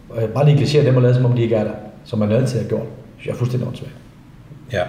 og 0.09 0.29
bare 0.35 0.45
negligere 0.45 0.87
dem 0.87 0.97
og 0.97 1.03
lade 1.03 1.15
som 1.15 1.25
om 1.25 1.33
de 1.33 1.43
ikke 1.43 1.55
er 1.55 1.65
der, 1.65 1.75
som 2.05 2.19
man 2.19 2.33
altid 2.33 2.61
har 2.61 2.69
gjort. 2.69 2.87
Så 3.19 3.23
jeg 3.25 3.33
er 3.33 3.37
fuldstændig 3.37 3.69
åndssvagt. 3.69 3.95
Ja. 4.73 4.83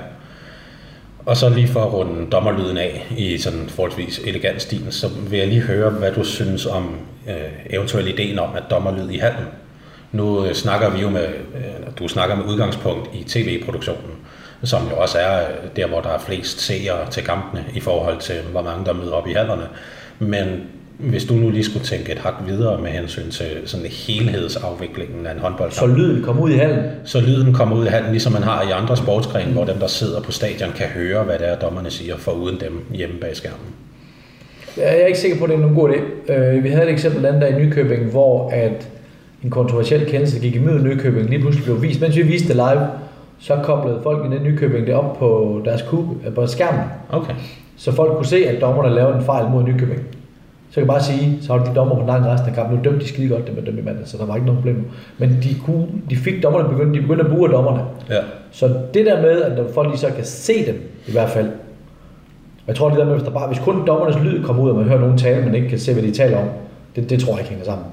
Og 1.26 1.38
så 1.38 1.50
lige 1.50 1.68
for 1.68 1.80
at 1.80 1.94
runde 1.94 2.32
dommerlyden 2.32 2.78
af 2.78 3.08
i 3.18 3.38
sådan 3.38 3.70
forholdsvis 3.70 4.20
elegant 4.20 4.62
stil, 4.62 4.88
så 4.90 5.08
vil 5.30 5.40
jeg 5.40 5.48
lige 5.48 5.62
høre, 5.62 5.90
hvad 5.90 6.12
du 6.12 6.24
synes 6.24 6.66
om 6.66 6.96
øh, 7.28 7.36
eventuelt 7.70 8.08
ideen 8.08 8.40
om, 8.40 8.50
at 8.56 8.64
dommerlyd 8.70 9.10
i 9.10 9.18
handen. 9.18 9.46
Nu 10.12 10.46
øh, 10.46 10.54
snakker 10.54 10.90
vi 10.90 11.02
jo 11.02 11.10
med, 11.10 11.28
øh, 11.56 11.88
du 12.00 12.08
snakker 12.08 12.36
med 12.36 12.46
udgangspunkt 12.46 13.10
i 13.14 13.24
tv-produktionen, 13.24 14.12
som 14.64 14.88
jo 14.90 14.96
også 14.96 15.18
er 15.18 15.42
øh, 15.42 15.70
der, 15.76 15.88
hvor 15.88 16.02
der 16.02 16.10
er 16.10 16.20
flest 16.20 16.62
seere 16.62 17.10
til 17.10 17.24
kampene 17.24 17.66
i 17.74 17.80
forhold 17.80 18.20
til, 18.20 18.36
hvor 18.52 18.62
mange 18.62 18.86
der 18.86 18.94
møder 18.94 19.14
op 19.14 19.28
i 19.28 19.34
hallerne. 19.34 19.68
Men 20.22 20.46
hvis 20.98 21.26
du 21.26 21.34
nu 21.34 21.50
lige 21.50 21.64
skulle 21.64 21.86
tænke 21.86 22.12
et 22.12 22.18
hak 22.18 22.34
videre 22.48 22.82
med 22.82 22.90
hensyn 22.90 23.30
til 23.30 23.46
sådan 23.66 23.86
helhedsafviklingen 23.86 25.26
af 25.26 25.32
en 25.34 25.40
håndbold. 25.40 25.72
Så 25.72 25.88
lyden 25.88 26.24
kommer 26.24 26.44
ud 26.44 26.50
i 26.50 26.58
hallen? 26.58 26.80
Så 27.04 27.22
lyden 27.22 27.54
kommer 27.54 27.76
ud 27.76 27.86
i 27.86 27.90
hallen, 27.90 28.12
ligesom 28.12 28.34
man 28.34 28.44
har 28.44 28.62
i 28.62 28.72
andre 28.72 28.98
sportsgrene, 28.98 29.46
mm. 29.46 29.54
hvor 29.54 29.66
dem, 29.66 29.78
der 29.78 29.88
sidder 29.88 30.22
på 30.22 30.32
stadion, 30.32 30.70
kan 30.76 30.88
høre, 30.88 31.24
hvad 31.24 31.40
det 31.40 31.50
er, 31.50 31.56
dommerne 31.56 31.90
siger, 31.92 32.18
for 32.18 32.32
uden 32.32 32.60
dem 32.60 32.86
hjemme 32.94 33.16
bag 33.16 33.36
skærmen. 33.36 33.68
Jeg 34.78 35.02
er 35.02 35.06
ikke 35.06 35.20
sikker 35.20 35.38
på, 35.38 35.44
at 35.44 35.50
det 35.50 35.56
er 35.56 35.60
nogen 35.60 35.76
god 35.76 35.90
idé. 35.90 36.34
Øh, 36.34 36.64
vi 36.64 36.70
havde 36.70 36.86
et 36.86 36.92
eksempel 36.92 37.26
anden 37.26 37.42
dag 37.42 37.60
i 37.60 37.66
Nykøbing, 37.66 38.12
hvor 38.12 38.50
at 38.50 38.88
en 39.44 39.50
kontroversiel 39.50 40.06
kendelse 40.06 40.40
gik 40.40 40.56
i 40.56 40.60
møde 40.60 40.84
Nykøbing, 40.84 41.30
lige 41.30 41.40
pludselig 41.40 41.66
blev 41.66 41.82
vist. 41.82 42.02
Mens 42.02 42.16
vi 42.16 42.22
viste 42.22 42.48
det 42.48 42.56
live, 42.56 42.88
så 43.40 43.60
koblede 43.64 44.00
folk 44.04 44.26
i 44.26 44.44
Nykøbing 44.44 44.88
det 44.88 44.96
op 44.96 45.18
på 45.18 45.62
deres 45.66 45.82
kube, 45.82 46.28
øh, 46.28 46.34
på 46.34 46.48
skærmen. 46.48 46.84
Okay. 47.10 47.34
Så 47.78 47.92
folk 47.92 48.16
kunne 48.16 48.26
se, 48.26 48.48
at 48.48 48.62
dommerne 48.62 48.96
lavede 48.96 49.18
en 49.18 49.24
fejl 49.24 49.50
mod 49.50 49.64
Nykøbing. 49.64 50.02
Så 50.72 50.80
jeg 50.80 50.86
kan 50.86 50.88
bare 50.88 51.04
sige, 51.04 51.38
så 51.42 51.54
har 51.54 51.66
de 51.66 51.76
dommer 51.76 51.96
på 51.96 52.06
lang 52.08 52.26
resten 52.26 52.50
af 52.50 52.56
kampen. 52.56 52.78
Nu 52.78 52.84
dømte 52.84 53.00
de 53.00 53.08
skide 53.08 53.30
godt, 53.30 53.48
det 53.48 53.56
med 53.56 53.64
dømme 53.64 53.82
i 53.82 53.84
mandag, 53.84 54.08
så 54.08 54.18
der 54.18 54.26
var 54.26 54.36
ikke 54.36 54.46
nogen 54.46 54.62
problem. 54.62 54.86
Men 55.18 55.38
de, 55.44 55.56
kunne, 55.66 55.88
de 56.10 56.16
fik 56.16 56.44
dommerne 56.44 56.70
begyndt, 56.70 56.96
de 56.96 57.02
begyndte 57.02 57.24
at 57.24 57.32
bruge 57.32 57.50
dommerne. 57.50 57.84
Ja. 58.10 58.20
Så 58.52 58.68
det 58.94 59.06
der 59.06 59.22
med, 59.22 59.42
at 59.42 59.60
folk 59.74 59.88
lige 59.88 60.00
så 60.00 60.08
kan 60.16 60.26
se 60.26 60.66
dem, 60.66 60.92
i 61.08 61.12
hvert 61.12 61.30
fald. 61.30 61.50
Jeg 62.68 62.76
tror 62.76 62.90
det 62.90 62.98
der 62.98 63.06
med, 63.06 63.14
hvis, 63.14 63.24
der 63.24 63.32
bare, 63.32 63.48
hvis 63.48 63.60
kun 63.60 63.88
dommernes 63.88 64.24
lyd 64.24 64.44
kommer 64.44 64.64
ud, 64.64 64.70
og 64.70 64.76
man 64.76 64.86
hører 64.86 65.00
nogen 65.00 65.18
tale, 65.18 65.46
men 65.46 65.56
ikke 65.56 65.70
kan 65.70 65.80
se, 65.80 65.94
hvad 65.94 66.04
de 66.04 66.12
taler 66.12 66.38
om, 66.38 66.48
det, 66.96 67.10
det 67.10 67.20
tror 67.20 67.32
jeg 67.32 67.40
ikke 67.40 67.50
hænger 67.50 67.66
sammen. 67.66 67.86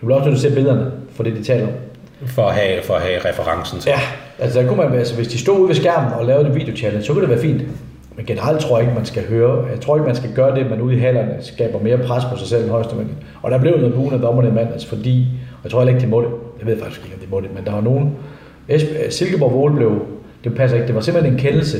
Du 0.00 0.06
bliver 0.06 0.18
også 0.18 0.30
nødt 0.30 0.40
til 0.40 0.46
at 0.46 0.52
se 0.52 0.56
billederne 0.56 0.90
for 1.10 1.22
det, 1.22 1.36
de 1.36 1.42
taler 1.42 1.66
om. 1.66 1.72
For 2.26 2.42
at 2.42 2.54
have, 2.54 2.82
for 2.82 2.94
at 2.94 3.02
have 3.02 3.18
referencen 3.18 3.80
til. 3.80 3.88
Ja, 3.90 4.00
altså 4.38 4.60
der 4.60 4.68
kunne 4.68 4.76
man, 4.76 4.92
altså 4.92 5.14
hvis 5.16 5.28
de 5.28 5.38
stod 5.38 5.58
ude 5.58 5.68
ved 5.68 5.74
skærmen 5.74 6.12
og 6.12 6.24
lavede 6.24 6.44
det 6.44 6.54
video 6.54 7.02
så 7.02 7.12
kunne 7.12 7.20
det 7.20 7.30
være 7.30 7.38
fint. 7.38 7.62
Men 8.22 8.26
generelt 8.26 8.60
tror 8.60 8.78
jeg 8.78 8.86
ikke, 8.86 8.94
man 8.96 9.04
skal 9.04 9.28
høre. 9.28 9.66
Jeg 9.70 9.80
tror 9.80 9.96
ikke, 9.96 10.06
man 10.06 10.16
skal 10.16 10.30
gøre 10.34 10.56
det, 10.56 10.70
man 10.70 10.80
ude 10.80 10.96
i 10.96 10.98
hallerne 10.98 11.36
skaber 11.40 11.78
mere 11.82 11.98
pres 11.98 12.24
på 12.24 12.36
sig 12.36 12.48
selv 12.48 12.62
end 12.62 12.70
højeste 12.70 12.94
Og 13.42 13.50
der 13.50 13.58
blev 13.58 13.76
noget 13.76 13.94
bugen 13.94 14.14
af 14.14 14.20
dommerne 14.20 14.48
i 14.48 14.52
mandags, 14.52 14.86
fordi, 14.86 15.26
og 15.52 15.64
jeg 15.64 15.70
tror 15.70 15.84
ikke, 15.88 16.00
de 16.00 16.06
må 16.06 16.20
det. 16.20 16.28
Jeg 16.58 16.66
ved 16.66 16.78
faktisk 16.78 17.04
ikke, 17.04 17.14
om 17.14 17.20
de 17.20 17.26
må 17.30 17.40
det, 17.40 17.54
men 17.54 17.64
der 17.64 17.72
var 17.72 17.80
nogen. 17.80 18.16
Silkeborg 19.10 19.52
Vole 19.52 19.74
blev, 19.74 20.06
det 20.44 20.54
passer 20.54 20.76
ikke, 20.76 20.86
det 20.86 20.94
var 20.94 21.00
simpelthen 21.00 21.34
en 21.34 21.40
kendelse 21.40 21.78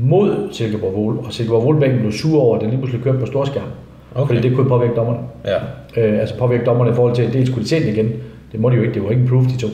mod 0.00 0.48
Silkeborg 0.52 0.94
Vole, 0.94 1.18
og 1.18 1.32
Silkeborg 1.32 1.64
Vole 1.64 1.78
blev 1.78 2.12
sur 2.12 2.40
over, 2.40 2.56
at 2.56 2.62
den 2.62 2.70
lige 2.70 2.80
pludselig 2.80 3.04
kørte 3.04 3.18
på 3.18 3.26
storskærm. 3.26 3.68
Okay. 4.14 4.34
Fordi 4.34 4.48
det 4.48 4.56
kunne 4.56 4.68
påvirke 4.68 4.94
dommerne. 4.94 5.18
Ja. 5.44 5.56
Øh, 5.96 6.20
altså 6.20 6.38
påvirke 6.38 6.64
dommerne 6.64 6.90
i 6.90 6.94
forhold 6.94 7.14
til, 7.14 7.22
at 7.22 7.32
det 7.32 7.46
skulle 7.46 7.64
de 7.64 7.68
se 7.68 7.80
den 7.80 7.88
igen. 7.88 8.12
Det 8.52 8.60
må 8.60 8.70
de 8.70 8.76
jo 8.76 8.82
ikke, 8.82 8.94
det 8.94 9.02
var 9.02 9.10
ikke 9.10 9.22
en 9.22 9.28
proof, 9.28 9.44
de 9.44 9.56
to. 9.56 9.68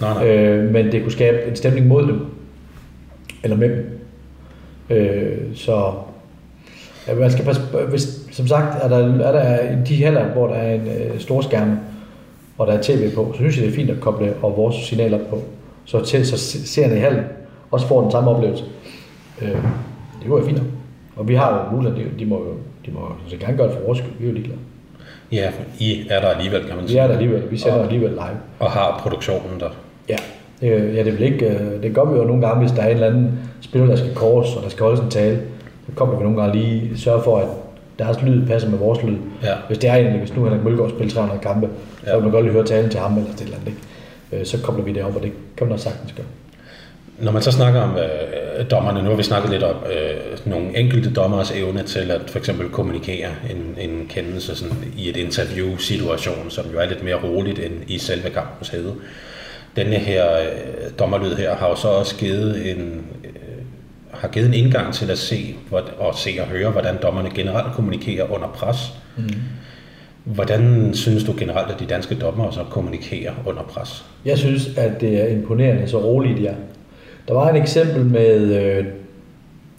Nej, 0.00 0.14
nej. 0.14 0.36
Øh, 0.36 0.72
men 0.72 0.92
det 0.92 1.02
kunne 1.02 1.12
skabe 1.12 1.38
en 1.48 1.56
stemning 1.56 1.86
mod 1.86 2.02
dem. 2.02 2.20
Eller 3.44 3.56
med 3.56 3.68
dem. 3.68 3.93
Øh, 4.90 5.38
så 5.54 5.92
ja, 7.08 7.14
man 7.14 7.30
skal 7.30 7.44
passe, 7.44 7.62
hvis, 7.88 8.20
som 8.32 8.46
sagt, 8.46 8.84
er 8.84 8.88
der, 8.88 9.24
er 9.24 9.32
der 9.32 9.84
de 9.84 9.94
heller, 9.94 10.24
hvor 10.24 10.46
der 10.46 10.54
er 10.54 10.74
en 10.74 10.86
øh, 10.88 11.20
stor 11.20 11.40
skærm, 11.40 11.78
og 12.58 12.66
der 12.66 12.72
er 12.72 12.82
tv 12.82 13.14
på, 13.14 13.32
så 13.32 13.38
synes 13.38 13.56
jeg, 13.56 13.64
det 13.64 13.70
er 13.72 13.76
fint 13.76 13.90
at 13.90 14.00
koble 14.00 14.34
og 14.42 14.56
vores 14.56 14.76
signaler 14.76 15.18
på, 15.30 15.42
så, 15.84 16.00
til, 16.04 16.26
så 16.26 16.38
seerne 16.66 16.96
i 16.96 16.98
hallen 16.98 17.24
også 17.70 17.86
får 17.86 18.02
den 18.02 18.10
samme 18.10 18.30
oplevelse. 18.30 18.64
Øh, 19.42 19.48
det 20.22 20.30
var 20.30 20.38
jo 20.38 20.44
fint 20.46 20.62
Og 21.16 21.28
vi 21.28 21.34
har 21.34 21.64
jo 21.64 21.76
mulighed, 21.76 21.98
de, 21.98 22.18
de 22.18 22.26
må 22.26 22.38
jo 22.38 22.54
de 22.86 22.90
må 22.90 23.12
så 23.28 23.36
gerne 23.36 23.56
gøre 23.56 23.66
det 23.68 23.76
for 23.76 23.84
vores 23.84 23.98
skyld, 23.98 24.12
vi 24.18 24.24
er 24.24 24.28
jo 24.28 24.34
ligeglade. 24.34 24.58
Ja, 25.32 25.50
I 25.78 26.06
er 26.10 26.20
der 26.20 26.28
alligevel, 26.28 26.64
kan 26.66 26.76
man 26.76 26.88
sige. 26.88 26.96
Vi 26.96 26.98
er 26.98 27.06
der 27.06 27.14
alligevel, 27.14 27.50
vi 27.50 27.58
sender 27.58 27.76
og, 27.76 27.84
alligevel 27.84 28.10
live. 28.10 28.38
Og 28.58 28.70
har 28.70 29.00
produktionen 29.02 29.60
der. 29.60 29.70
Ja, 30.08 30.16
Øh, 30.62 30.96
ja, 30.96 31.04
det, 31.04 31.12
vil 31.18 31.22
ikke, 31.32 31.46
øh, 31.46 31.82
det 31.82 31.94
gør 31.94 32.04
vi 32.04 32.18
jo 32.18 32.24
nogle 32.24 32.46
gange, 32.46 32.60
hvis 32.60 32.72
der 32.72 32.82
er 32.82 32.86
en 32.86 32.94
eller 32.94 33.06
anden 33.06 33.38
spiller, 33.60 33.88
der 33.88 33.96
skal 33.96 34.14
kors, 34.14 34.56
og 34.56 34.62
der 34.62 34.68
skal 34.68 34.84
holde 34.84 35.02
en 35.02 35.10
tale. 35.10 35.40
Så 35.86 35.92
kommer 35.94 36.16
vi 36.16 36.22
nogle 36.22 36.42
gange 36.42 36.56
lige 36.60 36.98
sørge 36.98 37.22
for, 37.22 37.38
at 37.38 37.46
deres 37.98 38.22
lyd 38.22 38.46
passer 38.46 38.70
med 38.70 38.78
vores 38.78 39.02
lyd. 39.02 39.16
Ja. 39.42 39.54
Hvis 39.66 39.78
det 39.78 39.90
er 39.90 39.94
egentlig, 39.94 40.18
hvis 40.18 40.36
nu 40.36 40.44
Henrik 40.44 40.64
Mølgaard 40.64 40.90
spiller 40.90 41.14
300 41.14 41.40
kampe, 41.40 41.68
ja. 42.04 42.10
så 42.10 42.14
vil 42.14 42.22
man 42.22 42.32
godt 42.32 42.44
lige 42.44 42.52
høre 42.52 42.66
talen 42.66 42.90
til 42.90 43.00
ham 43.00 43.16
eller 43.16 43.30
til 43.30 43.34
et 43.34 43.44
eller 43.44 43.56
andet. 43.56 43.68
Ikke? 43.68 44.40
Øh, 44.40 44.46
så 44.46 44.62
kobler 44.62 44.84
vi 44.84 44.92
det 44.92 45.02
op, 45.02 45.16
og 45.16 45.22
det 45.22 45.32
kan 45.56 45.66
man 45.66 45.72
også 45.72 45.84
sagtens 45.84 46.12
gøre. 46.12 46.26
Når 47.18 47.32
man 47.32 47.42
så 47.42 47.52
snakker 47.52 47.80
om 47.80 47.96
øh, 47.96 48.70
dommerne, 48.70 49.02
nu 49.02 49.08
har 49.08 49.16
vi 49.16 49.22
snakket 49.22 49.50
lidt 49.50 49.62
om 49.62 49.76
øh, 49.92 50.50
nogle 50.50 50.78
enkelte 50.78 51.12
dommers 51.12 51.50
evne 51.50 51.82
til 51.82 52.10
at 52.10 52.20
for 52.26 52.38
eksempel 52.38 52.68
kommunikere 52.68 53.28
en, 53.50 53.90
en 53.90 54.06
kendelse 54.08 54.56
sådan, 54.56 54.76
i 54.96 55.08
et 55.08 55.16
interview-situation, 55.16 56.50
som 56.50 56.64
jo 56.72 56.78
er 56.78 56.88
lidt 56.88 57.04
mere 57.04 57.14
roligt 57.14 57.58
end 57.58 57.72
i 57.86 57.98
selve 57.98 58.30
kampens 58.30 58.68
hede 58.68 58.94
denne 59.76 59.96
her 59.96 60.24
øh, 60.38 60.90
dommerlyd 60.98 61.34
her 61.34 61.54
har 61.56 61.68
jo 61.68 61.76
så 61.76 61.88
også 61.88 62.16
givet 62.16 62.70
en, 62.70 63.06
øh, 63.24 63.30
har 64.10 64.28
givet 64.28 64.46
en 64.46 64.54
indgang 64.54 64.94
til 64.94 65.10
at 65.10 65.18
se 65.18 65.54
og 65.98 66.14
se 66.14 66.30
og 66.40 66.46
høre, 66.46 66.70
hvordan 66.70 66.94
dommerne 67.02 67.30
generelt 67.30 67.74
kommunikerer 67.74 68.30
under 68.30 68.48
pres. 68.48 68.92
Mm. 69.16 69.24
Hvordan 70.24 70.94
synes 70.94 71.24
du 71.24 71.34
generelt, 71.38 71.70
at 71.70 71.80
de 71.80 71.86
danske 71.86 72.14
dommer 72.14 72.50
så 72.50 72.64
kommunikerer 72.70 73.32
under 73.46 73.62
pres? 73.62 74.04
Jeg 74.24 74.38
synes, 74.38 74.78
at 74.78 75.00
det 75.00 75.22
er 75.22 75.26
imponerende, 75.26 75.88
så 75.88 75.98
roligt 75.98 76.38
de 76.38 76.46
er. 76.46 76.54
Der 77.28 77.34
var 77.34 77.50
et 77.50 77.56
eksempel 77.56 78.04
med 78.04 78.62
øh, 78.62 78.84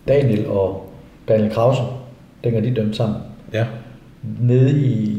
Daniel 0.07 0.47
og 0.47 0.89
Daniel 1.27 1.51
Krause, 1.53 1.81
dengang 2.43 2.65
de 2.65 2.75
dømte 2.75 2.93
sammen. 2.93 3.17
Ja. 3.53 3.65
Nede 4.39 4.81
i, 4.81 5.17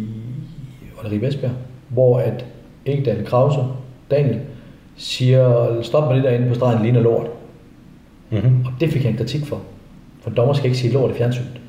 var 1.02 1.08
det 1.08 1.16
i 1.16 1.20
Vestbjerg, 1.20 1.52
hvor 1.88 2.18
at 2.18 2.44
ikke 2.86 3.04
Daniel 3.04 3.26
Krause, 3.26 3.60
Daniel, 4.10 4.40
siger, 4.96 5.66
stop 5.82 6.08
med 6.08 6.16
det 6.16 6.24
derinde 6.24 6.48
på 6.48 6.54
stregen, 6.54 6.82
ligner 6.82 7.00
lort. 7.00 7.26
Mm-hmm. 8.30 8.64
Og 8.66 8.72
det 8.80 8.90
fik 8.90 9.04
han 9.04 9.16
kritik 9.16 9.46
for. 9.46 9.60
For 10.22 10.30
dommer 10.30 10.54
skal 10.54 10.66
ikke 10.66 10.78
sige 10.78 10.92
lort 10.92 11.10
i 11.10 11.14
fjernsynet. 11.14 11.60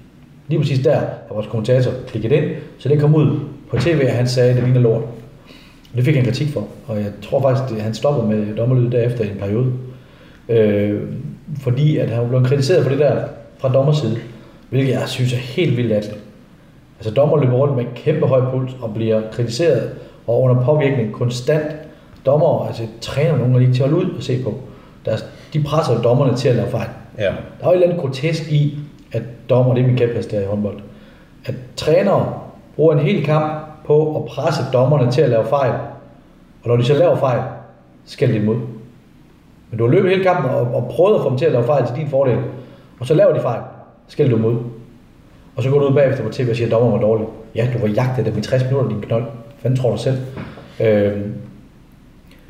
Lige 0.47 0.59
præcis 0.59 0.79
der 0.79 0.95
har 0.95 1.13
vores 1.31 1.47
kommentator 1.47 1.91
klikket 2.07 2.31
ind, 2.31 2.45
så 2.77 2.89
det 2.89 2.99
kom 2.99 3.15
ud 3.15 3.39
på 3.69 3.77
tv, 3.77 3.99
at 4.01 4.11
han 4.11 4.27
sagde, 4.27 4.49
at 4.49 4.55
det 4.55 4.63
ligner 4.63 4.81
lort. 4.81 5.03
Og 5.91 5.95
det 5.95 6.05
fik 6.05 6.15
han 6.15 6.25
kritik 6.25 6.47
for. 6.47 6.67
Og 6.87 6.97
jeg 6.97 7.11
tror 7.21 7.41
faktisk, 7.41 7.77
at 7.77 7.83
han 7.83 7.93
stoppede 7.93 8.27
med 8.27 8.55
dommerlyd 8.55 8.91
derefter 8.91 9.23
i 9.23 9.31
en 9.31 9.37
periode. 9.37 9.73
Øh, 10.49 11.01
fordi 11.59 11.97
at 11.97 12.09
han 12.09 12.27
blevet 12.27 12.47
kritiseret 12.47 12.83
for 12.83 12.89
det 12.89 12.99
der 12.99 13.23
fra 13.57 13.73
dommerside, 13.73 14.17
hvilket 14.69 14.93
jeg 14.93 15.03
synes 15.07 15.33
er 15.33 15.37
helt 15.37 15.77
vildt 15.77 15.89
latterligt. 15.89 16.23
Altså 16.99 17.13
dommer 17.13 17.37
løber 17.37 17.53
rundt 17.53 17.75
med 17.75 17.83
en 17.83 17.89
kæmpe 17.95 18.25
høj 18.25 18.51
puls 18.51 18.71
og 18.81 18.93
bliver 18.93 19.21
kritiseret 19.31 19.91
og 20.27 20.41
under 20.41 20.63
påvirkning 20.63 21.13
konstant. 21.13 21.86
Dommer, 22.27 22.67
altså 22.67 22.83
træner 23.01 23.37
nogen, 23.37 23.53
der 23.53 23.59
ikke 23.59 23.73
til 23.73 23.83
at 23.83 23.89
holde 23.89 24.05
ud 24.05 24.11
og 24.17 24.23
se 24.23 24.43
på. 24.43 24.53
Der, 25.05 25.17
de 25.53 25.63
presser 25.63 25.93
jo 25.93 26.01
dommerne 26.01 26.35
til 26.35 26.49
at 26.49 26.55
lave 26.55 26.67
fejl. 26.67 26.87
Ja. 27.17 27.23
Der 27.23 27.29
er 27.61 27.65
jo 27.65 27.69
et 27.69 27.73
eller 27.73 27.87
andet 27.87 28.01
grotesk 28.01 28.51
i, 28.51 28.77
at 29.11 29.23
dommer, 29.49 29.73
det 29.73 29.83
er 29.83 29.87
min 29.87 29.97
kæphest 29.97 30.31
der 30.31 30.41
i 30.41 30.45
håndbold, 30.45 30.79
at 31.45 31.53
trænere 31.75 32.33
bruger 32.75 32.93
en 32.93 32.99
hel 32.99 33.25
kamp 33.25 33.53
på 33.85 34.15
at 34.15 34.25
presse 34.25 34.63
dommerne 34.73 35.11
til 35.11 35.21
at 35.21 35.29
lave 35.29 35.45
fejl. 35.45 35.73
Og 36.63 36.69
når 36.69 36.77
de 36.77 36.85
så 36.85 36.93
laver 36.93 37.15
fejl, 37.15 37.41
skal 38.05 38.29
de 38.29 38.35
imod. 38.35 38.55
Men 39.69 39.77
du 39.77 39.85
har 39.85 39.91
løbet 39.91 40.11
hele 40.11 40.23
kampen 40.23 40.51
og, 40.51 40.61
og 40.61 40.87
prøvet 40.91 41.15
at 41.15 41.21
få 41.21 41.29
dem 41.29 41.37
til 41.37 41.45
at 41.45 41.51
lave 41.51 41.63
fejl 41.63 41.85
til 41.85 41.95
din 41.95 42.09
fordel. 42.09 42.37
Og 42.99 43.07
så 43.07 43.13
laver 43.13 43.33
de 43.33 43.41
fejl, 43.41 43.61
skal 44.07 44.31
du 44.31 44.35
imod. 44.35 44.55
Og 45.55 45.63
så 45.63 45.69
går 45.69 45.79
du 45.79 45.85
ud 45.85 45.93
bagefter 45.93 46.23
på 46.23 46.29
tv 46.29 46.49
og 46.49 46.55
siger, 46.55 46.67
at 46.67 46.71
dommeren 46.71 46.93
var 46.93 47.07
dårlig. 47.07 47.27
Ja, 47.55 47.67
du 47.73 47.79
var 47.79 47.87
jagtet 47.87 48.25
dem 48.25 48.37
i 48.37 48.41
60 48.41 48.63
minutter, 48.63 48.89
din 48.89 49.01
knold. 49.01 49.23
Hvad 49.61 49.77
tror 49.77 49.91
du 49.91 49.97
selv? 49.97 50.17
Øhm, 50.79 51.33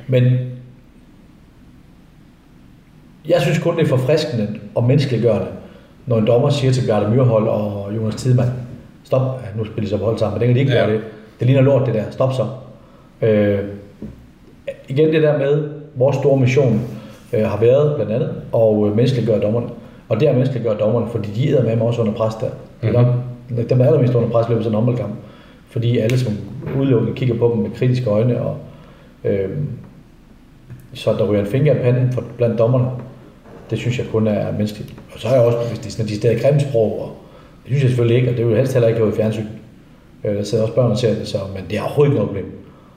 men 0.07 0.23
jeg 3.29 3.41
synes 3.41 3.59
kun, 3.59 3.75
det 3.77 3.83
er 3.83 3.87
forfriskende 3.87 4.47
og 4.75 4.83
menneskeliggørende, 4.83 5.47
når 6.05 6.17
en 6.17 6.27
dommer 6.27 6.49
siger 6.49 6.71
til 6.73 6.85
Bjarne 6.87 7.15
Myrhold 7.15 7.47
og 7.47 7.89
Jonas 7.95 8.15
Tidemand, 8.15 8.49
stop, 9.03 9.21
ja, 9.21 9.57
nu 9.57 9.65
spiller 9.65 9.81
de 9.83 9.89
så 9.89 9.97
på 9.97 10.05
hold 10.05 10.17
sammen, 10.17 10.33
men 10.33 10.39
det 10.39 10.47
kan 10.47 10.55
de 10.55 10.59
ikke 10.59 10.73
Ja. 10.73 10.79
gøre 10.85 10.93
det. 10.93 11.01
Det 11.39 11.47
ligner 11.47 11.61
lort 11.61 11.85
det 11.85 11.93
der, 11.93 12.03
stop 12.11 12.33
så. 12.33 12.45
Øh, 13.21 13.59
igen 14.87 15.13
det 15.13 15.23
der 15.23 15.37
med, 15.37 15.69
vores 15.95 16.15
store 16.15 16.39
mission 16.39 16.81
øh, 17.33 17.45
har 17.45 17.59
været 17.59 17.95
blandt 17.95 18.11
andet, 18.11 18.31
og 18.51 18.87
øh, 18.87 18.95
menneskeliggøre 18.95 19.39
dommerne. 19.41 19.67
Og 20.09 20.19
det 20.19 20.27
er 20.29 20.33
menneskeliggøre 20.33 20.77
dommerne, 20.79 21.07
fordi 21.11 21.29
de 21.31 21.55
er 21.55 21.63
med 21.63 21.75
mig 21.75 21.87
også 21.87 22.01
under 22.01 22.13
pres 22.13 22.35
der. 22.35 22.49
Det 22.81 22.89
er 22.95 23.01
nok 23.01 23.07
dem, 23.49 23.67
der 23.67 23.75
er 23.77 23.85
allermest 23.85 24.13
under 24.15 24.29
pres 24.29 24.45
af 24.45 24.51
sådan 24.51 24.67
en 24.67 24.73
håndboldkamp. 24.73 25.13
Fordi 25.69 25.97
alle 25.97 26.19
som 26.19 26.33
udelukkende 26.79 27.15
kigger 27.15 27.35
på 27.37 27.51
dem 27.55 27.63
med 27.63 27.71
kritiske 27.71 28.09
øjne, 28.09 28.41
og 28.41 28.57
øh, 29.23 29.49
så 30.97 31.13
der 31.13 31.25
ryger 31.29 31.41
en 31.41 31.47
finger 31.47 31.75
i 31.75 31.77
panden 31.77 32.11
for, 32.11 32.23
blandt 32.37 32.59
dommerne. 32.59 32.87
Det 33.69 33.77
synes 33.79 33.97
jeg 33.99 34.07
kun 34.11 34.27
er 34.27 34.51
menneskeligt. 34.51 34.93
Og 35.13 35.19
så 35.19 35.27
er 35.27 35.33
jeg 35.33 35.41
også, 35.41 35.57
hvis 35.57 35.79
er 35.87 35.89
sådan 35.91 36.05
et 36.05 36.09
decideret 36.09 36.41
grimt 36.41 36.61
sprog, 36.61 37.01
og 37.01 37.17
det 37.63 37.65
synes 37.69 37.81
jeg 37.83 37.89
selvfølgelig 37.89 38.17
ikke, 38.17 38.29
og 38.31 38.37
det 38.37 38.45
vil 38.45 38.51
jeg 38.51 38.57
helst 38.59 38.73
heller 38.73 38.87
ikke 38.87 38.99
have 38.99 39.13
i 39.13 39.15
fjernsyn. 39.15 39.45
Øh, 40.23 40.35
der 40.35 40.43
sidder 40.43 40.63
også 40.63 40.75
børn 40.75 40.91
og 40.91 40.97
ser 40.97 41.13
det, 41.15 41.27
så, 41.27 41.37
men 41.55 41.63
det 41.69 41.77
er 41.77 41.81
overhovedet 41.81 42.11
ikke 42.11 42.15
noget 42.15 42.29
problem. 42.29 42.51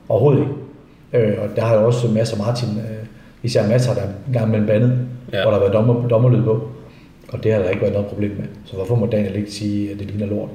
Overhovedet 0.09 0.41
ikke. 0.41 1.27
Øh, 1.27 1.39
og 1.43 1.49
der 1.57 1.63
har 1.63 1.75
jo 1.75 1.87
også 1.87 2.09
masser 2.09 2.37
af 2.37 2.47
Martin, 2.47 2.69
øh, 2.69 3.07
især 3.43 3.69
masser, 3.69 3.95
der 3.95 4.01
er 4.01 4.07
en 4.27 4.33
gang 4.33 4.51
mellem 4.51 4.67
bandet, 4.67 4.99
Ja. 5.33 5.43
hvor 5.43 5.51
der 5.51 5.59
har 5.59 5.61
været 5.61 5.73
dommer, 5.73 6.09
dommerlyd 6.09 6.43
på. 6.43 6.69
Og 7.29 7.45
det 7.45 7.53
har 7.53 7.59
der 7.63 7.69
ikke 7.69 7.83
været 7.83 7.93
noget 7.95 8.09
problem 8.09 8.31
med. 8.31 8.45
Så 8.65 8.75
hvorfor 8.77 8.95
må 8.95 9.07
Daniel 9.07 9.37
ikke 9.37 9.51
sige, 9.53 9.91
at 9.93 9.99
det 9.99 10.07
ligner 10.07 10.27
lort? 10.27 10.49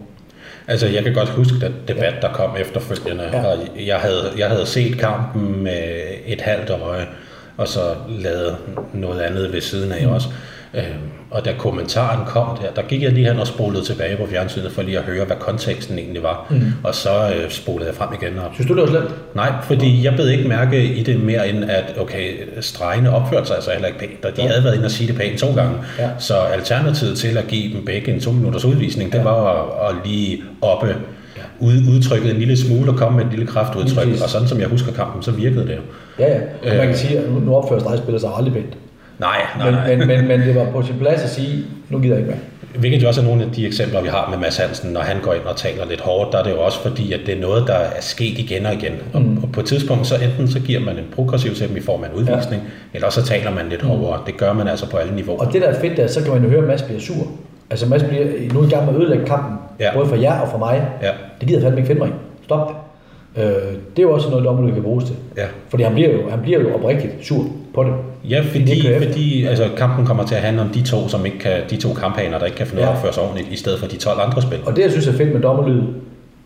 Altså, 0.68 0.88
jeg 0.88 1.04
kan 1.04 1.14
godt 1.14 1.30
huske 1.30 1.60
den 1.62 1.74
debat, 1.88 2.14
der 2.22 2.34
kom 2.34 2.52
efterfølgende. 2.62 3.24
Ja. 3.34 3.46
og 3.46 3.58
jeg 3.88 3.96
havde, 3.98 4.22
jeg 4.38 4.48
havde 4.50 4.66
set 4.66 4.98
kampen 5.00 5.64
med 5.64 5.82
et 6.26 6.42
halvt 6.42 6.70
øje, 6.70 7.06
og 7.58 7.68
så 7.68 7.80
lavet 8.20 8.56
noget 8.94 9.22
andet 9.22 9.54
ved 9.54 9.62
siden 9.62 9.92
af 9.92 10.08
mm. 10.08 10.14
også. 10.14 10.28
Øhm, 10.74 10.86
og 11.32 11.46
da 11.46 11.54
kommentaren 11.58 12.26
kom 12.26 12.58
der, 12.62 12.82
der 12.82 12.88
gik 12.88 13.02
jeg 13.04 13.12
lige 13.12 13.28
hen 13.32 13.40
og 13.40 13.48
spolede 13.48 13.84
tilbage 13.86 14.18
på 14.18 14.26
fjernsynet 14.30 14.72
for 14.72 14.82
lige 14.82 14.98
at 14.98 15.04
høre, 15.04 15.26
hvad 15.26 15.36
konteksten 15.40 16.00
egentlig 16.00 16.24
var. 16.24 16.48
Mm. 16.50 16.62
Og 16.84 16.96
så 16.96 17.10
øh, 17.36 17.52
spolede 17.52 17.88
jeg 17.90 17.96
frem 17.96 18.10
igen. 18.22 18.38
Og, 18.40 18.50
Synes 18.54 18.68
du, 18.68 18.74
det 18.76 18.82
var 18.82 18.88
slemt? 18.88 19.36
nej, 19.36 19.52
fordi 19.64 20.04
jeg 20.04 20.14
bed 20.16 20.30
ikke 20.30 20.48
mærke 20.50 20.84
i 20.94 21.04
det 21.04 21.20
mere 21.20 21.50
end, 21.50 21.64
at 21.72 21.96
okay, 22.00 22.34
stregene 22.62 23.16
opførte 23.16 23.46
sig 23.48 23.56
altså 23.56 23.72
heller 23.72 23.88
ikke 23.88 24.00
pænt, 24.00 24.26
og 24.26 24.38
de 24.38 24.42
Ja. 24.42 24.48
havde 24.48 24.64
været 24.64 24.74
inde 24.76 24.86
og 24.86 24.92
sige 24.92 25.08
det 25.08 25.16
pænt 25.16 25.40
to 25.40 25.48
gange. 25.56 25.78
Ja. 26.00 26.10
Så 26.20 26.36
alternativet 26.38 27.18
til 27.18 27.38
at 27.38 27.48
give 27.48 27.74
dem 27.74 27.86
begge 27.86 28.14
en 28.14 28.22
to 28.22 28.32
minutters 28.32 28.66
udvisning, 28.66 29.12
det 29.12 29.18
Ja. 29.18 29.24
var 29.24 29.54
at, 29.54 29.90
at 29.90 29.96
lige 30.06 30.44
oppe 30.62 30.96
ud, 31.60 31.74
udtrykket 31.96 32.32
en 32.32 32.38
lille 32.38 32.58
smule 32.58 32.92
og 32.92 32.98
komme 32.98 33.18
med 33.18 33.26
et 33.26 33.32
lille 33.32 33.48
kraftudtryk. 33.48 34.08
Og 34.24 34.30
sådan 34.30 34.48
som 34.48 34.60
jeg 34.60 34.68
husker 34.68 34.92
kampen, 34.92 35.22
så 35.24 35.32
virkede 35.32 35.68
det 35.68 35.76
jo. 35.76 35.82
Ja, 36.20 36.34
ja. 36.34 36.40
Og 36.62 36.68
man 36.68 36.80
Øh. 36.80 36.86
kan 36.88 36.96
sige, 36.96 37.20
at 37.20 37.30
nu, 37.32 37.40
nu 37.40 37.56
opfører 37.56 37.80
stregspillere 37.80 38.20
sig 38.22 38.30
aldrig 38.38 38.54
pænt. 38.54 38.78
Nej, 39.20 39.38
nej, 39.58 39.66
Men, 39.72 39.74
nej. 39.80 39.96
men, 39.96 40.08
men, 40.08 40.28
men 40.28 40.40
det 40.48 40.56
var 40.56 40.66
på 40.72 40.82
sin 40.82 40.96
plads 41.00 41.22
at 41.24 41.30
sige, 41.30 41.64
nu 41.90 42.00
gider 42.00 42.16
jeg 42.16 42.20
ikke 42.20 42.30
mere. 42.32 42.40
Hvilket 42.80 43.04
jo 43.04 43.08
også 43.08 43.22
er 43.22 43.26
nogle 43.26 43.44
af 43.44 43.50
de 43.52 43.68
eksempler, 43.68 44.02
vi 44.02 44.08
har 44.08 44.28
med 44.30 44.38
Mads 44.38 44.58
Hansen, 44.58 44.92
når 44.94 45.02
han 45.02 45.18
går 45.22 45.34
ind 45.34 45.42
og 45.44 45.56
taler 45.56 45.86
lidt 45.90 46.02
hårdt, 46.02 46.32
der 46.32 46.38
er 46.40 46.44
det 46.44 46.52
jo 46.52 46.62
også 46.62 46.80
fordi, 46.82 47.12
at 47.14 47.20
det 47.26 47.38
er 47.38 47.42
noget, 47.42 47.64
der 47.68 47.74
er 47.74 47.90
sket 48.02 48.38
igen 48.40 48.66
og 48.66 48.74
igen. 48.74 48.92
Og, 49.14 49.22
Mm. 49.22 49.38
og 49.44 49.50
på 49.54 49.60
et 49.60 49.66
tidspunkt, 49.66 50.08
så 50.08 50.16
enten 50.16 50.48
så 50.48 50.60
giver 50.60 50.80
man 50.80 50.98
en 50.98 51.04
progressiv 51.16 51.54
til 51.56 51.68
dem 51.70 51.78
i 51.78 51.82
form 51.82 52.04
af 52.04 52.08
en 52.08 52.14
udvisning, 52.16 52.62
ja. 52.64 52.70
eller 52.94 53.10
så 53.10 53.24
taler 53.24 53.52
man 53.52 53.66
lidt 53.70 53.82
hårdere. 53.82 54.20
Det 54.26 54.38
gør 54.38 54.54
man 54.54 54.68
altså 54.68 54.90
på 54.90 54.98
alle 54.98 55.16
niveauer. 55.16 55.40
Og 55.46 55.54
det 55.54 55.62
der 55.62 55.68
er 55.68 55.80
fedt 55.82 55.98
der, 55.98 56.08
så 56.08 56.24
kan 56.24 56.34
man 56.34 56.44
jo 56.44 56.50
høre, 56.50 56.62
at 56.62 56.68
Mads 56.68 56.82
bliver 56.82 57.00
sur. 57.02 57.28
Altså 57.70 57.86
Mads 57.90 58.04
bliver 58.04 58.26
nu 58.54 58.64
i 58.64 58.70
gang 58.70 58.86
med 58.86 58.94
at 58.96 59.02
ødelægge 59.02 59.26
kampen, 59.26 59.58
Ja. 59.80 59.94
både 59.96 60.08
for 60.08 60.16
jer 60.16 60.40
og 60.40 60.48
for 60.52 60.58
mig. 60.58 60.88
Ja, 61.02 61.10
Det 61.40 61.48
gider 61.48 61.60
jeg 61.60 61.64
fandme 61.64 61.80
ikke 61.80 61.88
finde 61.88 62.02
mig. 62.02 62.12
Stop 62.44 62.68
det. 62.68 62.76
Øh, 63.44 63.52
det 63.96 64.00
er 64.00 64.02
jo 64.04 64.12
også 64.14 64.30
noget, 64.30 64.46
dommerlyd 64.46 64.74
kan 64.74 64.84
bruges 64.84 65.04
til. 65.06 65.16
ja. 65.38 65.44
Fordi 65.70 65.84
han 65.84 65.94
bliver 65.94 66.12
jo, 66.12 66.30
han 66.30 66.40
bliver 66.42 66.60
jo 66.60 66.76
oprigtigt 66.76 67.14
sur 67.22 67.44
på 67.74 67.84
det. 67.84 67.94
Ja, 68.30 68.42
fordi, 68.52 68.88
efter. 68.88 69.08
fordi 69.08 69.46
altså, 69.46 69.64
kampen 69.78 70.06
kommer 70.06 70.26
til 70.26 70.36
at 70.36 70.42
handle 70.42 70.62
om 70.62 70.70
de 70.70 70.82
to, 70.82 71.08
som 71.08 71.26
ikke 71.26 71.40
kan, 71.40 71.52
de 71.70 71.78
to 71.78 71.94
kamphaner, 71.94 72.38
der 72.40 72.46
ikke 72.46 72.58
kan 72.58 72.68
finde 72.68 72.84
Ja. 72.84 72.90
at 72.90 72.96
opføre 72.96 73.14
sig 73.14 73.24
ordentligt, 73.24 73.48
i 73.52 73.56
stedet 73.56 73.80
for 73.80 73.88
de 73.88 73.98
12 73.98 74.20
andre 74.28 74.42
spil. 74.42 74.60
Og 74.66 74.76
det, 74.76 74.82
jeg 74.82 74.92
synes 74.92 75.08
er 75.08 75.12
fedt 75.14 75.34
med 75.34 75.42
dommerlyd, 75.42 75.82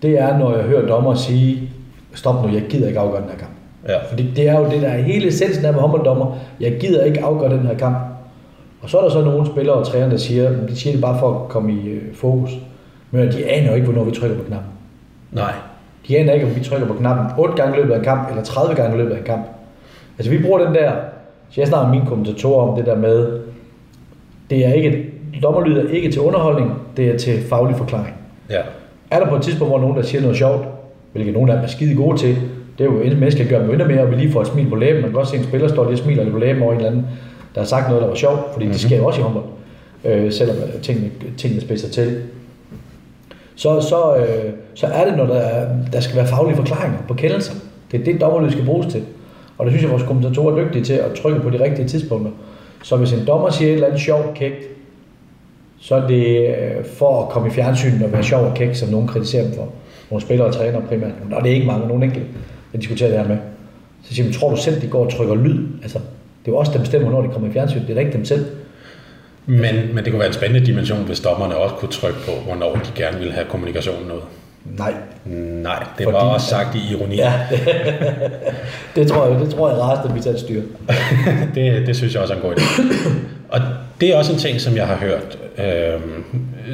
det 0.02 0.20
er, 0.20 0.38
når 0.38 0.56
jeg 0.56 0.64
hører 0.64 0.88
dommer 0.88 1.14
sige, 1.16 1.70
stop 2.14 2.46
nu, 2.48 2.54
jeg 2.54 2.64
gider 2.70 2.88
ikke 2.88 3.00
afgøre 3.00 3.22
den 3.22 3.30
her 3.30 3.38
kamp. 3.38 3.52
Ja. 3.88 3.96
Fordi 4.10 4.32
det 4.36 4.50
er 4.50 4.60
jo 4.60 4.66
det, 4.72 4.82
der 4.82 4.88
er 4.88 5.02
hele 5.02 5.28
essensen 5.28 5.66
af 5.66 5.74
med 5.74 5.82
håndbolddommer. 5.82 6.38
Jeg 6.60 6.78
gider 6.80 7.04
ikke 7.04 7.22
afgøre 7.24 7.54
den 7.58 7.68
her 7.68 7.78
kamp. 7.78 7.98
Og 8.82 8.90
så 8.90 8.98
er 8.98 9.02
der 9.02 9.10
så 9.10 9.22
nogle 9.22 9.46
spillere 9.46 9.76
og 9.76 9.86
trænere, 9.88 10.10
der 10.10 10.18
siger, 10.18 10.50
de 10.70 10.76
siger 10.76 10.94
det 10.94 11.02
bare 11.02 11.20
for 11.20 11.30
at 11.44 11.50
komme 11.50 11.74
i 11.74 11.88
øh, 11.90 12.02
fokus. 12.14 12.50
Men 13.12 13.32
de 13.32 13.46
aner 13.50 13.70
jo 13.70 13.76
ikke, 13.76 13.88
hvornår 13.88 14.04
vi 14.04 14.12
trykker 14.12 14.38
på 14.38 14.44
knappen. 14.44 14.70
Nej. 15.32 15.54
De 16.08 16.18
aner 16.18 16.34
ikke, 16.34 16.46
om 16.46 16.56
vi 16.56 16.64
trykker 16.64 16.88
på 16.88 16.94
knappen 16.94 17.26
8 17.38 17.54
gange 17.56 17.78
i 17.78 17.80
løbet 17.80 17.94
af 17.94 17.98
en 17.98 18.04
kamp, 18.04 18.30
eller 18.30 18.44
30 18.44 18.76
gange 18.76 18.96
i 18.96 18.98
løbet 18.98 19.12
af 19.12 19.18
en 19.18 19.24
kamp. 19.24 19.46
Altså 20.18 20.32
vi 20.32 20.42
bruger 20.42 20.66
den 20.66 20.76
der, 20.76 20.92
så 21.50 21.62
jeg 21.62 21.68
snakker 21.68 21.88
med 21.88 21.98
mine 21.98 22.10
kommentatorer 22.10 22.68
om 22.68 22.76
det 22.78 22.86
der 22.86 22.96
med, 22.96 23.40
det 24.50 24.66
er 24.66 24.74
ikke, 24.74 25.06
dommerlyd 25.44 25.78
er 25.78 25.90
ikke 25.90 26.12
til 26.12 26.22
underholdning, 26.22 26.74
det 26.98 27.10
er 27.10 27.18
til 27.18 27.42
faglig 27.42 27.78
forklaring. 27.78 28.16
Ja. 28.50 28.62
Er 29.12 29.20
der 29.20 29.30
på 29.30 29.36
et 29.36 29.42
tidspunkt, 29.42 29.72
hvor 29.72 29.80
nogen 29.80 29.98
der 29.98 30.02
siger 30.02 30.22
noget 30.22 30.38
sjovt, 30.38 30.68
hvilket 31.12 31.34
nogen 31.34 31.50
af 31.50 31.56
dem 31.56 31.64
er 31.64 31.68
skide 31.68 31.96
gode 31.96 32.18
til, 32.18 32.36
det 32.78 32.88
er 32.88 32.92
jo 32.92 33.00
en 33.00 33.20
menneske, 33.20 33.44
der 33.44 33.50
gør 33.50 33.60
dem 33.60 33.70
endnu 33.70 33.88
mere, 33.88 34.02
og 34.02 34.12
vi 34.12 34.16
lige 34.16 34.32
får 34.32 34.42
et 34.42 34.48
smil 34.48 34.70
på 34.70 34.76
læben. 34.76 35.02
Man 35.02 35.10
kan 35.10 35.14
godt 35.14 35.28
se 35.28 35.38
en 35.38 35.44
spiller 35.44 35.68
står 35.68 35.84
lige 35.84 35.94
og 35.94 35.98
smiler 35.98 36.24
lidt 36.24 36.34
på 36.34 36.40
læben 36.40 36.62
over 36.62 36.72
en 36.72 36.78
eller 36.78 36.90
anden, 36.90 37.06
der 37.56 37.62
har 37.62 37.66
sagt 37.66 37.88
noget, 37.88 38.02
der 38.02 38.08
var 38.08 38.16
sjovt, 38.16 38.40
fordi 38.54 38.66
mm-hmm. 38.66 38.72
det 38.72 38.82
sker 38.82 38.98
jo 38.98 39.06
også 39.06 39.20
i 39.20 39.24
håndbold, 39.24 39.46
øh, 40.06 40.32
selvom 40.32 40.56
tingene, 40.82 41.10
tingene 41.38 41.62
spidser 41.62 41.90
til. 41.90 42.22
Så, 43.60 43.82
så, 43.82 44.16
øh, 44.16 44.54
så 44.74 44.88
er 44.88 45.06
det, 45.06 45.18
når 45.18 45.26
der, 45.26 45.36
er, 45.36 45.68
der 45.94 46.00
skal 46.00 46.16
være 46.16 46.28
faglige 46.28 46.56
forklaringer 46.56 46.98
på 47.08 47.14
kendelser. 47.14 47.54
Det 47.92 48.00
er 48.00 48.04
det, 48.04 48.22
dommerlyd 48.22 48.52
skal 48.52 48.66
bruges 48.66 48.88
til. 48.88 49.04
Og 49.58 49.66
det 49.66 49.72
synes 49.74 49.84
jeg, 49.84 49.92
vores 49.92 50.04
kommentatorer 50.04 50.56
er 50.56 50.66
dygtige 50.66 50.84
til 50.84 50.94
at 50.94 51.14
trykke 51.22 51.40
på 51.40 51.50
de 51.50 51.64
rigtige 51.64 51.88
tidspunkter. 51.88 52.32
Så 52.84 52.98
hvis 52.98 53.14
en 53.14 53.28
dommer 53.28 53.50
siger 53.50 53.70
et 53.70 53.74
eller 53.74 53.88
andet 53.88 54.02
sjovt 54.02 54.34
kægt, 54.36 54.64
så 55.80 55.96
er 55.96 56.08
det 56.08 56.48
øh, 56.48 56.86
for 56.86 57.24
at 57.24 57.30
komme 57.30 57.48
i 57.48 57.52
fjernsynet 57.52 58.04
og 58.04 58.12
være 58.12 58.24
sjov 58.24 58.46
og 58.46 58.54
kæk, 58.54 58.76
som 58.76 58.90
nogen 58.90 59.08
kritiserer 59.08 59.44
dem 59.44 59.54
for. 59.54 59.68
Nogle 60.12 60.22
spillere 60.22 60.48
og 60.48 60.54
trænere 60.54 60.82
primært. 60.82 61.12
Og 61.32 61.44
det 61.44 61.52
er 61.52 61.56
ikke 61.56 61.68
mange, 61.68 61.88
nogen 61.88 62.04
enkelte, 62.04 62.28
der 62.72 62.80
diskuterer 62.80 63.10
det 63.10 63.20
her 63.20 63.28
med. 63.28 63.38
Så 64.04 64.14
siger 64.14 64.26
man, 64.26 64.34
tror 64.34 64.50
du 64.50 64.58
selv, 64.58 64.82
de 64.82 64.88
går 64.88 65.06
og 65.06 65.12
trykker 65.12 65.36
lyd? 65.36 65.68
Altså, 65.82 66.00
det 66.46 66.48
er 66.48 66.52
jo 66.52 66.58
også 66.58 66.72
dem, 66.72 66.78
der 66.78 66.84
bestemmer, 66.84 67.10
hvornår 67.10 67.28
de 67.28 67.34
kommer 67.34 67.50
i 67.50 67.52
fjernsynet. 67.52 67.88
Det 67.88 67.90
er 67.90 67.96
da 67.96 68.02
ikke 68.02 68.14
dem 68.14 68.26
selv. 68.26 68.46
Men, 69.50 69.76
men 69.94 69.98
det 70.04 70.12
kunne 70.12 70.20
være 70.20 70.28
en 70.28 70.34
spændende 70.34 70.66
dimension, 70.66 71.04
hvis 71.04 71.20
dommerne 71.20 71.56
også 71.58 71.76
kunne 71.76 71.92
trykke 71.92 72.20
på, 72.26 72.32
hvornår 72.46 72.74
de 72.76 72.92
gerne 72.96 73.18
ville 73.18 73.34
have 73.34 73.46
kommunikationen 73.50 74.08
noget. 74.08 74.24
Nej. 74.78 74.94
Nej, 75.26 75.84
det 75.98 76.04
Fordi- 76.04 76.14
var 76.14 76.20
også 76.20 76.48
sagt 76.48 76.76
i 76.76 76.80
ironi. 76.92 77.16
Ja, 77.16 77.34
det 78.96 79.08
tror 79.08 79.28
jeg, 79.28 79.40
det 79.40 79.50
tror 79.56 79.70
jeg 79.70 79.78
rarest, 79.80 80.10
at 80.10 80.16
vi 80.16 80.20
tager 80.22 80.38
styr. 80.38 80.62
det, 81.56 81.88
det 81.88 81.96
synes 81.96 82.14
jeg 82.14 82.22
også 82.22 82.34
er 82.34 82.38
en 82.38 82.44
god 82.44 82.54
idé. 82.56 82.84
Og 83.50 83.62
Det 84.02 84.10
er 84.14 84.18
også 84.18 84.34
en 84.34 84.40
ting, 84.40 84.62
som 84.62 84.76
jeg 84.76 84.88
har 84.88 84.96
hørt, 84.96 85.38
øh, 85.58 86.02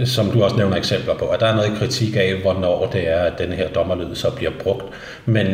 som 0.05 0.25
du 0.31 0.43
også 0.43 0.55
nævner 0.57 0.77
eksempler 0.77 1.13
på, 1.15 1.25
at 1.25 1.39
der 1.39 1.45
er 1.45 1.55
noget 1.55 1.71
kritik 1.79 2.15
af, 2.15 2.33
hvornår 2.41 2.89
det 2.93 3.09
er, 3.09 3.19
at 3.19 3.33
denne 3.39 3.55
her 3.55 3.67
dommerlyd 3.67 4.15
så 4.15 4.31
bliver 4.35 4.51
brugt. 4.63 4.85
Men 5.25 5.47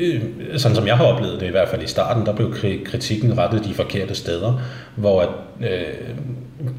øh, 0.00 0.20
sådan 0.56 0.74
som 0.76 0.86
jeg 0.86 0.96
har 0.96 1.04
oplevet 1.04 1.40
det, 1.40 1.46
i 1.46 1.50
hvert 1.50 1.68
fald 1.68 1.82
i 1.82 1.86
starten, 1.86 2.26
der 2.26 2.32
blev 2.34 2.54
kritikken 2.84 3.38
rettet 3.38 3.64
de 3.64 3.74
forkerte 3.74 4.14
steder, 4.14 4.60
hvor 4.96 5.20
at, 5.22 5.28
øh, 5.60 5.84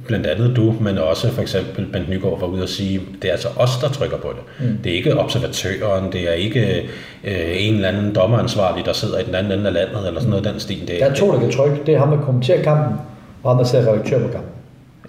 blandt 0.07 0.28
andet 0.28 0.55
du, 0.55 0.73
men 0.82 0.97
også 0.97 1.32
for 1.32 1.41
eksempel 1.41 1.86
Bent 1.93 2.09
Nygaard 2.09 2.39
var 2.39 2.47
ude 2.47 2.63
og 2.63 2.69
sige, 2.69 3.01
det 3.21 3.28
er 3.28 3.32
altså 3.32 3.47
os, 3.57 3.78
der 3.82 3.89
trykker 3.89 4.17
på 4.17 4.28
det. 4.28 4.67
Mm. 4.67 4.78
Det 4.84 4.91
er 4.91 4.95
ikke 4.95 5.19
observatøren, 5.19 6.11
det 6.11 6.30
er 6.30 6.34
ikke 6.34 6.89
øh, 7.23 7.34
en 7.55 7.73
eller 7.73 7.88
anden 7.88 8.15
dommeransvarlig, 8.15 8.86
der 8.86 8.93
sidder 8.93 9.19
i 9.19 9.23
den 9.23 9.36
anden 9.36 9.51
ende 9.51 9.67
af 9.67 9.73
landet, 9.73 10.07
eller 10.07 10.19
sådan 10.19 10.30
noget 10.30 10.45
den 10.45 10.59
stil. 10.59 10.88
Det 10.88 10.95
er, 10.95 11.05
der 11.05 11.11
er 11.11 11.15
to, 11.15 11.32
der 11.32 11.39
kan 11.39 11.51
trykke. 11.51 11.78
Det 11.86 11.93
er 11.93 11.99
ham, 11.99 12.09
der 12.09 12.26
kommenterer 12.26 12.63
kampen, 12.63 12.97
og 13.43 13.51
ham, 13.51 13.57
der 13.57 13.65
sidder 13.65 13.91
redaktør 13.93 14.19
på 14.19 14.28
kampen. 14.28 14.51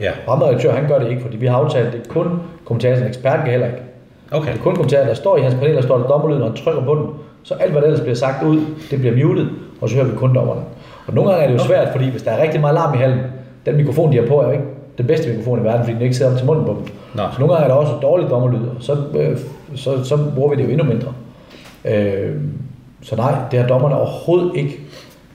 Ja. 0.00 0.10
Og 0.26 0.32
ham, 0.32 0.40
der 0.40 0.48
redaktør, 0.48 0.72
han 0.72 0.88
gør 0.88 0.98
det 0.98 1.10
ikke, 1.10 1.22
fordi 1.22 1.36
vi 1.36 1.46
har 1.46 1.56
aftalt, 1.56 1.92
det 1.92 2.00
er 2.08 2.12
kun 2.12 2.40
kommentatoren, 2.64 3.08
ekspert 3.08 3.40
kan 3.40 3.50
heller 3.50 3.66
ikke. 3.66 3.78
Okay. 4.30 4.52
Det 4.52 4.58
er 4.58 4.62
kun 4.62 4.74
kommentatoren, 4.74 5.08
der 5.08 5.14
står 5.14 5.36
i 5.36 5.40
hans 5.40 5.54
panel, 5.54 5.74
der 5.74 5.82
står 5.82 5.98
der 5.98 6.06
dommerlyden, 6.06 6.42
og 6.42 6.48
han 6.48 6.56
trykker 6.56 6.84
på 6.84 6.94
den. 6.94 7.06
Så 7.42 7.54
alt, 7.54 7.72
hvad 7.72 7.80
der 7.80 7.86
ellers 7.86 8.02
bliver 8.02 8.16
sagt 8.16 8.44
ud, 8.44 8.60
det 8.90 8.98
bliver 9.00 9.26
muted, 9.26 9.46
og 9.80 9.88
så 9.88 9.94
hører 9.94 10.06
vi 10.06 10.16
kun 10.16 10.34
dommerne. 10.34 10.60
Og 11.06 11.14
nogle 11.14 11.30
gange 11.30 11.44
er 11.44 11.50
det 11.50 11.58
jo 11.58 11.64
svært, 11.64 11.88
fordi 11.92 12.10
hvis 12.10 12.22
der 12.22 12.30
er 12.30 12.42
rigtig 12.42 12.60
meget 12.60 12.74
larm 12.74 12.94
i 12.94 12.96
hallen, 12.96 13.20
den 13.66 13.76
mikrofon, 13.76 14.12
de 14.12 14.16
har 14.16 14.26
på, 14.26 14.40
er 14.40 14.46
jo 14.46 14.52
ikke 14.52 14.64
den 14.98 15.06
bedste 15.06 15.28
mikrofon 15.28 15.60
i 15.60 15.64
verden, 15.64 15.80
fordi 15.80 15.94
den 15.94 16.02
ikke 16.02 16.16
sidder 16.16 16.32
op 16.32 16.38
til 16.38 16.46
munden 16.46 16.64
på 16.64 16.70
dem. 16.70 16.92
Nej. 17.14 17.26
Så 17.32 17.40
nogle 17.40 17.54
gange 17.54 17.64
er 17.64 17.74
der 17.74 17.80
også 17.80 17.92
dårligt 18.02 18.30
dommerlyd, 18.30 18.66
og 18.76 18.76
så, 18.80 18.96
øh, 19.14 19.38
så, 19.74 20.04
så 20.04 20.18
bruger 20.34 20.50
vi 20.50 20.62
det 20.62 20.68
jo 20.68 20.72
endnu 20.72 20.84
mindre. 20.84 21.12
Øh, 21.84 22.36
så 23.02 23.16
nej, 23.16 23.34
det 23.50 23.58
har 23.58 23.68
dommerne 23.68 23.94
overhovedet 23.94 24.52
ikke. 24.54 24.80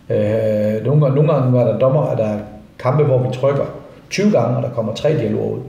Øh, 0.09 0.85
nogle, 0.85 1.01
gange, 1.01 1.15
nogle 1.15 1.33
gange 1.33 1.53
var 1.53 1.63
der 1.63 1.79
dommer, 1.79 2.01
at 2.01 2.17
der 2.17 2.25
er 2.25 2.39
kampe, 2.79 3.03
hvor 3.03 3.17
vi 3.17 3.27
trykker 3.33 3.63
20 4.09 4.31
gange, 4.31 4.57
og 4.57 4.63
der 4.63 4.69
kommer 4.69 4.93
tre 4.93 5.17
dialoger 5.17 5.51
ud. 5.51 5.59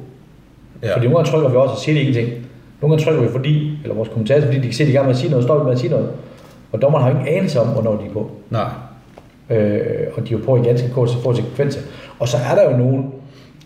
Ja. 0.82 0.94
Fordi 0.94 1.06
nogle 1.06 1.16
gange 1.16 1.30
trykker 1.30 1.48
vi 1.48 1.56
også 1.56 1.72
og 1.72 1.78
siger 1.78 2.00
ingenting. 2.00 2.28
Nogle 2.80 2.96
gange 2.96 3.04
trykker 3.04 3.22
vi 3.22 3.28
fordi, 3.28 3.78
eller 3.82 3.94
vores 3.94 4.08
kommentator, 4.08 4.46
fordi 4.46 4.58
de 4.58 4.62
kan 4.62 4.72
se, 4.72 4.84
de 4.84 4.88
er 4.88 4.92
i 4.92 4.96
gang 4.96 5.06
med 5.06 5.14
at 5.14 5.20
sige 5.20 5.30
noget, 5.30 5.44
står 5.44 5.64
med 5.64 5.72
at 5.72 5.78
sige 5.78 5.90
noget. 5.90 6.08
Og 6.72 6.82
dommeren 6.82 7.04
har 7.04 7.10
ingen 7.10 7.26
anelse 7.28 7.60
om, 7.60 7.66
hvornår 7.66 7.96
de 7.96 8.06
er 8.06 8.12
på. 8.12 8.30
Nej. 8.50 8.68
Øh, 9.51 9.80
og 10.14 10.28
de 10.28 10.34
er 10.34 10.38
jo 10.38 10.45
på 10.45 10.57
i 10.57 10.61
ganske 10.61 10.90
kort 10.90 11.11
få 11.22 11.34
sekvenser. 11.34 11.80
Og 12.18 12.28
så 12.28 12.36
er 12.51 12.55
der 12.55 12.70
jo 12.70 12.76
nogen, 12.76 13.12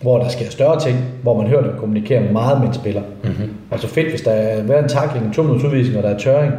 hvor 0.03 0.19
der 0.19 0.29
sker 0.29 0.51
større 0.51 0.81
ting, 0.81 0.99
hvor 1.23 1.43
man 1.43 1.47
hører 1.47 1.63
dem 1.63 1.73
kommunikere 1.79 2.33
meget 2.33 2.61
med 2.61 2.69
en 2.69 2.75
spiller. 2.75 3.03
Mm-hmm. 3.23 3.51
Altså 3.71 3.89
fedt, 3.89 4.09
hvis 4.09 4.21
der 4.21 4.31
er 4.31 4.63
været 4.63 4.83
en 4.83 4.89
takling, 4.89 5.27
en 5.27 5.33
to 5.33 5.43
minutters 5.43 5.65
udvisning, 5.65 5.97
og 5.97 6.03
der 6.03 6.15
er 6.15 6.19
tørring, 6.19 6.53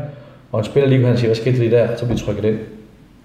og 0.51 0.59
en 0.59 0.65
spiller 0.65 0.89
lige 0.89 1.01
kan 1.01 1.17
sige, 1.17 1.27
hvad 1.27 1.35
skete 1.35 1.57
lige 1.57 1.71
der, 1.71 1.87
så 1.95 2.05
bliver 2.05 2.19
trykket 2.19 2.45
ind. 2.45 2.57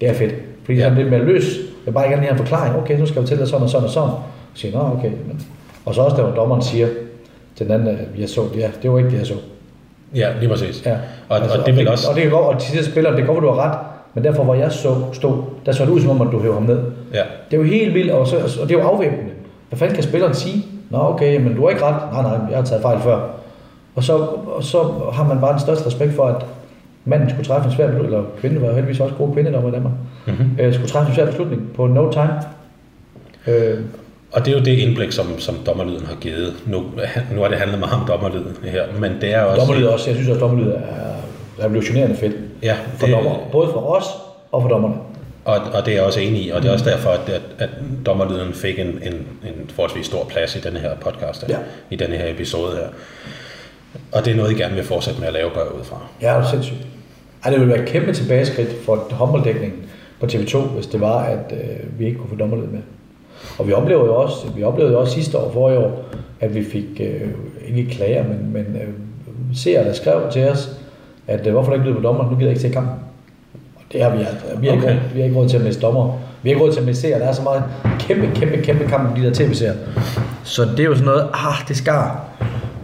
Det 0.01 0.09
er 0.09 0.13
fedt. 0.13 0.35
Fordi 0.63 0.77
ja. 0.77 0.83
han 0.83 0.93
er 0.93 0.97
lidt 0.97 1.09
mere 1.09 1.23
løs. 1.23 1.57
Jeg 1.57 1.65
vil 1.85 1.91
bare 1.91 2.03
gerne 2.03 2.15
lige 2.15 2.29
have 2.29 2.31
en 2.31 2.47
forklaring. 2.47 2.75
Okay, 2.75 2.99
nu 2.99 3.05
skal 3.05 3.21
vi 3.21 3.27
til 3.27 3.39
det 3.39 3.49
sådan 3.49 3.63
og 3.63 3.69
sådan 3.69 3.85
og 3.85 3.89
sådan. 3.89 4.09
Så 4.53 4.61
siger 4.61 4.77
nå 4.77 4.97
okay. 4.97 5.09
Men... 5.09 5.41
Og 5.85 5.95
så 5.95 6.01
også 6.01 6.17
der, 6.17 6.23
hvor 6.23 6.35
dommeren 6.35 6.61
siger 6.61 6.87
til 7.55 7.65
den 7.65 7.73
anden, 7.73 7.97
jeg 8.17 8.29
så, 8.29 8.41
ja, 8.57 8.69
det 8.81 8.91
var 8.91 8.97
ikke 8.97 9.09
det, 9.09 9.17
jeg 9.17 9.27
så. 9.27 9.33
Ja, 10.15 10.29
lige 10.39 10.49
præcis. 10.49 10.85
Ja. 10.85 10.95
Og, 11.29 11.37
altså, 11.37 11.59
og 11.59 11.65
det 11.65 11.75
vil 11.75 11.87
også... 11.87 12.09
Og 12.09 12.15
det 12.15 12.23
kan 12.23 12.31
godt, 12.31 12.55
og 12.55 12.61
de 12.61 12.65
siger 12.65 12.83
spiller, 12.83 13.15
det 13.15 13.25
går, 13.25 13.39
du 13.39 13.47
har 13.47 13.55
ret, 13.55 13.77
men 14.13 14.23
derfor, 14.23 14.43
hvor 14.43 14.55
jeg 14.55 14.71
så, 14.71 14.95
stod, 15.13 15.43
der 15.65 15.71
så 15.71 15.85
det 15.85 15.91
ud 15.91 16.01
som 16.01 16.09
om, 16.09 16.27
at 16.27 16.31
du 16.31 16.39
hæver 16.39 16.53
ham 16.53 16.63
ned. 16.63 16.79
Ja. 17.13 17.23
Det 17.51 17.57
er 17.57 17.57
jo 17.57 17.63
helt 17.63 17.93
vildt, 17.93 18.11
og, 18.11 18.27
så, 18.27 18.35
og 18.61 18.69
det 18.69 18.75
er 18.75 18.79
jo 18.79 18.87
afvæbnende. 18.87 19.31
Hvad 19.69 19.79
fanden 19.79 19.95
kan 19.95 20.03
spilleren 20.03 20.33
sige? 20.33 20.65
Nå, 20.89 20.97
okay, 20.97 21.41
men 21.41 21.55
du 21.55 21.61
har 21.61 21.69
ikke 21.69 21.83
ret. 21.83 22.11
Nej, 22.11 22.21
nej, 22.21 22.49
jeg 22.49 22.57
har 22.57 22.65
taget 22.65 22.81
fejl 22.81 22.99
før. 22.99 23.29
Og 23.95 24.03
så, 24.03 24.17
og 24.55 24.63
så 24.63 24.83
har 25.13 25.27
man 25.27 25.39
bare 25.39 25.51
den 25.51 25.59
største 25.59 25.85
respekt 25.85 26.13
for, 26.13 26.25
at 26.25 26.45
manden 27.05 27.29
skulle 27.29 27.45
træffe 27.45 27.69
en 27.69 27.75
svær 27.75 27.87
beslutning, 27.87 28.15
eller 28.15 28.29
kvinden 28.39 28.61
var 28.61 28.73
heldigvis 28.73 28.99
også 28.99 29.15
gode 29.15 29.33
kvindedommer 29.33 29.69
i 29.69 29.71
Danmark, 29.71 29.93
mm-hmm. 30.27 30.57
øh, 30.59 30.73
skulle 30.73 30.89
træffe 30.89 31.09
en 31.09 31.15
svær 31.15 31.25
beslutning 31.25 31.71
på 31.75 31.87
no 31.87 32.11
time. 32.11 32.33
Øh, 33.47 33.79
og 34.31 34.45
det 34.45 34.53
er 34.53 34.57
jo 34.57 34.63
det 34.63 34.71
indblik, 34.71 35.11
som, 35.11 35.25
som 35.39 35.55
dommerlyden 35.65 36.05
har 36.05 36.15
givet. 36.15 36.53
Nu, 36.65 36.83
nu 37.35 37.41
har 37.41 37.47
det 37.47 37.57
handlet 37.57 37.79
meget 37.79 37.93
om 37.93 38.07
dommerlyden 38.07 38.57
her, 38.63 38.83
men 38.99 39.11
det 39.21 39.33
er 39.33 39.41
også... 39.41 39.61
Dommerlyd 39.61 39.85
også, 39.85 40.09
jeg 40.09 40.15
synes 40.15 40.29
også, 40.29 40.45
at 40.45 40.49
dommerlyd 40.49 40.71
er 40.71 40.79
revolutionerende 41.59 42.15
fedt. 42.15 42.35
Ja, 42.63 42.75
for 42.97 43.05
det, 43.05 43.15
dommer, 43.15 43.49
både 43.51 43.69
for 43.71 43.79
os 43.79 44.05
og 44.51 44.61
for 44.61 44.69
dommerne. 44.69 44.95
Og, 45.45 45.57
og 45.73 45.85
det 45.85 45.91
er 45.91 45.95
jeg 45.95 46.03
også 46.03 46.19
enig 46.19 46.45
i, 46.45 46.49
og 46.49 46.61
det 46.61 46.69
er 46.69 46.73
også 46.73 46.89
derfor, 46.89 47.09
at, 47.09 47.29
at, 47.29 47.41
at 47.59 47.69
dommerlyden 48.05 48.53
fik 48.53 48.79
en, 48.79 48.87
en, 48.87 49.13
en 49.43 49.69
forholdsvis 49.69 50.05
stor 50.05 50.25
plads 50.25 50.55
i 50.55 50.59
denne 50.59 50.79
her 50.79 50.95
podcast, 50.95 51.45
ja. 51.49 51.57
i 51.89 51.95
denne 51.95 52.15
her 52.15 52.33
episode 52.33 52.75
her. 52.75 52.87
Og 54.11 54.25
det 54.25 54.31
er 54.31 54.35
noget, 54.35 54.51
I 54.51 54.55
gerne 54.55 54.75
vil 54.75 54.83
fortsætte 54.83 55.19
med 55.19 55.27
at 55.27 55.33
lave, 55.33 55.49
gør 55.49 55.63
ud 55.79 55.83
fra. 55.83 55.97
Ja, 56.21 56.27
det 56.27 56.45
er 56.45 56.49
sindssygt. 56.49 56.87
Ej, 57.43 57.51
det 57.51 57.59
ville 57.59 57.73
være 57.73 57.83
et 57.83 57.89
kæmpe 57.89 58.13
tilbageskridt 58.13 58.69
for 58.85 59.07
håndbolddækningen 59.11 59.79
på 60.19 60.25
TV2, 60.25 60.57
hvis 60.57 60.87
det 60.87 61.01
var, 61.01 61.23
at 61.23 61.51
øh, 61.51 61.99
vi 61.99 62.05
ikke 62.05 62.17
kunne 62.17 62.29
få 62.29 62.35
dommerlyd 62.35 62.67
med. 62.67 62.81
Og 63.57 63.67
vi 63.67 63.73
oplevede 63.73 64.05
jo 64.05 64.15
også, 64.15 64.47
vi 64.55 64.63
oplevede 64.63 64.93
jo 64.93 64.99
også 64.99 65.13
sidste 65.13 65.37
år, 65.37 65.51
for 65.51 65.71
i 65.71 65.77
år, 65.77 66.05
at 66.39 66.55
vi 66.55 66.63
fik, 66.63 66.85
øh, 66.99 67.29
ikke 67.67 67.91
klager, 67.91 68.23
men, 68.23 68.53
men 68.53 68.81
øh, 68.81 68.87
seere, 69.55 69.85
der 69.85 69.93
skrev 69.93 70.31
til 70.31 70.49
os, 70.49 70.69
at 71.27 71.47
øh, 71.47 71.53
hvorfor 71.53 71.69
der 71.69 71.73
ikke 71.73 71.89
lyder 71.89 72.01
på 72.01 72.03
dommer, 72.03 72.23
nu 72.23 72.29
gider 72.29 72.41
jeg 72.41 72.49
ikke 72.49 72.61
se 72.61 72.69
kampen. 72.69 72.93
Og 73.75 73.81
det 73.91 74.03
har 74.03 74.09
vi 74.09 74.17
altså. 74.19 74.45
Vi 74.59 74.67
har, 74.67 74.77
okay. 74.77 74.89
ikke, 74.89 75.01
vi 75.13 75.19
har 75.19 75.25
ikke 75.25 75.37
råd 75.37 75.49
til 75.49 75.57
at 75.57 75.63
miste 75.63 75.81
dommer. 75.81 76.19
Vi 76.43 76.49
har 76.49 76.55
ikke 76.55 76.65
råd 76.65 76.71
til 76.71 76.79
at 76.79 76.85
miste 76.85 77.01
seere. 77.01 77.19
Der 77.19 77.27
er 77.27 77.31
så 77.31 77.41
meget 77.41 77.63
kæmpe, 77.99 78.29
kæmpe, 78.35 78.57
kæmpe 78.57 78.87
kamp 78.87 79.09
om 79.09 79.15
de 79.15 79.27
der 79.27 79.33
tv-serier. 79.33 79.73
Så 80.43 80.65
det 80.65 80.79
er 80.79 80.83
jo 80.83 80.95
sådan 80.95 81.05
noget, 81.05 81.29
ah, 81.33 81.67
det 81.67 81.77
skar 81.77 82.25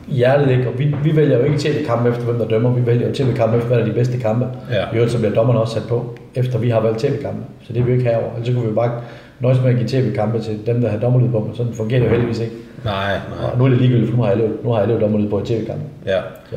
hjertet 0.08 0.52
ikke. 0.52 0.68
Og 0.68 0.80
vi, 0.80 0.96
vi 1.04 1.16
vælger 1.16 1.38
jo 1.38 1.44
ikke 1.44 1.58
tv-kampe 1.58 2.10
efter, 2.10 2.24
hvem 2.24 2.38
der 2.38 2.48
dømmer. 2.48 2.74
Vi 2.74 2.86
vælger 2.86 3.08
jo 3.08 3.14
tv-kampe 3.14 3.56
efter, 3.56 3.68
hvad 3.68 3.78
der 3.78 3.84
er 3.84 3.88
de 3.88 3.94
bedste 3.94 4.18
kampe. 4.18 4.48
Ja. 4.72 4.84
I 4.94 4.96
øvrigt 4.96 5.12
så 5.12 5.18
bliver 5.18 5.34
dommerne 5.34 5.60
også 5.60 5.74
sat 5.74 5.84
på, 5.90 6.16
efter 6.36 6.60
vi 6.60 6.70
har 6.70 6.80
valgt 6.80 7.00
tv-kampe. 7.00 7.42
Så 7.64 7.74
det 7.74 7.86
vil 7.86 7.88
vi 7.88 7.98
ikke 7.98 8.10
have 8.10 8.24
over. 8.24 8.32
Ellers 8.32 8.48
så 8.48 8.54
kunne 8.54 8.64
vi 8.64 8.70
jo 8.70 8.76
bare 8.76 8.92
nøjes 9.40 9.62
med 9.62 9.70
at 9.70 9.76
give 9.76 9.88
tv-kampe 9.88 10.40
til 10.40 10.60
dem, 10.66 10.82
der 10.82 10.90
har 10.90 10.98
dommerlyd 10.98 11.30
på, 11.30 11.40
men 11.40 11.56
sådan 11.56 11.74
fungerer 11.74 12.00
det 12.00 12.08
jo 12.08 12.12
heldigvis 12.12 12.40
ikke. 12.40 12.54
Nej, 12.86 13.12
nej. 13.12 13.52
Og 13.52 13.58
nu 13.58 13.66
er 13.66 13.70
det 13.70 13.78
ligegyldigt, 13.78 14.10
for 14.10 14.18
nu 14.18 14.24
har 14.24 14.30
jeg 14.30 14.38
levet, 14.38 14.64
nu 14.64 14.72
har 14.72 14.80
jeg 14.80 14.88
levet 14.88 15.02
dommerlyd 15.02 15.30
på 15.30 15.42
i 15.42 15.46
tv-kampe. 15.46 15.84
Ja. 16.06 16.20
Så. 16.50 16.56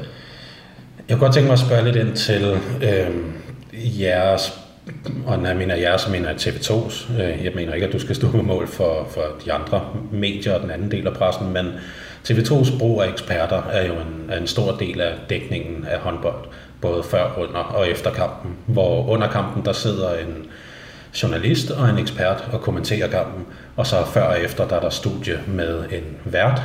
Jeg 1.08 1.16
kunne 1.16 1.26
godt 1.26 1.34
tænke 1.34 1.46
mig 1.46 1.52
at 1.52 1.58
spørge 1.58 1.84
lidt 1.84 1.96
ind 1.96 2.16
til 2.16 2.58
øh, 2.82 4.00
jeres, 4.00 4.58
og 5.26 5.38
når 5.38 5.48
jeg 5.48 5.56
mener 5.56 5.74
jeres, 5.74 6.00
så 6.00 6.10
mener 6.10 6.28
jeg 6.28 6.36
TV2's. 6.36 7.12
Øh, 7.22 7.44
jeg 7.44 7.52
mener 7.54 7.74
ikke, 7.74 7.86
at 7.86 7.92
du 7.92 7.98
skal 7.98 8.16
stå 8.16 8.30
på 8.30 8.42
mål 8.42 8.68
for, 8.68 9.06
for 9.10 9.22
de 9.44 9.52
andre 9.52 9.84
medier 10.12 10.54
og 10.54 10.62
den 10.62 10.70
anden 10.70 10.90
del 10.90 11.06
af 11.06 11.12
pressen, 11.14 11.52
men 11.52 11.66
TV2's 12.28 12.78
brug 12.78 13.02
af 13.02 13.08
eksperter 13.08 13.62
er 13.62 13.86
jo 13.86 13.92
en, 13.92 14.30
er 14.30 14.40
en 14.40 14.46
stor 14.46 14.76
del 14.76 15.00
af 15.00 15.14
dækningen 15.30 15.86
af 15.90 15.98
håndbold, 15.98 16.44
både 16.80 17.02
før, 17.02 17.38
under 17.38 17.60
og 17.60 17.88
efter 17.88 18.10
kampen, 18.10 18.56
hvor 18.66 19.08
under 19.08 19.30
kampen 19.30 19.64
der 19.64 19.72
sidder 19.72 20.14
en 20.14 20.46
journalist 21.22 21.70
og 21.70 21.90
en 21.90 21.98
ekspert 21.98 22.48
og 22.52 22.60
kommenterer 22.60 23.08
kampen, 23.08 23.46
og 23.76 23.86
så 23.86 23.96
før 24.06 24.22
og 24.22 24.40
efter 24.40 24.68
der 24.68 24.76
er 24.76 24.80
der 24.80 24.90
studie 24.90 25.40
med 25.46 25.78
en 25.78 26.16
vært, 26.24 26.62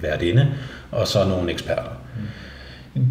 værtinde, 0.00 0.48
og 0.90 1.08
så 1.08 1.24
nogle 1.24 1.52
eksperter. 1.52 2.01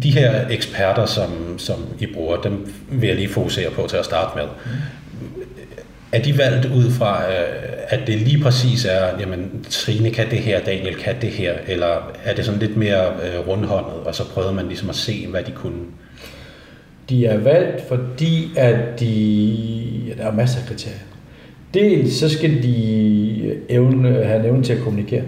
De 0.02 0.10
her 0.10 0.48
eksperter, 0.50 1.06
som, 1.06 1.58
som 1.58 1.76
I 2.00 2.06
bruger, 2.06 2.36
dem 2.36 2.72
vil 2.90 3.06
jeg 3.06 3.16
lige 3.16 3.28
fokusere 3.28 3.70
på 3.70 3.86
til 3.86 3.96
at 3.96 4.04
starte 4.04 4.38
med. 4.38 4.44
Er 6.12 6.22
de 6.22 6.38
valgt 6.38 6.66
ud 6.66 6.90
fra, 6.90 7.30
øh, 7.30 7.72
at 7.88 8.06
det 8.06 8.18
lige 8.18 8.42
præcis 8.42 8.84
er, 8.84 9.20
jamen 9.20 9.66
Trine 9.70 10.10
kan 10.10 10.30
det 10.30 10.38
her, 10.38 10.60
Daniel 10.60 10.94
kan 10.94 11.14
det 11.20 11.30
her, 11.30 11.52
eller 11.66 12.12
er 12.24 12.34
det 12.34 12.44
sådan 12.44 12.60
lidt 12.60 12.76
mere 12.76 13.06
øh, 13.06 13.48
rundhåndet, 13.48 13.94
og 14.04 14.14
så 14.14 14.28
prøvede 14.28 14.54
man 14.54 14.66
ligesom 14.66 14.90
at 14.90 14.96
se, 14.96 15.26
hvad 15.26 15.42
de 15.42 15.52
kunne? 15.52 15.82
De 17.08 17.26
er 17.26 17.38
valgt, 17.38 17.88
fordi 17.88 18.50
at 18.56 19.00
de, 19.00 19.06
ja, 20.08 20.22
der 20.22 20.28
er 20.30 20.32
masser 20.32 20.60
af 20.60 20.66
kriterier. 20.66 20.98
Dels 21.74 22.14
så 22.14 22.28
skal 22.28 22.62
de 22.62 23.56
evne, 23.68 24.24
have 24.24 24.40
en 24.40 24.46
evne 24.46 24.62
til 24.62 24.72
at 24.72 24.80
kommunikere. 24.80 25.22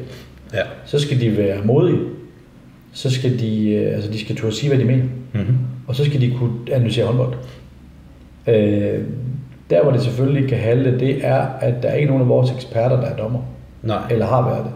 Ja. 0.54 0.62
Så 0.86 0.98
skal 0.98 1.20
de 1.20 1.36
være 1.36 1.64
modige. 1.64 1.98
Så 2.94 3.10
skal 3.10 3.38
de, 3.38 3.70
øh, 3.70 3.94
altså 3.94 4.10
de 4.10 4.20
skal 4.20 4.36
turde 4.36 4.54
sige, 4.54 4.70
hvad 4.70 4.78
de 4.78 4.84
mener. 4.84 5.04
Mm-hmm. 5.32 5.56
Og 5.86 5.96
så 5.96 6.04
skal 6.04 6.20
de 6.20 6.34
kunne 6.38 6.52
analysere 6.72 7.06
håndbold. 7.06 7.34
Øh, 8.46 9.00
der 9.70 9.82
hvor 9.82 9.92
det 9.92 10.00
selvfølgelig 10.00 10.48
kan 10.48 10.58
halde, 10.58 11.00
det 11.00 11.26
er, 11.26 11.46
at 11.60 11.74
der 11.82 11.88
er 11.88 11.94
ikke 11.94 12.06
nogen 12.06 12.22
af 12.22 12.28
vores 12.28 12.50
eksperter, 12.50 13.00
der 13.00 13.06
er 13.06 13.16
dommer. 13.16 13.40
Nej. 13.82 13.98
Eller 14.10 14.26
har 14.26 14.48
været 14.48 14.64
det. 14.64 14.72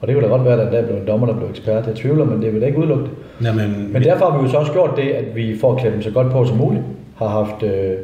Og 0.00 0.08
det 0.08 0.16
kunne 0.16 0.24
da 0.24 0.30
godt 0.30 0.44
være, 0.44 0.62
at 0.62 0.72
der 0.72 0.86
blev 0.86 0.96
en 0.96 1.06
dommer, 1.06 1.26
der 1.26 1.36
blev 1.36 1.48
ekspert. 1.50 1.86
Jeg 1.86 1.94
tvivler, 1.94 2.24
men 2.24 2.42
det 2.42 2.52
vil 2.52 2.60
da 2.60 2.66
ikke 2.66 2.78
udelukke 2.78 3.04
det. 3.04 3.12
Nej, 3.40 3.52
men, 3.52 3.92
men 3.92 4.02
derfor 4.02 4.30
har 4.30 4.38
vi 4.38 4.44
jo 4.44 4.50
så 4.50 4.56
også 4.56 4.72
gjort 4.72 4.90
det, 4.96 5.08
at 5.10 5.36
vi 5.36 5.58
får 5.60 5.76
at 5.76 5.92
dem 5.92 6.02
så 6.02 6.10
godt 6.10 6.32
på 6.32 6.44
som 6.44 6.56
muligt. 6.56 6.82
Har 7.16 7.28
haft 7.28 7.62
øh, 7.62 7.94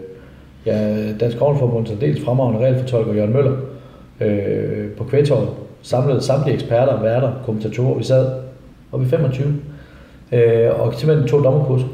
ja, 0.67 1.13
Dansk 1.21 1.39
Håndforbund 1.39 1.87
til 1.87 2.01
dels 2.01 2.25
fremragende 2.25 2.61
regelfortolker 2.61 3.15
Jørgen 3.15 3.33
Møller 3.33 3.53
øh, 4.21 4.91
på 4.99 5.05
kvægtorvet. 5.05 5.49
Samlede 5.83 6.21
samtlige 6.21 6.55
eksperter, 6.55 7.03
værter, 7.03 7.33
kommentatorer. 7.45 7.99
Vi 7.99 8.05
sad 8.05 8.44
oppe 8.95 9.07
i 9.07 9.09
25. 9.09 9.55
Øh, 10.33 10.81
og 10.81 10.95
simpelthen 10.95 11.29
to 11.29 11.45
dommerkurser. 11.45 11.87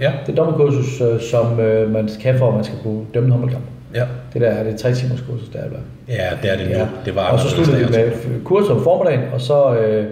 Ja. 0.00 0.12
Det 0.26 0.32
er 0.32 0.36
dommerkursus, 0.36 1.00
øh, 1.00 1.20
som 1.20 1.60
øh, 1.60 1.92
man 1.92 2.08
kan 2.22 2.38
for, 2.38 2.48
at 2.48 2.54
man 2.54 2.64
skal 2.64 2.78
kunne 2.82 3.04
dømme 3.14 3.26
en 3.26 3.32
håndboldkamp. 3.32 3.64
Ja. 3.94 4.04
Det 4.32 4.40
der 4.40 4.48
er 4.48 4.64
det 4.64 4.76
tre 4.76 4.94
timers 4.94 5.20
kursus, 5.30 5.48
der 5.48 5.58
er 5.58 5.68
der. 5.68 5.78
Ja, 6.08 6.28
det 6.42 6.52
er 6.52 6.56
det 6.56 6.66
nu. 6.66 6.72
Ja. 6.72 6.86
Det 7.04 7.14
var 7.14 7.30
og 7.30 7.38
så 7.38 7.48
sluttede 7.48 7.78
vi 7.78 7.84
med 7.84 8.44
kurset 8.44 8.70
om 8.70 8.82
formiddagen, 8.82 9.24
og 9.32 9.40
så 9.40 9.74
øh, 9.74 10.06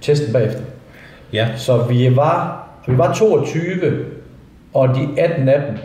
testen 0.00 0.32
bagefter. 0.32 0.60
Ja. 1.32 1.48
Så 1.56 1.82
vi 1.88 2.16
var, 2.16 2.68
vi 2.86 2.98
var 2.98 3.14
22, 3.14 4.04
og 4.74 4.88
de 4.88 5.20
18 5.20 5.48
af 5.48 5.62
dem 5.66 5.78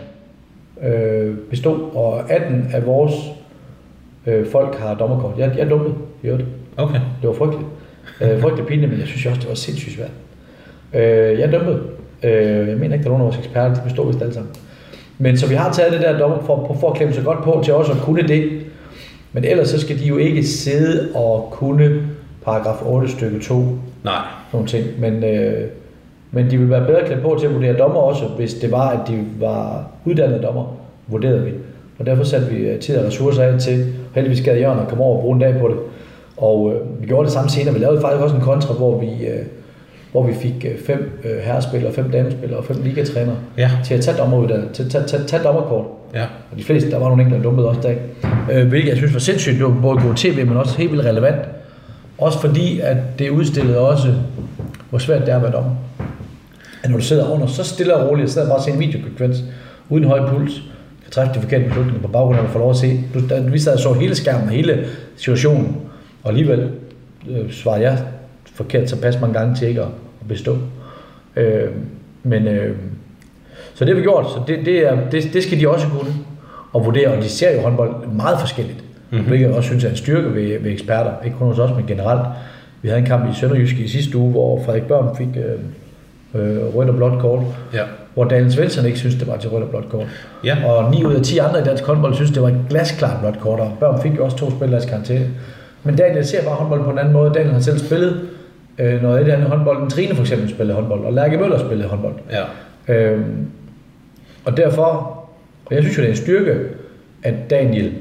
øh, 0.90 1.36
bestod, 1.50 1.94
og 1.94 2.30
18 2.30 2.70
af 2.72 2.86
vores 2.86 3.14
øh, 4.26 4.46
folk 4.46 4.78
har 4.78 4.94
dommerkort. 4.94 5.38
Jeg, 5.38 5.52
jeg 5.58 5.70
dummede, 5.70 5.94
i 6.22 6.26
øvrigt. 6.26 6.46
Okay. 6.76 7.00
Det 7.20 7.28
var 7.28 7.34
frygteligt. 7.34 7.66
Øh, 8.20 8.40
frygteligt 8.40 8.68
pinligt, 8.68 8.90
men 8.90 9.00
jeg 9.00 9.08
synes 9.08 9.26
også, 9.26 9.40
det 9.40 9.48
var 9.48 9.54
sindssygt 9.54 9.94
svært. 9.94 10.10
Øh, 10.94 11.38
jeg 11.38 11.52
dømte. 11.52 11.78
Øh, 12.22 12.68
jeg 12.68 12.76
mener 12.76 12.94
ikke, 12.94 13.04
der 13.04 13.10
er 13.10 13.18
nogen 13.18 13.20
af 13.20 13.24
vores 13.24 13.38
eksperter, 13.38 13.74
de 13.74 13.80
består 13.84 14.06
vist 14.06 14.20
alle 14.20 14.34
sammen. 14.34 14.52
Men 15.18 15.38
så 15.38 15.46
vi 15.48 15.54
har 15.54 15.72
taget 15.72 15.92
det 15.92 16.00
der 16.00 16.18
dommer 16.18 16.42
for, 16.46 16.76
for 16.80 16.90
at 16.90 16.96
klemme 16.96 17.14
sig 17.14 17.24
godt 17.24 17.44
på 17.44 17.60
til 17.64 17.74
også 17.74 17.92
at 17.92 17.98
kunne 17.98 18.28
det. 18.28 18.50
Men 19.32 19.44
ellers 19.44 19.68
så 19.68 19.80
skal 19.80 19.98
de 19.98 20.04
jo 20.04 20.16
ikke 20.16 20.44
sidde 20.44 21.08
og 21.14 21.48
kunne 21.52 22.02
paragraf 22.44 22.82
8 22.86 23.08
stykke 23.08 23.40
2 23.40 23.64
Nej. 24.04 24.14
nogle 24.52 24.68
ting. 24.68 24.86
Men, 24.98 25.24
øh, 25.24 25.64
men 26.30 26.50
de 26.50 26.58
vil 26.58 26.70
være 26.70 26.86
bedre 26.86 27.06
klædt 27.06 27.22
på 27.22 27.36
til 27.40 27.46
at 27.46 27.54
vurdere 27.54 27.78
dommer 27.78 28.00
også, 28.00 28.24
hvis 28.24 28.54
det 28.54 28.72
var, 28.72 28.88
at 28.88 29.08
de 29.08 29.24
var 29.40 29.86
uddannede 30.04 30.42
dommer, 30.42 30.76
vurderede 31.06 31.44
vi. 31.44 31.50
Og 31.98 32.06
derfor 32.06 32.24
satte 32.24 32.46
vi 32.46 32.56
øh, 32.56 32.78
tid 32.78 32.96
og 32.98 33.06
ressourcer 33.06 33.42
af 33.42 33.60
til, 33.60 33.92
heldigvis 34.14 34.44
gad 34.44 34.58
Jørgen 34.58 34.80
at 34.80 34.88
komme 34.88 35.04
over 35.04 35.16
og 35.16 35.22
bruge 35.22 35.34
en 35.34 35.40
dag 35.40 35.54
på 35.60 35.68
det. 35.68 35.76
Og 36.40 36.72
øh, 36.74 37.00
vi 37.02 37.06
gjorde 37.06 37.24
det 37.24 37.32
samme 37.32 37.50
senere. 37.50 37.74
Vi 37.74 37.80
lavede 37.80 38.00
faktisk 38.00 38.22
også 38.22 38.36
en 38.36 38.42
kontra, 38.42 38.74
hvor 38.74 39.00
vi, 39.00 39.06
øh, 39.06 39.44
hvor 40.12 40.26
vi 40.26 40.34
fik 40.34 40.66
øh, 40.70 40.78
fem 40.86 41.20
øh, 41.24 41.38
herrespillere, 41.42 41.92
fem 41.92 42.10
damespillere 42.10 42.58
og 42.58 42.64
fem 42.64 42.76
ligatrænere 42.84 43.36
Ja. 43.58 43.70
til 43.84 43.94
at 43.94 44.00
tage 44.00 44.16
dommeruddannelse, 44.16 44.74
til 44.74 44.82
at 44.82 44.90
tage, 44.90 45.04
tage, 45.06 45.24
tage 45.24 45.42
dommerkort. 45.42 45.84
Ja. 46.14 46.22
Og 46.52 46.58
de 46.58 46.64
fleste, 46.64 46.90
der 46.90 46.98
var 46.98 47.08
nogle 47.08 47.22
enkelte, 47.22 47.38
der 47.38 47.48
dumpede 47.48 47.68
også 47.68 47.80
dag. 47.80 47.98
Øh, 48.52 48.68
hvilket 48.68 48.88
jeg 48.88 48.96
synes 48.96 49.12
var 49.12 49.20
sindssygt. 49.20 49.56
Det 49.56 49.64
var 49.64 49.76
både 49.82 50.00
god 50.00 50.14
tv, 50.16 50.46
men 50.46 50.56
også 50.56 50.78
helt 50.78 50.92
vildt 50.92 51.04
relevant. 51.04 51.36
Også 52.18 52.40
fordi, 52.40 52.80
at 52.80 52.96
det 53.18 53.30
udstillede 53.30 53.78
også, 53.78 54.08
hvor 54.90 54.98
svært 54.98 55.20
det 55.20 55.28
er 55.28 55.36
at 55.36 55.42
være 55.42 55.52
dommer. 55.52 55.70
At 56.82 56.90
når 56.90 56.96
du 56.98 57.04
sidder 57.04 57.30
under, 57.30 57.46
så 57.46 57.64
stille 57.64 57.94
og 57.96 58.08
roligt, 58.10 58.24
og 58.26 58.30
sidder 58.30 58.48
bare 58.48 58.56
og 58.56 58.62
ser 58.62 58.72
en 58.72 58.80
videokvens, 58.80 59.44
uden 59.88 60.04
høj 60.04 60.28
puls, 60.28 60.52
kan 61.02 61.10
træffe 61.12 61.34
de 61.34 61.40
forkerte 61.40 61.64
beslutninger 61.64 62.02
på 62.02 62.08
baggrund 62.08 62.38
af, 62.38 62.42
at 62.42 62.46
du 62.48 62.52
får 62.52 62.58
lov 62.60 62.70
at 62.70 62.76
se. 62.76 63.00
Du, 63.14 63.20
da, 63.30 63.40
vi 63.40 63.58
sad 63.58 63.72
og 63.72 63.78
så 63.78 63.92
hele 63.92 64.14
skærmen 64.14 64.48
og 64.48 64.54
hele 64.54 64.84
situationen, 65.16 65.76
og 66.22 66.28
alligevel 66.30 66.70
øh, 67.30 67.52
svarede 67.52 67.82
jeg 67.82 67.98
forkert 68.54 68.90
så 68.90 69.00
pas 69.00 69.20
mange 69.20 69.38
gange 69.38 69.54
til 69.56 69.68
ikke 69.68 69.80
at, 69.80 69.86
at 70.20 70.28
bestå. 70.28 70.58
Øh, 71.36 71.68
men 72.22 72.46
øh, 72.48 72.76
så 73.74 73.84
det 73.84 73.88
har 73.94 73.96
vi 73.96 74.02
gjort, 74.02 74.26
så 74.26 74.40
det, 74.46 74.58
det, 74.64 74.78
er, 74.88 74.96
det, 75.12 75.30
det 75.32 75.42
skal 75.42 75.60
de 75.60 75.68
også 75.68 75.86
kunne 75.86 76.14
og 76.72 76.84
vurdere, 76.84 77.08
og 77.08 77.22
de 77.22 77.28
ser 77.28 77.54
jo 77.54 77.60
håndbold 77.60 78.06
meget 78.06 78.40
forskelligt. 78.40 78.84
Mm-hmm. 79.10 79.26
Hvilket 79.28 79.46
jeg 79.46 79.54
også 79.54 79.68
synes 79.68 79.84
er 79.84 79.90
en 79.90 79.96
styrke 79.96 80.34
ved, 80.34 80.58
ved 80.60 80.70
eksperter, 80.72 81.10
ikke 81.24 81.36
kun 81.36 81.46
hos 81.46 81.58
os, 81.58 81.70
men 81.76 81.86
generelt. 81.86 82.20
Vi 82.82 82.88
havde 82.88 83.00
en 83.00 83.06
kamp 83.06 83.30
i 83.30 83.34
Sønderjysk 83.34 83.78
i 83.78 83.88
sidste 83.88 84.18
uge, 84.18 84.30
hvor 84.30 84.62
Frederik 84.64 84.82
Børn 84.82 85.16
fik 85.16 85.28
øh, 85.36 86.42
øh, 86.42 86.74
rødt 86.76 86.88
og 86.90 86.96
blåt 86.96 87.18
kort, 87.20 87.42
Ja. 87.74 87.82
hvor 88.14 88.24
Daniel 88.24 88.52
Svensson 88.52 88.86
ikke 88.86 88.98
synes, 88.98 89.14
det 89.14 89.26
var 89.28 89.36
til 89.36 89.50
rødt 89.50 89.62
og 89.64 89.70
blåt 89.70 89.88
kort. 89.88 90.06
Ja. 90.44 90.56
Og 90.66 90.90
9 90.90 91.04
ud 91.04 91.14
af 91.14 91.22
10 91.22 91.38
andre 91.38 91.60
i 91.60 91.64
dansk 91.64 91.84
håndbold 91.84 92.14
synes, 92.14 92.30
det 92.30 92.42
var 92.42 92.48
et 92.48 92.60
glasklart 92.70 93.20
blåt 93.20 93.40
kort, 93.40 93.60
og 93.60 93.72
Børn 93.80 94.02
fik 94.02 94.16
jo 94.16 94.24
også 94.24 94.36
to 94.36 94.50
spillers 94.50 94.84
karantæne. 94.84 95.26
Men 95.84 95.96
Daniel 95.96 96.26
ser 96.26 96.44
bare 96.44 96.54
håndbold 96.54 96.84
på 96.84 96.90
en 96.90 96.98
anden 96.98 97.12
måde. 97.12 97.34
Daniel 97.34 97.52
har 97.52 97.60
selv 97.60 97.78
spillet 97.78 98.28
øh, 98.78 99.02
noget 99.02 99.18
af 99.18 99.24
det 99.24 99.32
andet 99.32 99.48
håndbold. 99.48 99.90
Trine 99.90 100.14
for 100.14 100.22
eksempel 100.22 100.50
spillede 100.50 100.74
håndbold, 100.76 101.04
og 101.04 101.12
Lærke 101.12 101.36
Møller 101.36 101.58
spillede 101.58 101.88
håndbold. 101.88 102.14
Ja. 102.30 102.94
Øhm, 102.94 103.46
og 104.44 104.56
derfor, 104.56 104.84
og 105.66 105.74
jeg 105.74 105.82
synes 105.82 105.98
jo, 105.98 106.02
det 106.02 106.08
er 106.08 106.12
en 106.12 106.16
styrke, 106.16 106.58
at 107.22 107.34
Daniel 107.50 107.92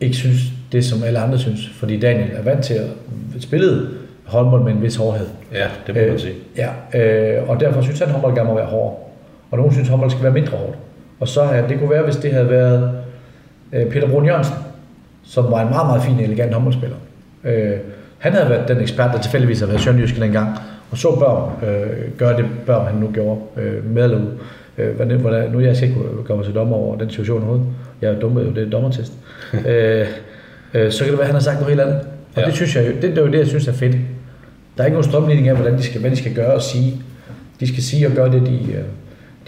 ikke 0.00 0.16
synes 0.16 0.40
det, 0.72 0.84
som 0.84 1.02
alle 1.02 1.18
andre 1.18 1.38
synes, 1.38 1.68
fordi 1.68 2.00
Daniel 2.00 2.30
er 2.32 2.42
vant 2.42 2.64
til 2.64 2.74
at 2.74 2.86
spille 3.40 3.88
håndbold 4.24 4.62
med 4.62 4.72
en 4.72 4.82
vis 4.82 4.96
hårdhed. 4.96 5.26
Ja, 5.52 5.66
det 5.86 5.94
må 5.94 6.00
man 6.00 6.18
sige. 6.18 6.34
Ja, 6.56 6.68
øh, 7.38 7.48
og 7.48 7.60
derfor 7.60 7.80
synes 7.82 7.98
han, 7.98 8.08
at 8.08 8.12
håndbold 8.12 8.34
gerne 8.34 8.48
må 8.48 8.54
være 8.54 8.66
hård. 8.66 9.10
Og 9.50 9.58
nogen 9.58 9.72
synes, 9.72 9.88
at 9.88 9.90
håndbold 9.90 10.10
skal 10.10 10.22
være 10.22 10.32
mindre 10.32 10.56
hårdt. 10.56 10.76
Og 11.20 11.28
så 11.28 11.44
havde, 11.44 11.68
det 11.68 11.78
kunne 11.78 11.90
være, 11.90 12.02
hvis 12.02 12.16
det 12.16 12.32
havde 12.32 12.50
været 12.50 12.90
øh, 13.72 13.86
Peter 13.86 14.08
Brun 14.08 14.26
Jørgensen, 14.26 14.54
som 15.30 15.50
var 15.50 15.62
en 15.62 15.70
meget, 15.70 15.86
meget 15.86 16.02
fin, 16.02 16.20
elegant 16.20 16.54
håndboldspiller. 16.54 16.96
Øh, 17.44 17.76
han 18.18 18.32
havde 18.32 18.50
været 18.50 18.68
den 18.68 18.80
ekspert, 18.80 19.10
der 19.14 19.20
tilfældigvis 19.20 19.58
havde 19.58 19.70
været 19.70 19.82
sønderjysk 19.82 20.20
dengang, 20.20 20.58
og 20.90 20.98
så 20.98 21.16
børn 21.18 21.68
øh, 21.68 22.18
gøre 22.18 22.36
det, 22.36 22.44
børn 22.66 22.86
han 22.86 22.94
nu 22.94 23.10
gjorde, 23.12 23.40
øh, 23.56 23.94
med 23.94 24.04
eller 24.04 24.16
ude. 24.16 24.30
Øh, 24.78 24.96
hvordan, 24.96 25.20
hvordan, 25.20 25.50
nu 25.50 25.60
jeg 25.60 25.76
på 25.94 26.00
at 26.20 26.24
komme 26.26 26.44
til 26.44 26.54
dommer 26.54 26.76
over 26.76 26.96
den 26.98 27.10
situation 27.10 27.38
overhovedet. 27.38 27.66
Jeg 28.02 28.10
er 28.12 28.20
dumme, 28.20 28.40
jo, 28.40 28.50
det 28.50 28.66
er 28.66 28.70
dommertest. 28.70 29.12
øh, 29.68 30.06
øh, 30.74 30.92
så 30.92 31.04
kan 31.04 31.10
det 31.10 31.18
være, 31.18 31.20
at 31.20 31.26
han 31.26 31.34
har 31.34 31.40
sagt 31.40 31.56
noget 31.56 31.68
helt 31.68 31.80
andet. 31.80 32.00
Og 32.34 32.42
Ja. 32.42 32.46
det 32.46 32.54
synes 32.54 32.76
jeg 32.76 32.86
jo, 32.86 32.92
det, 32.92 33.02
det 33.02 33.18
er 33.18 33.22
jo 33.22 33.32
det, 33.32 33.38
jeg 33.38 33.46
synes 33.46 33.68
er 33.68 33.72
fedt. 33.72 33.96
Der 34.76 34.82
er 34.82 34.86
ikke 34.86 34.94
nogen 34.94 35.10
strømligning 35.10 35.48
af, 35.48 35.54
hvordan 35.56 35.78
de 35.78 35.82
skal, 35.82 36.00
hvad 36.00 36.10
de 36.10 36.16
skal 36.16 36.34
gøre 36.34 36.54
og 36.54 36.62
sige. 36.62 37.02
De 37.60 37.68
skal 37.68 37.82
sige 37.82 38.06
og 38.06 38.12
gøre 38.12 38.32
det, 38.32 38.46
de, 38.46 38.72
øh, 38.72 38.84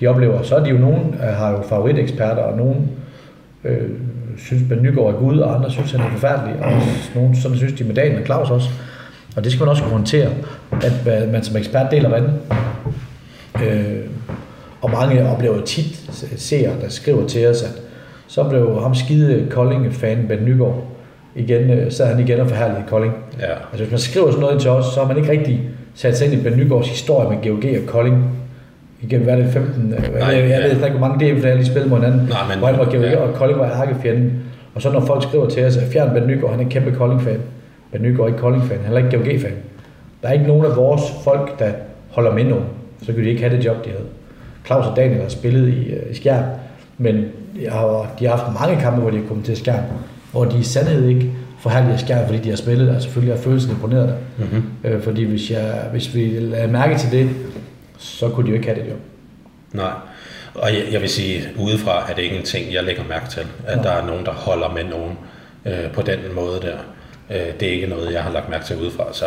de 0.00 0.06
oplever. 0.06 0.42
Så 0.42 0.56
er 0.56 0.64
de 0.64 0.70
jo 0.70 0.78
nogen, 0.78 1.14
har 1.20 1.50
jo 1.50 1.62
favoriteksperter, 1.62 2.42
og 2.42 2.56
nogen 2.56 2.90
øh, 3.64 3.90
synes, 4.38 4.62
Ben 4.68 4.82
Nygaard 4.82 5.14
er 5.14 5.18
Gud, 5.18 5.38
og 5.38 5.54
andre 5.54 5.70
synes, 5.70 5.92
han 5.92 6.00
er 6.00 6.10
forfærdelig. 6.10 6.54
Og 6.62 6.72
nogen 7.14 7.36
sådan 7.36 7.56
synes 7.56 7.72
de 7.72 7.84
med 7.84 7.94
Daniel 7.94 8.20
og 8.20 8.26
Claus 8.26 8.50
også. 8.50 8.68
Og 9.36 9.44
det 9.44 9.52
skal 9.52 9.60
man 9.60 9.68
også 9.68 9.82
kunne 9.82 9.92
håndtere, 9.92 10.28
at 10.82 11.28
man 11.32 11.44
som 11.44 11.56
ekspert 11.56 11.90
deler 11.90 12.08
vandet. 12.08 12.32
Øh, 13.64 14.06
og 14.80 14.90
mange 14.90 15.28
oplever 15.28 15.64
tit 15.64 16.10
seere, 16.36 16.80
der 16.80 16.88
skriver 16.88 17.26
til 17.26 17.46
os, 17.46 17.62
at 17.62 17.70
så 18.26 18.44
blev 18.44 18.82
ham 18.82 18.94
skide 18.94 19.46
Kolding-fan 19.50 20.24
Ben 20.28 20.44
Nygaard 20.44 20.84
igen, 21.34 21.70
øh, 21.70 21.92
sad 21.92 22.06
han 22.06 22.20
igen 22.20 22.40
og 22.40 22.48
forhærligede 22.48 22.84
Kolding. 22.88 23.14
Ja. 23.40 23.52
Altså 23.52 23.76
hvis 23.76 23.90
man 23.90 23.98
skriver 23.98 24.26
sådan 24.26 24.40
noget 24.40 24.60
til 24.60 24.70
os, 24.70 24.84
så 24.84 25.00
har 25.00 25.08
man 25.08 25.16
ikke 25.16 25.30
rigtig 25.30 25.60
sat 25.94 26.18
sig 26.18 26.32
ind 26.32 26.40
i 26.40 26.42
Ben 26.42 26.56
Nygaards 26.58 26.88
historie 26.88 27.28
med 27.28 27.50
GOG 27.50 27.82
og 27.82 27.86
Kolding. 27.86 28.41
Igennem 29.02 29.24
hvad 29.24 29.38
er 29.38 29.42
det, 29.42 29.52
15? 29.52 29.92
øh, 29.92 29.98
Nej, 29.98 30.28
jeg, 30.28 30.38
jeg 30.38 30.48
ja. 30.48 30.56
ved 30.66 30.70
ikke, 30.74 30.90
hvor 30.98 31.08
mange 31.08 31.30
er, 31.30 31.48
har 31.48 31.54
lige 31.54 31.66
spillet 31.66 31.90
mod 31.90 31.98
hinanden. 31.98 32.20
Nej, 32.28 32.38
men- 32.70 32.78
var 32.78 32.84
GOG 32.84 32.94
ja. 32.94 33.16
og 33.16 33.34
Kolding 33.34 33.58
var 33.58 33.82
ærkefjenden. 33.82 34.32
Og 34.74 34.82
så 34.82 34.90
når 34.92 35.00
folk 35.00 35.22
skriver 35.22 35.48
til 35.48 35.64
os, 35.64 35.76
at 35.76 35.88
fjern 35.92 36.10
Ben 36.14 36.26
Nygaard, 36.26 36.50
han 36.50 36.60
er 36.60 36.64
en 36.64 36.70
kæmpe 36.70 36.90
Kolding-fan. 36.90 37.38
Ben 37.92 38.02
Nygaard 38.02 38.20
er 38.22 38.26
ikke 38.26 38.38
Kolding-fan, 38.40 38.78
han 38.84 38.94
er 38.94 38.98
ikke 38.98 39.10
GOG-fan. 39.16 39.52
Der 40.22 40.28
er 40.28 40.32
ikke 40.32 40.46
nogen 40.46 40.64
af 40.64 40.76
vores 40.76 41.02
folk, 41.24 41.58
der 41.58 41.70
holder 42.10 42.34
med 42.34 42.44
nogen. 42.44 42.64
Så 43.02 43.12
kan 43.12 43.24
de 43.24 43.28
ikke 43.28 43.42
have 43.42 43.56
det 43.56 43.64
job, 43.64 43.84
de 43.84 43.90
havde. 43.90 44.04
Claus 44.66 44.86
og 44.86 44.96
Daniel 44.96 45.20
har 45.22 45.28
spillet 45.28 45.68
i, 45.68 45.90
øh, 45.92 46.10
i 46.10 46.14
Skjern, 46.14 46.44
men 46.98 47.24
jeg 47.62 47.72
har, 47.72 48.14
de 48.18 48.26
har 48.26 48.36
haft 48.36 48.60
mange 48.60 48.82
kampe, 48.82 49.00
hvor 49.00 49.10
de 49.10 49.16
har 49.16 49.24
kommet 49.28 49.46
til 49.46 49.56
Skjern, 49.56 49.84
hvor 50.32 50.44
de 50.44 50.58
i 50.58 50.62
sandhed 50.62 51.08
ikke 51.08 51.30
forhærliger 51.60 51.96
Skjern, 51.96 52.26
fordi 52.26 52.38
de 52.38 52.48
har 52.48 52.56
spillet 52.56 52.88
der. 52.88 52.98
Selvfølgelig 52.98 53.32
er 53.32 53.36
følelsen 53.38 53.70
imponeret 53.70 54.08
der. 54.08 54.14
Mm-hmm. 54.44 54.62
Øh, 54.84 55.00
fordi 55.02 55.24
hvis, 55.24 55.50
jeg, 55.50 55.74
hvis 55.92 56.14
vi 56.14 56.36
lader 56.40 56.66
mærke 56.70 56.98
til 56.98 57.12
det, 57.12 57.28
så 58.02 58.28
kunne 58.28 58.46
de 58.46 58.50
jo 58.50 58.56
ikke 58.56 58.68
have 58.68 58.80
det 58.80 58.90
job. 58.90 58.98
Nej. 59.72 59.92
Og 60.54 60.74
jeg, 60.74 60.82
jeg 60.92 61.00
vil 61.00 61.08
sige, 61.08 61.48
udefra 61.58 62.10
er 62.10 62.14
det 62.14 62.22
ikke 62.22 62.36
en 62.36 62.42
ting, 62.42 62.72
jeg 62.72 62.84
lægger 62.84 63.04
mærke 63.08 63.30
til, 63.30 63.40
at 63.66 63.76
Nej. 63.76 63.84
der 63.84 63.90
er 63.90 64.06
nogen, 64.06 64.26
der 64.26 64.32
holder 64.32 64.68
med 64.68 64.84
nogen 64.84 65.18
øh, 65.66 65.92
på 65.92 66.02
den 66.02 66.18
måde 66.34 66.60
der. 66.62 66.76
Øh, 67.30 67.52
det 67.60 67.68
er 67.68 67.72
ikke 67.72 67.86
noget, 67.86 68.12
jeg 68.12 68.22
har 68.22 68.32
lagt 68.32 68.48
mærke 68.50 68.64
til 68.64 68.76
udefra. 68.80 69.12
Så 69.12 69.24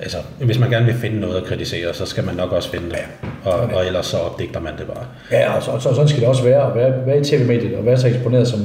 altså, 0.00 0.18
hvis 0.40 0.58
man 0.58 0.70
gerne 0.70 0.86
vil 0.86 0.94
finde 0.94 1.20
noget 1.20 1.36
at 1.36 1.44
kritisere, 1.44 1.94
så 1.94 2.06
skal 2.06 2.24
man 2.24 2.34
nok 2.34 2.52
også 2.52 2.70
finde 2.70 2.90
det. 2.90 2.98
Og, 3.44 3.52
og 3.52 3.86
ellers 3.86 4.06
så 4.06 4.18
opdigter 4.18 4.60
man 4.60 4.72
det 4.78 4.86
bare. 4.86 5.04
Ja, 5.30 5.56
og, 5.56 5.62
så, 5.62 5.70
og 5.70 5.82
så, 5.82 5.94
sådan 5.94 6.08
skal 6.08 6.20
det 6.20 6.28
også 6.28 6.42
være, 6.42 6.70
at 6.70 6.74
være, 6.74 7.06
være 7.06 7.20
i 7.20 7.24
tv-mediet 7.24 7.76
og 7.76 7.86
være 7.86 7.98
så 7.98 8.08
eksponeret 8.08 8.48
som, 8.48 8.60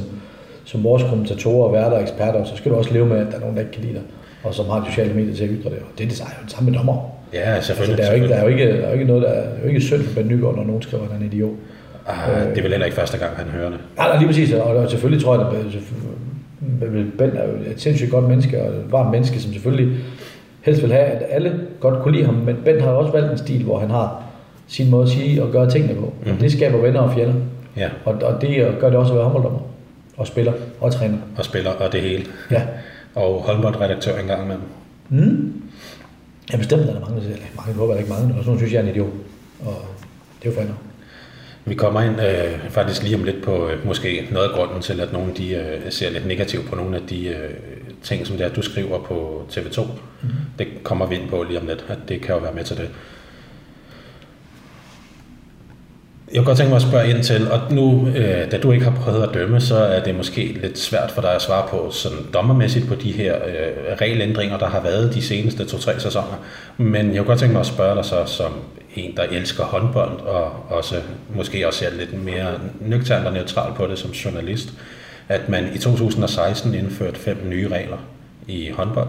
som 0.64 0.84
vores 0.84 1.02
kommentatorer 1.02 1.66
og 1.66 1.72
værter 1.72 1.96
og 1.96 2.02
eksperter, 2.02 2.44
så 2.44 2.56
skal 2.56 2.72
du 2.72 2.76
også 2.76 2.92
leve 2.92 3.06
med, 3.06 3.16
at 3.18 3.26
der 3.26 3.36
er 3.36 3.40
nogen, 3.40 3.56
der 3.56 3.62
ikke 3.62 3.72
kan 3.72 3.82
lide 3.82 3.94
dig, 3.94 4.02
og 4.42 4.54
som 4.54 4.68
har 4.68 4.86
sociale 4.88 5.14
medier 5.14 5.36
til 5.36 5.44
at 5.44 5.50
ytre 5.52 5.70
det. 5.70 5.78
Og 5.78 5.98
det 5.98 6.04
er 6.04 6.08
det, 6.08 6.20
jo 6.20 6.26
det 6.44 6.52
samme 6.52 6.70
med 6.70 6.78
dommer. 6.78 7.19
Ja, 7.32 7.38
Altså, 7.40 7.66
selvfølgelig. 7.66 7.98
der, 7.98 8.04
er 8.10 8.16
jo 8.16 8.22
ikke, 8.22 8.28
der, 8.28 8.34
er 8.34 8.42
jo 8.42 8.48
ikke, 8.48 8.66
der 8.68 8.74
er 8.82 8.86
jo 8.86 8.92
ikke 8.92 9.04
noget, 9.04 9.22
der 9.22 9.28
er, 9.28 9.34
der 9.42 9.50
er 9.56 9.62
jo 9.62 9.68
ikke 9.68 9.80
synd 9.80 10.02
for 10.02 10.14
Ben 10.14 10.28
Nygaard, 10.28 10.56
når 10.56 10.64
nogen 10.64 10.82
skriver, 10.82 11.04
at 11.04 11.10
han 11.12 11.22
er 11.22 11.26
idiot. 11.26 11.50
Ah, 12.06 12.46
det 12.48 12.58
er 12.58 12.62
vel 12.62 12.70
heller 12.70 12.86
ikke 12.86 12.96
første 12.96 13.18
gang, 13.18 13.36
han 13.36 13.46
hører 13.46 13.70
det. 13.70 13.78
Nej, 13.96 14.08
nej, 14.08 14.16
lige 14.18 14.26
præcis, 14.28 14.52
og, 14.52 14.62
og 14.76 14.90
selvfølgelig 14.90 15.24
tror 15.24 15.38
jeg, 15.38 15.46
at 15.46 15.52
Ben 17.18 17.30
er 17.36 17.44
jo 17.46 17.52
et 17.72 17.80
sindssygt 17.80 18.10
godt 18.10 18.28
menneske, 18.28 18.62
og 18.62 18.68
et 18.68 18.84
varmt 18.92 19.10
menneske, 19.10 19.40
som 19.40 19.52
selvfølgelig 19.52 19.96
helst 20.60 20.82
vil 20.82 20.92
have, 20.92 21.04
at 21.04 21.22
alle 21.30 21.60
godt 21.80 22.02
kunne 22.02 22.14
lide 22.14 22.24
ham, 22.24 22.34
men 22.34 22.56
Ben 22.64 22.80
har 22.80 22.90
også 22.90 23.12
valgt 23.12 23.32
en 23.32 23.38
stil, 23.38 23.62
hvor 23.64 23.78
han 23.78 23.90
har 23.90 24.22
sin 24.68 24.90
måde 24.90 25.02
at 25.02 25.08
sige 25.08 25.42
og 25.42 25.50
gøre 25.52 25.70
tingene 25.70 25.94
på. 25.94 26.00
Mm-hmm. 26.00 26.26
Mhm. 26.26 26.34
Og 26.36 26.40
det 26.40 26.52
skaber 26.52 26.78
venner 26.78 27.00
og 27.00 27.14
fjender. 27.14 27.34
Ja, 27.76 27.88
Og, 28.04 28.14
og 28.22 28.40
det 28.42 28.66
gør 28.80 28.88
det 28.90 28.98
også 28.98 29.12
at 29.12 29.16
være 29.16 29.24
håndbolddommer. 29.24 29.60
Og 30.16 30.26
spiller 30.26 30.52
og 30.80 30.92
træner. 30.92 31.16
og 31.36 31.44
spiller 31.44 31.70
og 31.70 31.92
det 31.92 32.00
hele. 32.00 32.24
Ja. 32.50 32.62
Og 33.14 33.42
håndboldredaktør 33.42 34.18
engang 34.18 34.42
imellem. 34.44 34.62
Mm. 35.08 35.52
Ja, 36.52 36.56
bestemt 36.56 36.82
er 36.82 36.92
der 36.92 37.00
mange, 37.00 37.16
der 37.16 37.22
siger, 37.22 37.36
mange 37.56 37.74
håber 37.74 37.96
ikke 37.96 38.10
mange, 38.10 38.34
og 38.38 38.44
sådan 38.44 38.58
synes 38.58 38.72
jeg 38.72 38.78
er 38.78 38.82
en 38.82 38.88
idiot. 38.88 39.12
Og 39.60 39.84
det 40.42 40.48
er 40.48 40.52
jo 40.52 40.56
fandme. 40.56 40.74
Vi 41.64 41.74
kommer 41.74 42.00
ind 42.00 42.20
øh, 42.20 42.70
faktisk 42.70 43.02
lige 43.02 43.16
om 43.16 43.24
lidt 43.24 43.42
på 43.42 43.68
øh, 43.68 43.86
måske 43.86 44.28
noget 44.30 44.48
af 44.48 44.54
grunden 44.54 44.82
til, 44.82 45.00
at 45.00 45.12
nogle 45.12 45.32
de, 45.36 45.54
øh, 45.54 45.92
ser 45.92 46.10
lidt 46.10 46.26
negativt 46.26 46.68
på 46.68 46.76
nogle 46.76 46.96
af 46.96 47.02
de 47.02 47.28
øh, 47.28 47.50
ting, 48.02 48.26
som 48.26 48.36
det 48.36 48.46
er, 48.46 48.52
du 48.52 48.62
skriver 48.62 48.98
på 48.98 49.46
TV2. 49.52 49.82
Mm-hmm. 49.82 50.30
Det 50.58 50.66
kommer 50.82 51.06
vi 51.06 51.14
ind 51.14 51.28
på 51.28 51.42
lige 51.42 51.60
om 51.60 51.66
lidt, 51.66 51.84
at 51.88 51.98
det 52.08 52.20
kan 52.20 52.34
jo 52.34 52.40
være 52.40 52.54
med 52.54 52.64
til 52.64 52.76
det. 52.76 52.90
Jeg 56.32 56.38
kunne 56.38 56.46
godt 56.46 56.58
tænke 56.58 56.70
mig 56.70 56.76
at 56.76 56.82
spørge 56.82 57.10
ind 57.10 57.22
til, 57.22 57.50
og 57.50 57.60
nu, 57.70 58.08
øh, 58.08 58.50
da 58.50 58.58
du 58.58 58.72
ikke 58.72 58.84
har 58.84 58.96
prøvet 58.96 59.22
at 59.22 59.34
dømme, 59.34 59.60
så 59.60 59.76
er 59.76 60.02
det 60.02 60.14
måske 60.14 60.58
lidt 60.62 60.78
svært 60.78 61.10
for 61.10 61.22
dig 61.22 61.34
at 61.34 61.42
svare 61.42 61.68
på 61.68 61.90
sådan 61.90 62.18
dommermæssigt 62.34 62.88
på 62.88 62.94
de 62.94 63.12
her 63.12 63.36
øh, 63.36 63.96
regelændringer, 64.00 64.58
der 64.58 64.66
har 64.66 64.80
været 64.80 65.14
de 65.14 65.22
seneste 65.22 65.64
to-tre 65.64 66.00
sæsoner. 66.00 66.44
Men 66.76 67.06
jeg 67.06 67.16
kunne 67.16 67.26
godt 67.26 67.38
tænke 67.38 67.52
mig 67.52 67.60
at 67.60 67.66
spørge 67.66 67.96
dig 67.96 68.04
så 68.04 68.26
som 68.26 68.52
en, 68.94 69.16
der 69.16 69.22
elsker 69.22 69.64
håndbold, 69.64 70.20
og 70.20 70.52
også 70.68 70.94
måske 71.34 71.66
også 71.66 71.78
ser 71.78 71.90
lidt 71.90 72.24
mere 72.24 72.60
nøgternt 72.80 73.26
og 73.26 73.32
neutral 73.32 73.72
på 73.74 73.86
det 73.86 73.98
som 73.98 74.10
journalist, 74.10 74.68
at 75.28 75.48
man 75.48 75.68
i 75.74 75.78
2016 75.78 76.74
indførte 76.74 77.20
fem 77.20 77.36
nye 77.48 77.68
regler 77.68 77.98
i 78.46 78.70
håndbold, 78.70 79.08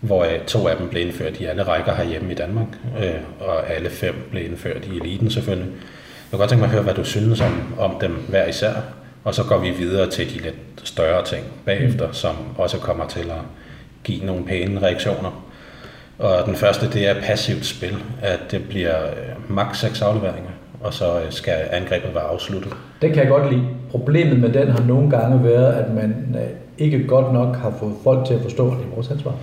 hvor 0.00 0.26
to 0.46 0.68
af 0.68 0.76
dem 0.76 0.88
blev 0.88 1.06
indført 1.06 1.40
i 1.40 1.44
alle 1.44 1.62
rækker 1.62 1.94
herhjemme 1.94 2.32
i 2.32 2.34
Danmark, 2.34 2.68
øh, 3.02 3.10
og 3.40 3.70
alle 3.70 3.90
fem 3.90 4.14
blev 4.30 4.44
indført 4.44 4.88
i 4.92 4.96
eliten 4.96 5.30
selvfølgelig. 5.30 5.68
Jeg 6.28 6.38
kan 6.38 6.38
godt 6.38 6.50
tænke 6.50 6.60
mig 6.60 6.66
at 6.66 6.72
høre, 6.72 6.82
hvad 6.82 6.94
du 6.94 7.04
synes 7.04 7.40
om, 7.40 7.74
om 7.78 7.94
dem 8.00 8.12
hver 8.28 8.46
især, 8.46 8.72
og 9.24 9.34
så 9.34 9.44
går 9.44 9.58
vi 9.58 9.70
videre 9.70 10.10
til 10.10 10.34
de 10.34 10.42
lidt 10.42 10.54
større 10.84 11.24
ting 11.24 11.44
bagefter, 11.64 12.06
mm. 12.06 12.12
som 12.12 12.36
også 12.58 12.78
kommer 12.78 13.06
til 13.06 13.20
at 13.20 13.42
give 14.04 14.26
nogle 14.26 14.44
pæne 14.44 14.82
reaktioner. 14.82 15.44
Og 16.18 16.46
den 16.46 16.54
første, 16.54 16.90
det 16.90 17.08
er 17.08 17.14
passivt 17.22 17.66
spil, 17.66 17.96
at 18.22 18.40
det 18.50 18.68
bliver 18.68 19.06
øh, 19.06 19.54
maks 19.54 19.78
6 19.78 20.02
afleveringer, 20.02 20.50
og 20.80 20.94
så 20.94 21.20
øh, 21.20 21.26
skal 21.30 21.54
angrebet 21.70 22.14
være 22.14 22.24
afsluttet. 22.24 22.72
Det 23.02 23.12
kan 23.12 23.22
jeg 23.22 23.28
godt 23.28 23.52
lide. 23.52 23.64
Problemet 23.90 24.40
med 24.40 24.48
den 24.52 24.68
har 24.68 24.84
nogle 24.84 25.10
gange 25.10 25.44
været, 25.44 25.72
at 25.72 25.94
man 25.94 26.36
øh, 26.38 26.48
ikke 26.78 27.06
godt 27.06 27.32
nok 27.32 27.56
har 27.56 27.74
fået 27.80 27.94
folk 28.04 28.26
til 28.26 28.34
at 28.34 28.42
forstå, 28.42 28.66
at 28.70 28.78
det 28.78 28.84
er 28.84 28.94
vores 28.94 29.10
ansvar. 29.10 29.34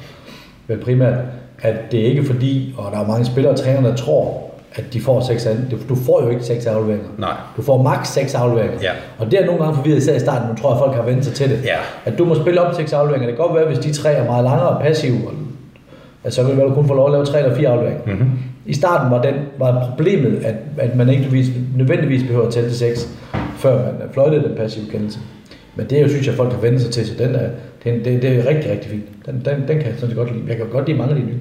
Men 0.68 0.80
primært, 0.80 1.18
at 1.62 1.76
det 1.92 2.00
er 2.00 2.06
ikke 2.06 2.24
fordi, 2.24 2.74
og 2.78 2.92
der 2.92 3.00
er 3.00 3.08
mange 3.08 3.26
spillere 3.26 3.54
og 3.54 3.60
trænere, 3.60 3.92
der 3.92 3.96
tror, 3.96 4.45
at 4.76 4.94
de 4.94 5.02
får 5.02 5.22
seks 5.22 5.48
Du 5.90 5.96
får 5.96 6.24
jo 6.24 6.30
ikke 6.30 6.44
seks 6.44 6.66
afleveringer. 6.66 7.08
Nej. 7.18 7.34
Du 7.58 7.62
får 7.62 7.84
maks 7.84 8.10
seks 8.10 8.36
afleveringer. 8.36 8.78
Ja. 8.82 8.92
Og 9.18 9.32
det 9.32 9.42
er 9.42 9.46
nogle 9.46 9.64
gange 9.64 9.76
forvirret, 9.76 9.98
især 9.98 10.16
i 10.16 10.20
starten, 10.20 10.50
nu 10.50 10.56
tror 10.56 10.70
jeg, 10.70 10.76
at 10.76 10.86
folk 10.86 10.96
har 10.96 11.04
vendt 11.04 11.26
sig 11.26 11.34
til 11.34 11.50
det. 11.50 11.60
Ja. 11.64 11.78
At 12.06 12.18
du 12.18 12.26
må 12.26 12.36
spille 12.36 12.62
op 12.62 12.74
til 12.74 12.78
seks 12.78 12.94
afleveringer. 12.94 13.28
Det 13.28 13.38
kan 13.38 13.46
godt 13.46 13.56
være, 13.58 13.68
hvis 13.68 13.80
de 13.80 13.94
tre 13.94 14.14
er 14.14 14.26
meget 14.26 14.44
langere 14.44 14.70
og 14.70 14.82
passive, 14.82 15.18
at 16.24 16.34
så 16.34 16.44
vil 16.44 16.58
du 16.58 16.74
kun 16.74 16.88
få 16.88 16.94
lov 16.94 17.06
at 17.06 17.12
lave 17.12 17.26
tre 17.26 17.40
eller 17.44 17.56
fire 17.56 17.70
afleveringer. 17.70 18.06
Mm-hmm. 18.06 18.30
I 18.66 18.74
starten 18.74 19.12
var, 19.12 19.22
den, 19.22 19.34
var 19.58 19.88
problemet, 19.90 20.46
at, 20.46 20.56
at 20.78 20.96
man 20.96 21.10
ikke 21.10 21.46
nødvendigvis 21.76 22.24
behøver 22.24 22.48
at 22.48 22.54
tælle 22.54 22.70
til 22.70 22.78
seks, 22.78 23.10
før 23.58 23.78
man 23.78 24.10
fløjtede 24.14 24.44
den 24.44 24.56
passive 24.58 24.86
kendelse. 24.92 25.20
Men 25.76 25.90
det 25.90 25.98
er 25.98 26.02
jo, 26.02 26.10
synes 26.10 26.28
jeg, 26.28 26.36
folk 26.36 26.54
har 26.54 26.62
vendt 26.62 26.82
sig 26.82 26.92
til, 26.92 27.08
så 27.08 27.14
den 27.18 27.36
er, 27.36 27.50
det, 27.84 28.06
det, 28.06 28.22
det 28.22 28.40
er 28.40 28.48
rigtig, 28.48 28.72
rigtig 28.72 28.92
fint. 28.92 29.26
Den, 29.26 29.36
den, 29.46 29.68
den 29.68 29.78
kan 29.78 29.86
jeg 29.86 29.94
sådan 29.98 30.16
godt 30.16 30.34
lide. 30.34 30.44
Jeg 30.48 30.58
kan 30.58 30.66
godt 30.72 30.88
lide 30.88 30.98
mange 30.98 31.16
af 31.16 31.22
de 31.22 31.26
nye. 31.26 31.38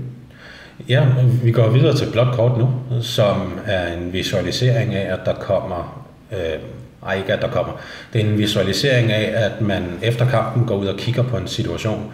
Ja, 0.89 1.07
vi 1.43 1.53
går 1.53 1.69
videre 1.69 1.97
til 1.97 2.07
blot 2.13 2.35
kort 2.35 2.59
nu, 2.59 2.69
som 3.01 3.37
er 3.67 3.95
en 3.95 4.13
visualisering 4.13 4.95
af, 4.95 5.13
at 5.13 5.21
der 5.25 5.35
kommer... 5.35 6.05
Øh, 6.33 6.59
ej, 7.07 7.17
ikke 7.17 7.33
at 7.33 7.43
der 7.43 7.49
kommer. 7.49 7.73
Det 8.13 8.21
er 8.21 8.25
en 8.25 8.39
visualisering 8.39 9.13
af, 9.13 9.45
at 9.45 9.61
man 9.61 9.83
efter 10.03 10.31
kampen 10.31 10.67
går 10.67 10.77
ud 10.77 10.87
og 10.87 10.97
kigger 10.97 11.23
på 11.23 11.37
en 11.37 11.47
situation, 11.47 12.13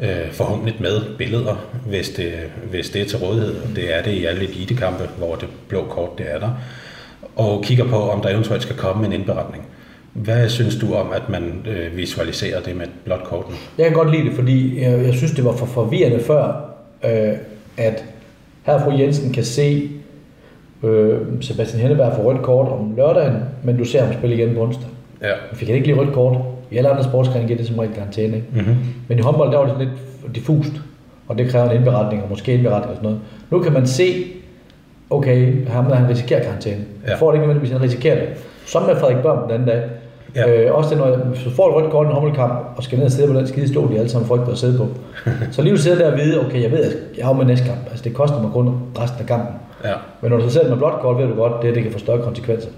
øh, 0.00 0.32
forhåbentlig 0.32 0.76
med 0.80 1.00
billeder, 1.18 1.66
hvis 1.86 2.08
det, 2.08 2.32
hvis 2.70 2.90
det 2.90 3.02
er 3.02 3.06
til 3.06 3.18
rådighed. 3.18 3.54
Det 3.76 3.96
er 3.96 4.02
det 4.02 4.10
i 4.10 4.24
alle 4.24 4.42
elitekampe, 4.42 5.08
hvor 5.18 5.34
det 5.34 5.48
blå 5.68 5.84
kort 5.84 6.18
det 6.18 6.26
er 6.34 6.38
der. 6.38 6.50
Og 7.36 7.62
kigger 7.64 7.84
på, 7.84 8.10
om 8.10 8.20
der 8.20 8.28
eventuelt 8.28 8.62
skal 8.62 8.76
komme 8.76 9.06
en 9.06 9.12
indberetning. 9.12 9.66
Hvad 10.12 10.48
synes 10.48 10.76
du 10.76 10.94
om, 10.94 11.12
at 11.12 11.28
man 11.28 11.66
øh, 11.68 11.96
visualiserer 11.96 12.60
det 12.60 12.76
med 12.76 12.84
et 12.84 12.92
blåt 13.04 13.24
kort 13.24 13.48
nu? 13.48 13.54
Jeg 13.78 13.86
kan 13.86 13.94
godt 13.94 14.10
lide 14.10 14.24
det, 14.24 14.32
fordi 14.34 14.82
jeg, 14.82 15.04
jeg 15.04 15.14
synes, 15.14 15.32
det 15.32 15.44
var 15.44 15.56
for 15.56 15.66
forvirrende 15.66 16.20
før, 16.24 16.70
øh, 17.04 17.32
at 17.76 18.04
her 18.62 18.78
fru 18.78 18.98
Jensen 18.98 19.32
kan 19.32 19.44
se 19.44 19.90
øh, 20.82 21.18
Sebastian 21.40 21.80
Henneberg 21.80 22.12
få 22.16 22.22
rødt 22.22 22.42
kort 22.42 22.68
om 22.68 22.96
lørdagen, 22.96 23.36
men 23.62 23.76
du 23.76 23.84
ser 23.84 24.04
ham 24.04 24.14
spille 24.14 24.36
igen 24.36 24.54
på 24.54 24.62
onsdag. 24.62 24.88
Ja. 25.22 25.26
Jeg 25.26 25.36
fik 25.54 25.68
han 25.68 25.74
ikke 25.76 25.86
lige 25.86 26.00
rødt 26.00 26.12
kort. 26.14 26.36
I 26.70 26.76
alle 26.76 26.88
andre 26.88 27.04
sportsgrene 27.04 27.46
giver 27.46 27.56
det 27.56 27.66
som 27.66 27.78
regel 27.78 27.94
karantæne. 27.94 28.36
Ikke? 28.36 28.48
Mm-hmm. 28.52 28.76
Men 29.08 29.18
i 29.18 29.22
håndbold, 29.22 29.52
der 29.52 29.58
var 29.58 29.66
det 29.66 29.78
lidt 29.78 30.34
diffust, 30.34 30.72
og 31.28 31.38
det 31.38 31.50
kræver 31.50 31.70
en 31.70 31.76
indberetning, 31.76 32.22
og 32.22 32.28
måske 32.28 32.54
indberetning 32.54 32.90
og 32.90 32.96
sådan 32.96 33.04
noget. 33.04 33.20
Nu 33.50 33.58
kan 33.58 33.72
man 33.72 33.86
se, 33.86 34.24
okay, 35.10 35.68
ham 35.68 35.84
der 35.84 35.94
han 35.94 36.08
risikerer 36.08 36.42
karantæne. 36.42 36.84
Ja. 37.06 37.14
Får 37.14 37.30
det 37.30 37.36
ikke 37.36 37.46
nødvendigvis, 37.46 37.72
han 37.72 37.82
risikerer 37.82 38.14
det. 38.14 38.28
Som 38.66 38.82
med 38.82 38.96
Frederik 38.96 39.22
Børn 39.22 39.42
den 39.42 39.50
anden 39.50 39.68
dag. 39.68 39.82
Ja. 40.36 40.64
Øh, 40.64 40.74
også 40.74 40.90
det, 40.90 40.98
når 40.98 41.16
hvis 41.16 41.44
du 41.44 41.50
får 41.50 41.68
et 41.68 41.74
rødt 41.74 41.90
kort 41.90 42.06
i 42.06 42.08
en 42.08 42.12
håndboldkamp, 42.12 42.52
og 42.76 42.82
skal 42.82 42.98
ned 42.98 43.06
og 43.06 43.12
sidde 43.12 43.32
på 43.32 43.38
den 43.38 43.46
skide 43.46 43.68
stol, 43.68 43.92
de 43.92 43.98
alle 43.98 44.10
sammen 44.10 44.28
frygter 44.28 44.52
at 44.52 44.58
sidde 44.58 44.78
på. 44.78 44.88
så 45.52 45.62
lige 45.62 45.72
du 45.72 45.78
sidder 45.78 45.98
der 45.98 46.12
og 46.12 46.18
vide, 46.18 46.46
okay, 46.46 46.62
jeg 46.62 46.70
ved, 46.70 46.84
at 46.84 46.96
jeg 47.18 47.26
har 47.26 47.32
med 47.32 47.44
næste 47.44 47.66
kamp. 47.66 47.78
Altså, 47.90 48.04
det 48.04 48.14
koster 48.14 48.42
mig 48.42 48.50
kun 48.52 48.74
resten 48.98 49.20
af 49.20 49.26
kampen. 49.26 49.54
Ja. 49.84 49.94
Men 50.20 50.30
når 50.30 50.38
du 50.38 50.44
så 50.44 50.50
sidder 50.50 50.68
med 50.68 50.76
blåt 50.76 51.00
kort, 51.00 51.18
ved 51.18 51.28
du 51.28 51.34
godt, 51.34 51.62
det, 51.62 51.74
det 51.74 51.82
kan 51.82 51.92
få 51.92 51.98
større 51.98 52.22
konsekvenser. 52.22 52.68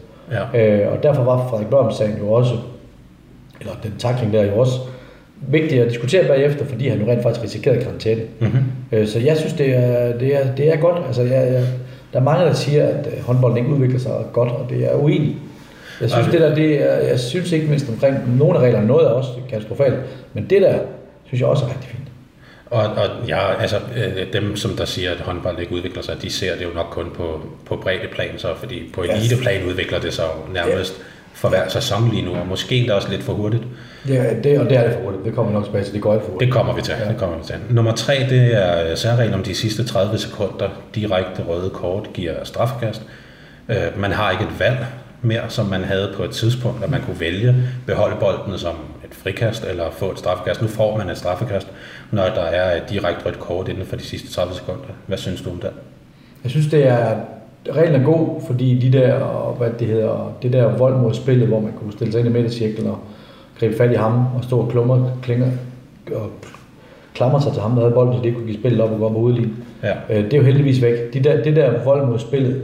Ja. 0.55 0.85
Øh, 0.85 0.93
og 0.93 1.03
derfor 1.03 1.23
var 1.25 1.47
Frederik 1.51 1.69
Børn 1.69 1.95
sagen 1.95 2.19
jo 2.19 2.33
også, 2.33 2.55
eller 3.61 3.73
den 3.83 3.95
takling 3.99 4.33
der 4.33 4.45
jo 4.45 4.59
også, 4.59 4.79
vigtigt 5.41 5.83
at 5.83 5.89
diskutere 5.89 6.27
bagefter, 6.27 6.65
fordi 6.65 6.89
han 6.89 7.01
jo 7.01 7.13
rent 7.13 7.23
faktisk 7.23 7.45
risikerede 7.45 7.81
karantæne. 7.81 8.21
Mm-hmm. 8.41 8.59
Øh, 8.93 9.07
så 9.07 9.19
jeg 9.19 9.37
synes, 9.37 9.53
det 9.53 9.77
er, 9.77 10.19
det 10.19 10.37
er, 10.37 10.55
det 10.57 10.73
er 10.73 10.77
godt. 10.77 10.97
Altså, 11.07 11.23
jeg, 11.23 11.53
jeg, 11.53 11.65
der 12.13 12.19
er 12.19 12.25
mange, 12.25 12.45
der 12.45 12.53
siger, 12.53 12.87
at 12.87 13.09
håndbolden 13.27 13.59
ikke 13.59 13.71
udvikler 13.71 13.99
sig 13.99 14.13
godt, 14.33 14.49
og 14.49 14.67
det 14.71 14.93
er 14.93 14.95
uenig. 14.95 15.37
Jeg 16.01 16.11
synes, 16.11 16.27
det 16.27 16.41
der, 16.41 16.55
det 16.55 16.83
er, 16.83 16.97
jeg 16.97 17.21
synes 17.21 17.53
ikke 17.53 17.67
mindst 17.67 17.89
omkring 17.89 18.39
nogle 18.39 18.59
af 18.59 18.63
reglerne, 18.63 18.87
noget 18.87 19.07
er 19.07 19.11
også 19.11 19.31
katastrofalt, 19.51 19.95
men 20.33 20.51
det 20.51 20.63
der, 20.63 20.79
synes 21.25 21.41
jeg 21.41 21.49
også 21.49 21.65
er 21.65 21.69
rigtig 21.69 21.91
fint. 21.91 22.07
Og, 22.71 22.83
og 22.83 23.29
ja, 23.29 23.61
altså 23.61 23.77
øh, 23.97 24.33
dem, 24.33 24.57
som 24.57 24.77
der 24.77 24.85
siger, 24.85 25.11
at 25.11 25.21
håndbold 25.21 25.59
ikke 25.59 25.73
udvikler 25.73 26.03
sig, 26.03 26.23
de 26.23 26.31
ser 26.31 26.57
det 26.57 26.65
jo 26.65 26.71
nok 26.75 26.87
kun 26.91 27.07
på, 27.15 27.41
på 27.67 27.77
bredde 27.77 28.09
plan, 28.13 28.39
så, 28.39 28.49
fordi 28.59 28.91
på 28.95 29.03
eliteplan 29.03 29.65
udvikler 29.69 30.01
det 30.01 30.13
sig 30.15 30.25
jo 30.25 30.53
nærmest 30.53 30.95
ja. 30.99 31.03
for 31.35 31.49
hver 31.49 31.69
sæson 31.69 32.11
lige 32.11 32.25
nu, 32.25 32.35
og 32.35 32.47
måske 32.47 32.77
endda 32.77 32.95
også 32.95 33.11
lidt 33.11 33.23
for 33.23 33.33
hurtigt. 33.33 33.63
Ja, 34.09 34.35
det, 34.45 34.59
og 34.59 34.71
det 34.71 34.77
er 34.77 34.85
det 34.85 34.93
for 34.93 35.01
hurtigt. 35.01 35.25
Det 35.25 35.35
kommer 35.35 35.53
vi 35.53 35.55
nok 35.55 35.65
tilbage 35.65 35.85
til. 35.85 35.95
Det 35.95 36.03
går 36.03 36.13
alt 36.13 36.23
for 36.23 36.31
hurtigt. 36.31 36.49
Det 36.49 36.55
kommer 36.55 36.75
vi 36.75 36.83
til. 36.83 36.95
Ja. 37.05 37.09
Det 37.09 37.19
kommer 37.19 37.37
vi 37.37 37.45
til. 37.45 37.55
Nummer 37.71 37.95
tre, 37.95 38.27
det 38.31 38.55
er 38.55 38.95
særreglen 38.95 39.35
om 39.35 39.43
de 39.43 39.55
sidste 39.55 39.85
30 39.85 40.19
sekunder. 40.19 40.69
Direkte 40.95 41.43
røde 41.43 41.71
kort 41.71 42.09
giver 42.15 42.45
straffekast. 42.45 43.03
Øh, 43.69 43.77
man 43.97 44.13
har 44.13 44.31
ikke 44.31 44.45
et 44.45 44.61
valg 44.61 44.87
mere, 45.23 45.43
som 45.49 45.67
man 45.67 45.85
havde 45.85 46.13
på 46.17 46.23
et 46.23 46.31
tidspunkt, 46.31 46.85
at 46.85 46.91
man 46.91 47.01
kunne 47.01 47.21
vælge 47.21 47.55
beholde 47.87 48.17
bolden 48.21 48.59
som 48.59 48.75
et 49.05 49.15
frikast 49.15 49.65
eller 49.65 49.91
få 49.91 50.11
et 50.11 50.19
straffekast. 50.19 50.63
Nu 50.63 50.69
får 50.69 50.97
man 50.97 51.11
et 51.11 51.19
straffekast, 51.19 51.69
når 52.11 52.25
der 52.25 52.43
er 52.43 52.77
et 52.77 52.91
direkte 52.91 53.27
rødt 53.27 53.39
kort 53.39 53.69
inden 53.69 53.87
for 53.87 53.97
de 53.97 54.03
sidste 54.03 54.33
30 54.33 54.55
sekunder. 54.55 54.83
Hvad 55.07 55.19
synes 55.19 55.43
du 55.43 55.51
om 55.51 55.59
det? 55.59 55.71
Jeg 56.43 56.51
synes, 56.51 56.67
det 56.67 56.87
er 56.87 57.17
reglen 57.75 58.01
er 58.01 58.05
god, 58.05 58.41
fordi 58.47 58.79
de 58.79 58.99
der, 58.99 59.19
hvad 59.59 59.71
det 59.79 59.87
hedder, 59.87 60.37
det 60.43 60.53
der 60.53 60.77
vold 60.77 60.97
mod 60.97 61.15
spillet, 61.15 61.49
hvor 61.49 61.61
man 61.61 61.73
kunne 61.73 61.93
stille 61.93 62.13
sig 62.13 62.19
ind 62.19 62.29
i 62.29 62.33
midtercirklen 62.33 62.87
og 62.87 62.99
gribe 63.59 63.77
fat 63.77 63.93
i 63.93 63.95
ham 63.95 64.27
og 64.37 64.45
stå 64.45 64.59
og 64.59 64.69
klummer, 64.69 65.11
klinger, 65.23 65.47
og 66.15 66.31
klamrer 67.15 67.41
sig 67.41 67.53
til 67.53 67.63
ham, 67.63 67.73
der 67.73 67.81
havde 67.81 67.95
bolden, 67.95 68.15
så 68.15 68.21
det 68.23 68.35
kunne 68.35 68.47
give 68.47 68.59
spillet 68.59 68.81
op 68.81 68.91
og 68.91 68.99
gå 68.99 69.09
på 69.09 69.29
lige. 69.29 69.49
Ja. 69.83 69.93
Øh, 70.11 70.25
det 70.25 70.33
er 70.33 70.39
jo 70.39 70.43
heldigvis 70.43 70.83
væk. 70.83 71.15
De 71.15 71.25
der, 71.25 71.43
det 71.43 71.57
der 71.57 71.85
vold 71.85 72.07
mod 72.07 72.19
spillet 72.19 72.63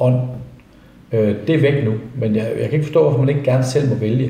ånd, 0.00 0.20
Øh, 1.12 1.34
det 1.46 1.54
er 1.54 1.60
væk 1.60 1.84
nu, 1.84 1.94
men 2.14 2.36
jeg, 2.36 2.44
jeg 2.60 2.64
kan 2.64 2.72
ikke 2.72 2.84
forstå, 2.84 3.02
hvorfor 3.02 3.18
man 3.18 3.28
ikke 3.28 3.42
gerne 3.42 3.64
selv 3.64 3.88
må 3.88 3.94
vælge. 3.94 4.24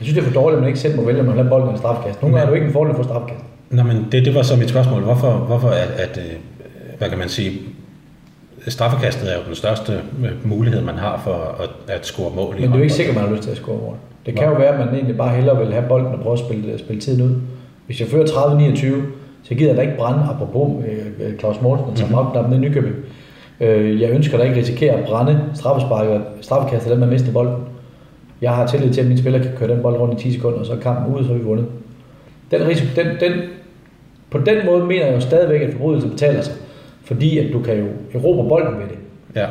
Jeg 0.00 0.06
synes, 0.06 0.14
det 0.14 0.22
er 0.22 0.32
for 0.32 0.40
dårligt, 0.40 0.56
at 0.56 0.60
man 0.60 0.68
ikke 0.68 0.80
selv 0.80 0.96
må 0.96 1.04
vælge, 1.04 1.20
om 1.20 1.26
man 1.26 1.36
har 1.36 1.48
bolden 1.48 1.70
en 1.70 1.76
strafkast. 1.78 2.22
Nogle 2.22 2.36
gange 2.36 2.42
er 2.42 2.50
det 2.50 2.50
jo 2.50 2.54
ikke 2.54 2.66
en 2.66 2.72
fordel 2.72 2.94
for 2.94 3.02
strafkast. 3.02 3.44
Nå, 3.70 3.82
men 3.82 4.06
det, 4.12 4.24
det 4.24 4.34
var 4.34 4.42
så 4.42 4.56
mit 4.56 4.68
spørgsmål. 4.68 5.02
Hvorfor, 5.02 5.30
hvorfor 5.32 5.68
at, 5.68 5.88
at, 5.88 6.18
øh, 6.18 6.32
hvad 6.98 7.08
kan 7.08 7.18
man 7.18 7.28
sige, 7.28 7.60
straffekastet 8.68 9.32
er 9.32 9.36
jo 9.36 9.42
den 9.46 9.54
største 9.54 9.92
øh, 9.92 10.48
mulighed, 10.48 10.82
man 10.82 10.94
har 10.94 11.20
for 11.24 11.62
at, 11.62 11.94
at 11.96 12.06
score 12.06 12.32
mål. 12.36 12.54
Men 12.54 12.62
det 12.62 12.70
er 12.72 12.76
jo 12.76 12.82
ikke 12.82 12.94
sikkert, 12.94 13.16
man 13.16 13.24
har 13.24 13.32
lyst 13.32 13.42
til 13.42 13.50
at 13.50 13.56
score 13.56 13.76
mål. 13.76 13.96
Det 14.26 14.36
kan 14.36 14.48
jo 14.48 14.54
være, 14.54 14.68
at 14.68 14.86
man 14.86 14.94
egentlig 14.94 15.16
bare 15.16 15.36
hellere 15.36 15.58
vil 15.58 15.72
have 15.72 15.84
bolden 15.88 16.14
og 16.14 16.20
prøve 16.20 16.32
at 16.32 16.38
spille, 16.38 16.78
spille 16.78 17.00
tiden 17.00 17.22
ud. 17.22 17.34
Hvis 17.86 18.00
jeg 18.00 18.08
fører 18.08 18.26
30-29, 18.26 18.86
så 19.42 19.54
gider 19.54 19.70
jeg 19.70 19.76
da 19.76 19.82
ikke 19.82 19.96
brænde, 19.96 20.20
apropos 20.30 20.84
øh, 21.20 21.38
Claus 21.38 21.60
Mortensen, 21.60 22.08
tager 22.08 22.22
mm-hmm. 22.22 22.50
ned 22.50 22.58
i 22.58 22.60
Nykøbing. 22.60 22.94
Øh, 23.60 24.00
jeg 24.00 24.10
ønsker 24.10 24.38
da 24.38 24.44
ikke 24.44 24.56
risikere 24.56 24.92
at 24.92 25.04
brænde 25.04 25.44
straffesparket, 25.54 26.22
straffekastet, 26.40 26.90
den 26.90 27.00
man 27.00 27.08
mister 27.08 27.32
bolden. 27.32 27.54
Jeg 28.40 28.54
har 28.54 28.66
tillid 28.66 28.92
til, 28.92 29.00
at 29.00 29.06
mine 29.06 29.18
spiller 29.18 29.42
kan 29.42 29.52
køre 29.56 29.68
den 29.68 29.82
bold 29.82 29.96
rundt 29.96 30.20
i 30.20 30.22
10 30.24 30.32
sekunder, 30.32 30.58
og 30.58 30.66
så 30.66 30.72
er 30.72 30.80
kampen 30.80 31.14
ude, 31.14 31.26
så 31.26 31.32
er 31.32 31.36
vi 31.36 31.44
vundet. 31.44 31.66
Den 32.50 32.66
risiko, 32.66 32.88
den, 32.96 33.06
den, 33.20 33.42
på 34.30 34.38
den 34.38 34.66
måde 34.66 34.84
mener 34.84 35.06
jeg 35.06 35.14
jo 35.14 35.20
stadigvæk, 35.20 35.60
at 35.60 35.72
forbrydelsen 35.72 36.10
betaler 36.10 36.42
sig. 36.42 36.54
Fordi 37.04 37.38
at 37.38 37.52
du 37.52 37.62
kan 37.62 37.78
jo 37.78 37.86
erobre 38.14 38.48
bolden 38.48 38.74
med 38.74 38.86
det. 38.88 38.98
Ja. 39.34 39.46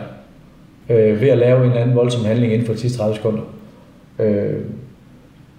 Øh, 0.89 1.21
ved 1.21 1.29
at 1.29 1.37
lave 1.37 1.59
en 1.59 1.69
eller 1.69 1.81
anden 1.81 1.95
voldsom 1.95 2.25
handling 2.25 2.53
inden 2.53 2.65
for 2.65 2.73
de 2.73 2.79
sidste 2.79 2.97
30 2.97 3.15
sekunder. 3.15 3.41
Øh, 4.19 4.53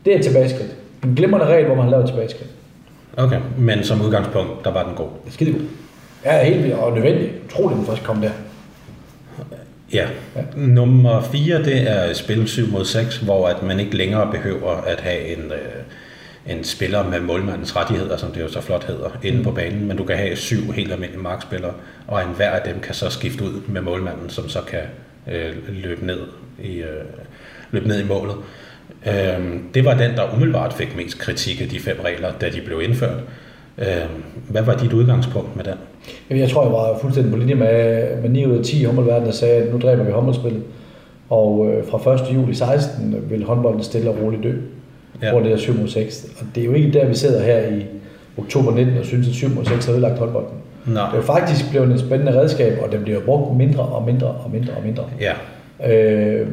det 0.04 0.16
er 0.16 0.22
tilbageskridt. 0.22 0.76
En 1.04 1.14
glimrende 1.14 1.46
regel, 1.46 1.66
hvor 1.66 1.74
man 1.74 1.84
har 1.84 1.90
lavet 1.90 2.04
et 2.04 2.10
tilbageskridt. 2.10 2.50
Okay, 3.16 3.40
men 3.58 3.82
som 3.82 4.00
udgangspunkt, 4.02 4.64
der 4.64 4.72
var 4.72 4.84
den 4.84 4.94
god. 4.94 5.08
Skide 5.28 5.52
god. 5.52 5.60
Ja, 6.24 6.44
helt 6.44 6.62
vildt 6.62 6.74
og 6.74 6.92
nødvendigt. 6.92 7.32
Utroligt, 7.44 7.78
den 7.78 7.86
først 7.86 8.02
kom 8.02 8.20
der. 8.20 8.30
Ja. 9.92 10.08
ja. 10.36 10.42
Nummer 10.56 11.22
4, 11.22 11.62
det 11.62 11.90
er 11.90 12.12
spil 12.12 12.48
7 12.48 12.66
mod 12.66 12.84
6, 12.84 13.16
hvor 13.16 13.48
at 13.48 13.62
man 13.62 13.80
ikke 13.80 13.96
længere 13.96 14.30
behøver 14.32 14.70
at 14.70 15.00
have 15.00 15.26
en, 15.26 15.52
øh, 15.52 16.56
en 16.56 16.64
spiller 16.64 17.08
med 17.08 17.20
målmandens 17.20 17.76
rettigheder, 17.76 18.16
som 18.16 18.30
det 18.32 18.40
jo 18.40 18.48
så 18.48 18.60
flot 18.60 18.84
hedder, 18.84 19.10
inde 19.22 19.38
mm. 19.38 19.44
på 19.44 19.50
banen, 19.50 19.88
men 19.88 19.96
du 19.96 20.04
kan 20.04 20.16
have 20.16 20.36
syv 20.36 20.72
helt 20.72 20.92
almindelige 20.92 21.22
markspillere, 21.22 21.72
og 22.06 22.22
en 22.22 22.28
hver 22.36 22.50
af 22.50 22.72
dem 22.72 22.80
kan 22.80 22.94
så 22.94 23.10
skifte 23.10 23.44
ud 23.44 23.60
med 23.68 23.80
målmanden, 23.80 24.30
som 24.30 24.48
så 24.48 24.60
kan 24.60 24.82
øh, 25.32 25.54
løbe, 25.68 26.06
ned 26.06 26.20
i, 26.62 26.76
øh, 26.76 27.04
løbe 27.70 27.88
ned 27.88 28.00
i 28.00 28.08
målet. 28.08 28.36
Øh, 29.06 29.60
det 29.74 29.84
var 29.84 29.94
den, 29.94 30.10
der 30.16 30.34
umiddelbart 30.34 30.72
fik 30.72 30.96
mest 30.96 31.18
kritik 31.18 31.60
af 31.60 31.68
de 31.68 31.80
fem 31.80 32.00
regler, 32.04 32.32
da 32.32 32.50
de 32.50 32.60
blev 32.60 32.82
indført. 32.82 33.18
Øh, 33.18 33.43
hvad 34.48 34.62
var 34.62 34.76
dit 34.76 34.92
udgangspunkt 34.92 35.56
med 35.56 35.64
den? 35.64 36.38
Jeg 36.38 36.48
tror, 36.48 36.62
jeg 36.62 36.72
var 36.72 36.98
fuldstændig 37.00 37.32
på 37.32 37.38
linje 37.38 37.54
med, 37.54 38.06
med 38.22 38.30
9 38.30 38.46
ud 38.46 38.56
af 38.56 38.64
10 38.64 38.84
håndboldverden, 38.84 39.26
der 39.26 39.32
sagde, 39.32 39.54
at 39.54 39.72
nu 39.72 39.78
dræber 39.78 40.04
vi 40.04 40.12
håndboldspillet. 40.12 40.62
Og 41.30 41.70
øh, 41.70 41.86
fra 41.88 42.14
1. 42.14 42.34
juli 42.34 42.54
16 42.54 43.16
vil 43.30 43.44
håndbolden 43.44 43.82
stille 43.82 44.10
og 44.10 44.16
roligt 44.22 44.42
dø, 44.42 44.52
ja. 45.22 45.30
hvor 45.30 45.40
det 45.40 45.52
er 45.52 45.56
7 45.56 45.74
mod 45.74 45.88
6. 45.88 46.26
Og 46.40 46.46
det 46.54 46.60
er 46.60 46.64
jo 46.64 46.72
ikke 46.72 46.92
der, 46.92 47.06
vi 47.06 47.14
sidder 47.14 47.42
her 47.42 47.58
i 47.58 47.86
oktober 48.38 48.74
19 48.74 48.98
og 48.98 49.04
synes, 49.04 49.28
at 49.28 49.34
7 49.34 49.48
mod 49.48 49.64
6 49.64 49.86
har 49.86 49.92
ødelagt 49.92 50.18
håndbolden. 50.18 50.58
Nej. 50.86 51.10
Det 51.10 51.18
er 51.18 51.22
faktisk 51.22 51.70
blevet 51.70 51.92
et 51.92 52.00
spændende 52.00 52.40
redskab, 52.40 52.78
og 52.82 52.92
det 52.92 53.00
bliver 53.00 53.20
brugt 53.20 53.56
mindre 53.56 53.82
og 53.82 54.06
mindre 54.06 54.26
og 54.26 54.50
mindre 54.52 54.72
og 54.72 54.82
mindre. 54.84 55.04
Ja. 55.20 55.32
Øh, 55.92 56.48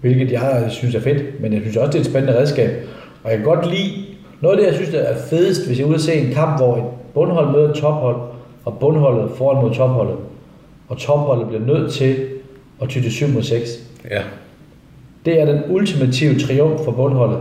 hvilket 0.00 0.32
jeg 0.32 0.66
synes 0.68 0.94
er 0.94 1.00
fedt, 1.00 1.40
men 1.40 1.52
jeg 1.52 1.60
synes 1.60 1.76
også, 1.76 1.90
det 1.90 1.96
er 1.96 2.00
et 2.00 2.06
spændende 2.06 2.38
redskab. 2.38 2.70
Og 3.24 3.30
jeg 3.30 3.38
kan 3.38 3.46
godt 3.46 3.70
lide, 3.70 3.90
noget 4.44 4.56
af 4.58 4.62
det, 4.62 4.66
jeg 4.66 4.74
synes, 4.74 4.90
der 4.90 4.98
er 4.98 5.16
fedest, 5.30 5.66
hvis 5.66 5.78
jeg 5.78 5.84
er 5.84 5.88
ude 5.88 5.94
at 5.94 6.00
se 6.00 6.14
en 6.14 6.32
kamp, 6.34 6.58
hvor 6.60 6.76
et 6.76 6.82
bundhold 7.14 7.52
møder 7.52 7.68
et 7.70 7.74
tophold, 7.74 8.16
og 8.64 8.76
bundholdet 8.80 9.30
foran 9.36 9.62
mod 9.64 9.74
topholdet, 9.74 10.16
og 10.88 10.98
topholdet 10.98 11.46
bliver 11.48 11.62
nødt 11.66 11.92
til 11.92 12.16
at 12.82 12.88
ty 12.88 13.00
til 13.00 13.12
7 13.12 13.28
mod 13.28 13.42
6. 13.42 13.70
Ja. 14.10 14.20
Det 15.24 15.40
er 15.40 15.44
den 15.44 15.60
ultimative 15.70 16.38
triumf 16.38 16.80
for 16.84 16.92
bundholdet. 16.92 17.38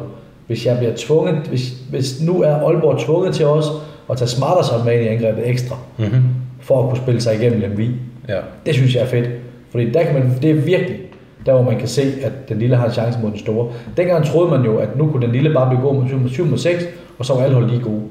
Hvis 0.47 0.65
jeg 0.65 0.77
bliver 0.77 0.93
tvunget, 0.97 1.35
hvis, 1.35 1.73
hvis 1.89 2.21
nu 2.21 2.41
er 2.41 2.55
Aalborg 2.55 2.99
tvunget 2.99 3.35
til 3.35 3.45
os 3.45 3.65
at 4.09 4.17
tage 4.17 4.27
Smarterson 4.27 4.85
med 4.85 4.93
ind 4.93 5.03
i 5.03 5.07
angrebet 5.07 5.49
ekstra, 5.49 5.75
Mm-hmm. 5.97 6.21
for 6.61 6.83
at 6.83 6.89
kunne 6.89 6.97
spille 7.01 7.21
sig 7.21 7.35
igennem 7.35 7.59
Lemvi. 7.59 7.89
Ja. 8.29 8.37
Det 8.65 8.73
synes 8.73 8.95
jeg 8.95 9.01
er 9.03 9.07
fedt. 9.07 9.29
Fordi 9.71 9.89
der 9.91 10.03
kan 10.03 10.13
man, 10.13 10.31
det 10.41 10.49
er 10.49 10.53
virkelig 10.53 10.99
der, 11.45 11.53
hvor 11.53 11.61
man 11.61 11.79
kan 11.79 11.87
se, 11.87 12.01
at 12.01 12.49
den 12.49 12.59
lille 12.59 12.75
har 12.75 12.85
en 12.85 12.91
chance 12.91 13.19
mod 13.19 13.31
den 13.31 13.39
store. 13.39 13.71
Dengang 13.97 14.25
troede 14.25 14.51
man 14.51 14.61
jo, 14.65 14.77
at 14.77 14.97
nu 14.97 15.11
kunne 15.11 15.25
den 15.25 15.31
lille 15.31 15.53
bare 15.53 15.69
blive 15.69 15.81
god 15.81 15.95
med 15.95 16.07
7 16.07 16.17
mod 16.19 16.29
7 16.29 16.45
mod 16.45 16.57
6, 16.57 16.83
og 17.19 17.25
så 17.25 17.33
var 17.33 17.43
alle 17.43 17.55
hold 17.55 17.69
lige 17.69 17.81
gode. 17.81 18.01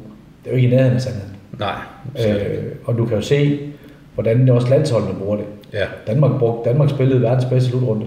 Det 0.45 0.47
er 0.47 0.51
jo 0.51 0.57
ikke 0.57 0.69
i 0.69 0.71
nærheden 0.71 0.95
af 0.95 1.03
sandheden. 1.03 1.37
Nej. 1.59 1.75
Øh, 2.29 2.65
og 2.85 2.99
du 2.99 3.05
kan 3.05 3.17
jo 3.17 3.23
se, 3.23 3.59
hvordan 4.15 4.49
også 4.49 4.69
landsholdene 4.69 5.15
bruger 5.19 5.37
det. 5.37 5.45
Ja. 5.73 5.85
Danmark, 6.07 6.39
brugte, 6.39 6.71
Danmark 6.71 6.91
spillede 6.91 7.23
verdens 7.23 7.45
bedste 7.45 7.71
slutrunde 7.71 8.07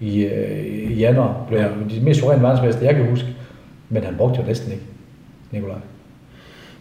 i, 0.00 0.24
øh, 0.24 0.90
i 0.90 0.94
januar. 0.94 1.44
Blev 1.48 1.60
ja. 1.60 1.66
de 1.90 2.00
mest 2.00 2.20
suveræne 2.20 2.42
verdensmester, 2.42 2.84
jeg 2.84 2.94
kan 2.94 3.10
huske. 3.10 3.26
Men 3.88 4.04
han 4.04 4.14
brugte 4.16 4.40
jo 4.40 4.46
næsten 4.46 4.72
ikke, 4.72 4.84
Nikolaj. 5.50 5.76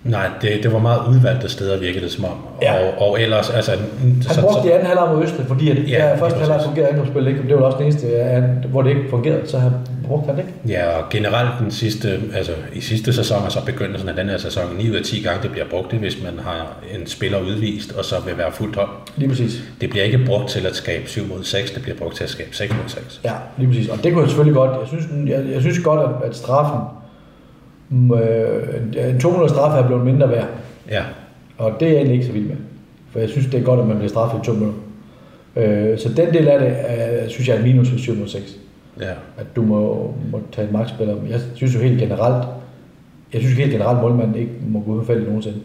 Nej, 0.03 0.27
det, 0.41 0.49
det 0.63 0.73
var 0.73 0.79
meget 0.79 0.99
udvalgte 1.09 1.49
steder, 1.49 1.77
virkede 1.79 2.03
det 2.03 2.11
som 2.11 2.25
om. 2.25 2.31
Ja. 2.61 2.73
Og, 2.97 3.09
og 3.09 3.21
ellers, 3.21 3.49
altså... 3.49 3.71
Han 3.71 4.43
brugte 4.43 4.67
i 4.67 4.71
anden 4.71 4.87
halvleg 4.87 5.07
mod 5.15 5.23
Østrig, 5.23 5.45
fordi 5.47 5.69
at 5.71 5.77
Ja, 5.89 6.07
ja, 6.07 6.15
første 6.21 6.39
halvleg 6.39 6.61
fungerede 6.65 6.89
angrebsspillet 6.89 7.31
ikke. 7.31 7.43
Det 7.49 7.55
var 7.55 7.61
også 7.61 7.77
den 7.77 7.85
eneste, 7.85 8.07
han- 8.23 8.63
hvor 8.69 8.81
det 8.81 8.89
ikke 8.89 9.01
fungerede, 9.09 9.41
så 9.47 9.57
han 9.57 9.71
brugte 10.07 10.25
han 10.27 10.35
det 10.35 10.41
ikke. 10.43 10.79
Ja, 10.79 10.97
og 10.97 11.03
generelt 11.09 11.49
den 11.59 11.71
sidste, 11.71 12.19
altså 12.35 12.51
i 12.73 12.81
sidste 12.81 13.13
sæson, 13.13 13.37
og 13.45 13.51
så 13.51 13.65
begyndelsen 13.65 14.09
af 14.09 14.15
den 14.15 14.29
her 14.29 14.37
sæson, 14.37 14.63
9 14.77 14.89
ud 14.89 14.95
af 14.95 15.03
10 15.03 15.21
gange, 15.21 15.43
det 15.43 15.51
bliver 15.51 15.65
brugt, 15.69 15.91
det, 15.91 15.99
hvis 15.99 16.17
man 16.23 16.39
har 16.45 16.77
en 16.99 17.07
spiller 17.07 17.39
udvist, 17.39 17.91
og 17.97 18.05
så 18.05 18.15
vil 18.25 18.37
være 18.37 18.51
fuldt 18.51 18.75
hold. 18.75 18.89
Lige 19.17 19.29
præcis. 19.29 19.63
Det 19.81 19.89
bliver 19.89 20.05
ikke 20.05 20.19
brugt 20.25 20.49
til 20.49 20.65
at 20.67 20.75
skabe 20.75 21.03
7 21.09 21.21
mod 21.27 21.43
6, 21.43 21.71
det 21.71 21.81
bliver 21.83 21.97
brugt 21.97 22.15
til 22.15 22.23
at 22.23 22.29
skabe 22.29 22.49
6 22.55 22.71
mod 22.71 22.79
6. 22.87 23.21
Ja, 23.25 23.31
lige 23.57 23.67
præcis. 23.67 23.89
Og 23.89 23.97
det 24.03 24.11
kunne 24.13 24.21
jeg 24.21 24.29
selvfølgelig 24.29 24.55
godt. 24.55 24.71
Jeg 24.71 24.87
synes, 24.87 25.29
jeg, 25.29 25.53
jeg 25.53 25.61
synes 25.61 25.79
godt, 25.79 25.99
at, 25.99 26.29
at 26.29 26.35
straffen, 26.35 26.79
øh, 26.79 27.02
en 27.93 29.19
200 29.19 29.49
straf 29.49 29.83
er 29.83 29.87
blevet 29.87 30.05
mindre 30.05 30.29
værd. 30.29 30.47
Ja, 30.91 31.03
Og 31.57 31.71
det 31.79 31.87
er 31.87 31.91
jeg 31.91 31.97
egentlig 31.97 32.13
ikke 32.13 32.25
så 32.25 32.31
vild 32.31 32.45
med. 32.47 32.55
For 33.11 33.19
jeg 33.19 33.29
synes, 33.29 33.47
det 33.47 33.59
er 33.59 33.63
godt, 33.63 33.79
at 33.79 33.87
man 33.87 33.95
bliver 33.97 34.09
straffet 34.09 34.39
i 34.39 34.45
to 34.45 34.53
minutter. 34.53 34.79
Øh, 35.55 35.97
så 35.99 36.09
den 36.09 36.33
del 36.33 36.47
af 36.47 36.59
det, 36.59 36.69
er, 36.77 37.29
synes 37.29 37.47
jeg 37.49 37.57
er 37.57 37.61
minus 37.61 37.91
ved 37.91 37.99
7 37.99 38.15
mod 38.15 38.27
6. 38.27 38.57
ja, 39.01 39.11
At 39.37 39.45
du 39.55 39.61
må, 39.61 40.13
må 40.31 40.41
tage 40.51 40.67
en 40.67 40.73
magtspiller. 40.73 41.15
Jeg 41.29 41.39
synes 41.55 41.75
jo 41.75 41.79
helt 41.79 41.99
generelt, 41.99 42.47
jeg 43.33 43.41
synes 43.41 43.57
helt 43.57 43.71
generelt, 43.71 43.97
at 43.97 44.03
målmanden 44.03 44.35
ikke 44.35 44.51
må 44.67 44.79
gå 44.79 44.91
ud 44.91 44.99
på 44.99 45.05
feltet 45.05 45.25
nogensinde. 45.27 45.57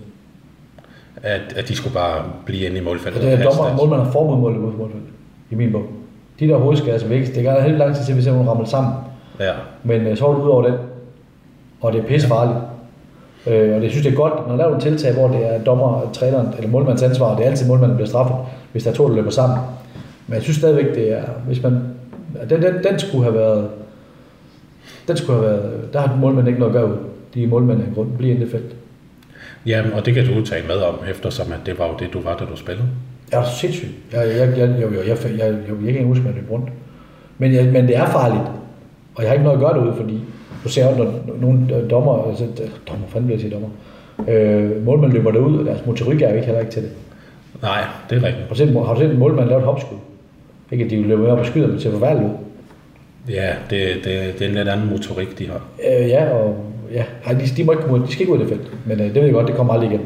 at, 1.23 1.41
at 1.57 1.69
de 1.69 1.77
skulle 1.77 1.95
bare 1.95 2.25
blive 2.47 2.67
inde 2.67 2.77
i 2.79 2.85
målfeltet. 2.85 3.23
Og 3.25 3.31
det 3.31 3.39
er 3.39 3.43
dommer, 3.51 3.77
målmanden 3.77 4.05
har 4.07 4.13
forbud 4.13 4.37
mod 4.37 4.55
at 4.55 4.61
målfeltet. 4.61 5.09
I 5.51 5.55
min 5.55 5.73
bog. 5.73 5.83
De 6.41 6.49
der 6.49 6.57
hovedskader 6.57 6.99
som 6.99 7.11
vækst, 7.11 7.35
det 7.35 7.45
gør 7.45 7.61
helt 7.63 7.79
lang 7.79 7.97
tid 7.97 8.05
til, 8.05 8.15
hvis 8.15 8.27
hun 8.27 8.49
rammer 8.49 8.65
sammen. 8.65 8.93
Ja, 9.41 9.53
Men 9.83 10.07
øh, 10.07 10.17
så 10.17 10.27
er 10.27 10.33
du 10.35 10.43
ud 10.43 10.49
over 10.49 10.63
den 10.63 10.75
og 11.81 11.93
det 11.93 12.01
er 12.01 12.05
pissefarligt. 12.05 12.59
Øh, 13.47 13.77
og 13.77 13.81
det 13.81 13.91
synes 13.91 14.05
jeg 14.07 14.13
er 14.13 14.17
godt, 14.17 14.49
når 14.49 14.57
der 14.57 14.65
er 14.65 14.77
et 14.77 14.83
tiltag, 14.83 15.13
hvor 15.13 15.29
det 15.29 15.55
er 15.55 15.65
dommer, 15.65 16.11
træneren 16.13 16.49
eller 16.57 16.71
målmandens 16.71 17.03
ansvar, 17.03 17.37
det 17.37 17.47
er 17.47 17.51
altid 17.51 17.67
målmanden, 17.67 17.91
der 17.91 17.97
bliver 17.97 18.09
straffet, 18.09 18.37
hvis 18.73 18.83
der 18.83 18.91
er 18.91 18.95
to, 18.95 19.09
der 19.09 19.15
løber 19.15 19.31
sammen. 19.31 19.59
Men 20.27 20.35
jeg 20.35 20.43
synes 20.43 20.57
stadigvæk, 20.57 20.95
det 20.95 21.13
er, 21.13 21.23
hvis 21.47 21.63
man, 21.63 21.73
den, 22.51 22.63
den, 22.63 22.75
den 22.91 22.99
skulle 22.99 23.25
have 23.25 23.35
været, 23.35 23.69
den 25.09 25.17
skulle 25.17 25.39
have 25.39 25.51
været, 25.51 25.93
der 25.93 26.01
har 26.01 26.17
målmanden 26.17 26.49
ikke 26.49 26.61
noget 26.61 26.77
at 26.77 26.81
gøre 26.81 26.91
ud. 26.93 26.97
De 27.35 27.47
målmænd 27.47 27.83
af 27.83 27.95
grund, 27.95 28.09
bliver 28.19 28.37
i 28.37 28.41
det 28.41 28.51
felt. 28.51 28.77
Ja, 29.67 29.83
og 29.95 30.07
det 30.07 30.15
kan 30.15 30.27
du 30.27 30.45
tale 30.45 30.67
med 30.67 30.77
om, 30.77 30.95
eftersom 31.11 31.53
at 31.53 31.59
det 31.67 31.79
var 31.79 31.87
jo 31.87 31.93
det, 31.99 32.13
du 32.13 32.21
var, 32.21 32.37
da 32.37 32.45
du 32.45 32.57
spillede. 32.57 32.89
Ja, 33.33 33.43
sindssygt. 33.45 33.91
Jeg, 34.13 34.29
jeg, 34.29 34.59
jeg, 34.59 34.83
jo, 34.83 34.91
jo, 34.91 35.01
jeg, 35.01 35.09
jeg, 35.09 35.39
jeg, 35.39 35.39
jeg, 35.39 35.55
jeg 35.69 35.77
kan 35.79 35.89
ikke 35.89 36.05
huske, 36.05 36.21
at 36.21 36.27
jeg 36.27 36.35
løb 36.35 36.51
rundt. 36.51 36.71
Men, 37.39 37.55
jeg, 37.55 37.65
men 37.65 37.87
det 37.89 37.97
er 37.97 38.07
farligt, 38.07 38.43
og 39.15 39.23
jeg 39.23 39.31
har 39.31 39.33
ikke 39.33 39.45
noget 39.45 39.57
at 39.59 39.65
gøre 39.65 39.75
derude, 39.75 39.95
fordi 39.97 40.21
du 40.65 40.69
ser 40.69 40.87
også, 40.87 40.99
når 40.99 41.12
nogle 41.41 41.89
dommer, 41.91 42.29
altså, 42.29 42.45
dommer, 42.89 43.07
fanden 43.09 43.27
bliver 43.27 43.41
sige 43.41 43.51
dommer, 43.55 43.69
øh, 44.29 44.85
målmænd 44.85 45.12
løber 45.12 45.31
derud, 45.31 45.59
og 45.59 45.65
deres 45.66 45.87
motorik 45.87 46.23
er 46.23 46.29
jo 46.29 46.35
ikke 46.35 46.47
heller 46.47 46.61
ikke 46.61 46.73
til 46.73 46.83
det. 46.83 46.91
Nej, 47.62 47.85
det 48.11 48.19
er 48.19 48.23
rigtigt. 48.23 48.43
Har 48.43 48.49
du 48.49 48.55
set, 48.55 48.69
har 48.87 48.95
du 48.95 49.01
set 49.01 49.11
en 49.11 49.19
målmand 49.19 49.49
lave 49.49 49.59
et 49.61 49.65
hopskud? 49.66 49.97
Ikke 50.73 50.85
at 50.85 50.91
de 50.91 51.03
løber 51.03 51.33
op 51.33 51.39
og 51.39 51.47
skyder, 51.47 51.66
men 51.66 51.75
det 51.75 51.83
ser 51.83 51.91
forfærdeligt 51.93 52.31
ud. 52.31 52.35
Ja, 53.35 53.51
det, 53.70 53.95
det, 54.05 54.05
det 54.39 54.43
er 54.43 54.49
en 54.49 54.55
lidt 54.55 54.69
anden 54.69 54.91
motorik, 54.91 55.39
de 55.39 55.47
har. 55.47 55.61
Øh, 56.01 56.09
ja, 56.09 56.29
og 56.31 56.65
ja, 56.93 57.05
Ej, 57.27 57.33
de, 57.33 57.41
de, 57.57 57.65
må 57.65 57.73
ikke, 57.73 57.91
ud- 57.91 58.01
de 58.07 58.12
skal 58.12 58.20
ikke 58.20 58.33
ud 58.33 58.39
af 58.41 58.47
det 58.47 58.57
felt. 58.57 58.70
Men 58.87 59.01
øh, 59.01 59.07
det 59.07 59.15
ved 59.15 59.23
jeg 59.23 59.33
godt, 59.33 59.47
det 59.47 59.57
kommer 59.57 59.73
aldrig 59.75 59.91
igen. 59.91 60.01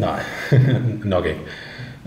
Nej, 0.00 0.20
nok 1.04 1.24
ikke. 1.26 1.40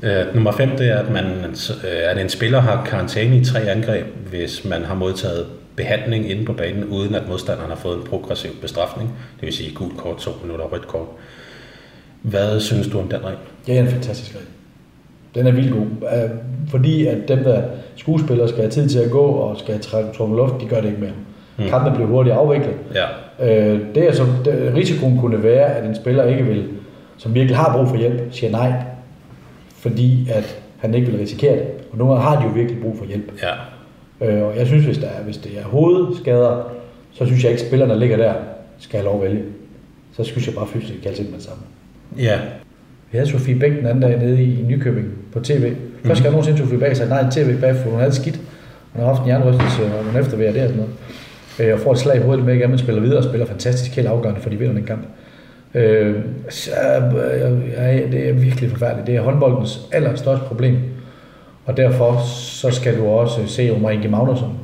Uh, 0.03 0.35
nummer 0.35 0.51
5, 0.51 0.69
det 0.77 0.88
er, 0.89 0.97
at, 0.99 1.11
man, 1.11 1.25
uh, 1.69 2.11
at 2.11 2.21
en 2.21 2.29
spiller 2.29 2.59
har 2.59 2.85
karantæne 2.85 3.38
i 3.38 3.43
tre 3.43 3.59
angreb, 3.61 4.05
hvis 4.29 4.65
man 4.65 4.83
har 4.83 4.95
modtaget 4.95 5.45
behandling 5.81 6.31
inde 6.31 6.45
på 6.45 6.53
banen, 6.53 6.83
uden 6.83 7.15
at 7.15 7.27
modstanderen 7.29 7.69
har 7.69 7.77
fået 7.77 7.97
en 7.97 8.03
progressiv 8.03 8.51
bestrafning. 8.61 9.09
Det 9.39 9.45
vil 9.45 9.53
sige 9.53 9.73
gult 9.75 9.97
kort, 9.97 10.17
to 10.17 10.31
minutter 10.43 10.65
og 10.65 10.71
rødt 10.73 10.87
kort. 10.87 11.07
Hvad 12.21 12.59
synes 12.59 12.87
du 12.87 12.99
om 12.99 13.07
den 13.07 13.19
regel? 13.25 13.37
Det 13.67 13.75
er 13.77 13.79
en 13.81 13.87
fantastisk 13.87 14.35
regel. 14.35 14.47
Den 15.35 15.47
er 15.47 15.51
vildt 15.51 15.73
god. 15.73 15.85
Øh, 16.13 16.29
Fordi 16.69 17.05
at 17.07 17.17
dem, 17.27 17.43
der 17.43 17.61
skuespillere 17.95 18.47
skal 18.47 18.59
have 18.61 18.71
tid 18.71 18.89
til 18.89 18.99
at 18.99 19.11
gå 19.11 19.21
og 19.21 19.57
skal 19.59 19.73
have 19.73 19.81
trække 19.81 20.09
trukket 20.17 20.37
luft, 20.37 20.53
de 20.61 20.65
gør 20.65 20.81
det 20.81 20.87
ikke 20.87 21.01
mere. 21.01 21.11
Mm. 21.57 21.63
Mm. 21.63 21.69
Kampen 21.69 21.93
bliver 21.93 22.07
hurtigt 22.07 22.35
afviklet. 22.35 22.75
Ja, 22.95 23.05
Øh, 23.43 23.79
det 23.95 24.07
er 24.07 24.13
som, 24.13 24.27
det, 24.45 24.71
risikoen 24.75 25.19
kunne 25.19 25.43
være, 25.43 25.65
at 25.75 25.85
en 25.85 25.95
spiller 25.95 26.23
ikke 26.23 26.43
vil, 26.43 26.67
som 27.17 27.33
virkelig 27.33 27.57
har 27.57 27.77
brug 27.77 27.87
for 27.87 27.95
hjælp, 27.95 28.21
siger 28.31 28.51
nej, 28.51 28.73
fordi 29.77 30.29
at 30.31 30.61
han 30.77 30.93
ikke 30.93 31.11
vil 31.11 31.19
risikere 31.19 31.53
det. 31.53 31.65
Og 31.91 31.97
nogle 31.97 32.13
gange 32.13 32.27
har 32.29 32.39
de 32.41 32.45
jo 32.47 32.51
virkelig 32.53 32.81
brug 32.81 32.97
for 32.97 33.05
hjælp. 33.05 33.31
ja, 33.43 33.51
Øh, 34.22 34.43
og 34.43 34.57
jeg 34.57 34.68
synes, 34.68 34.85
hvis, 34.85 34.98
der 34.98 35.07
er, 35.07 35.23
hvis 35.23 35.38
det 35.38 35.52
er 35.60 35.64
hovedskader, 35.64 36.72
så 37.14 37.26
synes 37.26 37.43
jeg 37.43 37.52
ikke, 37.52 37.61
at 37.61 37.68
spillerne, 37.68 37.93
der 37.93 37.99
ligger 37.99 38.18
der, 38.18 38.34
skal 38.80 38.99
have 38.99 39.06
lov 39.06 39.23
at 39.23 39.30
vælge. 39.30 39.43
Så 40.18 40.23
synes 40.23 40.48
jeg 40.48 40.56
bare 40.56 40.68
fysisk 40.68 41.02
kaldes 41.03 41.19
ind 41.19 41.27
med 41.27 41.38
det 41.38 41.43
samme. 41.45 41.64
ja, 42.18 42.39
Vi 43.11 43.18
havde 43.18 43.31
Sofie 43.31 43.56
Bæk 43.60 43.72
den 43.72 43.85
anden 43.85 44.02
dag 44.02 44.19
nede 44.19 44.43
i 44.43 44.64
Nykøbing 44.68 45.07
på 45.34 45.39
tv. 45.39 45.73
Første 46.06 46.23
gang 46.23 46.34
nogensinde 46.34 46.60
Sofie 46.60 46.80
Bæk 46.80 46.95
sagde 46.95 47.10
nej 47.10 47.30
til 47.30 47.43
tv 47.45 47.61
bagefter, 47.61 47.84
for 47.84 47.89
hun 47.89 47.99
havde 47.99 48.15
skidt. 48.15 48.39
Hun 48.93 49.03
har 49.06 49.14
haft 49.14 49.22
en 49.23 49.27
jernrystelse, 49.30 49.84
og 49.84 50.03
hun 50.11 50.22
efterværer 50.22 50.52
det 50.52 50.61
og 50.61 50.68
sådan 50.69 50.84
noget. 50.84 50.93
Øh, 51.60 51.73
Og 51.73 51.80
får 51.80 51.91
et 51.91 51.98
slag 51.99 52.15
i 52.18 52.19
hovedet 52.19 52.45
med 52.45 52.56
igen, 52.56 52.69
men 52.69 52.80
spiller 52.80 53.02
videre 53.02 53.18
og 53.18 53.23
spiller 53.23 53.45
fantastisk 53.45 53.95
helt 53.95 54.07
afgørende, 54.07 54.41
for 54.41 54.49
de 54.49 54.56
vinder 54.60 54.73
den 54.73 54.84
kamp. 54.84 55.02
Øh, 55.76 56.15
så, 56.49 56.72
øh, 57.34 57.69
ja, 57.72 57.98
det 58.11 58.30
er 58.30 58.34
virkelig 58.34 58.69
forfærdeligt. 58.72 59.07
Det 59.07 59.15
er 59.15 59.22
håndboldens 59.22 59.80
allerstørste 59.91 60.45
problem. 60.45 60.77
Og 61.65 61.77
derfor 61.77 62.21
så 62.25 62.71
skal 62.71 62.97
du 62.97 63.05
også 63.05 63.47
se 63.47 63.71
Omar 63.75 63.89
Inge 63.89 64.07
Magnusson, 64.07 64.57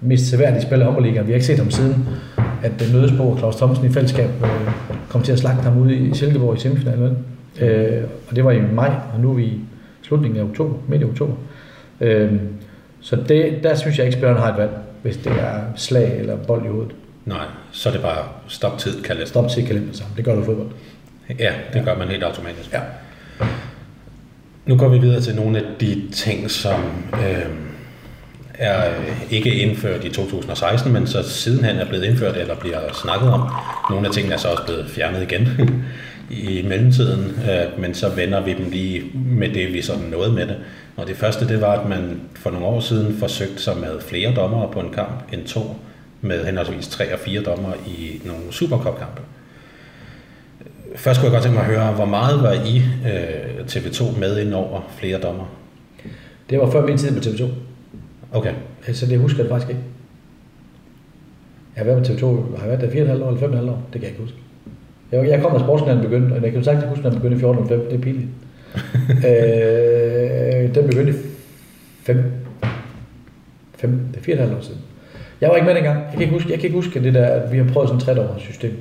mest 0.00 0.26
seværdige 0.26 0.62
spiller 0.62 0.84
i 0.84 0.86
håndboldligaen. 0.86 1.26
Vi 1.26 1.32
har 1.32 1.34
ikke 1.34 1.46
set 1.46 1.58
ham 1.58 1.70
siden, 1.70 2.06
at 2.62 2.72
mødes 2.92 3.12
på 3.16 3.36
Claus 3.38 3.56
Thomsen 3.56 3.86
i 3.86 3.92
fællesskab 3.92 4.30
øh, 4.44 4.72
kom 5.08 5.22
til 5.22 5.32
at 5.32 5.38
slagte 5.38 5.62
ham 5.62 5.78
ude 5.78 5.94
i 5.94 6.14
Silkeborg 6.14 6.56
i 6.56 6.60
semifinalen. 6.60 7.18
Øh, 7.60 8.04
og 8.28 8.36
det 8.36 8.44
var 8.44 8.50
i 8.50 8.60
maj, 8.60 8.94
og 9.14 9.20
nu 9.20 9.30
er 9.30 9.34
vi 9.34 9.44
i 9.44 9.60
slutningen 10.02 10.40
af 10.40 10.44
oktober, 10.44 10.74
midt 10.88 11.02
i 11.02 11.04
oktober. 11.04 11.34
Øh, 12.00 12.32
så 13.00 13.16
det, 13.28 13.60
der 13.62 13.74
synes 13.74 13.98
jeg 13.98 14.06
ikke, 14.06 14.18
spilleren 14.18 14.42
har 14.42 14.52
et 14.52 14.58
valg, 14.58 14.70
hvis 15.02 15.16
det 15.16 15.32
er 15.32 15.60
slag 15.76 16.18
eller 16.18 16.36
bold 16.36 16.64
i 16.64 16.68
hovedet. 16.68 16.92
nej, 17.24 17.44
så 17.72 17.88
er 17.88 17.92
det 17.92 18.02
bare 18.02 18.24
stop 18.48 18.78
tid, 18.78 19.02
kan 19.02 19.16
Stop 19.26 19.48
til 19.48 19.66
kalender 19.66 19.92
sammen. 19.92 20.16
Det 20.16 20.24
gør 20.24 20.34
du 20.34 20.42
i 20.42 20.44
fodbold. 20.44 20.68
Ja, 21.38 21.52
det 21.72 21.84
gør 21.84 21.98
man 21.98 22.08
helt 22.08 22.22
automatisk. 22.22 22.72
Ja. 22.72 22.80
Nu 24.70 24.76
går 24.76 24.88
vi 24.88 24.98
videre 24.98 25.20
til 25.20 25.34
nogle 25.34 25.58
af 25.58 25.64
de 25.80 26.02
ting, 26.12 26.50
som 26.50 26.80
øhm, 27.12 27.22
øh, 27.22 27.46
er 28.54 28.92
ikke 29.30 29.54
indført 29.54 30.04
i 30.04 30.08
2016, 30.08 30.92
men 30.92 31.06
så 31.06 31.22
sidenhen 31.22 31.76
er 31.76 31.88
blevet 31.88 32.04
indført 32.04 32.36
eller 32.36 32.54
bliver 32.54 32.80
snakket 33.02 33.30
om. 33.30 33.40
Nogle 33.90 34.06
af 34.06 34.12
tingene 34.12 34.34
er 34.34 34.38
så 34.38 34.48
også 34.48 34.64
blevet 34.64 34.90
fjernet 34.90 35.22
igen 35.22 35.48
i 36.48 36.62
mellemtiden, 36.68 37.40
øh, 37.50 37.80
men 37.80 37.94
så 37.94 38.08
vender 38.08 38.40
vi 38.40 38.52
dem 38.54 38.70
lige 38.70 39.02
med 39.14 39.48
det, 39.48 39.72
vi 39.72 39.82
sådan 39.82 40.04
nåede 40.04 40.32
med 40.32 40.46
det. 40.46 40.56
Og 40.96 41.06
det 41.06 41.16
første, 41.16 41.48
det 41.48 41.60
var, 41.60 41.72
at 41.72 41.88
man 41.88 42.20
for 42.34 42.50
nogle 42.50 42.66
år 42.66 42.80
siden 42.80 43.16
forsøgte 43.18 43.62
sig 43.62 43.76
med 43.76 44.00
flere 44.00 44.34
dommere 44.34 44.72
på 44.72 44.80
en 44.80 44.92
kamp 44.92 45.32
end 45.32 45.44
to, 45.46 45.76
med 46.20 46.44
henholdsvis 46.44 46.88
tre 46.88 47.12
og 47.12 47.18
fire 47.18 47.42
dommere 47.42 47.74
i 47.86 48.20
nogle 48.24 48.42
Supercup-kampe. 48.50 49.22
Først 50.96 51.16
skulle 51.20 51.32
jeg 51.32 51.36
godt 51.36 51.42
tænke 51.42 51.58
mig 51.58 51.66
at 51.66 51.74
høre, 51.74 51.92
hvor 51.92 52.04
meget 52.04 52.42
var 52.42 52.52
I 52.52 52.76
øh, 52.78 53.64
TV2 53.66 54.18
med 54.18 54.38
ind 54.38 54.54
over 54.54 54.80
flere 54.98 55.18
dommer? 55.18 55.44
Det 56.50 56.58
var 56.58 56.70
før 56.70 56.86
min 56.86 56.98
tid 56.98 57.12
på 57.12 57.18
TV2. 57.18 57.44
Okay, 58.32 58.52
Så 58.92 59.06
det 59.06 59.18
husker 59.18 59.42
jeg 59.42 59.48
faktisk 59.50 59.70
ikke. 59.70 59.82
Jeg 61.76 61.84
har 61.84 61.92
været 61.92 62.06
på 62.06 62.12
TV2, 62.12 62.58
har 62.60 62.66
været 62.66 62.80
der 62.80 63.14
4,5 63.14 63.22
år 63.22 63.30
eller 63.30 63.60
5,5 63.60 63.70
år? 63.70 63.82
Det 63.92 64.00
kan 64.00 64.02
jeg 64.02 64.08
ikke 64.08 64.20
huske. 64.20 64.36
Jeg, 65.12 65.28
jeg 65.28 65.42
kom, 65.42 65.52
da 65.52 65.58
sportskanalen 65.58 66.02
begyndte, 66.02 66.34
og 66.34 66.42
jeg 66.42 66.52
kan 66.52 66.64
sagtens 66.64 66.88
huske, 66.88 67.06
at 67.06 67.12
den 67.12 67.20
begyndte 67.20 67.36
i 67.36 67.40
14 67.40 67.68
det 67.68 67.94
er 67.94 67.98
pinligt. 67.98 68.28
øh, 69.28 70.74
den 70.74 70.88
begyndte 70.88 71.12
i 71.12 71.16
5, 72.02 72.22
5, 73.74 74.00
det 74.14 74.38
er 74.38 74.46
4,5 74.46 74.56
år 74.56 74.60
siden. 74.60 74.80
Jeg 75.40 75.48
var 75.48 75.56
ikke 75.56 75.66
med 75.66 75.74
dengang. 75.74 75.98
Jeg 75.98 76.12
kan 76.12 76.20
ikke 76.20 76.32
huske, 76.32 76.50
jeg 76.50 76.58
kan 76.58 76.66
ikke 76.66 76.76
huske 76.76 77.04
det 77.04 77.14
der, 77.14 77.26
at 77.26 77.52
vi 77.52 77.58
har 77.58 77.64
prøvet 77.72 77.88
sådan 77.88 78.18
et 78.18 78.26
3 78.34 78.40
system. 78.40 78.72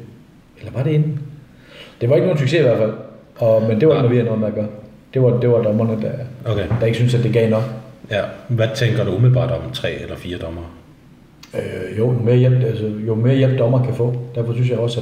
Eller 0.59 0.71
var 0.71 0.83
det 0.83 0.91
inden? 0.91 1.19
Det 2.01 2.09
var 2.09 2.15
ikke 2.15 2.27
nogen 2.27 2.39
succes 2.39 2.59
i 2.59 2.63
hvert 2.63 2.77
fald. 2.77 2.93
Og, 3.37 3.61
men 3.61 3.79
det 3.79 3.87
var 3.87 3.93
ikke 3.93 4.01
noget, 4.01 4.11
vi 4.11 4.15
havde 4.15 4.25
noget 4.25 4.39
med 4.39 4.47
at 4.47 4.55
gøre. 4.55 4.67
Det 5.13 5.21
var, 5.21 5.39
det 5.39 5.49
var 5.49 5.61
dommerne, 5.63 6.01
der, 6.01 6.11
Okay. 6.51 6.65
der 6.79 6.85
ikke 6.85 6.95
synes, 6.97 7.15
at 7.15 7.23
det 7.23 7.33
gav 7.33 7.49
nok. 7.49 7.63
Ja. 8.11 8.21
Hvad 8.47 8.67
tænker 8.75 9.03
du 9.03 9.11
umiddelbart 9.11 9.51
om 9.51 9.71
tre 9.73 9.91
eller 10.01 10.15
fire 10.15 10.37
dommer? 10.37 10.61
Øh, 11.55 11.97
jo, 11.97 12.13
jo 12.13 12.19
mere, 12.19 12.35
hjælp, 12.35 12.63
altså, 12.63 12.91
jo 13.07 13.15
mere 13.15 13.35
hjælp 13.35 13.59
dommer 13.59 13.85
kan 13.85 13.93
få. 13.93 14.15
Derfor 14.35 14.53
synes 14.53 14.69
jeg 14.69 14.77
også, 14.77 15.01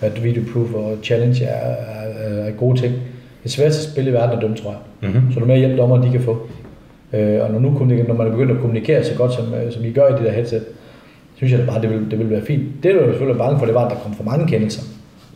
at, 0.00 0.12
at 0.12 0.24
video 0.24 0.42
proof 0.52 0.74
og 0.74 0.96
challenge 1.02 1.44
er, 1.44 1.70
er, 1.70 2.46
er 2.46 2.50
gode 2.50 2.80
ting. 2.80 2.94
Det 3.42 3.50
sværeste 3.50 3.92
spil 3.92 4.06
i 4.08 4.12
verden 4.12 4.36
at 4.36 4.42
dømme, 4.42 4.56
tror 4.56 4.70
jeg. 4.70 5.10
Mm-hmm. 5.10 5.32
Så 5.32 5.40
jo 5.40 5.46
mere 5.46 5.58
hjælp 5.58 5.78
dommer 5.78 6.02
de 6.02 6.10
kan 6.10 6.20
få. 6.20 6.46
Øh, 7.12 7.42
og 7.42 7.50
når, 7.50 7.58
nu, 7.58 7.70
når 8.08 8.14
man 8.14 8.26
er 8.26 8.30
begyndt 8.30 8.52
at 8.52 8.58
kommunikere 8.60 9.04
så 9.04 9.14
godt, 9.14 9.32
som, 9.32 9.54
øh, 9.54 9.72
som 9.72 9.84
I 9.84 9.92
gør 9.92 10.08
i 10.08 10.12
det 10.12 10.20
der 10.24 10.32
headset, 10.32 10.64
synes 11.36 11.52
jeg 11.52 11.60
da 11.60 11.66
bare, 11.66 11.82
det 11.82 11.90
vil, 11.90 12.10
det 12.10 12.18
vil 12.18 12.30
være 12.30 12.42
fint. 12.42 12.62
Det, 12.82 12.94
du 12.94 12.98
er 12.98 13.06
selvfølgelig 13.06 13.38
bange 13.38 13.58
for, 13.58 13.66
det 13.66 13.74
var, 13.74 13.84
at 13.84 13.90
der 13.90 13.96
kom 13.96 14.14
for 14.14 14.24
mange 14.24 14.46
kendelser. 14.48 14.82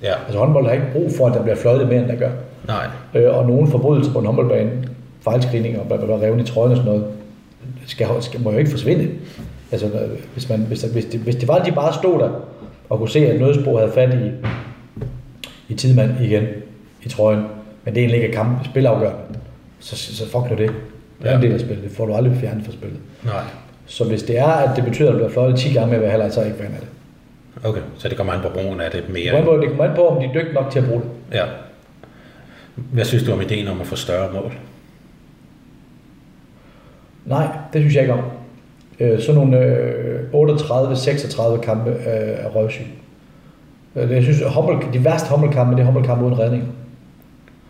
Ja. 0.06 0.14
Altså 0.26 0.38
håndbold 0.38 0.66
har 0.66 0.72
ikke 0.72 0.86
brug 0.92 1.10
for, 1.16 1.26
at 1.26 1.34
der 1.34 1.42
bliver 1.42 1.56
fløjtet 1.56 1.88
mere, 1.88 1.98
end 2.00 2.08
der 2.08 2.16
gør. 2.16 2.30
Nej. 2.66 2.86
Øh, 3.14 3.36
og 3.36 3.46
nogle 3.46 3.68
forbrydelser 3.70 4.12
på 4.12 4.18
en 4.18 4.26
håndboldbane, 4.26 4.70
fejlscreening 5.20 5.78
og 5.80 5.86
bla, 5.86 5.96
bla, 5.96 6.06
bla, 6.06 6.14
revne 6.16 6.42
i 6.42 6.46
trøjen 6.46 6.70
og 6.70 6.76
sådan 6.76 6.92
noget, 6.92 7.06
skal, 7.86 8.06
skal, 8.20 8.40
må 8.40 8.52
jo 8.52 8.58
ikke 8.58 8.70
forsvinde. 8.70 9.08
Altså, 9.72 9.86
når- 9.88 10.00
hvis, 10.32 10.48
man, 10.48 10.58
hvis, 10.60 10.80
der, 10.80 10.88
hvis, 10.92 11.04
det, 11.04 11.20
hvis 11.20 11.36
det 11.36 11.48
var, 11.48 11.54
at 11.54 11.66
de 11.66 11.72
bare 11.72 11.92
stod 11.94 12.18
der 12.18 12.30
og 12.90 12.98
kunne 12.98 13.08
se, 13.08 13.26
at 13.26 13.40
nødspor 13.40 13.78
havde 13.78 13.92
fat 13.92 14.14
i, 14.14 14.30
i 15.68 15.74
tidmand 15.74 16.10
igen 16.20 16.42
i 17.02 17.08
trøjen, 17.08 17.44
men 17.84 17.94
det 17.94 18.00
egentlig 18.00 18.22
ikke 18.22 18.34
er 18.36 18.42
kamp, 18.42 18.64
spilafgørende, 18.64 19.18
så, 19.80 19.96
så 19.96 20.24
fuck 20.24 20.50
nu 20.50 20.56
det. 20.56 20.70
Det 21.22 21.30
er 21.30 21.36
en 21.36 21.40
Ja. 21.42 21.46
del 21.46 21.54
af 21.54 21.60
spillet. 21.60 21.84
Det 21.84 21.92
får 21.92 22.06
du 22.06 22.14
aldrig 22.14 22.36
fjernet 22.40 22.64
fra 22.64 22.72
spillet. 22.72 22.98
Nej. 23.24 23.34
Så 23.86 24.04
hvis 24.04 24.22
det 24.22 24.38
er, 24.38 24.46
at 24.46 24.76
det 24.76 24.84
betyder, 24.84 25.08
at 25.08 25.12
du 25.12 25.18
bliver 25.18 25.30
fløjtet 25.32 25.58
10 25.58 25.72
gange 25.72 25.90
med 25.90 25.98
hver 25.98 26.10
halvleg, 26.10 26.32
så 26.32 26.40
er 26.40 26.44
jeg 26.44 26.52
ikke 26.54 26.64
fan 26.64 26.74
af 26.74 26.80
det. 26.80 26.88
Okay. 27.64 27.80
Så 27.98 28.08
det 28.08 28.16
kommer 28.16 28.32
an 28.32 28.40
på 28.42 28.48
brugen 28.48 28.80
af 28.80 28.90
det 28.90 29.04
mere. 29.08 29.42
på- 29.42 29.56
Det 29.56 29.68
kommer 29.68 29.84
an 29.84 29.96
på, 29.96 30.08
om 30.08 30.20
de 30.22 30.26
er 30.28 30.32
dygtige 30.32 30.54
nok 30.54 30.70
til 30.70 30.78
at 30.78 30.84
bruge 30.88 31.00
det. 31.02 31.36
Ja. 31.36 31.44
Hvad 32.76 33.04
synes 33.04 33.24
du 33.24 33.32
om 33.32 33.40
ideen 33.40 33.68
om 33.68 33.80
at 33.80 33.86
få 33.86 33.96
større 33.96 34.32
mål? 34.32 34.52
Nej, 37.24 37.46
det 37.72 37.80
synes 37.82 37.94
jeg 37.94 38.02
ikke 38.02 38.14
om. 38.14 38.20
Øh, 39.00 39.20
sådan 39.20 39.34
nogle 39.34 39.58
øh, 39.58 40.20
38-36 40.34 41.60
kampe 41.60 41.90
øh, 41.90 41.96
er 42.44 42.48
røvsyg. 42.48 42.86
Øh, 43.96 44.10
Jeg 44.10 44.22
synes, 44.22 44.40
at 44.42 44.94
de 44.94 45.04
værste 45.04 45.28
håndboldkampe, 45.28 45.72
det 45.74 45.80
er 45.80 45.84
håndboldkampe 45.84 46.24
uden 46.24 46.38
redninger. 46.38 46.66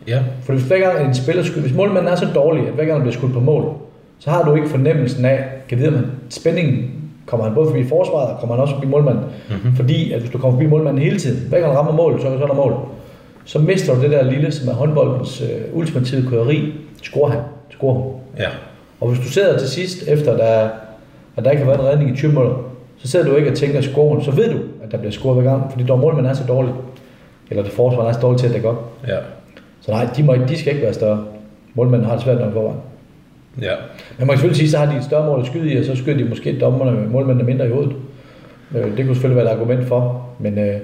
Ja. 0.08 0.22
For 0.42 0.52
hvis 0.52 0.64
hver 0.64 0.78
gang 0.78 1.06
en 1.08 1.14
spiller 1.14 1.42
skyder, 1.42 1.60
hvis 1.62 1.74
målmanden 1.74 2.12
er 2.12 2.16
så 2.16 2.26
dårlig, 2.34 2.66
at 2.68 2.72
hver 2.74 2.84
gang 2.84 2.94
han 2.96 3.02
bliver 3.02 3.14
skudt 3.18 3.32
på 3.32 3.40
mål, 3.40 3.72
så 4.18 4.30
har 4.30 4.42
du 4.42 4.54
ikke 4.54 4.68
fornemmelsen 4.68 5.24
af, 5.24 5.44
kan 5.68 5.78
vide, 5.78 5.90
man 5.90 6.04
spændingen 6.30 7.05
kommer 7.26 7.46
han 7.46 7.54
både 7.54 7.66
forbi 7.66 7.88
forsvaret, 7.88 8.28
og 8.28 8.40
kommer 8.40 8.54
han 8.54 8.62
også 8.62 8.74
forbi 8.74 8.86
målmanden. 8.86 9.24
Mm-hmm. 9.50 9.76
Fordi 9.76 10.12
at 10.12 10.20
hvis 10.20 10.30
du 10.30 10.38
kommer 10.38 10.58
forbi 10.58 10.66
målmanden 10.66 11.02
hele 11.02 11.18
tiden, 11.18 11.48
hver 11.48 11.60
gang 11.60 11.72
han 11.72 11.78
rammer 11.78 11.92
mål, 11.92 12.20
så, 12.20 12.38
så 12.38 12.42
er 12.42 12.46
der 12.46 12.54
mål. 12.54 12.74
Så 13.44 13.58
mister 13.58 13.94
du 13.94 14.02
det 14.02 14.10
der 14.10 14.30
lille, 14.30 14.52
som 14.52 14.68
er 14.68 14.72
håndboldens 14.72 15.40
øh, 15.40 15.78
ultimative 15.78 16.30
køderi. 16.30 16.72
Scorer 17.02 17.30
han, 17.30 17.40
scorer 17.70 17.94
hun. 17.94 18.12
Ja. 18.38 18.48
Og 19.00 19.08
hvis 19.08 19.20
du 19.20 19.28
sidder 19.32 19.58
til 19.58 19.68
sidst, 19.68 20.08
efter 20.08 20.36
der, 20.36 20.68
at 21.36 21.44
der 21.44 21.50
ikke 21.50 21.64
har 21.64 21.70
været 21.70 21.80
en 21.80 21.86
redning 21.86 22.10
i 22.10 22.16
20 22.16 22.28
minutter, 22.28 22.54
så 22.98 23.08
sidder 23.08 23.26
du 23.26 23.36
ikke 23.36 23.50
og 23.50 23.56
tænker 23.56 23.80
scoren, 23.80 24.22
så 24.22 24.30
ved 24.30 24.50
du, 24.52 24.58
at 24.84 24.92
der 24.92 24.98
bliver 24.98 25.12
scoret 25.12 25.42
hver 25.42 25.50
gang, 25.50 25.72
fordi 25.72 25.84
der 25.84 25.96
målmanden 25.96 26.30
er 26.30 26.34
så 26.34 26.44
dårlig. 26.48 26.72
Eller 27.50 27.62
det 27.62 27.72
forsvar 27.72 28.08
er 28.08 28.12
så 28.12 28.20
dårligt 28.20 28.40
til 28.40 28.46
at 28.46 28.54
dække 28.54 28.68
op. 28.68 28.92
Ja. 29.08 29.18
Så 29.80 29.90
nej, 29.90 30.08
de, 30.16 30.22
må, 30.22 30.34
de 30.48 30.58
skal 30.58 30.72
ikke 30.72 30.84
være 30.84 30.94
større. 30.94 31.24
Målmanden 31.74 32.08
har 32.08 32.14
det 32.14 32.24
svært 32.24 32.40
nok 32.40 32.52
forvejen. 32.52 32.80
Ja. 33.62 33.74
Men 34.18 34.26
man 34.26 34.28
kan 34.28 34.36
selvfølgelig 34.36 34.56
sige, 34.56 34.70
så 34.70 34.78
har 34.78 34.92
de 34.92 34.98
et 34.98 35.04
større 35.04 35.26
mål 35.26 35.40
at 35.40 35.46
skyde 35.46 35.72
i, 35.72 35.76
og 35.78 35.84
så 35.84 35.96
skyder 35.96 36.16
de 36.18 36.24
måske 36.24 36.58
dommerne 36.60 37.08
målmændene 37.08 37.44
mindre 37.46 37.66
i 37.66 37.70
hovedet. 37.70 37.92
Øh, 38.76 38.84
Det 38.84 38.96
kunne 38.96 39.14
selvfølgelig 39.14 39.36
være 39.44 39.52
et 39.52 39.56
argument 39.58 39.88
for, 39.88 40.28
men, 40.38 40.58
øh, 40.58 40.74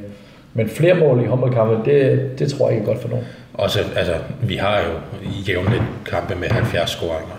men 0.55 0.69
flere 0.69 0.95
mål 0.95 1.23
i 1.23 1.27
håndboldkampe, 1.27 1.91
det, 1.91 2.21
det 2.39 2.49
tror 2.49 2.69
jeg 2.69 2.79
ikke 2.79 2.83
er 2.91 2.93
godt 2.93 3.03
for 3.03 3.09
nogen. 3.09 3.25
Også, 3.55 3.79
altså, 3.97 4.13
vi 4.43 4.55
har 4.57 4.79
jo 4.79 5.21
jævnligt 5.49 5.83
kampe 6.07 6.35
med 6.41 6.49
70 6.49 6.91
scoringer. 6.91 7.39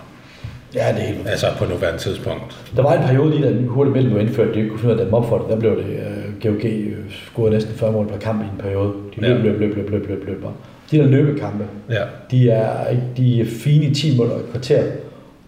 Ja, 0.74 0.92
det 0.94 1.02
er 1.02 1.06
helt 1.06 1.28
Altså 1.28 1.46
på 1.58 1.64
nuværende 1.64 1.98
tidspunkt. 2.00 2.72
Der 2.76 2.82
var 2.82 2.92
en 2.94 3.02
periode 3.08 3.30
lige, 3.30 3.44
da 3.48 3.54
hurtigt 3.66 3.94
mellem 3.96 4.12
blev 4.12 4.22
indført, 4.26 4.48
de 4.54 4.58
ikke 4.58 4.68
kunne 4.70 4.78
finde 4.80 4.94
ud 4.94 4.98
af 4.98 5.02
at 5.02 5.06
dem 5.06 5.14
op 5.14 5.28
for 5.28 5.38
det. 5.38 5.48
Der 5.48 5.56
blev 5.60 5.76
det, 5.76 5.84
uh, 5.84 6.42
GOG 6.42 6.64
uh, 6.64 7.10
scorede 7.10 7.50
næsten 7.52 7.74
40 7.74 7.92
mål 7.92 8.08
per 8.08 8.18
kamp 8.18 8.40
i 8.42 8.44
en 8.44 8.58
periode. 8.62 8.92
De 9.16 9.20
løb, 9.20 9.30
Ja. 9.30 9.42
løb, 9.50 9.60
løb, 9.60 9.76
løb, 9.76 9.90
løb, 9.90 10.08
løb, 10.08 10.24
løb, 10.26 10.42
bare. 10.42 10.52
De 10.90 10.98
der 10.98 11.06
løbekampe, 11.06 11.64
Ja. 11.90 12.02
de 12.30 12.50
er, 12.50 12.88
ikke- 12.90 13.02
de 13.16 13.40
er 13.40 13.44
fine 13.44 13.84
i 13.84 13.94
10 13.94 14.10
minutter 14.10 14.34
og 14.34 14.40
et 14.40 14.50
kvarter. 14.50 14.82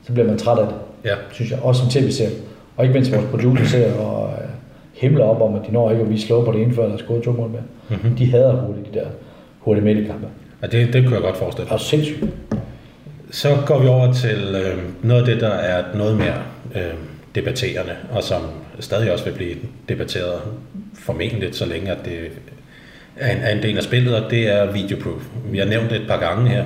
Så 0.06 0.12
bliver 0.12 0.26
man 0.26 0.38
træt 0.38 0.58
af 0.58 0.66
det, 0.66 0.74
Ja. 1.04 1.14
synes 1.32 1.50
jeg. 1.50 1.58
Også 1.62 1.80
som 1.80 1.90
tv-serie. 1.90 2.30
Og 2.76 2.84
ikke 2.84 2.92
mindst 2.94 3.12
vores 3.12 3.24
producer 3.30 3.64
ser 3.64 3.94
og 3.94 4.28
uh, 4.28 4.34
himler 4.92 5.24
op 5.24 5.40
om, 5.42 5.54
at 5.54 5.60
de 5.68 5.72
når 5.72 5.90
ikke 5.90 6.02
at 6.02 6.10
vise 6.10 6.26
slå 6.26 6.44
på 6.44 6.52
det 6.52 6.62
ene, 6.62 6.74
før 6.74 6.86
der 6.86 6.92
er 6.94 6.98
scoret 6.98 7.22
to 7.22 7.32
mål 7.32 7.50
mere. 7.50 7.62
Mm-hmm. 7.88 8.16
De 8.16 8.30
hader 8.30 8.56
hurtigt, 8.56 8.94
de 8.94 8.98
der 8.98 9.06
hurtigt 9.58 9.84
midt 9.84 9.98
i 9.98 10.04
kampe. 10.04 10.26
Og 10.62 10.72
det, 10.72 10.92
det 10.92 11.02
kunne 11.04 11.14
jeg 11.14 11.22
godt 11.22 11.36
forestille 11.36 11.68
mig. 11.70 11.74
er 11.74 11.78
sindssygt. 11.78 12.24
Så 13.30 13.56
går 13.66 13.78
vi 13.78 13.88
over 13.88 14.12
til 14.12 14.56
øh, 14.64 14.78
noget 15.02 15.20
af 15.20 15.26
det, 15.26 15.40
der 15.40 15.48
er 15.48 15.84
noget 15.94 16.16
mere 16.16 16.34
øh, 16.74 16.94
debatterende, 17.34 17.92
og 18.12 18.22
som 18.22 18.42
stadig 18.80 19.12
også 19.12 19.24
vil 19.24 19.32
blive 19.32 19.54
debatteret 19.88 20.40
formentlig, 20.94 21.54
så 21.54 21.66
længe 21.66 21.90
at 21.90 21.98
det 22.04 22.18
er 23.16 23.32
en, 23.32 23.38
er 23.42 23.50
en 23.56 23.62
del 23.62 23.76
af 23.76 23.82
spillet, 23.82 24.14
og 24.24 24.30
det 24.30 24.48
er 24.54 24.72
videoproof. 24.72 25.22
Vi 25.50 25.58
har 25.58 25.64
nævnt 25.66 25.90
det 25.90 26.00
et 26.00 26.08
par 26.08 26.20
gange 26.20 26.48
her. 26.50 26.64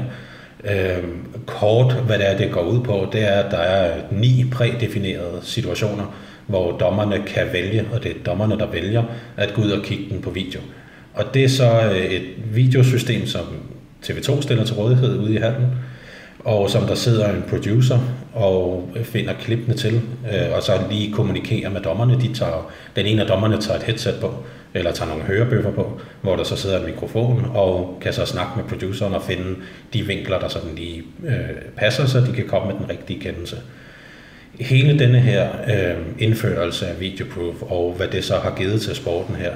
Øh, 0.65 1.05
kort, 1.47 1.93
hvad 1.93 2.19
det 2.19 2.31
er, 2.31 2.37
det 2.37 2.51
går 2.51 2.63
ud 2.63 2.81
på, 2.81 3.07
det 3.13 3.29
er, 3.29 3.43
at 3.43 3.51
der 3.51 3.59
er 3.59 4.01
ni 4.11 4.45
prædefinerede 4.53 5.39
situationer, 5.43 6.15
hvor 6.47 6.73
dommerne 6.73 7.23
kan 7.27 7.47
vælge, 7.53 7.85
og 7.93 8.03
det 8.03 8.11
er 8.11 8.23
dommerne, 8.27 8.59
der 8.59 8.67
vælger, 8.67 9.03
at 9.37 9.55
gå 9.55 9.63
ud 9.63 9.71
og 9.71 9.83
kigge 9.83 10.05
den 10.11 10.23
på 10.23 10.31
video. 10.31 10.61
Og 11.15 11.25
det 11.35 11.45
er 11.45 11.49
så 11.49 11.91
øh, 11.93 12.05
et 12.05 12.23
videosystem, 12.53 13.27
som 13.27 13.45
TV2 14.05 14.43
stiller 14.43 14.65
til 14.65 14.75
rådighed 14.75 15.19
ude 15.19 15.35
i 15.35 15.37
hallen, 15.37 15.67
og 16.45 16.71
som 16.71 16.87
der 16.87 16.95
sidder 16.95 17.29
en 17.29 17.45
producer 17.49 17.99
og 18.35 18.89
finder 19.03 19.33
klippene 19.33 19.77
til, 19.77 19.95
øh, 20.33 20.57
og 20.57 20.63
så 20.63 20.73
lige 20.91 21.13
kommunikerer 21.13 21.71
med 21.71 21.81
dommerne. 21.81 22.21
De 22.21 22.35
tager, 22.35 22.71
den 22.97 23.07
ene 23.07 23.23
af 23.23 23.29
dommerne 23.29 23.61
tager 23.61 23.79
et 23.79 23.85
headset 23.85 24.15
på, 24.21 24.35
eller 24.75 24.93
tager 24.93 25.09
nogle 25.09 25.25
hørebøffer 25.25 25.71
på, 25.71 26.01
hvor 26.23 26.37
der 26.37 26.45
så 26.45 26.57
sidder 26.57 26.79
en 26.81 26.87
mikrofon, 26.87 27.47
og 27.55 27.99
kan 28.01 28.13
så 28.13 28.27
snakke 28.27 28.53
med 28.57 28.65
produceren 28.65 29.15
og 29.15 29.23
finde 29.23 29.57
de 29.95 30.03
vinkler, 30.03 30.39
der 30.39 30.49
sådan 30.49 30.69
lige 30.77 31.03
øh, 31.25 31.35
passer, 31.77 32.07
så 32.07 32.21
de 32.21 32.33
kan 32.33 32.47
komme 32.47 32.69
med 32.73 32.77
den 32.81 32.91
rigtige 32.91 33.21
kendelse. 33.21 33.57
Hele 34.61 34.99
denne 34.99 35.19
her 35.19 35.49
øh, 35.69 35.97
indførelse 36.19 36.87
af 36.87 37.01
videoproof, 37.01 37.63
og 37.63 37.95
hvad 37.97 38.09
det 38.09 38.25
så 38.25 38.35
har 38.35 38.51
givet 38.57 38.81
til 38.81 38.95
sporten 38.95 39.35
her, 39.35 39.53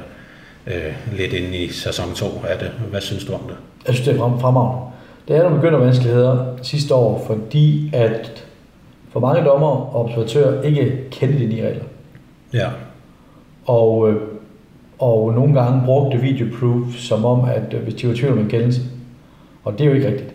øh, 0.67 0.95
lidt 1.19 1.33
inde 1.33 1.57
i 1.59 1.69
sæson 1.69 2.15
2 2.15 2.27
af 2.49 2.59
det. 2.59 2.71
Hvad 2.91 3.01
synes 3.01 3.25
du 3.25 3.33
om 3.33 3.41
det? 3.49 3.57
Jeg 3.87 3.95
synes, 3.95 4.09
det 4.09 4.15
er 4.15 4.19
frem- 4.19 4.41
fremragende. 4.41 4.83
Det 5.29 5.37
er 5.37 5.43
nogle 5.43 5.57
begyndervanskeligheder 5.57 6.47
sidste 6.63 6.95
år, 6.95 7.25
fordi 7.27 7.91
at 7.95 8.45
for 9.13 9.21
mange 9.21 9.45
dommer 9.45 9.67
og 9.69 10.05
observatører 10.05 10.63
ikke 10.63 10.99
kendte 11.11 11.39
de 11.39 11.47
ni 11.47 11.63
regler. 11.63 11.85
Ja, 12.55 12.69
Og, 13.67 14.11
øh, 14.11 14.17
og 14.99 15.33
nogle 15.35 15.55
gange 15.61 15.83
brugte 15.85 16.19
videoproof 16.19 16.95
som 16.97 17.25
om, 17.25 17.41
at 17.45 17.75
øh, 17.75 17.83
hvis 17.83 17.95
de 17.95 18.07
var 18.07 18.13
i 18.15 18.17
tvivl 18.17 18.33
om 18.33 18.39
en 18.39 18.49
kendelse. 18.49 18.81
Og 19.65 19.73
det 19.73 19.81
er 19.81 19.85
jo 19.85 19.95
ikke 19.95 20.07
rigtigt. 20.07 20.35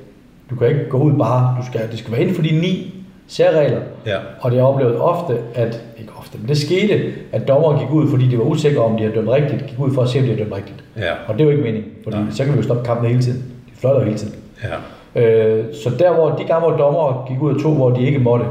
Du 0.50 0.56
kan 0.56 0.68
ikke 0.68 0.90
gå 0.90 0.98
ud 0.98 1.14
bare, 1.14 1.56
du 1.62 1.66
skal, 1.66 1.82
det 1.92 2.00
skal 2.00 2.12
være 2.12 2.22
inden 2.22 2.36
for 2.36 2.42
de 2.44 2.60
ni 2.62 2.94
særregler. 3.28 3.80
ja, 4.06 4.18
Og 4.42 4.52
det 4.52 4.62
oplevet 4.62 5.00
ofte, 5.02 5.34
at, 5.56 5.82
ikke 5.98 6.12
ofte, 6.20 6.38
men 6.38 6.48
det 6.48 6.58
skete, 6.58 7.02
at 7.32 7.48
dommer 7.48 7.80
gik 7.80 7.92
ud, 7.92 8.08
fordi 8.10 8.28
de 8.28 8.38
var 8.38 8.44
usikre 8.44 8.80
om, 8.84 8.98
de 8.98 9.04
havde 9.04 9.16
dømt 9.16 9.30
rigtigt, 9.30 9.66
gik 9.68 9.80
ud 9.80 9.94
for 9.94 10.02
at 10.02 10.10
se, 10.10 10.20
om 10.20 10.24
de 10.26 10.30
havde 10.32 10.44
dømt 10.44 10.56
rigtigt. 10.56 10.84
ja, 10.98 11.12
Og 11.28 11.34
det 11.34 11.42
er 11.42 11.46
jo 11.46 11.52
ikke 11.52 11.64
meningen, 11.64 11.92
Nej. 12.08 12.20
så 12.32 12.44
kan 12.44 12.54
vi 12.54 12.58
jo 12.58 12.64
stoppe 12.64 12.84
kampen 12.84 13.08
hele 13.10 13.22
tiden. 13.22 13.40
De 13.66 13.72
fløjter 13.76 14.04
hele 14.06 14.18
tiden. 14.18 14.36
ja. 14.64 14.76
Øh, 15.16 15.66
så 15.84 15.90
der 16.00 16.14
hvor 16.14 16.30
de 16.30 16.44
gange, 16.44 16.68
hvor 16.68 16.78
dommer 16.78 17.26
gik 17.30 17.42
ud 17.42 17.56
og 17.56 17.62
tog, 17.62 17.76
hvor 17.76 17.90
de 17.90 18.06
ikke 18.06 18.20
måtte, 18.20 18.46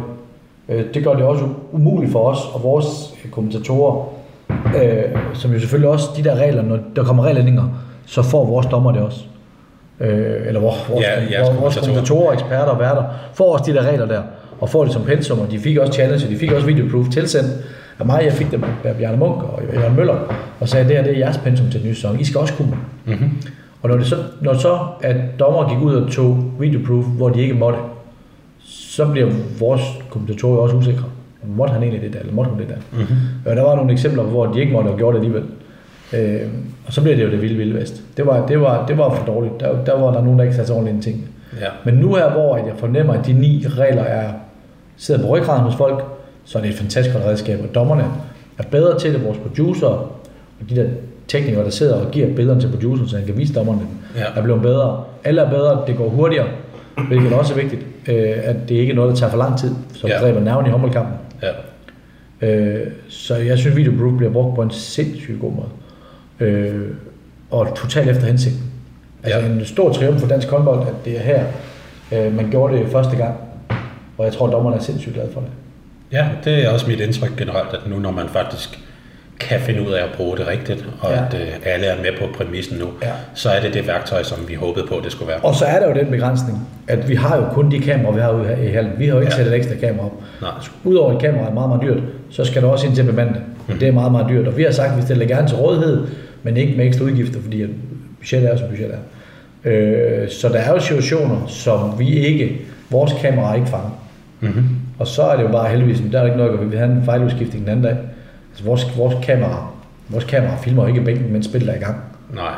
øh, 0.68 0.84
det 0.94 1.04
gør 1.04 1.14
det 1.14 1.22
også 1.24 1.44
umuligt 1.72 2.12
for 2.12 2.24
os 2.24 2.38
og 2.54 2.62
vores 2.62 3.14
kommentatorer, 3.30 4.04
øh, 4.50 5.02
som 5.34 5.52
jo 5.52 5.60
selvfølgelig 5.60 5.90
også, 5.90 6.08
de 6.16 6.24
der 6.24 6.34
regler, 6.36 6.62
når 6.62 6.78
der 6.96 7.04
kommer 7.04 7.24
regelændringer, 7.24 7.64
så 8.06 8.22
får 8.22 8.46
vores 8.46 8.66
dommer 8.66 8.92
det 8.92 9.02
også. 9.02 9.20
Øh, 10.00 10.46
eller 10.46 10.60
vores, 10.60 10.76
vores, 10.90 11.06
Ja, 11.30 11.40
vores, 11.40 11.60
vores 11.60 11.76
kommentatorer. 11.76 12.32
eksperter 12.32 12.72
og 12.72 12.78
værter, 12.80 13.02
får 13.34 13.52
også 13.52 13.64
de 13.72 13.76
der 13.76 13.82
regler 13.82 14.06
der, 14.06 14.22
og 14.60 14.68
får 14.68 14.84
det 14.84 14.92
som 14.92 15.02
pensum, 15.02 15.40
og 15.40 15.50
de 15.50 15.58
fik 15.58 15.78
også 15.78 15.92
challenge, 15.92 16.26
og 16.26 16.30
de 16.30 16.36
fik 16.36 16.52
også 16.52 16.66
videoproof 16.66 17.08
tilsendt 17.08 17.48
af 17.98 18.06
mig, 18.06 18.24
jeg 18.24 18.32
fik 18.32 18.50
dem 18.50 18.64
af 18.84 18.94
Bjarne 18.96 19.16
Munk 19.16 19.42
og 19.42 19.62
Jørgen 19.74 19.96
Møller, 19.96 20.16
og 20.60 20.68
sagde, 20.68 20.88
det 20.88 20.96
her 20.96 21.02
det 21.02 21.12
er 21.14 21.18
jeres 21.18 21.38
pensum 21.38 21.70
til 21.70 21.80
den 21.80 21.88
nye 21.88 21.94
sæson, 21.94 22.20
I 22.20 22.24
skal 22.24 22.40
også 22.40 22.54
kunne. 22.54 22.76
Mm-hmm. 23.04 23.30
Og 23.82 23.88
når, 23.88 23.96
det 23.96 24.06
så, 24.06 24.16
når 24.40 24.54
så, 24.54 24.78
at 25.02 25.16
dommer 25.38 25.68
gik 25.68 25.78
ud 25.78 25.94
og 25.94 26.10
tog 26.10 26.44
videoproof, 26.60 27.04
hvor 27.04 27.28
de 27.28 27.40
ikke 27.40 27.54
måtte, 27.54 27.78
så 28.64 29.06
bliver 29.06 29.28
vores 29.58 29.82
kommentatorer 30.10 30.58
også 30.58 30.76
usikre. 30.76 31.04
Måtte 31.44 31.72
han 31.72 31.82
egentlig 31.82 32.02
det 32.02 32.12
der, 32.12 32.18
eller 32.20 32.32
måtte 32.32 32.50
hun 32.50 32.60
det 32.60 32.68
der? 32.68 32.74
Mm-hmm. 32.92 33.16
Og 33.46 33.56
der 33.56 33.62
var 33.62 33.76
nogle 33.76 33.92
eksempler, 33.92 34.22
hvor 34.22 34.46
de 34.46 34.60
ikke 34.60 34.72
måtte 34.72 34.88
og 34.88 34.96
gjorde 34.98 35.18
det 35.18 35.24
alligevel. 35.24 35.48
Øh, 36.12 36.48
og 36.86 36.92
så 36.92 37.02
bliver 37.02 37.16
det 37.16 37.24
jo 37.24 37.30
det 37.30 37.42
vilde, 37.42 37.56
vilde 37.56 37.74
vest. 37.74 38.02
Det 38.16 38.26
var, 38.26 38.46
det 38.46 38.60
var, 38.60 38.86
det 38.86 38.98
var 38.98 39.14
for 39.14 39.24
dårligt. 39.26 39.60
Der, 39.60 39.84
der 39.84 40.00
var 40.00 40.12
der 40.12 40.22
nogen, 40.22 40.38
der 40.38 40.44
ikke 40.44 40.56
satte 40.56 40.70
ordentligt 40.70 40.94
ind 40.94 41.04
i 41.04 41.06
tingene. 41.06 41.26
Ja. 41.60 41.66
Men 41.84 41.94
nu 41.94 42.14
her, 42.14 42.30
hvor 42.30 42.56
jeg 42.56 42.72
fornemmer, 42.76 43.12
at 43.14 43.26
de 43.26 43.32
ni 43.32 43.66
regler 43.78 44.02
er 44.02 44.28
sidder 44.96 45.20
på 45.22 45.26
ryggraden 45.28 45.62
hos 45.64 45.74
folk, 45.76 46.04
så 46.44 46.58
er 46.58 46.62
det 46.62 46.70
et 46.70 46.76
fantastisk 46.76 47.16
godt 47.16 47.26
redskab. 47.26 47.60
Og 47.68 47.74
dommerne 47.74 48.04
er 48.58 48.62
bedre 48.70 48.98
til 48.98 49.12
det. 49.14 49.24
Vores 49.24 49.38
producer 49.38 49.86
og 49.86 50.12
de 50.70 50.76
der 50.76 50.88
teknikere, 51.28 51.64
der 51.64 51.70
sidder 51.70 51.94
og 51.94 52.10
giver 52.10 52.26
billederne 52.34 52.60
til 52.60 52.68
produceren, 52.80 53.08
så 53.08 53.16
han 53.16 53.26
kan 53.26 53.36
vise 53.36 53.54
dommerne 53.54 53.78
dem, 53.80 53.88
Ja. 54.16 54.24
er 54.40 54.42
blevet 54.42 54.62
bedre. 54.62 55.04
Alle 55.24 55.40
er 55.42 55.50
bedre, 55.50 55.82
det 55.86 55.96
går 55.96 56.08
hurtigere, 56.08 56.46
hvilket 57.08 57.32
også 57.32 57.54
er 57.54 57.58
vigtigt, 57.58 57.82
øh, 58.08 58.32
at 58.42 58.56
det 58.68 58.74
ikke 58.74 58.90
er 58.90 58.96
noget, 58.96 59.10
der 59.10 59.16
tager 59.16 59.30
for 59.30 59.38
lang 59.38 59.58
tid, 59.58 59.70
Ja. 60.04 60.08
ja. 60.08 60.18
dræber 60.20 60.40
nerven 60.40 60.66
i 60.66 60.68
håndboldkampen. 60.68 61.14
Ja. 61.42 61.50
Øh, 62.48 62.86
så 63.08 63.36
jeg 63.36 63.58
synes, 63.58 63.76
video 63.76 63.92
proof 63.98 64.16
bliver 64.16 64.32
brugt 64.32 64.54
på 64.54 64.62
en 64.62 64.70
sindssygt 64.70 65.40
god 65.40 65.52
måde. 65.52 65.68
Øh, 66.40 66.90
og 67.50 67.76
totalt 67.76 68.10
efter 68.10 68.26
hensigten. 68.26 68.62
Altså 69.22 69.40
Ja. 69.40 69.46
en 69.46 69.64
stor 69.64 69.92
triumf 69.92 70.20
for 70.20 70.28
dansk 70.28 70.48
håndbold, 70.48 70.88
at 70.88 70.94
det 71.04 71.16
er 71.16 71.20
her, 71.20 71.44
øh, 72.12 72.36
man 72.36 72.50
gjorde 72.50 72.76
det 72.78 72.86
første 72.92 73.16
gang. 73.16 73.34
Og 74.18 74.24
jeg 74.24 74.32
tror, 74.32 74.46
dommerne 74.46 74.76
er 74.76 74.80
sindssygt 74.80 75.14
glade 75.14 75.30
for 75.32 75.40
det. 75.40 75.50
Ja, 76.12 76.28
det 76.44 76.64
er 76.64 76.70
også 76.70 76.86
mit 76.86 77.00
indtryk 77.00 77.36
generelt, 77.38 77.68
at 77.74 77.80
nu 77.90 77.98
når 77.98 78.10
man 78.10 78.28
faktisk 78.28 78.78
kan 79.40 79.60
finde 79.60 79.82
ud 79.88 79.92
af 79.92 80.02
at 80.04 80.08
bruge 80.16 80.36
det 80.36 80.46
rigtigt, 80.48 80.88
og 81.00 81.10
Ja. 81.10 81.16
at 81.26 81.34
øh, 81.34 81.48
alle 81.64 81.86
er 81.86 81.96
med 81.96 82.10
på 82.20 82.24
præmissen 82.36 82.78
nu, 82.78 82.86
Ja. 83.02 83.08
så 83.34 83.50
er 83.50 83.60
det 83.60 83.74
det 83.74 83.86
værktøj, 83.86 84.22
som 84.22 84.38
vi 84.48 84.54
håbede 84.54 84.86
på, 84.86 85.00
det 85.04 85.12
skulle 85.12 85.28
være. 85.28 85.38
Og 85.40 85.54
så 85.54 85.64
er 85.64 85.78
der 85.80 85.88
jo 85.88 85.94
den 85.94 86.10
begrænsning, 86.10 86.68
at 86.88 87.08
vi 87.08 87.14
har 87.14 87.36
jo 87.36 87.44
kun 87.52 87.70
de 87.70 87.78
kameraer, 87.80 88.12
vi 88.14 88.20
har 88.20 88.30
ude 88.32 88.44
her 88.44 88.56
i 88.56 88.68
hallen. 88.72 88.92
Vi 88.98 89.06
har 89.06 89.14
jo 89.14 89.20
ikke 89.20 89.32
Ja. 89.32 89.36
sat 89.38 89.46
et 89.46 89.54
ekstra 89.54 89.74
kamera 89.74 90.06
op. 90.06 90.12
Nej. 90.42 90.50
Udover 90.84 91.12
at 91.14 91.20
kamera 91.20 91.48
er 91.50 91.54
meget, 91.54 91.68
meget 91.68 91.82
dyrt, 91.82 92.02
så 92.30 92.44
skal 92.44 92.62
der 92.62 92.68
også 92.68 92.86
ind 92.86 92.94
til 92.94 93.02
bemande 93.04 93.32
det. 93.34 93.42
Mhm. 93.68 93.78
Det 93.78 93.88
er 93.88 93.92
meget, 93.92 94.12
meget 94.12 94.26
dyrt. 94.28 94.46
Og 94.48 94.56
vi 94.56 94.62
har 94.62 94.70
sagt, 94.70 94.90
at 94.92 94.96
vi 94.96 95.02
stiller 95.02 95.26
gerne 95.26 95.48
til 95.48 95.56
rådighed, 95.56 96.06
men 96.42 96.56
ikke 96.56 96.76
med 96.76 96.86
ekstra 96.86 97.04
udgifter, 97.04 97.40
fordi 97.42 97.62
at 97.62 97.68
budgettet 98.18 98.50
er, 98.52 98.56
som 98.56 98.68
budgettet 98.68 98.94
er. 98.94 99.00
Øh, 99.64 100.28
så 100.30 100.48
der 100.48 100.58
er 100.58 100.70
jo 100.72 100.80
situationer, 100.80 101.46
som 101.46 101.98
vi 101.98 102.08
ikke, 102.26 102.58
vores 102.90 103.12
kamera 103.20 103.54
ikke 103.54 103.66
fanger. 103.66 103.90
Mm-hmm. 104.40 104.64
Og 104.98 105.06
så 105.06 105.22
er 105.22 105.36
det 105.36 105.42
jo 105.42 105.48
bare 105.48 105.68
heldigvis, 105.68 106.02
der 106.12 106.20
er 106.20 106.24
ikke 106.24 106.36
noget, 106.36 106.52
at 106.54 106.60
vi 106.60 106.66
vil 106.66 106.78
have 106.78 106.90
en 106.92 107.02
fejludskiftning 107.04 107.64
den 107.66 107.72
anden 107.72 107.84
dag. 107.84 107.96
Altså 108.58 108.68
vores, 108.68 108.98
vores 108.98 109.26
kamera, 109.26 109.70
vores 110.08 110.24
kamera 110.24 110.56
filmer 110.56 110.86
ikke 110.86 111.00
bænken, 111.00 111.32
mens 111.32 111.46
spillet 111.46 111.70
er 111.70 111.74
i 111.74 111.78
gang. 111.78 111.96
Nej. 112.34 112.54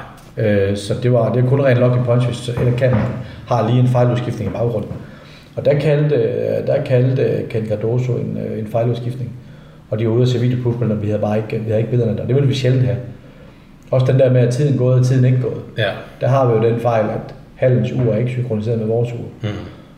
Øh, 0.46 0.76
så 0.76 0.94
det 1.02 1.12
var 1.12 1.32
det 1.32 1.44
er 1.44 1.48
kun 1.48 1.60
rent 1.60 1.78
lucky 1.78 2.04
punch, 2.04 2.26
hvis 2.26 2.48
et 2.48 2.56
af 2.66 2.76
kameraerne 2.76 3.14
har 3.46 3.68
lige 3.68 3.80
en 3.80 3.88
fejludskiftning 3.88 4.50
i 4.50 4.52
baggrunden. 4.52 4.92
Og 5.56 5.64
der 5.64 5.78
kaldte, 5.78 6.16
der 6.66 6.84
kaldte 6.84 7.42
Ken 7.50 7.66
Cardoso 7.66 8.12
en, 8.12 8.38
øh, 8.46 8.58
en 8.58 8.66
fejludskiftning. 8.66 9.30
Og 9.90 9.98
de 9.98 10.08
var 10.08 10.14
ude 10.14 10.22
at 10.22 10.28
se 10.28 10.38
videoproof, 10.38 10.80
men 10.80 11.02
vi 11.02 11.06
havde 11.06 11.20
bare 11.20 11.36
ikke, 11.36 11.58
vi 11.58 11.64
havde 11.64 11.78
ikke 11.78 11.90
billederne 11.90 12.18
der. 12.18 12.26
Det 12.26 12.34
ville 12.34 12.48
vi 12.48 12.54
sjældent 12.54 12.84
have. 12.84 12.96
Også 13.90 14.06
den 14.06 14.18
der 14.18 14.32
med, 14.32 14.40
at 14.40 14.54
tiden 14.54 14.78
gået 14.78 14.98
og 14.98 15.04
tiden 15.04 15.24
ikke 15.24 15.40
gået. 15.42 15.60
Ja. 15.78 15.90
Der 16.20 16.28
har 16.28 16.46
vi 16.46 16.52
jo 16.52 16.72
den 16.72 16.80
fejl, 16.80 17.04
at 17.04 17.34
halvens 17.54 17.92
ur 17.92 18.12
er 18.12 18.16
ikke 18.16 18.30
synkroniseret 18.30 18.78
med 18.78 18.86
vores 18.86 19.12
ur. 19.12 19.24
Mm. 19.42 19.48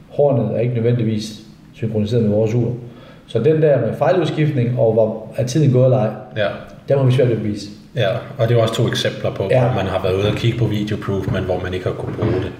Hornet 0.09 0.57
er 0.57 0.61
ikke 0.61 0.75
nødvendigvis 0.75 1.41
synkroniseret 1.73 2.23
med 2.23 2.31
vores 2.31 2.55
ur. 2.55 2.73
Så 3.33 3.39
den 3.39 3.63
der 3.63 3.81
med 3.81 3.95
fejludskiftning 3.99 4.79
og 4.79 4.93
hvor 4.93 5.27
er 5.37 5.47
tiden 5.47 5.73
gået 5.73 5.85
eller 5.85 5.99
ej, 5.99 6.09
Ja. 6.37 6.47
der 6.89 6.97
må 6.97 7.03
vi 7.05 7.13
svært 7.13 7.29
at 7.31 7.37
bevise. 7.39 7.69
Ja, 7.97 8.09
og 8.39 8.49
det 8.49 8.57
er 8.57 8.63
også 8.63 8.75
to 8.75 8.89
eksempler 8.89 9.31
på, 9.35 9.43
Ja. 9.51 9.57
ja. 9.63 9.65
hvor 9.73 9.83
man 9.83 9.87
har 9.87 10.03
været 10.03 10.15
ude 10.15 10.29
og 10.29 10.35
kigge 10.35 10.59
på 10.59 10.65
videoproof, 10.65 11.33
men 11.33 11.45
hvor 11.45 11.61
man 11.65 11.75
ikke 11.75 11.87
har 11.87 11.93
kunne 11.93 12.15
bruge 12.15 12.33
det. 12.33 12.53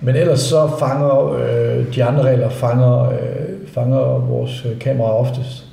Men 0.00 0.16
ellers 0.16 0.40
så 0.40 0.70
fanger 0.78 1.32
øh, 1.34 1.94
de 1.94 2.04
andre 2.04 2.22
regler 2.22 2.48
fanger, 2.48 3.08
øh, 3.10 3.16
fanger 3.74 3.98
vores 4.28 4.66
øh, 4.72 4.78
kameraer 4.78 5.12
oftest. 5.12 5.64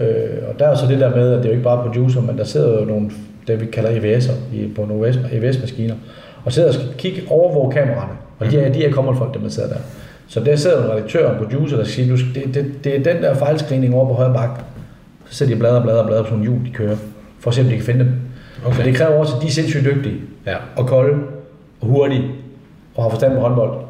Øh, 0.00 0.08
og 0.52 0.58
der 0.58 0.68
er 0.68 0.74
så 0.74 0.86
det 0.86 1.00
der 1.00 1.10
med, 1.16 1.32
at 1.32 1.36
det 1.38 1.44
er 1.44 1.48
jo 1.48 1.52
ikke 1.52 1.64
bare 1.64 1.82
producer, 1.82 2.20
men 2.20 2.38
der 2.38 2.44
sidder 2.44 2.80
jo 2.80 2.84
nogle, 2.84 3.10
det 3.46 3.60
vi 3.60 3.66
kalder 3.66 3.90
EVS'er 3.90 4.32
på 4.76 4.84
nogle 4.84 5.08
EVS-maskiner, 5.32 5.94
og 6.44 6.52
sidder 6.52 6.68
og 6.68 6.74
skal 6.74 6.86
kigge 6.98 7.22
over 7.30 7.70
kameraerne. 7.70 8.12
Og 8.38 8.50
de 8.50 8.60
er, 8.60 8.72
de 8.72 8.84
er 8.84 8.92
kommet 8.92 9.16
dem, 9.34 9.42
der 9.42 9.48
sidder 9.48 9.68
der. 9.68 9.78
Så 10.28 10.40
der 10.40 10.56
sidder 10.56 10.84
en 10.84 10.90
redaktør 10.90 11.28
og 11.28 11.32
en 11.32 11.38
producer, 11.44 11.76
der 11.76 11.84
siger, 11.84 12.08
du, 12.16 12.22
det, 12.34 12.54
det, 12.54 12.84
det 12.84 12.96
er 12.96 13.12
den 13.14 13.22
der 13.22 13.34
fejlscreening 13.34 13.94
over 13.94 14.08
på 14.08 14.14
højre 14.14 14.34
bakke. 14.34 14.54
Så 15.28 15.34
sætter 15.36 15.56
de 15.56 15.76
og 15.76 15.82
blader 15.82 16.00
og 16.02 16.08
på 16.08 16.14
sådan 16.14 16.38
nogle 16.38 16.42
hjul, 16.52 16.66
de 16.66 16.70
kører, 16.70 16.96
for 17.40 17.50
at 17.50 17.54
se, 17.54 17.60
om 17.60 17.66
de 17.68 17.74
kan 17.76 17.84
finde 17.84 18.00
dem. 18.00 18.10
Okay. 18.66 18.76
Så 18.76 18.82
det 18.82 18.94
kræver 18.94 19.14
også, 19.14 19.36
at 19.36 19.42
de 19.42 19.46
er 19.46 19.50
sindssygt 19.50 19.84
dygtige 19.84 20.20
Ja. 20.46 20.56
og 20.76 20.86
kolde 20.86 21.18
og 21.80 21.86
hurtige 21.88 22.24
og 22.94 23.02
har 23.02 23.10
forstand 23.10 23.34
på 23.34 23.40
håndbold. 23.40 23.80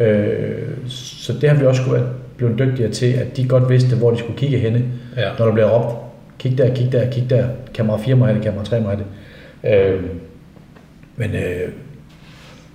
Øh, 0.00 0.88
så 0.88 1.32
det 1.40 1.50
har 1.50 1.56
vi 1.58 1.66
også 1.66 1.82
skulle 1.82 2.02
blevet 2.36 2.58
dygtigere 2.58 2.90
til, 2.90 3.06
at 3.12 3.36
de 3.36 3.48
godt 3.48 3.70
vidste, 3.70 3.96
hvor 3.96 4.10
de 4.10 4.18
skulle 4.18 4.38
kigge 4.38 4.58
henne, 4.58 4.84
Ja. 5.16 5.28
når 5.38 5.46
der 5.46 5.52
bliver 5.52 5.68
råbt, 5.70 5.96
kig 6.38 6.58
der, 6.58 6.74
kig 6.74 6.92
der, 6.92 7.10
kig 7.10 7.30
der, 7.30 7.46
kamera 7.74 7.96
4 7.96 8.14
må 8.14 8.24
have 8.24 8.34
det, 8.36 8.44
kamera 8.44 8.64
3 8.64 8.80
må 8.80 8.88
have 8.88 8.98
det. 9.64 9.74
Øh, 9.74 10.02
men 11.16 11.30
øh, 11.34 11.68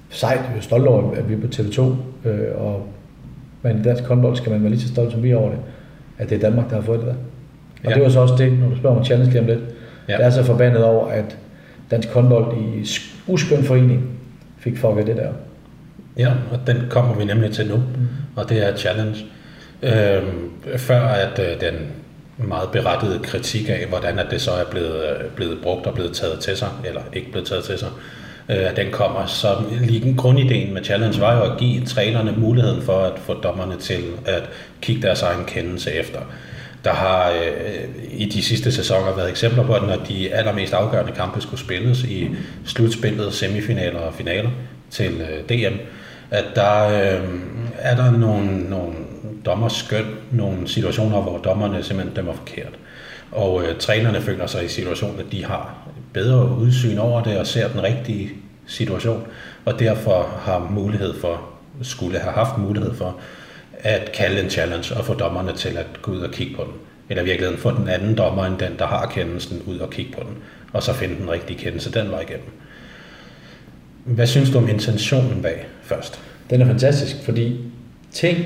sejt, 0.10 0.40
vi 0.54 0.58
er 0.58 0.62
stolte 0.62 0.88
over, 0.88 1.12
at 1.16 1.30
vi 1.30 1.34
er 1.34 1.38
på 1.42 1.48
TV2, 1.48 1.82
øh, 2.30 2.62
og 2.62 2.88
men 3.62 3.80
i 3.80 3.84
dansk 3.84 4.04
håndbold 4.04 4.36
skal 4.36 4.52
man 4.52 4.62
være 4.62 4.72
lige 4.72 4.82
så 4.82 4.88
stolt 4.88 5.12
som 5.12 5.24
vi 5.24 5.32
er 5.32 5.36
over 5.38 5.50
det, 5.50 5.60
at 6.18 6.30
det 6.30 6.36
er 6.36 6.40
Danmark, 6.40 6.70
der 6.70 6.76
har 6.76 6.82
fået 6.82 7.00
det 7.00 7.08
der. 7.08 7.14
Og 7.84 7.90
Ja. 7.90 7.94
det 7.96 8.04
var 8.04 8.10
så 8.10 8.20
også 8.20 8.36
det, 8.38 8.60
når 8.60 8.70
du 8.70 8.78
spørger 8.78 8.98
om 8.98 9.06
challenge 9.06 9.32
lige 9.32 9.42
om 9.42 9.48
lidt. 9.48 9.60
Ja. 10.10 10.18
Jeg 10.18 10.26
er 10.26 10.30
så 10.30 10.44
forbandet 10.44 10.84
over, 10.84 11.08
at 11.08 11.38
dansk 11.92 12.10
håndbold 12.10 12.58
i 12.58 12.82
sk- 12.82 13.16
uskøn 13.28 13.64
forening 13.64 14.10
fik 14.58 14.78
fucket 14.78 15.08
det 15.08 15.18
der. 15.18 15.32
Ja, 16.18 16.32
og 16.52 16.60
den 16.68 16.78
kommer 16.90 17.16
vi 17.16 17.26
nemlig 17.26 17.52
til 17.52 17.68
nu, 17.68 17.76
mm. 17.76 17.84
og 18.36 18.50
det 18.50 18.68
er 18.70 18.76
challenge. 18.76 19.16
Øhm, 19.84 20.50
før 20.78 21.02
at 21.02 21.40
øh, 21.40 21.62
den 21.62 21.74
meget 22.38 22.70
berettigede 22.72 23.20
kritik 23.20 23.70
af, 23.70 23.86
hvordan 23.90 24.20
at 24.20 24.26
det 24.32 24.42
så 24.42 24.52
er 24.52 24.64
blevet, 24.72 24.96
øh, 24.96 25.30
blevet 25.36 25.58
brugt 25.64 25.88
og 25.88 25.94
blevet 25.94 26.14
taget 26.14 26.40
til 26.40 26.58
sig, 26.58 26.68
eller 26.86 27.02
ikke 27.14 27.32
blevet 27.32 27.48
taget 27.48 27.64
til 27.64 27.78
sig, 27.78 27.88
øh, 28.50 28.76
den 28.76 28.92
kommer. 28.92 29.26
Så 29.26 29.58
lige 29.82 30.16
grundideen 30.18 30.74
med 30.74 30.84
challenge 30.84 31.22
var 31.22 31.38
jo 31.38 31.54
at 31.54 31.60
give 31.60 31.86
trænerne 31.86 32.34
muligheden 32.38 32.82
for 32.82 33.00
at 33.00 33.20
få 33.20 33.34
dommerne 33.34 33.78
til 33.78 34.04
at 34.26 34.44
kigge 34.82 35.02
deres 35.02 35.22
egen 35.22 35.46
kendelse 35.46 35.92
efter. 35.94 36.20
Der 36.84 36.94
har 36.94 37.30
øh, 37.30 37.84
i 38.12 38.26
de 38.26 38.42
sidste 38.42 38.72
sæsoner 38.72 39.16
været 39.16 39.30
eksempler 39.30 39.66
på, 39.66 39.74
at 39.74 39.84
når 39.84 39.96
de 39.96 40.34
allermest 40.34 40.74
afgørende 40.74 41.12
kampe 41.12 41.42
skulle 41.42 41.60
spilles 41.60 42.04
i 42.04 42.30
slutspillet, 42.66 43.34
semifinaler 43.34 44.00
og 44.00 44.14
finaler 44.14 44.50
til 44.90 45.22
øh, 45.22 45.50
DM, 45.50 45.76
at 46.32 46.46
der 46.56 46.88
øh, 46.88 47.30
er 47.78 47.96
der 47.96 48.12
nogle, 48.12 48.70
nogle 48.70 48.94
dommerskøn, 49.46 50.06
nogle 50.32 50.68
situationer, 50.68 51.22
hvor 51.22 51.38
dommerne 51.38 51.84
simpelthen 51.84 52.16
dømmer 52.16 52.34
forkert. 52.34 52.74
Og 53.32 53.64
øh, 53.64 53.78
trænerne 53.80 54.22
føler 54.22 54.48
sig 54.48 54.66
i 54.66 54.68
situationen, 54.68 55.20
at 55.20 55.26
de 55.32 55.46
har 55.46 55.89
bedre 56.14 56.58
udsyn 56.58 56.98
over 56.98 57.24
det 57.24 57.38
og 57.40 57.48
ser 57.48 57.68
den 57.68 57.84
rigtige 57.84 58.30
situation, 58.68 59.24
og 59.66 59.80
derfor 59.80 60.40
har 60.42 60.68
mulighed 60.72 61.14
for, 61.22 61.42
skulle 61.82 62.20
have 62.20 62.34
haft 62.34 62.58
mulighed 62.58 62.94
for, 62.94 63.16
at 63.80 64.12
kalde 64.12 64.44
en 64.44 64.50
challenge 64.50 64.96
og 64.98 65.06
få 65.06 65.14
dommerne 65.14 65.54
til 65.54 65.78
at 65.78 65.86
gå 66.02 66.12
ud 66.12 66.20
og 66.20 66.32
kigge 66.32 66.56
på 66.56 66.64
den. 66.64 66.74
Eller 67.10 67.22
i 67.24 67.26
virkeligheden 67.26 67.60
få 67.62 67.72
den 67.72 67.88
anden 67.88 68.16
dommer 68.18 68.46
end 68.46 68.58
den, 68.58 68.72
der 68.80 68.86
har 68.88 69.06
kendelsen, 69.14 69.62
ud 69.68 69.78
og 69.78 69.90
kigge 69.90 70.12
på 70.12 70.20
den, 70.24 70.36
og 70.74 70.84
så 70.84 70.94
finde 70.94 71.16
den 71.22 71.30
rigtige 71.32 71.60
kendelse 71.60 71.94
den 71.94 72.12
vej 72.12 72.20
igennem. 72.22 72.50
Hvad 74.06 74.28
synes 74.28 74.50
du 74.52 74.58
om 74.58 74.70
intentionen 74.70 75.42
bag 75.42 75.68
først? 75.84 76.22
Den 76.50 76.62
er 76.62 76.66
fantastisk, 76.66 77.16
fordi 77.26 77.58
tænk, 78.12 78.38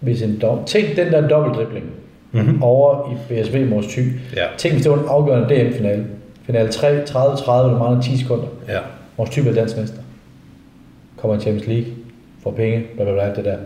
hvis 0.00 0.22
en 0.22 0.38
dom, 0.40 0.64
tænk 0.64 0.96
den 0.96 1.12
der 1.12 1.28
dobbeltdribling 1.28 1.86
Mhm. 2.32 2.62
over 2.62 3.12
i 3.12 3.42
BSV 3.42 3.66
Mors 3.66 3.86
Thy. 3.86 4.12
Ja. 4.36 4.46
Tænk, 4.58 4.74
hvis 4.74 4.82
det 4.82 4.92
var 4.92 4.98
en 4.98 5.04
afgørende 5.08 5.54
DM-finale. 5.54 6.06
Finale 6.46 6.68
3, 6.68 7.02
30-30, 7.02 7.50
der 7.50 7.78
mangler 7.78 8.02
10 8.02 8.16
sekunder. 8.16 8.46
Ja. 8.68 8.78
Mors 9.18 9.30
Thy 9.30 9.40
bliver 9.40 9.54
dansk 9.54 9.76
mester. 9.76 9.98
Kommer 11.16 11.36
i 11.36 11.40
Champions 11.40 11.66
League, 11.66 11.86
får 12.42 12.50
penge, 12.50 12.84
bla 12.94 13.04
bla 13.04 13.12
bla, 13.12 13.34
det 13.34 13.44
der. 13.44 13.56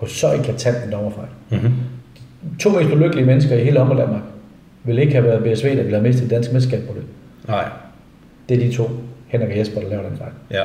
På 0.00 0.06
så 0.06 0.32
eklatant 0.32 0.84
en 0.84 0.92
dommerfejl. 0.92 1.28
Mm-hmm. 1.50 1.72
To 2.60 2.70
mest 2.70 2.90
ulykkelige 2.92 3.26
mennesker 3.26 3.56
i 3.56 3.64
hele 3.64 3.78
håndbold 3.78 3.98
Danmark 3.98 4.22
vil 4.84 4.98
ikke 4.98 5.12
have 5.12 5.24
været 5.24 5.44
BSV, 5.44 5.68
der 5.68 5.82
ville 5.82 5.90
have 5.90 6.02
mistet 6.02 6.22
det 6.22 6.30
danske 6.30 6.54
mesterskab 6.54 6.88
på 6.88 6.94
det. 6.94 7.02
Nej. 7.48 7.64
Det 8.48 8.56
er 8.56 8.68
de 8.68 8.76
to, 8.76 8.90
Henrik 9.26 9.50
og 9.50 9.58
Jesper, 9.58 9.80
der 9.80 9.88
laver 9.88 10.02
den 10.08 10.16
fejl. 10.16 10.32
Ja. 10.50 10.62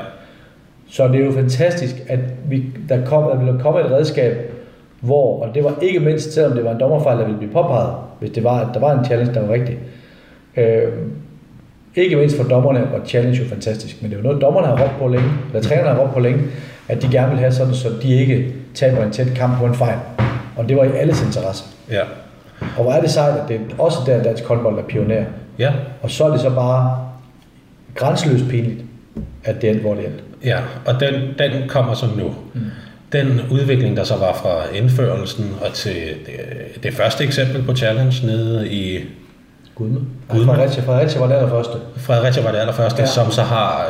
Så 0.88 1.07
det 1.07 1.22
er 1.22 1.26
jo 1.26 1.31
fantastisk, 1.31 1.95
at 2.07 2.19
vi, 2.49 2.64
der, 2.90 3.06
kom, 3.06 3.23
der 3.23 3.38
ville 3.38 3.60
komme 3.60 3.80
et 3.80 3.91
redskab, 3.91 4.52
hvor, 4.99 5.44
og 5.44 5.56
det 5.56 5.64
var 5.64 5.76
ikke 5.81 5.99
mindst, 5.99 6.34
selvom 6.34 6.53
det 6.53 6.65
var 6.65 6.72
en 6.72 6.80
dommerfejl, 6.80 7.18
der 7.18 7.23
ville 7.23 7.38
blive 7.38 7.52
påpeget, 7.52 7.95
hvis 8.19 8.31
det 8.31 8.44
var, 8.44 8.60
at 8.60 8.73
der 8.73 8.80
var 8.80 8.99
en 8.99 9.06
challenge, 9.06 9.34
der 9.34 9.48
var 9.48 9.53
rigtig. 9.53 9.77
Øh, 10.57 10.94
ikke 11.95 12.15
mindst 12.15 12.38
for 12.38 12.44
dommerne 12.44 12.80
var 12.80 13.02
challenge 13.06 13.40
jo 13.40 13.49
fantastisk, 13.49 14.02
men 14.02 14.11
det 14.11 14.18
jo 14.18 14.22
noget, 14.22 14.41
dommerne 14.41 14.68
har 14.68 14.84
råbt 14.84 14.99
på 14.99 15.07
længe, 15.07 15.30
eller 15.48 15.61
trænerne 15.61 15.90
har 15.90 15.99
råbt 15.99 16.14
på 16.14 16.20
længe, 16.20 16.44
at 16.88 17.02
de 17.02 17.07
gerne 17.11 17.30
vil 17.30 17.40
have 17.40 17.52
sådan, 17.52 17.74
så 17.74 17.90
de 18.02 18.20
ikke 18.20 18.53
taber 18.74 19.03
en 19.03 19.11
tæt 19.11 19.28
kamp 19.36 19.60
på 19.60 19.65
en 19.65 19.76
fejl. 19.76 19.98
Og 20.56 20.70
det 20.70 20.78
var 20.78 20.84
i 20.84 20.91
alles 20.95 21.22
interesse. 21.22 21.64
Ja. 21.91 22.02
Og 22.78 22.84
hvor 22.84 22.91
er 22.91 23.02
det 23.02 23.10
sejt, 23.10 23.40
at 23.40 23.48
det 23.48 23.56
er 23.56 23.82
også 23.82 23.98
der 24.06 24.24
dansk 24.24 24.44
håndbold 24.44 24.80
er 24.80 24.84
pioner. 24.84 25.24
Ja. 25.60 25.72
Og 26.02 26.11
så 26.11 26.26
er 26.26 26.32
det 26.32 26.40
så 26.40 26.49
bare 26.49 27.07
grænseløst 27.95 28.49
pinligt, 28.49 28.82
at 29.44 29.61
det 29.61 29.70
endte, 29.70 29.82
hvor 29.82 29.94
det 29.95 30.06
endte. 30.06 30.24
Ja, 30.45 30.60
og 30.86 30.99
den, 30.99 31.14
den 31.40 31.70
kommer 31.70 31.94
så 31.94 32.06
nu. 32.18 32.36
Mm. 32.53 32.61
Den 33.11 33.41
udvikling, 33.52 33.98
der 33.98 34.03
så 34.03 34.18
var 34.18 34.34
fra 34.34 34.76
indførelsen 34.76 35.56
og 35.61 35.74
til 35.74 35.95
det, 36.26 36.84
det 36.84 36.94
første 36.94 37.24
eksempel 37.24 37.64
på 37.64 37.76
challenge 37.76 38.26
nede 38.26 38.70
i 38.70 38.99
Gudme. 39.75 39.99
Gudme. 40.29 40.45
Fredericia, 40.45 40.83
Fredericia 40.83 41.19
var 41.19 41.27
det 41.27 41.33
allerførste. 41.33 41.73
Fredericia 41.97 42.43
var 42.43 42.51
det 42.51 42.57
allerførste, 42.57 43.01
ja. 43.01 43.07
Som 43.07 43.31
så 43.31 43.41
har 43.41 43.85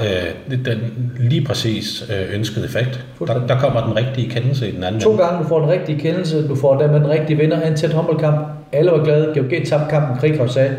øh, 0.50 0.56
den 0.66 1.12
lige 1.20 1.46
præcis 1.46 2.04
øh, 2.10 2.36
ønskede 2.36 2.66
effekt. 2.66 3.06
Der, 3.28 3.48
der 3.48 3.60
kommer 3.60 3.86
den 3.86 3.96
rigtige 3.96 4.30
kendelse 4.30 4.70
i 4.70 4.76
den 4.76 4.84
anden 4.84 5.02
To 5.02 5.12
ende. 5.12 5.24
gange 5.24 5.44
du 5.44 5.48
får 5.48 5.60
den 5.60 5.70
rigtige 5.70 6.00
kendelse, 6.00 6.48
du 6.48 6.56
får 6.56 6.78
dermed 6.78 7.00
den 7.00 7.10
rigtige 7.10 7.38
vinder 7.38 7.62
af 7.62 7.68
en 7.68 7.76
tæt 7.76 7.94
håndboldkamp. 7.94 8.48
Alle 8.72 8.92
var 8.92 9.04
glade. 9.04 9.34
GOG 9.36 9.68
tabte 9.68 9.86
kampen, 9.90 10.18
Krighav 10.18 10.48
sagde, 10.48 10.76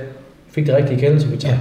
fik 0.54 0.66
det 0.66 0.76
rigtige 0.76 1.00
kendelse, 1.00 1.28
vi 1.28 1.36
tager. 1.36 1.58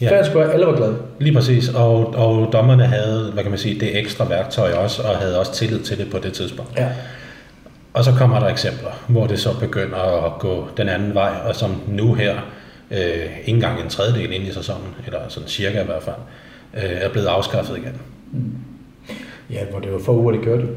Ja. 0.00 0.10
Fair 0.10 0.22
square, 0.22 0.52
alle 0.52 0.66
var 0.66 0.76
glade. 0.76 0.96
Lige 1.18 1.34
præcis, 1.34 1.68
og, 1.68 2.14
og 2.14 2.48
dommerne 2.52 2.84
havde, 2.86 3.30
hvad 3.32 3.42
kan 3.42 3.50
man 3.50 3.58
sige, 3.58 3.80
det 3.80 3.98
ekstra 3.98 4.24
værktøj 4.24 4.72
også, 4.72 5.02
og 5.02 5.16
havde 5.16 5.40
også 5.40 5.52
tillid 5.54 5.80
til 5.80 5.98
det 5.98 6.10
på 6.10 6.18
det 6.18 6.32
tidspunkt. 6.32 6.78
Ja. 6.78 6.86
Og 7.94 8.04
så 8.04 8.12
kommer 8.12 8.40
der 8.40 8.46
eksempler, 8.46 8.90
hvor 9.06 9.26
det 9.26 9.40
så 9.40 9.58
begynder 9.60 10.26
at 10.26 10.38
gå 10.38 10.68
den 10.76 10.88
anden 10.88 11.14
vej, 11.14 11.30
og 11.48 11.56
som 11.56 11.82
nu 11.88 12.14
her, 12.14 12.34
øh, 12.90 13.38
ikke 13.38 13.50
engang 13.50 13.82
en 13.82 13.88
tredjedel 13.88 14.32
ind 14.32 14.44
i 14.44 14.52
sæsonen, 14.52 14.94
eller 15.06 15.18
sådan 15.28 15.48
cirka 15.48 15.82
i 15.82 15.84
hvert 15.84 16.02
fald, 16.02 16.16
øh, 16.74 16.82
er 16.82 17.08
blevet 17.08 17.26
afskaffet 17.26 17.76
igen. 17.76 18.00
Ja, 19.50 19.64
hvor 19.64 19.78
det 19.80 19.92
var 19.92 19.98
for 19.98 20.12
uger, 20.12 20.32
det 20.32 20.42
kørte. 20.42 20.68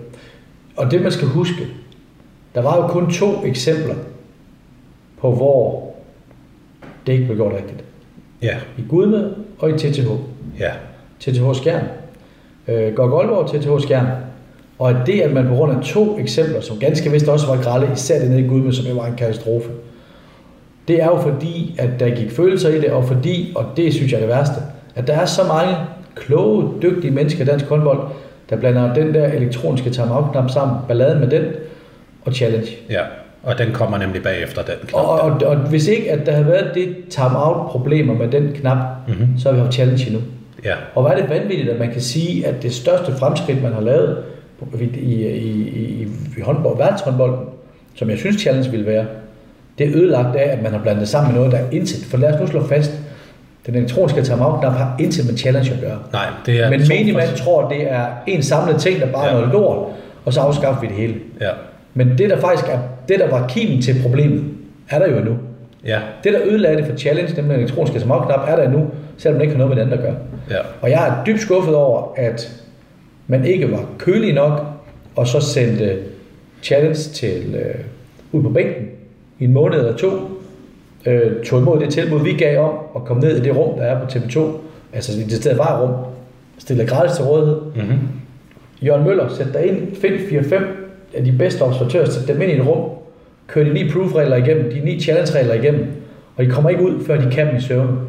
Og 0.76 0.92
det 0.92 1.02
man 1.02 1.12
skal 1.12 1.28
huske, 1.28 1.68
der 2.56 2.62
var 2.62 2.78
jo 2.78 2.88
kun 2.88 3.12
to 3.12 3.46
eksempler 3.46 3.96
på, 5.22 5.36
hvor 5.36 5.94
det 7.08 7.14
ikke 7.14 7.26
blev 7.26 7.38
gjort 7.38 7.54
rigtigt. 7.54 7.84
Ja, 8.42 8.58
I 8.78 8.82
Gudme 8.90 9.34
og 9.60 9.70
i 9.70 9.74
TTH. 9.74 10.08
ja, 10.60 10.72
TTH 11.20 11.54
Skjern. 11.54 11.86
Øh, 12.68 12.94
Gok 12.94 13.22
Aalborg 13.22 13.50
TTH 13.50 13.84
Skjern. 13.84 14.08
Og 14.80 14.90
at 14.90 14.96
det, 15.06 15.22
at 15.22 15.34
man 15.34 15.48
på 15.48 15.56
grund 15.56 15.78
af 15.78 15.84
to 15.84 16.20
eksempler, 16.20 16.62
som 16.62 16.80
ganske 16.80 17.12
vist 17.12 17.28
også 17.28 17.48
var 17.48 17.62
grælde, 17.64 17.94
især 17.94 18.20
det 18.20 18.30
nede 18.30 18.42
i 18.42 18.48
Gudme, 18.48 18.74
som 18.74 18.86
jo 18.86 18.94
var 18.94 19.06
en 19.08 19.16
katastrofe, 19.16 19.70
det 20.90 21.02
er 21.02 21.06
jo 21.06 21.18
fordi, 21.22 21.76
at 21.80 21.90
der 22.00 22.10
gik 22.10 22.32
følelser 22.32 22.70
i 22.70 22.82
det, 22.82 22.92
og 22.92 23.04
fordi, 23.06 23.54
og 23.56 23.66
det 23.78 23.94
synes 23.94 24.12
jeg 24.12 24.18
er 24.18 24.22
det 24.22 24.30
værste, 24.30 24.56
at 24.96 25.08
der 25.08 25.14
er 25.14 25.26
så 25.26 25.42
mange 25.44 25.76
kloge, 26.16 26.70
dygtige 26.82 27.12
mennesker 27.12 27.42
i 27.44 27.46
dansk 27.48 27.66
håndbold, 27.66 28.00
der 28.50 28.56
blander 28.56 28.94
den 28.94 29.14
der 29.14 29.26
elektroniske 29.28 29.90
timeout-knap 29.90 30.50
sammen, 30.50 30.78
balladen 30.88 31.20
med 31.20 31.28
den, 31.28 31.44
og 32.26 32.34
challenge. 32.34 32.68
ja. 32.90 33.02
Og 33.44 33.58
den 33.58 33.72
kommer 33.74 33.98
nemlig 33.98 34.24
bagefter 34.24 34.62
den 34.62 34.76
knap. 34.88 35.02
Og, 35.06 35.20
og, 35.20 35.42
og 35.46 35.56
hvis 35.56 35.88
ikke, 35.88 36.12
at 36.12 36.26
der 36.26 36.32
havde 36.32 36.48
været 36.48 36.72
det 36.76 36.96
timeout-problemer 37.10 38.14
med 38.14 38.28
den 38.28 38.52
knap, 38.56 38.78
Mhm. 39.08 39.28
så 39.38 39.50
har 39.50 39.56
vi 39.56 39.62
haft 39.62 39.74
challenge 39.74 40.06
endnu. 40.08 40.22
Ja, 40.66 40.74
Og 40.96 41.02
hvor 41.02 41.12
er 41.12 41.22
det 41.22 41.30
vanvittigt, 41.30 41.70
at 41.70 41.80
man 41.80 41.92
kan 41.92 42.02
sige, 42.02 42.48
at 42.48 42.64
det 42.64 42.74
største 42.74 43.12
fremskridt, 43.20 43.64
man 43.64 43.74
har 43.74 43.82
lavet 43.82 44.18
i, 44.80 44.84
i, 44.84 45.28
i, 45.28 46.08
i 46.38 46.42
håndbold, 46.42 46.78
verdenshåndbolden, 46.78 47.38
som 47.96 48.10
jeg 48.10 48.18
synes 48.18 48.42
challenge 48.42 48.72
ville 48.72 48.86
være, 48.86 49.06
det 49.80 49.88
er 49.90 49.96
ødelagt 49.96 50.36
af, 50.36 50.52
at 50.52 50.64
man 50.64 50.72
har 50.72 50.80
blandet 50.80 51.02
det 51.02 51.10
sammen 51.10 51.32
med 51.34 51.40
noget, 51.40 51.52
der 51.52 51.58
er 51.58 51.70
intet. 51.72 52.06
For 52.06 52.18
lad 52.18 52.34
os 52.34 52.40
nu 52.42 52.48
slå 52.48 52.68
fast, 52.68 52.92
den 53.66 53.76
elektroniske 53.76 54.22
timeout-knap 54.22 54.72
har 54.74 54.96
intet 55.00 55.26
med 55.30 55.38
challenge 55.38 55.72
at 55.74 55.80
gøre. 55.82 55.98
nej, 56.14 56.26
det 56.46 56.60
er... 56.64 56.70
Men 56.70 56.80
to 56.80 56.86
menigmand 56.94 57.38
tror, 57.38 57.70
det 57.70 57.92
er 57.92 58.06
en 58.28 58.44
samlet 58.44 58.82
ting, 58.82 59.00
der 59.00 59.06
bare 59.12 59.26
er 59.26 59.30
Ja. 59.34 59.34
noget 59.40 59.54
lort, 59.54 59.88
og 60.26 60.34
så 60.34 60.40
afskaffer 60.42 60.82
vi 60.82 60.88
det 60.88 60.96
hele. 60.96 61.16
Ja, 61.42 61.50
Men 61.94 62.18
det, 62.18 62.30
der 62.30 62.40
faktisk 62.40 62.70
er, 62.70 62.80
det, 63.10 63.20
der 63.20 63.30
var 63.30 63.48
kimen 63.48 63.82
til 63.82 63.96
problemet, 64.02 64.44
er 64.90 65.00
der 65.00 65.08
jo 65.08 65.20
nu. 65.24 65.38
ja, 65.86 66.00
Det, 66.24 66.34
der 66.34 66.40
ødelagde 66.46 66.78
det 66.78 66.86
for 66.86 66.98
challenge, 66.98 67.36
den 67.42 67.52
elektroniske 67.52 68.00
timeout-knap, 68.00 68.50
er 68.50 68.56
der 68.56 68.70
nu, 68.70 68.86
selvom 69.18 69.40
det 69.40 69.46
ikke 69.46 69.56
har 69.56 69.64
noget 69.66 69.76
med 69.76 69.84
andet 69.84 69.98
at 69.98 70.04
gøre. 70.04 70.16
ja. 70.52 70.58
Og 70.82 70.90
jeg 70.90 71.08
er 71.08 71.24
dybt 71.26 71.42
skuffet 71.42 71.76
over, 71.76 72.14
at 72.18 72.52
man 73.28 73.46
ikke 73.46 73.72
var 73.72 73.86
kølig 73.98 74.34
nok, 74.34 74.62
og 75.16 75.28
så 75.28 75.40
sendte 75.42 75.98
challenge 76.64 76.96
til 77.00 77.56
øh, 77.56 77.76
ud 78.32 78.44
på 78.44 78.50
bænken 78.50 78.86
i 79.40 79.44
en 79.46 79.54
måned 79.54 79.78
eller 79.78 79.98
to, 79.98 80.10
øh, 81.06 81.44
tog 81.46 81.62
imod 81.62 81.80
det 81.80 81.90
tilbud, 81.90 82.24
vi 82.24 82.34
gav 82.34 82.60
om 82.60 82.74
at 82.96 83.06
komme 83.06 83.22
ned 83.22 83.38
i 83.38 83.40
det 83.40 83.56
rum, 83.56 83.78
der 83.78 83.86
er 83.86 84.00
på 84.00 84.06
TV2, 84.12 84.40
altså 84.94 85.20
i 85.20 85.24
det 85.24 85.34
sted 85.34 85.56
var 85.56 85.82
rum, 85.82 85.94
stille 86.58 86.86
gratis 86.86 87.16
til 87.16 87.26
rådighed. 87.26 87.62
Mm-hmm. 87.76 88.00
Jørgen 88.82 89.06
Møller, 89.06 89.30
sæt 89.30 89.48
dig 89.54 89.66
ind, 89.66 89.96
find 89.96 90.14
4-5 90.14 90.64
af 91.14 91.26
de 91.26 91.32
bedste 91.32 91.62
observatører, 91.62 92.10
sæt 92.10 92.28
dem 92.28 92.42
ind 92.42 92.52
i 92.52 92.56
et 92.56 92.68
rum, 92.68 92.90
kør 93.48 93.64
de 93.64 93.74
ni 93.74 93.92
proof-regler 93.92 94.36
igennem, 94.36 94.72
de 94.72 94.80
ni 94.80 95.00
challenge-regler 95.00 95.54
igennem, 95.54 95.86
og 96.36 96.46
de 96.46 96.50
kommer 96.50 96.70
ikke 96.70 96.84
ud, 96.84 97.06
før 97.06 97.22
de 97.22 97.32
kan 97.32 97.48
dem 97.48 97.56
i 97.56 97.62
søvn. 97.62 98.00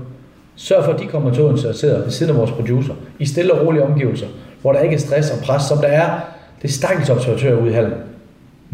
Sørg 0.57 0.85
for, 0.85 0.93
at 0.93 1.01
de 1.01 1.07
kommer 1.07 1.35
til 1.35 1.43
Odense 1.43 1.69
og 1.69 1.75
sidder 1.75 2.03
ved 2.03 2.11
siden 2.11 2.33
af 2.33 2.39
vores 2.39 2.51
producer, 2.51 2.95
i 3.19 3.27
stille 3.27 3.55
og 3.55 3.67
rolige 3.67 3.83
omgivelser, 3.83 4.27
hvor 4.63 4.73
der 4.73 4.81
ikke 4.81 4.95
er 4.95 4.99
stress 4.99 5.31
og 5.31 5.39
pres, 5.45 5.63
som 5.63 5.79
der 5.79 5.89
er. 5.89 6.21
Det 6.63 6.69
er 6.69 6.73
stakkels 6.73 7.11
observatører 7.11 7.61
ude 7.61 7.71
i 7.71 7.73
hallen 7.75 7.93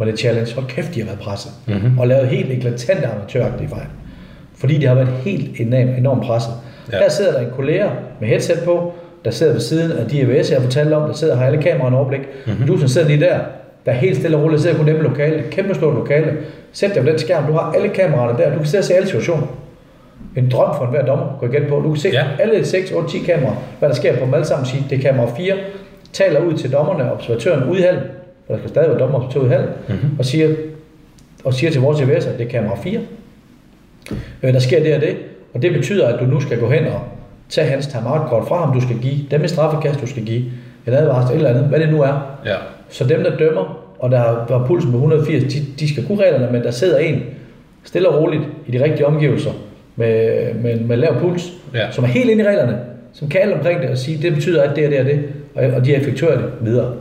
det 0.05 0.19
challenge. 0.19 0.55
Hold 0.55 0.67
kæft, 0.67 0.95
de 0.95 1.01
har 1.01 1.07
været 1.07 1.19
presset. 1.19 1.53
Mhm. 1.67 1.99
Og 1.99 2.09
lavet 2.09 2.29
helt 2.29 2.53
eklatante 2.53 3.07
amatøragtige 3.07 3.69
fejl. 3.69 3.87
Fordi 4.57 4.79
de 4.79 4.87
har 4.87 4.95
været 4.95 5.09
helt 5.09 5.61
enormt, 5.61 5.99
enormt 5.99 6.23
presset. 6.25 6.53
Ja. 6.93 6.99
Her 6.99 7.09
sidder 7.09 7.33
der 7.33 7.41
en 7.41 7.51
kollega 7.57 7.87
med 8.21 8.29
headset 8.29 8.61
på, 8.65 8.93
der 9.25 9.31
sidder 9.31 9.53
ved 9.53 9.61
siden 9.61 9.93
af 9.99 10.07
de 10.07 10.21
AVS, 10.21 10.51
jeg 10.51 10.59
har 10.59 10.63
fortalt 10.65 10.93
om, 10.93 11.09
der 11.09 11.15
sidder 11.15 11.33
og 11.35 11.39
har 11.39 11.47
alle 11.47 11.63
kameraerne 11.63 11.97
overblik. 11.97 12.21
Mhm. 12.21 12.53
Mm-hmm. 12.55 12.67
Du 12.67 12.79
som 12.79 12.89
sidder 12.89 13.09
lige 13.09 13.21
der, 13.21 13.39
der 13.87 13.93
er 13.93 13.97
helt 13.97 14.17
stille 14.17 14.37
og 14.37 14.43
roligt, 14.43 14.63
sidder 14.63 14.77
kun 14.77 14.87
nemme 14.87 15.03
lokale, 15.03 15.43
kæmpe 15.51 15.75
stort 15.75 15.95
lokale. 15.95 16.33
Sæt 16.73 16.95
dig 16.95 17.03
på 17.03 17.09
den 17.11 17.19
skærm, 17.19 17.47
du 17.47 17.53
har 17.53 17.73
alle 17.73 17.89
kameraerne 17.89 18.39
der, 18.39 18.51
du 18.51 18.57
kan 18.57 18.67
sidde 18.67 18.81
og 18.81 18.85
se 18.85 18.95
alle 18.95 19.07
situationer. 19.07 19.47
En 20.37 20.51
drøm 20.51 20.77
for 20.77 20.85
enhver 20.85 21.07
dommer, 21.07 21.37
gå 21.41 21.47
igen 21.47 21.63
på. 21.69 21.81
Du 21.81 21.89
kan 21.93 21.97
se 21.97 22.09
Ja. 22.13 22.25
alle 22.39 22.65
6, 22.65 22.91
8, 22.93 23.09
10 23.11 23.19
kameraer, 23.19 23.57
hvad 23.79 23.89
der 23.89 23.95
sker 23.95 24.19
på 24.19 24.25
dem 24.25 24.35
alle 24.35 24.47
sammen, 24.47 24.67
sige, 24.67 24.85
det 24.91 24.99
er 24.99 25.03
kamera 25.11 25.31
4, 25.37 25.55
taler 26.13 26.41
ud 26.41 26.53
til 26.53 26.73
dommerne 26.73 27.13
observatøren 27.13 27.71
ude 27.71 28.03
for 28.47 28.53
der 28.53 28.59
skal 28.59 28.69
stadig 28.71 28.89
være 28.91 28.99
dommer 28.99 29.19
og 29.19 29.37
ude 29.43 29.47
i 29.47 29.49
Mhm. 29.49 29.67
mm-hmm. 29.89 30.19
og 30.19 30.25
siger, 30.25 30.49
og 31.45 31.55
siger 31.55 31.71
til 31.71 31.81
vores 31.81 31.99
CVS'er, 31.99 32.39
det 32.39 32.47
er 32.47 32.51
kamera 32.51 32.77
4. 32.83 33.01
Øh, 34.43 34.53
der 34.53 34.59
sker 34.59 34.83
det 34.83 34.95
og 34.95 35.01
det, 35.01 35.17
og 35.55 35.63
det 35.63 35.73
betyder, 35.73 36.09
at 36.09 36.21
du 36.21 36.25
nu 36.25 36.41
skal 36.41 36.59
gå 36.61 36.71
hen 36.71 36.85
og 36.85 37.01
tage 37.49 37.67
hans 37.67 37.87
timeout-kort 37.87 38.49
fra 38.49 38.65
ham, 38.65 38.75
du 38.75 38.81
skal 38.81 38.99
give, 38.99 39.15
dem 39.31 39.45
i 39.45 39.49
straffekast, 39.49 40.01
du 40.01 40.07
skal 40.07 40.25
give, 40.25 40.43
en 40.87 40.93
advarsel, 40.93 41.31
et 41.31 41.37
eller 41.37 41.51
andet, 41.51 41.65
hvad 41.65 41.81
det 41.81 41.89
nu 41.93 42.03
er. 42.03 42.39
Ja, 42.45 42.55
Så 42.89 43.05
dem, 43.05 43.23
der 43.25 43.37
dømmer, 43.37 43.83
og 43.99 44.11
der 44.11 44.19
har 44.19 44.65
pulsen 44.67 44.91
på 44.91 44.97
180, 44.97 45.55
de, 45.55 45.59
de 45.81 45.89
skal 45.93 46.07
kunne 46.07 46.25
reglerne, 46.25 46.49
men 46.53 46.63
der 46.63 46.71
sidder 46.71 46.99
en 46.99 47.23
stille 47.85 48.09
og 48.09 48.23
roligt 48.23 48.43
i 48.67 48.71
de 48.71 48.85
rigtige 48.85 49.07
omgivelser 49.07 49.51
med, 49.97 50.55
med, 50.55 50.81
med 50.81 50.97
lav 50.97 51.21
puls, 51.21 51.53
Ja. 51.75 51.91
som 51.91 52.05
er 52.05 52.09
helt 52.09 52.31
inde 52.31 52.45
i 52.45 52.47
reglerne, 52.47 52.79
som 53.13 53.29
kan 53.29 53.41
alt 53.41 53.53
omkring 53.53 53.81
det 53.83 53.91
og 53.91 53.99
sige, 53.99 54.23
det 54.23 54.35
betyder, 54.35 54.63
at 54.63 54.77
det 54.77 54.85
er 54.85 54.89
det 54.91 54.99
og 55.01 55.05
det, 55.07 55.21
og, 55.55 55.65
og 55.77 55.85
de 55.85 55.95
effektuerer 55.95 56.37
det 56.37 56.49
videre. 56.61 56.93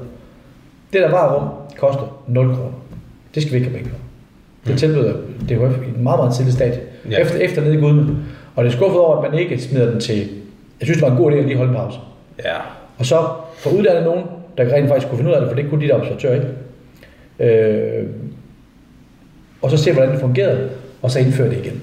Det, 0.95 1.03
der 1.03 1.11
var 1.11 1.35
rum, 1.35 1.49
koster 1.77 2.23
0 2.27 2.45
kroner. 2.55 2.71
Det 3.35 3.43
skal 3.43 3.53
vi 3.53 3.57
ikke 3.57 3.69
have 3.69 3.77
penge 3.77 3.91
for. 3.91 3.99
Det 4.67 4.79
tilbyder 4.79 5.13
DHF 5.49 5.87
i 5.87 5.89
en 5.97 6.03
meget, 6.03 6.19
meget 6.19 6.33
tidlig 6.33 6.53
stadie. 6.53 6.79
Ja. 7.11 7.17
Efter, 7.19 7.37
efter 7.37 7.61
nede 7.61 7.73
i 7.73 7.77
Gudme. 7.77 8.17
Og 8.55 8.63
det 8.63 8.71
er 8.71 8.75
skuffet 8.75 8.99
over, 8.99 9.17
at 9.17 9.31
man 9.31 9.39
ikke 9.39 9.59
smider 9.61 9.91
den 9.91 9.99
til... 9.99 10.17
Jeg 10.79 10.85
synes, 10.85 10.97
det 10.97 11.01
var 11.01 11.11
en 11.11 11.23
god 11.23 11.31
idé 11.31 11.35
at 11.35 11.45
lige 11.45 11.57
holde 11.57 11.69
en 11.69 11.75
pause. 11.77 11.99
ja, 12.45 12.55
Og 12.97 13.05
så 13.05 13.15
få 13.57 13.69
uddannet 13.69 14.03
nogen, 14.03 14.23
der 14.57 14.73
rent 14.73 14.87
faktisk 14.87 15.09
kunne 15.09 15.17
finde 15.17 15.31
ud 15.31 15.35
af 15.35 15.41
det, 15.41 15.49
for 15.49 15.55
det 15.55 15.69
kunne 15.69 15.81
de 15.81 15.87
der 15.87 15.95
observatører 15.95 16.33
ikke. 16.35 16.47
Øh, 17.39 18.05
og 19.61 19.71
så 19.71 19.77
se, 19.77 19.93
hvordan 19.93 20.11
det 20.11 20.19
fungerede, 20.19 20.69
og 21.01 21.11
så 21.11 21.19
indføre 21.19 21.49
det 21.49 21.57
igen. 21.57 21.81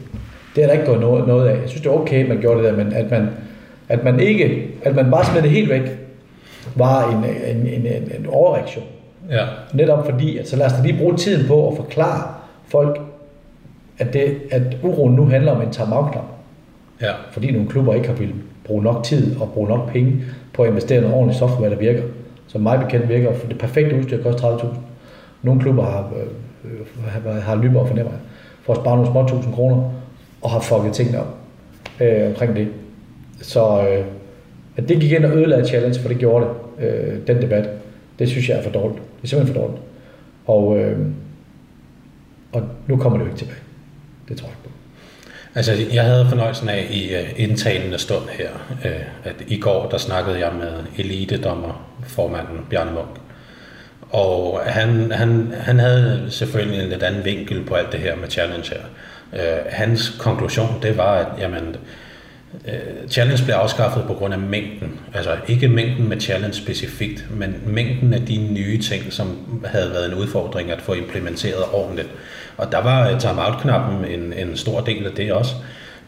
Det 0.56 0.62
er 0.62 0.66
der 0.66 0.74
ikke 0.74 0.86
gået 0.86 1.00
noget, 1.00 1.26
noget 1.26 1.48
af. 1.48 1.60
Jeg 1.60 1.68
synes, 1.68 1.82
det 1.82 1.90
er 1.90 1.94
okay, 1.94 2.22
at 2.22 2.28
man 2.28 2.40
gjorde 2.40 2.62
det 2.62 2.72
der, 2.72 2.84
men 2.84 2.92
at 2.92 3.10
man, 3.10 3.28
at 3.88 4.04
man 4.04 4.20
ikke, 4.20 4.68
at 4.82 4.94
man 4.94 5.10
bare 5.10 5.24
smed 5.24 5.42
det 5.42 5.50
helt 5.50 5.70
væk, 5.70 5.98
var 6.74 7.10
en, 7.10 7.24
en, 7.56 7.66
en, 7.66 7.86
en, 7.86 8.12
en 8.18 8.26
overreaktion. 8.28 8.84
Ja, 9.32 9.44
Netop 9.72 10.04
fordi, 10.04 10.38
at 10.38 10.48
så 10.48 10.56
lad 10.56 10.66
os 10.66 10.72
da 10.72 10.82
lige 10.82 10.98
bruge 10.98 11.16
tiden 11.16 11.46
på 11.46 11.68
at 11.68 11.76
forklare 11.76 12.34
folk, 12.66 13.00
at, 13.98 14.12
det, 14.12 14.36
at 14.50 14.62
uroen 14.82 15.14
nu 15.14 15.26
handler 15.26 15.52
om 15.52 15.62
en 15.62 15.70
timeout-knap. 15.70 16.24
ja, 17.00 17.12
Fordi 17.30 17.50
nogle 17.50 17.68
klubber 17.68 17.94
ikke 17.94 18.08
har 18.08 18.14
ville 18.14 18.34
bruge 18.64 18.82
nok 18.82 19.04
tid 19.04 19.36
og 19.40 19.50
bruge 19.54 19.68
nok 19.68 19.92
penge 19.92 20.24
på 20.52 20.62
at 20.62 20.68
investere 20.68 20.98
i 20.98 21.00
noget 21.00 21.16
ordentligt 21.16 21.38
software, 21.38 21.70
der 21.70 21.76
virker. 21.76 22.02
Som 22.46 22.60
mig 22.60 22.80
bekendt 22.80 23.08
virker, 23.08 23.34
for 23.34 23.46
det 23.46 23.58
perfekte 23.58 23.96
udstyr 23.96 24.22
koster 24.22 24.56
30.000. 24.56 24.66
Nogle 25.42 25.60
klubber 25.60 25.84
har, 25.84 26.12
øh, 26.16 26.72
øh, 26.72 27.24
har, 27.24 27.40
har 27.40 27.56
lyber 27.56 27.80
og 27.80 27.88
fornemmer 27.88 28.12
for 28.62 28.72
at 28.72 28.78
spare 28.78 28.96
nogle 28.96 29.10
små 29.10 29.28
tusind 29.28 29.54
kroner, 29.54 29.90
og 30.42 30.50
har 30.50 30.60
fucket 30.60 30.92
tingene 30.92 31.20
op 31.20 31.36
øh, 32.00 32.26
omkring 32.26 32.56
det. 32.56 32.68
Så 33.40 33.88
øh, 33.88 34.04
at 34.76 34.88
det 34.88 35.00
gik 35.00 35.12
ind 35.12 35.24
og 35.24 35.36
ødelagde 35.36 35.68
challenge, 35.68 36.00
for 36.00 36.08
det 36.08 36.18
gjorde 36.18 36.46
det, 36.78 36.86
øh, 36.86 37.26
den 37.26 37.42
debat, 37.42 37.68
det 38.18 38.28
synes 38.28 38.48
jeg 38.48 38.58
er 38.58 38.62
for 38.62 38.70
dårligt. 38.70 39.02
Det 39.22 39.26
er 39.26 39.28
simpelthen 39.28 39.54
for 39.54 39.62
dårligt. 39.62 39.82
Og, 40.46 40.78
øh, 40.78 41.06
og 42.52 42.62
nu 42.86 42.96
kommer 42.96 43.18
det 43.18 43.24
jo 43.24 43.30
ikke 43.30 43.38
tilbage. 43.38 43.58
Det 44.28 44.36
tror 44.36 44.46
jeg 44.46 44.52
ikke 44.52 44.62
på. 44.62 44.68
Altså, 45.54 45.72
jeg 45.92 46.04
havde 46.04 46.26
fornøjelsen 46.28 46.68
af 46.68 46.86
i 46.90 47.14
øh, 47.14 47.22
uh, 47.22 47.40
indtalende 47.40 47.98
stund 47.98 48.28
her, 48.28 48.50
uh, 48.84 48.90
at 49.24 49.34
i 49.46 49.60
går, 49.60 49.88
der 49.88 49.98
snakkede 49.98 50.38
jeg 50.38 50.52
med 50.58 50.72
elitedommerformanden 50.98 52.58
Bjarne 52.70 52.92
Munk. 52.92 53.18
Og 54.10 54.60
han, 54.66 55.12
han, 55.12 55.54
han 55.60 55.78
havde 55.78 56.26
selvfølgelig 56.28 56.82
en 56.82 56.88
lidt 56.88 57.02
anden 57.02 57.24
vinkel 57.24 57.64
på 57.64 57.74
alt 57.74 57.92
det 57.92 58.00
her 58.00 58.16
med 58.16 58.28
challenge 58.28 58.70
her. 58.70 58.82
Uh, 59.32 59.72
hans 59.72 60.16
konklusion, 60.18 60.78
det 60.82 60.96
var, 60.96 61.12
at 61.12 61.26
jamen, 61.38 61.68
uh, 61.68 61.74
challenge 63.08 63.44
blev 63.44 63.54
afskaffet 63.54 64.04
på 64.06 64.14
grund 64.14 64.34
af 64.34 64.40
mængden. 64.40 65.00
Altså 65.14 65.36
ikke 65.48 65.68
mængden 65.68 66.08
med 66.08 66.20
challenge 66.20 66.54
specifikt, 66.54 67.26
men 67.30 67.54
mængden 67.66 68.14
af 68.14 68.26
de 68.26 68.36
nye 68.36 68.78
ting, 68.78 69.12
som 69.12 69.60
havde 69.64 69.90
været 69.90 70.08
en 70.12 70.14
udfordring 70.14 70.70
at 70.70 70.82
få 70.82 70.94
implementeret 70.94 71.64
ordentligt. 71.72 72.08
Og 72.56 72.72
der 72.72 72.82
var 72.82 73.18
timeout-knappen 73.18 74.04
en, 74.04 74.32
en 74.32 74.56
stor 74.56 74.80
del 74.80 75.06
af 75.06 75.12
det 75.12 75.32
også. 75.32 75.54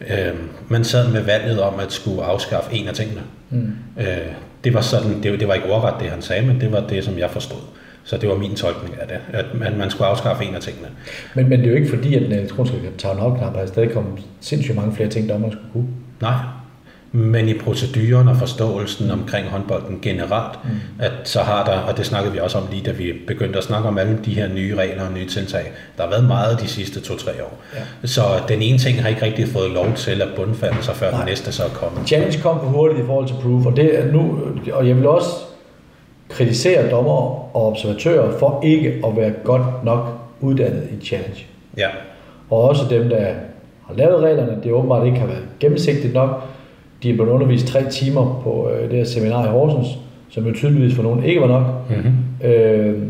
Øh, 0.00 0.34
man 0.68 0.84
sad 0.84 1.08
med 1.08 1.22
valget 1.22 1.60
om 1.60 1.80
at 1.80 1.92
skulle 1.92 2.22
afskaffe 2.22 2.74
en 2.76 2.88
af 2.88 2.94
tingene. 2.94 3.20
Mm. 3.50 3.72
Øh, 3.98 4.06
det 4.64 4.74
var 4.74 4.80
sådan, 4.80 5.22
det, 5.22 5.40
det 5.40 5.48
var 5.48 5.54
ikke 5.54 5.72
ordret 5.72 5.94
det 6.00 6.10
han 6.10 6.22
sagde, 6.22 6.46
men 6.46 6.60
det 6.60 6.72
var 6.72 6.80
det, 6.80 7.04
som 7.04 7.18
jeg 7.18 7.30
forstod. 7.30 7.60
Så 8.04 8.16
det 8.16 8.28
var 8.28 8.36
min 8.36 8.54
tolkning 8.54 9.00
af 9.00 9.08
det, 9.08 9.16
at 9.32 9.46
man, 9.54 9.78
man 9.78 9.90
skulle 9.90 10.08
afskaffe 10.08 10.44
en 10.44 10.54
af 10.54 10.60
tingene. 10.60 10.88
Men, 11.34 11.48
men 11.48 11.58
det 11.58 11.66
er 11.66 11.70
jo 11.70 11.76
ikke 11.76 11.88
fordi, 11.88 12.14
at 12.14 12.22
den 12.22 12.32
elektroniske 12.32 12.78
town 12.98 13.38
knap 13.38 13.56
har 13.56 13.66
stadig 13.66 13.90
kommet 13.90 14.22
sindssygt 14.40 14.76
mange 14.76 14.96
flere 14.96 15.08
ting, 15.08 15.28
der 15.28 15.38
man 15.38 15.52
skulle 15.52 15.72
kunne. 15.72 15.88
Nej, 16.20 16.34
men 17.16 17.48
i 17.48 17.54
proceduren 17.54 18.28
og 18.28 18.36
forståelsen 18.36 19.10
omkring 19.10 19.46
håndbolden 19.46 19.98
generelt, 20.02 20.64
mm. 20.64 20.70
at 20.98 21.12
så 21.24 21.40
har 21.40 21.64
der, 21.64 21.78
og 21.78 21.96
det 21.96 22.06
snakkede 22.06 22.32
vi 22.32 22.38
også 22.38 22.58
om 22.58 22.64
lige 22.70 22.82
da 22.82 22.90
vi 22.90 23.12
begyndte 23.26 23.58
at 23.58 23.64
snakke 23.64 23.88
om 23.88 23.98
alle 23.98 24.18
de 24.24 24.34
her 24.34 24.48
nye 24.48 24.76
regler 24.76 25.06
og 25.06 25.12
nye 25.12 25.26
tiltag, 25.26 25.72
der 25.96 26.02
har 26.02 26.10
været 26.10 26.24
meget 26.24 26.60
de 26.60 26.68
sidste 26.68 27.00
to-tre 27.00 27.30
år. 27.42 27.58
Ja. 27.74 28.06
Så 28.06 28.22
den 28.48 28.62
ene 28.62 28.78
ting 28.78 29.02
har 29.02 29.08
ikke 29.08 29.22
rigtig 29.22 29.48
fået 29.48 29.70
lov 29.70 29.92
til 29.96 30.22
at 30.22 30.28
bundfalde 30.36 30.82
sig, 30.82 30.94
før 30.94 31.10
Nej. 31.10 31.20
den 31.20 31.28
næste 31.28 31.52
så 31.52 31.64
er 31.64 31.68
kommet. 31.68 32.08
Challenge 32.08 32.38
kom 32.42 32.60
for 32.60 32.66
hurtigt 32.66 33.00
i 33.00 33.06
forhold 33.06 33.26
til 33.26 33.34
proof, 33.42 33.66
og, 33.66 33.76
det 33.76 33.98
er 33.98 34.12
nu, 34.12 34.38
og 34.72 34.88
jeg 34.88 34.96
vil 34.96 35.06
også 35.06 35.30
kritisere 36.28 36.90
dommer 36.90 37.56
og 37.56 37.66
observatører 37.66 38.38
for 38.38 38.60
ikke 38.64 39.02
at 39.06 39.16
være 39.16 39.30
godt 39.44 39.84
nok 39.84 40.08
uddannet 40.40 40.88
i 41.00 41.06
challenge. 41.06 41.46
Ja. 41.76 41.88
Og 42.50 42.62
også 42.62 42.82
dem, 42.90 43.08
der 43.08 43.34
har 43.86 43.94
lavet 43.94 44.22
reglerne, 44.22 44.58
det 44.62 44.72
åbenbart 44.72 45.06
ikke 45.06 45.18
har 45.18 45.26
været 45.26 45.44
gennemsigtigt 45.60 46.14
nok, 46.14 46.42
de 47.02 47.10
er 47.10 47.14
blevet 47.14 47.30
undervist 47.30 47.66
tre 47.66 47.90
timer 47.90 48.40
på 48.44 48.70
øh, 48.70 48.90
det 48.90 48.98
her 48.98 49.04
seminar 49.04 49.46
i 49.46 49.48
Horsens, 49.48 49.98
som 50.28 50.46
jo 50.46 50.54
tydeligvis 50.54 50.94
for 50.94 51.02
nogen 51.02 51.24
ikke 51.24 51.40
var 51.40 51.46
nok. 51.46 51.66
Mm-hmm. 51.90 52.48
Øh, 52.48 53.02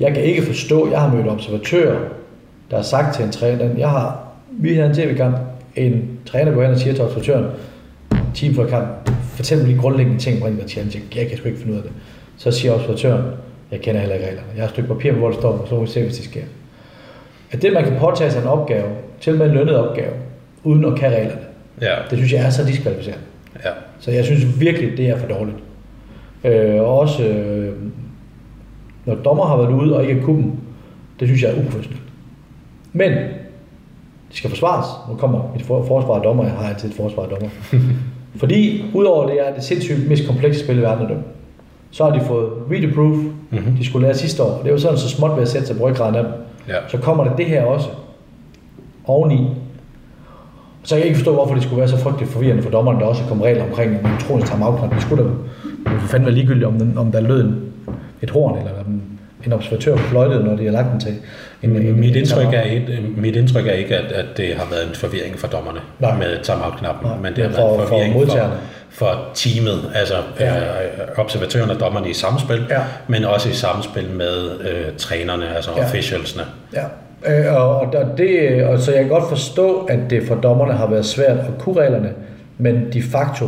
jeg 0.00 0.14
kan 0.14 0.22
ikke 0.22 0.42
forstå, 0.42 0.90
jeg 0.90 1.00
har 1.00 1.14
mødt 1.14 1.28
observatører, 1.28 1.98
der 2.70 2.76
har 2.76 2.82
sagt 2.82 3.14
til 3.14 3.24
en 3.24 3.30
træner, 3.30 3.68
jeg 3.78 3.88
har, 3.88 4.28
vi 4.50 4.74
havde 4.74 4.88
en 4.88 4.94
tv-kamp, 4.94 5.36
en 5.76 6.18
træner 6.26 6.52
går 6.52 6.62
hen 6.62 6.70
og 6.70 6.78
siger 6.78 6.94
til 6.94 7.04
observatøren, 7.04 7.44
team 8.34 8.54
for 8.54 8.64
kamp, 8.64 9.10
fortæl 9.34 9.58
mig 9.58 9.66
lige 9.66 9.78
grundlæggende 9.78 10.18
ting 10.18 10.36
omkring 10.36 10.60
der 10.60 10.66
challenge, 10.66 11.00
jeg 11.16 11.28
kan 11.28 11.38
sgu 11.38 11.48
ikke 11.48 11.60
finde 11.60 11.72
ud 11.72 11.78
af 11.78 11.82
det. 11.82 11.92
Så 12.36 12.50
siger 12.50 12.74
observatøren, 12.74 13.24
jeg 13.70 13.80
kender 13.80 14.00
heller 14.00 14.14
ikke 14.14 14.26
reglerne. 14.26 14.48
Jeg 14.54 14.62
har 14.62 14.66
et 14.66 14.70
stykke 14.70 14.88
papir, 14.88 15.12
hvor 15.12 15.28
der 15.28 15.34
står, 15.38 15.66
så 15.68 15.74
må 15.74 15.80
vi 15.80 15.86
se, 15.86 16.02
hvis 16.02 16.16
det 16.16 16.24
sker. 16.24 16.42
At 17.52 17.62
det, 17.62 17.72
man 17.72 17.84
kan 17.84 17.96
påtage 17.98 18.30
sig 18.30 18.42
en 18.42 18.48
opgave, 18.48 18.88
til 19.20 19.38
med 19.38 19.46
en 19.46 19.52
lønnet 19.52 19.76
opgave, 19.76 20.12
uden 20.64 20.84
at 20.84 20.98
kan 20.98 21.10
reglerne, 21.12 21.42
Ja. 21.80 21.94
Det 22.10 22.18
synes 22.18 22.32
jeg 22.32 22.46
er 22.46 22.50
så 22.50 22.64
diskvalificerende. 22.64 23.24
Ja. 23.64 23.70
Så 23.98 24.10
jeg 24.10 24.24
synes 24.24 24.60
virkelig, 24.60 24.96
det 24.96 25.08
er 25.08 25.18
for 25.18 25.26
dårligt. 25.26 25.56
Øh, 26.44 26.80
og 26.80 26.98
også, 26.98 27.24
øh, 27.24 27.72
når 29.06 29.14
dommer 29.14 29.44
har 29.44 29.56
været 29.56 29.72
ude 29.72 29.96
og 29.96 30.02
ikke 30.02 30.20
er 30.20 30.24
kuppen, 30.24 30.60
det 31.20 31.28
synes 31.28 31.42
jeg 31.42 31.50
er 31.50 31.54
uprofessionelt. 31.58 32.02
Men 32.92 33.12
de 33.12 34.36
skal 34.36 34.50
forsvares. 34.50 34.86
Nu 35.10 35.16
kommer 35.16 35.52
mit 35.54 35.62
forsvar 35.62 36.14
af 36.14 36.22
dommer. 36.22 36.44
Jeg 36.44 36.52
har 36.52 36.68
altid 36.68 36.88
et 36.88 36.94
forsvar 36.94 37.22
af 37.22 37.28
dommer. 37.28 37.48
Fordi 38.40 38.84
udover 38.94 39.26
det 39.26 39.48
er 39.48 39.54
det 39.54 39.64
sindssygt 39.64 40.08
mest 40.08 40.26
komplekse 40.26 40.64
spil 40.64 40.78
i 40.78 40.80
verden 40.80 41.08
dem, 41.08 41.18
så 41.90 42.04
har 42.04 42.18
de 42.18 42.24
fået 42.24 42.50
read 42.70 42.94
proof. 42.94 43.16
Mm-hmm. 43.50 43.76
De 43.76 43.86
skulle 43.86 44.06
lære 44.06 44.16
sidste 44.16 44.42
år. 44.42 44.60
Det 44.64 44.72
var 44.72 44.78
sådan 44.78 44.98
så 44.98 45.08
småt 45.08 45.36
ved 45.36 45.42
at 45.42 45.48
sætte 45.48 45.66
sig 45.66 45.76
på 45.76 45.88
ryggraden 45.88 46.14
af 46.14 46.22
dem. 46.24 46.32
Ja. 46.68 46.76
Så 46.88 46.98
kommer 46.98 47.24
der 47.24 47.36
det 47.36 47.46
her 47.46 47.62
også 47.62 47.88
oveni. 49.06 49.46
Så 50.82 50.94
jeg 50.94 51.02
kan 51.02 51.08
ikke 51.08 51.18
forstå, 51.18 51.34
hvorfor 51.34 51.54
det 51.54 51.62
skulle 51.62 51.78
være 51.78 51.88
så 51.88 51.98
frygteligt 51.98 52.32
forvirrende 52.32 52.62
for 52.62 52.70
dommeren, 52.70 53.00
der 53.00 53.06
også 53.06 53.22
kom 53.28 53.40
regler 53.40 53.64
omkring 53.64 53.90
en 53.90 54.06
elektronisk 54.06 54.52
timeout 54.52 54.90
Det 54.94 55.02
skulle 55.02 55.24
da 55.24 55.30
fandme 55.98 56.26
være 56.26 56.34
ligegyldigt, 56.34 56.64
om, 56.64 56.78
den, 56.78 56.98
om 56.98 57.12
der 57.12 57.20
lød 57.20 57.52
et 58.22 58.30
horn, 58.30 58.58
eller 58.58 58.70
en, 58.86 59.02
en 59.46 59.52
observatør 59.52 59.96
fløjtede, 59.96 60.44
når 60.44 60.56
de 60.56 60.64
har 60.64 60.72
lagt 60.72 60.92
den 60.92 61.00
til. 61.00 61.14
En, 61.62 61.76
en, 61.76 62.00
mit, 62.00 62.16
indtryk 62.16 62.54
er 62.54 62.62
et, 62.62 63.04
mit 63.16 63.36
indtryk 63.36 63.66
er 63.66 63.72
ikke, 63.72 63.96
at, 63.96 64.12
at 64.12 64.26
det 64.36 64.54
har 64.54 64.66
været 64.70 64.88
en 64.88 64.94
forvirring 64.94 65.38
for 65.38 65.46
dommerne 65.46 65.80
Nej. 65.98 66.18
med 66.18 66.38
timeout-knappen, 66.42 67.10
men 67.22 67.36
det 67.36 67.44
har 67.44 67.50
for, 67.50 67.62
været 67.62 67.80
en 67.80 67.88
forvirring 67.88 68.14
for, 68.14 68.36
for, 68.36 68.50
for 68.92 69.28
teamet, 69.34 69.90
altså 69.94 70.14
ja. 70.40 70.56
øh, 70.56 71.08
observatøren 71.16 71.70
og 71.70 71.80
dommerne 71.80 72.10
i 72.10 72.14
samspil, 72.14 72.66
ja. 72.70 72.80
men 73.08 73.24
også 73.24 73.48
i 73.48 73.52
samspil 73.52 74.10
med 74.10 74.60
øh, 74.60 74.96
trænerne, 74.98 75.56
altså 75.56 75.70
ja. 75.76 75.84
officialsene. 75.84 76.42
Ja. 76.74 76.84
Øh, 77.26 77.56
og, 77.56 77.76
og, 77.76 78.18
det, 78.18 78.64
og 78.64 78.78
så 78.78 78.92
jeg 78.92 79.00
kan 79.00 79.08
godt 79.08 79.28
forstå, 79.28 79.78
at 79.78 79.98
det 80.10 80.26
for 80.28 80.34
dommerne 80.34 80.72
har 80.72 80.86
været 80.86 81.04
svært 81.04 81.38
at 81.38 81.58
kunne 81.58 81.80
reglerne, 81.80 82.12
men 82.58 82.92
de 82.92 83.02
facto 83.02 83.46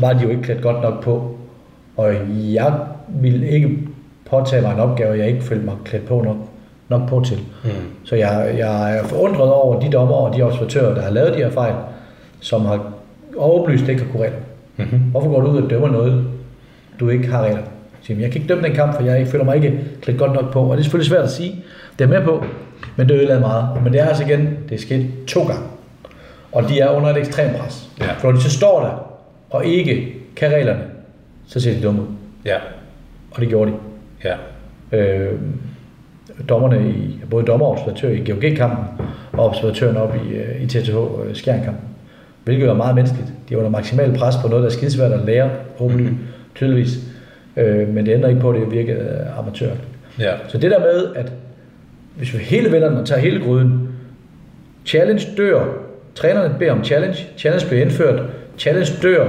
var 0.00 0.12
de 0.12 0.22
jo 0.22 0.28
ikke 0.28 0.42
klædt 0.42 0.62
godt 0.62 0.82
nok 0.82 1.02
på. 1.02 1.36
Og 1.96 2.14
jeg 2.30 2.74
ville 3.08 3.48
ikke 3.48 3.78
påtage 4.30 4.62
mig 4.62 4.72
en 4.72 4.80
opgave, 4.80 5.18
jeg 5.18 5.28
ikke 5.28 5.42
følte 5.42 5.64
mig 5.64 5.74
klædt 5.84 6.06
på 6.06 6.20
nok, 6.20 6.36
nok 6.88 7.08
på 7.08 7.22
til. 7.26 7.38
Mm. 7.64 7.70
Så 8.04 8.16
jeg, 8.16 8.54
jeg 8.58 8.96
er 8.96 9.04
forundret 9.04 9.52
over 9.52 9.80
de 9.80 9.90
dommer 9.90 10.14
og 10.14 10.36
de 10.36 10.42
observatører, 10.42 10.94
der 10.94 11.02
har 11.02 11.10
lavet 11.10 11.34
de 11.34 11.38
her 11.38 11.50
fejl, 11.50 11.74
som 12.40 12.64
har 12.64 12.92
overbelyst 13.36 13.88
ikke 13.88 14.02
har 14.02 14.12
kunne 14.12 14.22
regler. 14.22 14.38
Mm-hmm. 14.76 14.98
Hvorfor 14.98 15.30
går 15.30 15.40
du 15.40 15.46
ud 15.46 15.62
og 15.62 15.70
dømmer 15.70 15.88
noget, 15.88 16.24
du 17.00 17.08
ikke 17.08 17.28
har 17.28 17.42
regler? 17.42 17.62
Jeg 18.08 18.16
kan 18.16 18.42
ikke 18.42 18.48
dømme 18.48 18.64
den 18.68 18.74
kamp, 18.74 18.94
for 18.94 19.02
jeg 19.02 19.26
føler 19.26 19.44
mig 19.44 19.56
ikke 19.56 19.80
klædt 20.02 20.18
godt 20.18 20.32
nok 20.32 20.52
på. 20.52 20.60
Og 20.60 20.76
det 20.76 20.78
er 20.78 20.82
selvfølgelig 20.82 21.10
svært 21.10 21.24
at 21.24 21.30
sige. 21.30 21.64
Det 21.98 22.04
er 22.04 22.08
med 22.08 22.24
på. 22.24 22.44
Men 22.96 23.08
det 23.08 23.14
ødelagde 23.14 23.40
meget. 23.40 23.82
Men 23.84 23.92
det 23.92 24.00
er 24.00 24.06
altså 24.06 24.24
igen, 24.24 24.58
det 24.68 24.74
er 24.74 24.78
sket 24.78 25.06
to 25.26 25.42
gange. 25.42 25.62
Og 26.52 26.68
de 26.68 26.80
er 26.80 26.88
under 26.88 27.10
et 27.10 27.16
ekstremt 27.16 27.56
pres. 27.56 27.90
Ja. 28.00 28.12
For 28.12 28.28
når 28.28 28.36
de 28.36 28.42
så 28.42 28.50
står 28.50 28.80
der, 28.80 29.16
og 29.50 29.66
ikke 29.66 30.14
kan 30.36 30.52
reglerne, 30.52 30.82
så 31.46 31.60
ser 31.60 31.74
de 31.74 31.82
dumme 31.82 32.02
ud. 32.02 32.06
Ja. 32.44 32.56
Og 33.30 33.40
det 33.40 33.48
gjorde 33.48 33.70
de. 33.70 33.76
Ja. 34.24 34.34
Øh, 34.98 35.40
dommerne 36.48 36.90
i, 36.90 37.20
både 37.30 37.44
dommer 37.44 37.66
og 37.66 37.72
observatør 37.72 38.08
i 38.08 38.30
GOG-kampen, 38.30 38.84
og 39.32 39.46
observatøren 39.46 39.96
op 39.96 40.14
i, 40.14 40.34
øh, 40.34 40.62
i 40.62 40.66
TTH 40.66 40.96
øh, 40.96 41.34
Skjern-kampen. 41.34 41.89
Hvilket 42.44 42.68
er 42.68 42.74
meget 42.74 42.94
menneskeligt. 42.94 43.32
De 43.48 43.54
er 43.54 43.58
under 43.58 43.70
maksimal 43.70 44.18
pres 44.18 44.34
på 44.42 44.48
noget, 44.48 44.62
der 44.62 44.68
er 44.68 44.72
skidesvært 44.72 45.12
at 45.12 45.24
lære, 45.26 45.50
åbenlyst, 45.80 46.10
mm-hmm. 46.10 46.26
tydeligvis. 46.54 46.98
Øh, 47.56 47.88
men 47.88 48.06
det 48.06 48.14
ændrer 48.14 48.28
ikke 48.28 48.40
på, 48.40 48.50
at 48.50 48.60
det 48.60 48.70
virker 48.70 48.94
øh, 49.00 49.38
amatør. 49.38 49.70
Ja. 50.18 50.32
Så 50.48 50.58
det 50.58 50.70
der 50.70 50.78
med, 50.78 51.14
at 51.14 51.32
hvis 52.16 52.32
vi 52.34 52.38
hele 52.38 52.72
vender 52.72 53.00
og 53.00 53.06
tager 53.06 53.20
hele 53.20 53.44
gryden, 53.44 53.88
challenge 54.86 55.26
dør, 55.36 55.64
trænerne 56.14 56.54
beder 56.58 56.72
om 56.72 56.84
challenge, 56.84 57.26
challenge 57.36 57.66
bliver 57.68 57.82
indført, 57.82 58.22
challenge 58.58 58.92
dør, 59.02 59.28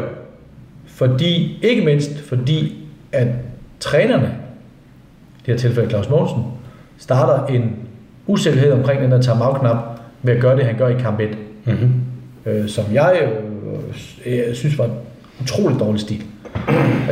fordi, 0.85 1.59
ikke 1.63 1.85
mindst 1.85 2.19
fordi, 2.19 2.87
at 3.11 3.27
trænerne, 3.79 4.35
det 5.45 5.53
her 5.53 5.57
tilfælde 5.57 5.89
Claus 5.89 6.09
Mogensen, 6.09 6.43
starter 6.97 7.45
en 7.45 7.75
usikkerhed 8.27 8.71
omkring 8.71 9.01
den 9.01 9.11
der 9.11 9.21
timeout-knap 9.21 9.77
ved 10.23 10.33
at 10.33 10.41
gøre 10.41 10.55
det, 10.55 10.65
han 10.65 10.77
gør 10.77 10.87
i 10.87 10.93
kamp 10.93 11.19
1. 11.19 11.37
Mm-hmm. 11.65 11.91
Øh, 12.45 12.67
som 12.67 12.85
jeg 12.93 13.29
øh, 14.25 14.37
jeg 14.47 14.55
synes 14.55 14.77
var 14.77 14.85
en 14.85 14.91
utrolig 15.41 15.79
dårlig 15.79 16.01
stil. 16.01 16.23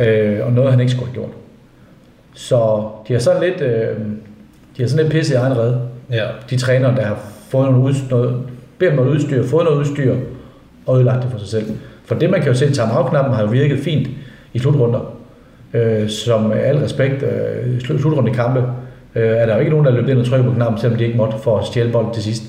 øh, 0.06 0.46
og 0.46 0.52
noget, 0.52 0.70
han 0.70 0.80
ikke 0.80 0.92
skulle 0.92 1.06
have 1.06 1.14
gjort. 1.14 1.30
Så 2.34 2.88
de 3.08 3.12
har 3.12 3.20
sådan 3.20 3.42
lidt... 3.42 3.60
Øh, 3.60 3.96
de 4.76 4.82
har 4.82 4.88
sådan 4.88 5.04
lidt 5.04 5.12
pisse 5.12 5.34
i 5.34 5.36
egen 5.36 5.58
redde. 5.58 5.80
Ja. 6.10 6.26
De 6.50 6.56
trænere, 6.56 6.96
der 6.96 7.02
har 7.02 7.18
fået 7.48 7.70
noget, 7.70 7.84
udstyr, 7.84 8.10
noget 8.10 8.42
bedt 8.78 8.90
om 8.90 8.96
noget 8.96 9.10
udstyr, 9.10 9.46
fået 9.46 9.64
noget 9.64 9.78
udstyr, 9.78 10.16
og 10.86 10.96
ødelagt 10.96 11.22
det 11.22 11.30
for 11.32 11.38
sig 11.38 11.48
selv. 11.48 11.64
For 12.04 12.14
det, 12.14 12.30
man 12.30 12.40
kan 12.40 12.48
jo 12.48 12.54
se, 12.54 12.72
time-out-knappen 12.72 13.34
har 13.34 13.42
jo 13.42 13.48
virket 13.48 13.78
fint 13.78 14.08
i 14.52 14.58
slutrunder. 14.58 15.16
Øh, 15.74 16.08
som 16.08 16.42
med 16.42 16.58
al 16.58 16.76
respekt, 16.78 17.22
øh, 17.22 17.80
slutrunde 17.80 18.34
kampe, 18.34 18.60
øh, 19.14 19.28
er 19.28 19.46
der 19.46 19.54
jo 19.54 19.60
ikke 19.60 19.70
nogen, 19.70 19.86
der 19.86 19.92
løber 19.92 20.08
ind 20.08 20.18
og 20.18 20.26
trykker 20.26 20.48
på 20.50 20.54
knappen, 20.54 20.78
selvom 20.78 20.98
de 20.98 21.04
ikke 21.04 21.16
måtte 21.16 21.38
for 21.38 21.58
at 21.58 21.66
stjæle 21.66 21.92
bolden 21.92 22.12
til 22.14 22.22
sidst. 22.22 22.42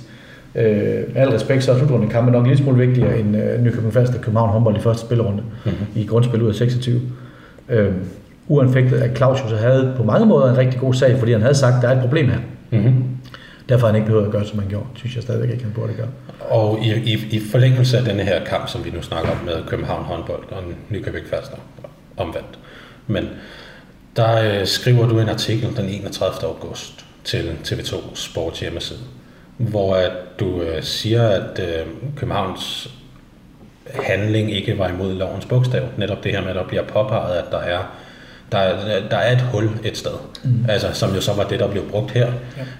Øh, 0.55 1.13
med 1.13 1.21
al 1.21 1.29
respekt, 1.29 1.63
så 1.63 1.71
er 1.71 1.77
slutrunde 1.77 2.09
kampe 2.09 2.31
nok 2.31 2.43
en 2.43 2.47
lille 2.47 2.63
smule 2.63 2.87
vigtigere 2.87 3.19
end 3.19 3.37
øh, 3.37 3.63
Nykøbing 3.63 3.93
Falster 3.93 4.21
København 4.21 4.49
håndbold 4.49 4.77
i 4.77 4.79
første 4.79 5.05
spillerunde 5.05 5.43
mm-hmm. 5.65 5.85
i 5.95 6.05
grundspil 6.05 6.41
ud 6.41 6.49
af 6.49 6.55
26. 6.55 7.01
Øh, 7.69 7.91
uanfægtet, 8.47 8.97
at 8.97 9.17
Claus 9.17 9.39
så 9.49 9.55
havde 9.55 9.93
på 9.97 10.03
mange 10.03 10.25
måder 10.25 10.51
en 10.51 10.57
rigtig 10.57 10.79
god 10.79 10.93
sag, 10.93 11.19
fordi 11.19 11.31
han 11.31 11.41
havde 11.41 11.55
sagt, 11.55 11.75
at 11.75 11.81
der 11.81 11.87
er 11.87 11.95
et 11.95 12.01
problem 12.01 12.29
her. 12.29 12.39
Mm-hmm. 12.71 13.03
Derfor 13.69 13.87
har 13.87 13.93
han 13.93 13.95
ikke 13.95 14.05
behøvet 14.05 14.25
at 14.25 14.31
gøre, 14.31 14.45
som 14.45 14.59
han 14.59 14.69
gjorde. 14.69 14.85
synes 14.95 15.15
jeg 15.15 15.23
stadigvæk 15.23 15.49
ikke, 15.49 15.63
han 15.63 15.73
burde 15.73 15.93
gøre. 15.93 16.07
Og 16.49 16.79
i, 16.81 16.93
i, 16.93 17.27
i 17.31 17.39
forlængelse 17.51 17.97
af 17.97 18.03
denne 18.03 18.23
her 18.23 18.45
kamp, 18.45 18.69
som 18.69 18.85
vi 18.85 18.89
nu 18.89 19.01
snakker 19.01 19.31
om 19.31 19.37
med 19.45 19.53
København 19.67 20.03
håndbold 20.03 20.43
og 20.51 20.63
Nykøbing 20.89 21.25
Falster, 21.29 21.57
omvendt. 22.17 22.59
Men 23.07 23.29
der 24.15 24.59
øh, 24.59 24.67
skriver 24.67 25.07
du 25.07 25.19
en 25.19 25.29
artikel 25.29 25.77
den 25.77 25.85
31. 25.85 26.49
august 26.49 27.05
til 27.23 27.51
TV2 27.65 27.95
Sports 28.13 28.59
hjemmeside, 28.59 28.99
hvor 29.69 29.95
at 29.95 30.11
du 30.39 30.61
øh, 30.61 30.83
siger, 30.83 31.27
at 31.27 31.59
øh, 31.59 31.87
Københavns 32.17 32.89
handling 33.93 34.51
ikke 34.51 34.77
var 34.77 34.89
imod 34.89 35.13
lovens 35.13 35.45
bogstav. 35.45 35.83
Netop 35.97 36.23
det 36.23 36.31
her 36.31 36.41
med, 36.41 36.49
at 36.49 36.55
der 36.55 36.67
bliver 36.67 36.83
påpeget, 36.83 37.37
at 37.37 37.45
der 37.51 37.57
er 37.57 37.79
der, 38.51 38.75
der 39.11 39.17
er 39.17 39.31
et 39.31 39.41
hul 39.41 39.69
et 39.83 39.97
sted, 39.97 40.11
mm. 40.43 40.65
altså, 40.69 40.93
som 40.93 41.15
jo 41.15 41.21
så 41.21 41.33
var 41.33 41.43
det, 41.43 41.59
der 41.59 41.67
blev 41.71 41.89
brugt 41.89 42.11
her. 42.11 42.31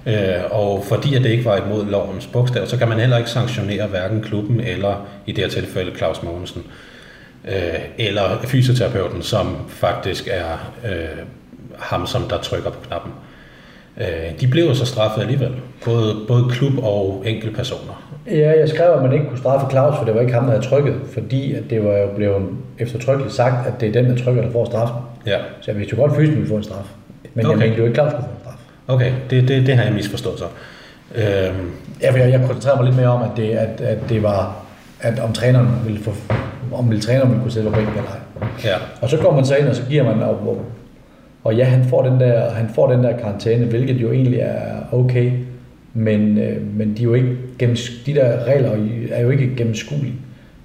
Ja. 0.05 0.37
Øh, 0.37 0.43
og 0.51 0.85
fordi 0.87 1.15
at 1.15 1.23
det 1.23 1.29
ikke 1.29 1.45
var 1.45 1.57
imod 1.57 1.85
lovens 1.85 2.27
bogstav, 2.27 2.67
så 2.67 2.77
kan 2.77 2.89
man 2.89 2.99
heller 2.99 3.17
ikke 3.17 3.29
sanktionere 3.29 3.87
hverken 3.87 4.21
klubben 4.21 4.59
eller 4.59 5.07
i 5.25 5.31
det 5.31 5.43
her 5.43 5.51
tilfælde 5.51 5.97
Claus 5.97 6.23
Mogensen, 6.23 6.63
øh, 7.47 7.79
eller 7.97 8.41
fysioterapeuten, 8.43 9.21
som 9.21 9.57
faktisk 9.69 10.27
er 10.31 10.71
øh, 10.85 11.25
ham, 11.79 12.07
som 12.07 12.23
der 12.29 12.37
trykker 12.37 12.69
på 12.69 12.79
knappen. 12.87 13.11
Øh, 13.97 14.05
de 14.41 14.47
blev 14.47 14.75
så 14.75 14.85
straffet 14.85 15.21
alligevel, 15.21 15.51
både, 15.85 16.15
både 16.27 16.43
klub 16.49 16.73
og 16.83 17.23
enkelte 17.25 17.55
personer. 17.55 18.03
Ja, 18.31 18.59
jeg 18.59 18.69
skrev, 18.69 18.91
at 18.91 19.01
man 19.01 19.13
ikke 19.13 19.25
kunne 19.25 19.37
straffe 19.37 19.67
Claus, 19.69 19.97
for 19.97 20.05
det 20.05 20.15
var 20.15 20.21
ikke 20.21 20.33
ham, 20.33 20.43
der 20.43 20.51
havde 20.51 20.65
trykket, 20.65 20.95
fordi 21.13 21.53
at 21.53 21.63
det 21.69 21.83
var 21.83 21.97
jo 21.97 22.07
blevet 22.15 22.41
eftertrykkeligt 22.79 23.33
sagt, 23.33 23.67
at 23.67 23.81
det 23.81 23.89
er 23.89 23.93
den, 24.01 24.17
der 24.17 24.23
trykker, 24.23 24.41
der 24.43 24.51
får 24.51 24.65
straffen. 24.65 24.97
Ja. 25.25 25.37
Så 25.61 25.71
jeg 25.71 25.79
vidste 25.79 25.95
jo 25.95 26.01
godt, 26.01 26.15
Fysen 26.15 26.35
ville 26.35 26.49
få 26.49 26.55
en 26.55 26.63
straf. 26.63 26.85
Men 27.33 27.45
okay. 27.45 27.59
Jeg 27.59 27.67
mente 27.67 27.79
jo 27.79 27.85
ikke, 27.85 27.95
Claus 27.95 28.11
skulle 28.11 28.25
få 28.25 28.31
en 28.31 28.41
straf. 28.41 28.95
Okay, 28.95 29.11
det, 29.29 29.47
det, 29.47 29.67
det 29.67 29.75
har 29.75 29.83
jeg 29.83 29.93
misforstået 29.93 30.39
så. 30.39 30.45
Øhm, 31.15 31.71
Ja, 32.01 32.11
for 32.11 32.17
jeg, 32.17 32.31
jeg 32.31 32.39
koncentrerer 32.39 32.75
mig 32.75 32.85
lidt 32.85 32.95
mere 32.95 33.07
om, 33.07 33.21
at 33.21 33.29
det, 33.37 33.49
at, 33.49 33.81
at 33.81 33.97
det 34.09 34.23
var, 34.23 34.55
at 35.01 35.19
om 35.19 35.33
træneren 35.33 35.67
ville 35.85 36.03
få, 36.03 36.13
om 36.73 36.89
ville 36.89 37.01
træneren 37.01 37.29
ville 37.29 37.41
kunne 37.41 37.51
sætte 37.51 37.69
på 37.69 37.75
bænken 37.75 37.93
eller 37.97 38.09
ej. 38.09 38.47
ja, 38.63 38.75
Og 39.01 39.09
så 39.09 39.17
går 39.17 39.35
man 39.35 39.45
så 39.45 39.55
ind, 39.55 39.67
og 39.67 39.75
så 39.75 39.81
giver 39.89 40.03
man, 40.03 40.23
og, 40.23 40.29
og, 40.29 40.65
og 41.43 41.55
ja, 41.55 41.63
han 41.63 41.83
får, 41.83 42.03
den 42.09 42.19
der, 42.19 42.49
han 42.49 42.69
får 42.75 42.91
den 42.91 43.03
der 43.03 43.17
karantæne, 43.17 43.65
hvilket 43.65 44.01
jo 44.01 44.11
egentlig 44.11 44.39
er 44.39 44.61
okay, 44.91 45.31
men, 45.93 46.37
øh, 46.37 46.75
men 46.77 46.93
de, 46.97 47.01
er 47.01 47.03
jo 47.03 47.13
ikke 47.13 47.35
gennems, 47.59 47.91
de 48.05 48.13
der 48.15 48.43
regler 48.45 48.71
er 49.11 49.21
jo 49.21 49.29
ikke 49.29 49.55
gennemskuelige. 49.57 50.13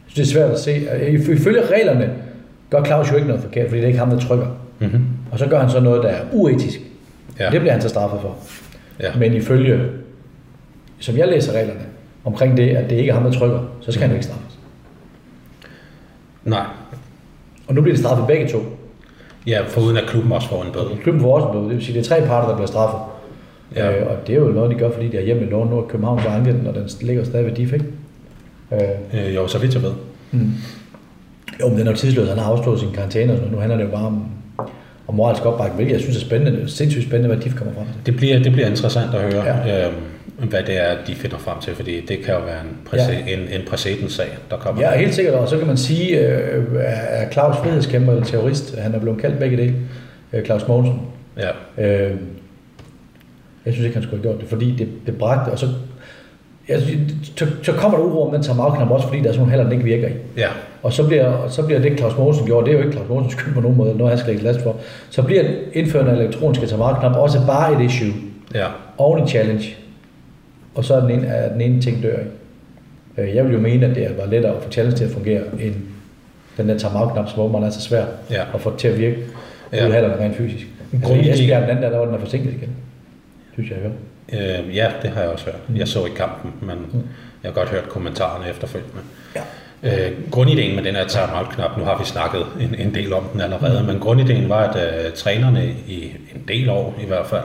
Synes, 0.07 0.28
det 0.28 0.36
er 0.36 0.40
svært 0.40 0.51
at 0.51 0.59
se. 0.59 0.70
Øh, 1.03 1.12
Ifølge 1.36 1.61
reglerne 1.66 2.11
gør 2.70 2.85
Claus 2.85 3.11
jo 3.11 3.16
ikke 3.16 3.28
noget 3.28 3.43
forkert, 3.43 3.69
fordi 3.69 3.77
det 3.77 3.85
er 3.85 3.89
ikke 3.89 3.98
ham, 3.98 4.11
der 4.11 4.19
trykker. 4.19 4.47
mm-hmm. 4.78 5.05
Og 5.32 5.39
så 5.39 5.47
gør 5.47 5.61
han 5.61 5.70
så 5.70 5.81
noget, 5.81 6.03
der 6.03 6.09
er 6.09 6.20
uetisk. 6.32 6.81
ja. 7.40 7.51
Det 7.51 7.61
bliver 7.61 7.73
han 7.73 7.82
så 7.82 7.89
straffet 7.89 8.20
for. 8.20 8.36
ja. 9.01 9.09
Men 9.19 9.35
ifølge, 9.35 9.81
som 10.98 11.16
jeg 11.16 11.28
læser 11.28 11.53
reglerne, 11.53 11.81
omkring 12.24 12.57
det, 12.57 12.69
at 12.77 12.90
det 12.90 12.97
ikke 12.97 13.11
er 13.11 13.15
ham, 13.15 13.23
der 13.23 13.31
trykker, 13.31 13.61
så 13.81 13.93
skal 13.93 14.01
han 14.03 14.11
jo 14.11 14.15
ikke 14.15 14.27
straffes. 14.27 14.59
Nej, 16.44 16.65
Og 17.69 17.74
nu 17.74 17.82
bliver 17.82 17.94
det 17.97 18.05
straffet 18.05 18.27
begge 18.27 18.48
to. 18.48 18.59
Ja, 19.47 19.62
foruden 19.68 19.97
at 19.97 20.05
klubben 20.06 20.32
også 20.32 20.48
får 20.48 20.62
en 20.62 20.73
bøde. 20.73 20.89
Klubben 21.02 21.23
får 21.23 21.35
også 21.36 21.47
en 21.47 21.52
bøde. 21.52 21.64
Det 21.64 21.77
vil 21.77 21.85
sige, 21.85 21.98
det 22.01 22.10
er 22.10 22.14
tre 22.16 22.27
parter, 22.27 22.48
der 22.48 22.55
bliver 22.55 22.66
straffet. 22.66 23.01
Ja. 23.77 24.01
Øh, 24.01 24.06
og 24.10 24.16
det 24.27 24.35
er 24.35 24.39
jo 24.39 24.44
noget, 24.48 24.70
de 24.70 24.74
gør, 24.78 24.90
fordi 24.90 25.09
de 25.09 25.16
har 25.16 25.24
hjemme 25.24 25.43
i. 25.43 25.47
Nu 25.47 25.56
er 25.78 25.82
København 25.89 26.20
så 26.23 26.28
anket 26.28 26.55
den, 26.55 26.66
og 26.66 26.74
den 26.74 26.89
ligger 27.01 27.24
stadig 27.24 27.47
ved 27.47 27.52
DIF, 27.52 27.73
ikke? 27.73 27.85
Øh, 28.73 29.27
Øh, 29.28 29.35
jo, 29.35 29.47
så 29.48 29.59
vidt 29.59 29.74
jeg 29.74 29.82
ved. 29.82 29.93
mm. 30.32 30.51
Jo, 31.60 31.68
men 31.68 31.78
den 31.78 31.86
er 31.86 31.90
jo 31.90 31.97
tidsløs. 31.97 32.28
Han 32.28 32.39
har 32.39 32.52
afslået 32.52 32.81
sin 32.81 32.93
karantæne, 32.93 33.32
og 33.32 33.39
sådan 33.39 33.52
noget. 33.52 33.52
Nu 33.52 33.59
handler 33.60 33.77
det 33.77 33.85
jo 33.85 33.97
bare 33.97 34.06
om, 34.06 34.24
om 35.09 35.14
moralsk 35.14 35.47
opbakning, 35.47 35.74
hvilket 35.77 35.93
jeg 35.93 36.01
synes 36.01 36.16
er 36.16 36.20
spændende. 36.20 36.62
Er 36.62 36.66
sindssygt 36.66 37.05
spændende, 37.06 37.35
hvad 37.35 37.44
DIF 37.44 37.55
kommer 37.55 37.74
frem 37.74 37.86
til. 37.86 38.06
Det 38.06 38.16
bliver, 38.16 38.39
det 38.43 38.52
bliver 38.52 38.68
interessant 38.68 39.14
at 39.14 39.20
høre, 39.20 39.44
ja. 39.44 39.86
øhm, 39.86 39.97
hvad 40.38 40.62
det 40.62 40.76
er, 40.80 40.96
de 41.06 41.14
finder 41.14 41.38
frem 41.38 41.60
til, 41.60 41.74
fordi 41.74 42.00
det 42.00 42.18
kan 42.24 42.34
jo 42.34 42.40
være 42.40 42.60
en, 42.60 42.76
præce, 42.90 43.12
ja. 43.26 43.32
en, 43.32 43.38
en 43.38 43.66
præcedenssag, 43.68 44.26
der 44.50 44.56
kommer. 44.56 44.82
Ja, 44.82 44.98
helt 44.98 45.14
sikkert. 45.14 45.34
Og 45.34 45.48
så 45.48 45.58
kan 45.58 45.66
man 45.66 45.76
sige, 45.76 46.18
øh, 46.18 46.64
er 46.78 47.30
Claus 47.30 47.56
frihedskæmper 47.56 48.12
eller 48.12 48.24
terrorist? 48.24 48.78
Han 48.78 48.94
er 48.94 48.98
blevet 48.98 49.20
kaldt 49.20 49.38
begge 49.38 49.56
dele. 49.56 49.74
Øh, 50.32 50.44
Claus 50.44 50.68
Mogensen. 50.68 51.00
Ja, 51.38 51.48
Øh, 51.78 52.16
jeg 53.66 53.74
synes 53.74 53.84
ikke, 53.84 53.94
han 53.96 54.02
skulle 54.02 54.22
have 54.22 54.30
gjort 54.32 54.40
det, 54.40 54.48
fordi 54.48 54.70
det, 54.78 54.88
det 55.06 55.18
bragte, 55.18 55.50
og 55.50 55.58
så, 55.58 55.66
jeg, 56.68 56.80
synes, 56.80 57.12
så, 57.36 57.46
så 57.62 57.72
kommer 57.72 57.98
der 57.98 58.04
uro 58.04 58.26
om 58.26 58.32
den 58.32 58.42
timeout-knap 58.42 58.90
også, 58.90 59.06
fordi 59.06 59.20
der 59.20 59.28
er 59.28 59.32
sådan 59.32 59.38
nogle 59.38 59.50
haller, 59.50 59.64
den 59.64 59.72
ikke 59.72 59.84
virker 59.84 60.08
i. 60.08 60.12
ja, 60.36 60.48
Og 60.82 60.92
så 60.92 61.06
bliver, 61.06 61.26
og 61.26 61.50
så 61.50 61.62
bliver 61.62 61.80
det, 61.80 61.98
Claus 61.98 62.16
Mogensen 62.18 62.46
gjorde, 62.46 62.66
det 62.66 62.74
er 62.74 62.78
jo 62.78 62.84
ikke 62.84 62.96
Claus 62.96 63.08
Mogens 63.08 63.32
skyld 63.32 63.54
på 63.54 63.60
nogen 63.60 63.76
måde, 63.76 63.96
noget, 63.96 64.10
han 64.10 64.18
skal 64.18 64.32
ikke 64.32 64.44
last 64.44 64.62
for. 64.62 64.76
Så 65.10 65.22
bliver 65.22 65.44
indførende 65.72 66.10
af 66.12 66.16
elektroniske 66.16 66.66
timeout-knap 66.66 67.16
også 67.16 67.38
bare 67.46 67.82
et 67.82 67.86
issue, 67.90 68.12
ja, 68.54 68.66
oven 68.98 69.24
i 69.26 69.28
challenge. 69.28 69.76
Og 70.77 70.85
så 70.85 70.94
er 70.94 71.01
den 71.01 71.11
ene, 71.11 71.27
er 71.27 71.53
den 71.53 71.61
ene 71.61 71.82
ting 71.82 72.03
dør 72.03 72.19
i. 72.19 73.20
Øh, 73.20 73.35
Jeg 73.36 73.44
vil 73.44 73.53
jo 73.53 73.61
mene, 73.61 73.86
at 73.86 73.94
det 73.97 74.15
var 74.19 74.27
lettere 74.27 74.57
at 74.57 74.62
få 74.62 74.70
challenge 74.70 74.97
til 74.98 75.05
at 75.05 75.11
fungere, 75.11 75.43
end 75.61 75.74
den 76.57 76.69
der 76.69 76.78
timeout-knap, 76.78 77.28
som 77.28 77.40
åbenbart 77.40 77.62
er 77.62 77.70
så 77.70 77.81
svær 77.81 78.05
Ja. 78.31 78.43
at 78.55 78.61
få 78.61 78.77
til 78.77 78.89
at 78.89 78.98
virke 78.98 79.16
Ja. 79.73 79.81
ude 79.82 79.89
i 79.89 79.93
hallerne 79.93 80.24
rent 80.24 80.36
fysisk. 80.36 80.66
Altså, 80.93 81.15
i 81.15 81.31
Esbjerg, 81.31 81.62
den 81.62 81.70
anden 81.70 81.82
der, 81.85 81.90
der 81.90 81.98
var 81.98 82.05
den 82.07 82.15
er 82.15 82.19
forsinket 82.19 82.53
igen. 82.53 82.70
Synes 83.53 83.70
jeg, 83.70 83.78
jeg 84.31 84.61
øh, 84.69 84.77
ja, 84.77 84.90
det 85.03 85.11
har 85.11 85.20
jeg 85.20 85.31
også 85.31 85.44
hørt. 85.44 85.78
Jeg 85.78 85.89
så 85.89 86.05
ikke 86.05 86.16
kampen, 86.16 86.53
men 86.61 86.77
jeg 87.43 87.51
har 87.51 87.53
godt 87.53 87.69
hørt 87.69 87.89
kommentarerne 87.89 88.51
efterfølgende. 88.51 89.01
Ja. 89.36 89.40
Øh, 89.82 90.12
grundideen 90.31 90.77
med 90.77 90.85
den 90.85 90.94
her 90.94 91.07
timeout-knap, 91.07 91.78
nu 91.78 91.85
har 91.85 91.98
vi 91.98 92.05
snakket 92.05 92.43
en, 92.61 92.74
en 92.89 92.94
del 92.94 93.12
om 93.12 93.24
den 93.32 93.40
allerede, 93.40 93.82
men 93.86 93.98
grundideen 93.98 94.48
var, 94.48 94.69
at 94.69 95.07
øh, 95.07 95.12
trænerne 95.12 95.65
i 95.89 96.05
en 96.35 96.44
del 96.48 96.69
år 96.70 96.94
i 97.03 97.07
hvert 97.07 97.27
fald, 97.27 97.43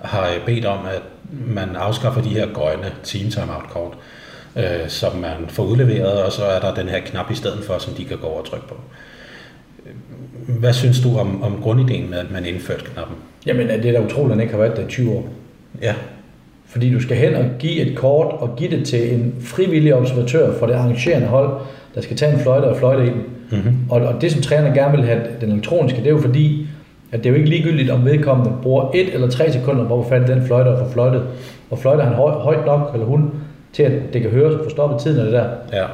har 0.00 0.22
øh, 0.28 0.46
bedt 0.46 0.64
om, 0.64 0.78
at 0.86 1.02
man 1.32 1.76
afskaffer 1.76 2.22
de 2.22 2.28
her 2.28 2.46
grønne 2.52 2.92
team 3.04 3.30
timeout-kort, 3.30 3.92
øh, 4.56 4.88
som 4.88 5.16
man 5.16 5.36
får 5.48 5.64
udleveret, 5.64 6.22
og 6.22 6.32
så 6.32 6.44
er 6.44 6.60
der 6.60 6.74
den 6.74 6.88
her 6.88 7.00
knap 7.00 7.30
i 7.30 7.34
stedet 7.34 7.64
for, 7.64 7.78
som 7.78 7.94
de 7.94 8.04
kan 8.04 8.18
gå 8.18 8.26
over 8.26 8.38
og 8.40 8.46
trykke 8.46 8.68
på. 8.68 8.74
Hvad 10.58 10.72
synes 10.72 11.00
du 11.00 11.18
om, 11.18 11.42
om 11.42 11.62
grundideen 11.62 12.10
med, 12.10 12.18
at 12.18 12.30
man 12.30 12.46
indførte 12.46 12.84
knappen? 12.84 13.16
Jamen, 13.46 13.68
det 13.68 13.86
er 13.86 13.92
da 13.92 14.06
utroligt, 14.06 14.30
at 14.30 14.30
den 14.30 14.40
ikke 14.40 14.52
har 14.52 14.60
været 14.60 14.76
der 14.76 14.82
i 14.86 14.88
20 14.88 15.12
år. 15.12 15.28
Ja, 15.82 15.94
Fordi 16.66 16.92
du 16.92 17.00
skal 17.00 17.16
hen 17.16 17.34
og 17.34 17.44
give 17.58 17.80
et 17.80 17.96
kort 17.96 18.26
og 18.26 18.56
give 18.56 18.70
det 18.70 18.86
til 18.86 19.14
en 19.14 19.34
frivillig 19.40 19.94
observatør 19.94 20.58
for 20.58 20.66
det 20.66 20.74
arrangerende 20.74 21.26
hold, 21.26 21.60
der 21.94 22.00
skal 22.00 22.16
tage 22.16 22.34
en 22.34 22.40
fløjte 22.40 22.64
og 22.64 22.76
fløjte 22.76 23.06
i 23.06 23.10
den. 23.10 23.22
mm-hmm. 23.50 23.76
Og, 23.90 24.00
og 24.00 24.20
det, 24.20 24.32
som 24.32 24.42
trænerne 24.42 24.74
gerne 24.74 24.96
vil 24.96 25.06
have, 25.06 25.20
den 25.40 25.52
elektroniske, 25.52 25.98
det 25.98 26.06
er 26.06 26.10
jo 26.10 26.20
fordi, 26.20 26.66
at 27.12 27.18
det 27.18 27.26
er 27.26 27.30
jo 27.30 27.36
ikke 27.36 27.48
ligegyldigt, 27.50 27.90
om 27.90 28.04
vedkommende 28.04 28.52
bruger 28.62 28.90
et 28.94 29.14
eller 29.14 29.28
tre 29.28 29.52
sekunder 29.52 29.88
på 29.88 30.06
at 30.10 30.22
i 30.28 30.32
den 30.32 30.46
fløjte 30.46 30.68
og 30.68 30.86
få 30.86 30.92
fløjtet. 30.92 31.22
Og 31.70 31.78
fløjter 31.78 32.04
han 32.04 32.14
høj, 32.14 32.30
højt 32.32 32.66
nok, 32.66 32.90
eller 32.94 33.06
hun, 33.06 33.30
til 33.72 33.82
at 33.82 33.92
det 34.12 34.22
kan 34.22 34.30
høres 34.30 34.54
og 34.54 34.60
få 34.64 34.70
stoppet 34.70 35.00
tiden 35.00 35.18
af 35.18 35.24
det 35.24 35.32
der. 35.32 35.44
ja, 35.72 35.84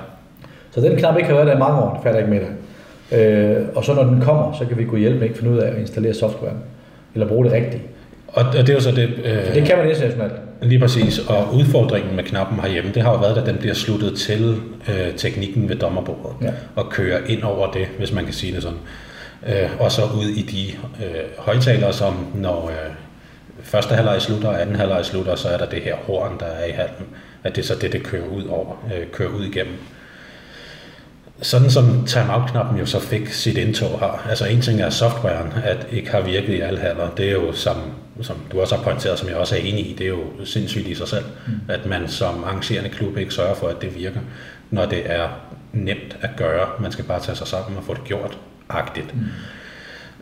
Så 0.71 0.81
den 0.81 0.97
knap 0.97 1.17
ikke 1.17 1.29
har 1.29 1.35
været 1.35 1.47
der 1.47 1.55
i 1.57 1.59
mange 1.59 1.81
år, 1.81 1.93
det 1.95 2.01
falder 2.03 2.19
ikke 2.19 2.31
med 2.31 2.41
dig. 2.41 2.49
Øh, 3.19 3.57
og 3.75 3.85
så 3.85 3.95
når 3.95 4.05
den 4.05 4.21
kommer, 4.21 4.53
så 4.59 4.65
kan 4.67 4.79
vi 4.79 4.85
gå 4.85 4.97
hjælpe 4.97 5.19
med 5.19 5.27
ikke 5.29 5.39
finde 5.39 5.53
ud 5.53 5.59
af 5.59 5.71
at 5.73 5.79
installere 5.79 6.15
software. 6.15 6.53
Eller 7.15 7.29
bruge 7.29 7.45
det 7.45 7.53
rigtigt. 7.53 7.83
og, 8.29 8.45
og 8.47 8.53
det 8.67 8.69
er 8.69 8.75
jo 8.75 8.81
så 8.81 8.91
det... 8.91 9.09
Øh... 9.25 9.55
Det 9.55 9.65
kan 9.65 9.79
man 9.79 9.89
internationalt. 9.89 10.33
Lige 10.63 10.79
præcis, 10.79 11.19
og 11.19 11.55
udfordringen 11.55 12.17
med 12.17 12.25
knappen 12.25 12.61
herhjemme, 12.61 12.91
det 12.95 13.03
har 13.03 13.13
jo 13.13 13.19
været, 13.19 13.39
at 13.39 13.47
den 13.47 13.57
bliver 13.57 13.75
sluttet 13.75 14.15
til 14.19 14.55
øh, 14.89 15.15
teknikken 15.17 15.69
ved 15.69 15.77
dommerbordet, 15.77 16.33
Ja. 16.43 16.51
og 16.77 16.85
kører 16.91 17.19
ind 17.29 17.43
over 17.43 17.71
det, 17.71 17.87
hvis 17.99 18.13
man 18.13 18.25
kan 18.25 18.33
sige 18.35 18.55
det 18.55 18.63
sådan. 18.63 18.79
Øh, 19.49 19.81
og 19.81 19.93
så 19.93 20.03
ud 20.05 20.29
i 20.29 20.43
de 20.43 20.69
øh, 21.05 21.25
højtalere, 21.39 21.93
som 21.93 22.27
når 22.35 22.69
øh, 22.69 22.95
første 23.63 23.95
halvleg 23.95 24.23
slutter 24.23 24.49
og 24.49 24.61
anden 24.61 24.77
halvleg 24.77 25.05
slutter, 25.05 25.35
så 25.35 25.49
er 25.49 25.59
der 25.59 25.67
det 25.67 25.83
her 25.83 25.97
horn, 25.97 26.39
der 26.41 26.47
er 26.47 26.67
i 26.67 26.71
halen, 26.71 27.07
at 27.45 27.57
det 27.57 27.63
er 27.63 27.67
så 27.67 27.75
det, 27.75 27.93
det 27.93 28.03
kører 28.03 28.27
ud 28.27 28.45
over, 28.45 28.87
øh, 28.95 29.07
kører 29.13 29.29
ud 29.29 29.45
igennem. 29.45 29.75
Sådan 31.43 31.71
som 31.71 32.07
timeout-knappen 32.07 32.79
jo 32.79 32.87
så 32.87 33.01
fik 33.01 33.29
sit 33.29 33.59
indtog 33.59 34.01
her. 34.01 34.27
Altså 34.29 34.47
en 34.47 34.61
ting 34.61 34.81
er 34.81 34.91
softwaren, 34.91 35.53
at 35.65 35.87
ikke 35.93 36.11
har 36.11 36.21
virket 36.21 36.55
i 36.55 36.61
alle 36.61 36.79
haller. 36.79 37.11
Det 37.11 37.29
er 37.29 37.33
jo, 37.33 37.53
som, 37.53 37.77
som 38.23 38.37
du 38.53 38.61
også 38.61 38.77
har 38.77 38.83
pointeret, 38.83 39.19
som 39.19 39.29
jeg 39.29 39.37
også 39.37 39.55
er 39.57 39.61
enig 39.61 39.91
i, 39.91 39.95
det 39.99 40.05
er 40.05 40.09
jo 40.09 40.25
sindssygt 40.45 40.87
i 40.87 40.95
sig 40.95 41.09
selv, 41.09 41.25
mm. 41.47 41.53
at 41.69 41.87
man 41.87 42.09
som 42.09 42.45
arrangerende 42.45 42.91
klub 42.91 43.17
ikke 43.19 43.35
sørger 43.35 43.55
for, 43.55 43.69
at 43.69 43.83
det 43.83 43.99
virker, 43.99 44.21
når 44.71 44.87
det 44.87 45.11
er 45.11 45.29
nemt 45.73 46.17
at 46.21 46.31
gøre. 46.37 46.69
Man 46.81 46.93
skal 46.93 47.05
bare 47.05 47.21
tage 47.21 47.37
sig 47.37 47.47
sammen 47.47 47.77
og 47.79 47.85
få 47.85 47.95
det 47.95 48.05
gjort 48.05 48.39
agtigt. 48.69 49.15
Mm. 49.15 49.23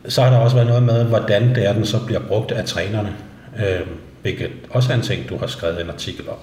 Så 0.09 0.23
har 0.23 0.31
der 0.31 0.39
også 0.39 0.57
været 0.57 0.69
noget 0.69 0.83
med, 0.83 1.05
hvordan 1.05 1.55
det 1.55 1.67
er, 1.67 1.73
den 1.73 1.87
så 1.87 2.07
bliver 2.07 2.21
brugt 2.21 2.53
af 2.53 2.65
trænerne, 2.65 3.13
øh, 3.59 3.87
hvilket 4.23 4.51
også 4.71 4.93
er 4.93 4.97
en 4.97 5.03
ting, 5.03 5.29
du 5.29 5.37
har 5.37 5.47
skrevet 5.47 5.81
en 5.81 5.91
artikel 5.91 6.29
om 6.29 6.37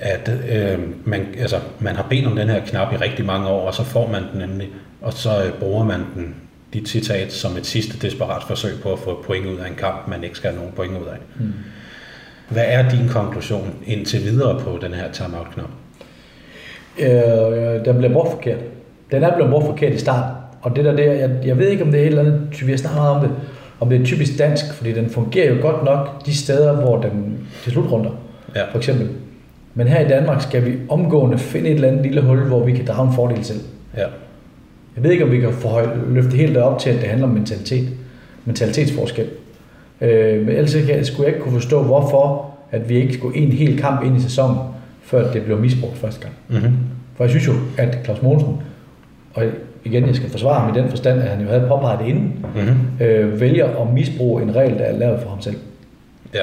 at 0.00 0.30
øh, 0.48 0.78
man, 1.04 1.26
altså, 1.38 1.56
man 1.80 1.96
har 1.96 2.06
bedt 2.10 2.26
om 2.26 2.36
den 2.36 2.48
her 2.48 2.60
knap 2.66 2.92
i 2.92 2.96
rigtig 2.96 3.24
mange 3.24 3.48
år, 3.48 3.66
og 3.66 3.74
så 3.74 3.84
får 3.84 4.08
man 4.08 4.22
den 4.32 4.42
endelig, 4.42 4.68
og 5.00 5.12
så 5.12 5.44
øh, 5.44 5.52
bruger 5.52 5.84
man 5.84 6.00
den, 6.14 6.34
dit 6.72 6.88
citat, 6.88 7.32
som 7.32 7.56
et 7.56 7.66
sidste 7.66 8.06
desperat 8.06 8.42
forsøg 8.42 8.72
på 8.82 8.92
at 8.92 8.98
få 8.98 9.22
point 9.26 9.46
ud 9.46 9.58
af 9.58 9.68
en 9.68 9.74
kamp, 9.74 10.08
man 10.08 10.24
ikke 10.24 10.36
skal 10.36 10.50
have 10.50 10.58
nogen 10.58 10.72
point 10.76 10.92
ud 10.92 11.06
af. 11.06 11.16
Mm. 11.40 11.52
Hvad 12.48 12.64
er 12.66 12.88
din 12.88 13.08
konklusion 13.08 13.74
indtil 13.86 14.24
videre 14.24 14.60
på 14.60 14.78
den 14.82 14.94
her 14.94 15.12
timeout-knap? 15.12 15.70
Øh, 16.98 17.84
den 17.84 17.96
bliver 17.96 18.12
brugt 18.12 18.30
forkert. 18.30 18.58
Den 19.10 19.22
er 19.22 19.34
blevet 19.34 19.50
brugt 19.50 19.66
forkert 19.66 19.92
i 19.92 19.98
starten. 19.98 20.39
Og 20.62 20.76
det 20.76 20.84
der, 20.84 20.96
der 20.96 21.12
jeg, 21.12 21.30
jeg 21.44 21.58
ved 21.58 21.68
ikke, 21.68 21.84
om 21.84 21.90
det 21.90 21.98
er 21.98 22.02
et 22.02 22.06
eller 22.08 22.22
andet, 22.22 22.66
vi 22.66 22.70
har 22.70 22.78
snakket 22.78 23.00
om 23.02 23.20
det, 23.20 23.30
om 23.80 23.88
det 23.90 24.00
er 24.00 24.04
typisk 24.04 24.38
dansk, 24.38 24.74
fordi 24.74 24.92
den 24.92 25.10
fungerer 25.10 25.54
jo 25.54 25.62
godt 25.62 25.84
nok 25.84 26.26
de 26.26 26.36
steder, 26.36 26.72
hvor 26.80 27.00
den 27.02 27.38
til 27.62 27.72
slutrunder, 27.72 28.10
Ja. 28.56 28.62
for 28.70 28.78
eksempel. 28.78 29.08
Men 29.74 29.86
her 29.86 30.00
i 30.06 30.08
Danmark 30.08 30.42
skal 30.42 30.64
vi 30.66 30.72
omgående 30.88 31.38
finde 31.38 31.68
et 31.70 31.74
eller 31.74 31.88
andet 31.88 32.02
lille 32.02 32.20
hul, 32.20 32.38
hvor 32.38 32.64
vi 32.64 32.72
kan 32.72 32.86
drage 32.86 33.08
en 33.08 33.14
fordel 33.14 33.42
til. 33.42 33.56
Ja. 33.96 34.04
Jeg 34.96 35.04
ved 35.04 35.10
ikke, 35.10 35.24
om 35.24 35.30
vi 35.32 35.40
kan 35.40 35.52
forhøje, 35.52 35.88
løfte 36.08 36.36
helt 36.36 36.54
derop 36.54 36.78
til, 36.78 36.90
at 36.90 37.00
det 37.00 37.08
handler 37.08 37.26
om 37.28 37.32
mentalitet. 37.34 37.88
Mentalitetsforskel. 38.44 39.26
Øh, 40.00 40.40
men 40.46 40.48
ellers 40.56 40.74
kan- 40.86 41.04
skulle 41.04 41.26
jeg 41.26 41.34
ikke 41.34 41.44
kunne 41.44 41.60
forstå, 41.60 41.82
hvorfor 41.82 42.50
at 42.72 42.88
vi 42.88 42.94
ikke 42.96 43.14
skulle 43.14 43.36
en 43.38 43.52
hel 43.52 43.78
kamp 43.78 44.04
ind 44.04 44.16
i 44.16 44.20
sæsonen, 44.20 44.56
før 45.02 45.32
det 45.32 45.42
blev 45.42 45.58
misbrugt 45.58 45.98
første 45.98 46.20
gang. 46.20 46.34
Mm-hmm. 46.48 46.76
For 47.16 47.24
jeg 47.24 47.30
synes 47.30 47.46
jo, 47.46 47.52
at 47.78 47.98
Claus 48.04 48.22
Mogensen, 48.22 48.56
og 49.34 49.44
igen, 49.84 50.06
jeg 50.06 50.14
skal 50.14 50.30
forsvare 50.30 50.60
ham 50.60 50.76
i 50.76 50.80
den 50.80 50.88
forstand, 50.90 51.20
at 51.20 51.28
han 51.28 51.40
jo 51.40 51.48
havde 51.48 51.64
påpeget 51.68 51.98
det 51.98 52.06
inden, 52.06 52.46
Mm-hmm. 52.54 53.04
øh, 53.06 53.40
vælger 53.40 53.82
at 53.82 53.92
misbruge 53.92 54.42
en 54.42 54.56
regel, 54.56 54.78
der 54.78 54.84
er 54.84 54.98
lavet 54.98 55.20
for 55.20 55.28
ham 55.30 55.40
selv. 55.40 55.56
Ja. 56.34 56.42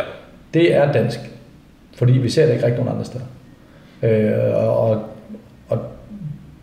Det 0.54 0.76
er 0.76 0.92
dansk, 0.92 1.20
fordi 1.96 2.14
vi 2.14 2.30
ser 2.30 2.46
det 2.46 2.54
ikke 2.54 2.66
rigtig 2.66 2.84
nogen 2.84 2.94
andre 2.94 3.06
steder. 3.06 3.24
Øh, 4.04 4.56
og, 4.56 4.90
og, 4.90 5.02
og 5.70 5.80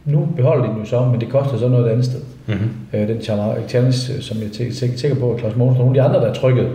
nu 0.05 0.28
beholder 0.36 0.64
de 0.64 0.70
den 0.70 0.78
jo 0.78 0.84
så, 0.84 1.05
men 1.05 1.20
det 1.20 1.28
koster 1.28 1.59
så 1.59 1.68
noget 1.68 1.88
andet 1.88 2.05
sted. 2.05 2.20
Mm-hmm. 2.46 2.70
Øh, 2.92 3.09
den 3.09 3.20
challenge, 3.22 3.68
challenge, 3.68 3.96
som 4.22 4.36
jeg 4.38 4.46
er 4.46 4.72
sikker, 4.72 4.96
sikker 4.96 5.16
på, 5.16 5.32
at 5.32 5.40
Claus 5.40 5.56
Mogensen 5.56 5.80
og 5.80 5.86
nogle 5.86 6.01
af 6.02 6.05
de 6.05 6.14
andre, 6.14 6.26
der 6.26 6.30
er 6.30 6.34
trykket 6.40 6.68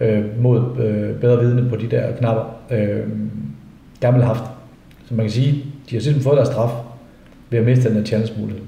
øh, 0.00 0.42
mod 0.42 0.62
øh, 0.78 1.16
bedre 1.20 1.40
vidne 1.40 1.68
på 1.70 1.76
de 1.76 1.86
der 1.86 2.12
knapper, 2.18 2.56
øh, 2.70 2.98
gerne 4.00 4.14
ville 4.14 4.24
have 4.24 4.36
haft. 4.36 4.44
Så 5.08 5.14
man 5.14 5.24
kan 5.26 5.32
sige, 5.32 5.52
de 5.90 5.96
har 5.96 6.00
simpelthen 6.00 6.22
fået 6.22 6.36
deres 6.36 6.48
straf 6.48 6.70
ved 7.50 7.58
at 7.58 7.64
miste 7.64 7.88
den 7.88 7.96
her 7.96 8.04
challenge-mulighed. 8.04 8.62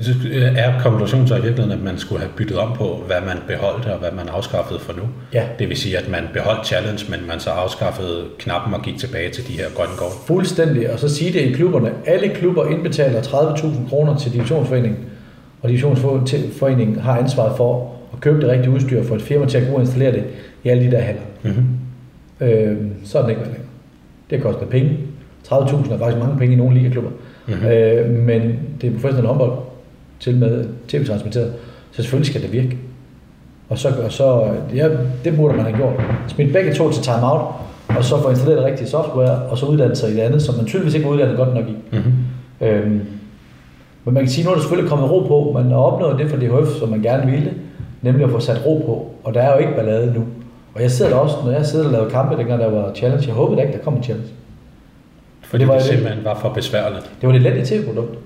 Så 0.00 0.12
er 0.56 0.80
konklusionen 0.82 1.28
så 1.28 1.36
i 1.36 1.40
virkeligheden, 1.40 1.78
at 1.78 1.84
man 1.84 1.98
skulle 1.98 2.20
have 2.20 2.32
byttet 2.36 2.58
om 2.58 2.76
på, 2.76 3.02
hvad 3.06 3.20
man 3.26 3.36
beholdt 3.46 3.86
og 3.86 3.98
hvad 3.98 4.10
man 4.12 4.28
afskaffede 4.28 4.80
for 4.80 4.92
nu? 4.92 5.02
Ja. 5.32 5.44
Det 5.58 5.68
vil 5.68 5.76
sige, 5.76 5.98
at 5.98 6.08
man 6.10 6.22
beholdt 6.32 6.66
challenge, 6.66 7.04
men 7.10 7.28
man 7.28 7.40
så 7.40 7.50
afskaffede 7.50 8.24
knappen 8.38 8.74
og 8.74 8.82
gik 8.82 8.98
tilbage 8.98 9.30
til 9.30 9.48
de 9.48 9.52
her 9.52 9.64
grønne 9.76 9.96
gårde? 9.96 10.12
Fuldstændig, 10.26 10.92
og 10.92 10.98
så 10.98 11.08
sige 11.08 11.32
det 11.32 11.40
i 11.40 11.52
klubberne. 11.52 11.90
Alle 12.06 12.28
klubber 12.28 12.66
indbetaler 12.66 13.20
30.000 13.20 13.88
kroner 13.88 14.16
til 14.16 14.32
divisionsforeningen, 14.32 14.98
og 15.62 15.68
divisionsforeningen 15.68 16.98
har 16.98 17.18
ansvaret 17.18 17.56
for 17.56 17.94
at 18.12 18.20
købe 18.20 18.40
det 18.40 18.48
rigtige 18.48 18.70
udstyr 18.70 19.02
for 19.02 19.14
et 19.14 19.22
firma 19.22 19.46
til 19.46 19.58
at 19.58 19.74
og 19.74 19.80
installere 19.80 20.12
det 20.12 20.24
i 20.64 20.68
alle 20.68 20.84
de 20.84 20.90
der 20.90 21.00
haller. 21.00 21.22
Mm-hmm. 21.42 21.66
Øh, 22.40 22.76
så 23.04 23.18
er 23.18 23.22
den 23.22 23.30
ikke 23.30 23.42
længere. 23.42 23.62
Det 24.30 24.42
koster 24.42 24.66
penge. 24.66 24.98
30.000 25.48 25.92
er 25.92 25.98
faktisk 25.98 26.18
mange 26.18 26.38
penge 26.38 26.54
i 26.54 26.56
nogle 26.56 26.74
ligaklubber. 26.74 27.10
Mm-hmm. 27.46 27.66
Øh, 27.66 28.10
men 28.10 28.58
det 28.80 28.86
er 28.86 28.92
professionel 28.92 29.26
håndbold, 29.26 29.52
til 30.20 30.36
med 30.36 30.66
tv-transmitteret, 30.88 31.52
så 31.90 32.02
selvfølgelig 32.02 32.26
skal 32.26 32.42
det 32.42 32.52
virke. 32.52 32.78
Og 33.68 33.78
så, 33.78 33.88
og 34.04 34.12
så 34.12 34.54
ja, 34.74 34.88
det 35.24 35.36
burde 35.36 35.56
man 35.56 35.64
have 35.64 35.76
gjort. 35.76 35.92
Smidt 36.28 36.52
begge 36.52 36.74
to 36.74 36.92
til 36.92 37.02
timeout, 37.02 37.40
og 37.88 38.04
så 38.04 38.22
få 38.22 38.30
installeret 38.30 38.62
det 38.62 38.70
rigtige 38.70 38.88
software, 38.88 39.30
og 39.30 39.58
så 39.58 39.66
uddanne 39.66 39.96
sig 39.96 40.10
i 40.10 40.14
det 40.14 40.20
andet, 40.20 40.42
som 40.42 40.56
man 40.56 40.66
tydeligvis 40.66 40.94
ikke 40.94 41.06
er 41.06 41.10
uddannet 41.10 41.36
godt 41.36 41.54
nok 41.54 41.68
i. 41.68 41.76
Mm-hmm. 41.92 42.12
Øhm, 42.60 43.00
men 44.04 44.14
man 44.14 44.22
kan 44.22 44.30
sige, 44.30 44.42
at 44.42 44.46
nu 44.46 44.50
er 44.50 44.54
der 44.54 44.62
selvfølgelig 44.62 44.90
kommet 44.90 45.10
ro 45.10 45.20
på. 45.20 45.52
Man 45.60 45.70
har 45.70 45.78
opnået 45.78 46.18
det 46.18 46.30
for 46.30 46.36
DHF, 46.36 46.78
som 46.78 46.88
man 46.88 47.02
gerne 47.02 47.30
ville, 47.30 47.54
nemlig 48.02 48.24
at 48.24 48.30
få 48.30 48.40
sat 48.40 48.66
ro 48.66 48.82
på. 48.86 49.10
Og 49.24 49.34
der 49.34 49.40
er 49.40 49.52
jo 49.52 49.58
ikke 49.58 49.74
ballade 49.74 50.14
nu. 50.14 50.24
Og 50.74 50.82
jeg 50.82 50.90
sidder 50.90 51.10
der 51.10 51.18
også, 51.18 51.36
når 51.44 51.52
jeg 51.52 51.66
sidder 51.66 51.86
og 51.86 51.92
laver 51.92 52.08
kampe, 52.08 52.36
dengang 52.36 52.60
der 52.60 52.70
var 52.70 52.92
challenge. 52.94 53.26
Jeg 53.26 53.34
håbede 53.34 53.62
ikke, 53.62 53.72
der 53.72 53.78
kom 53.78 53.94
en 53.94 54.02
challenge. 54.02 54.30
Fordi 55.42 55.60
det, 55.60 55.68
var 55.68 55.74
det 55.74 55.82
simpelthen 55.82 56.24
var 56.24 56.38
for 56.38 56.48
besværligt. 56.48 57.10
Det 57.20 57.28
var 57.28 57.34
et 57.34 57.40
elendigt 57.40 57.68
tv-produkt. 57.68 58.18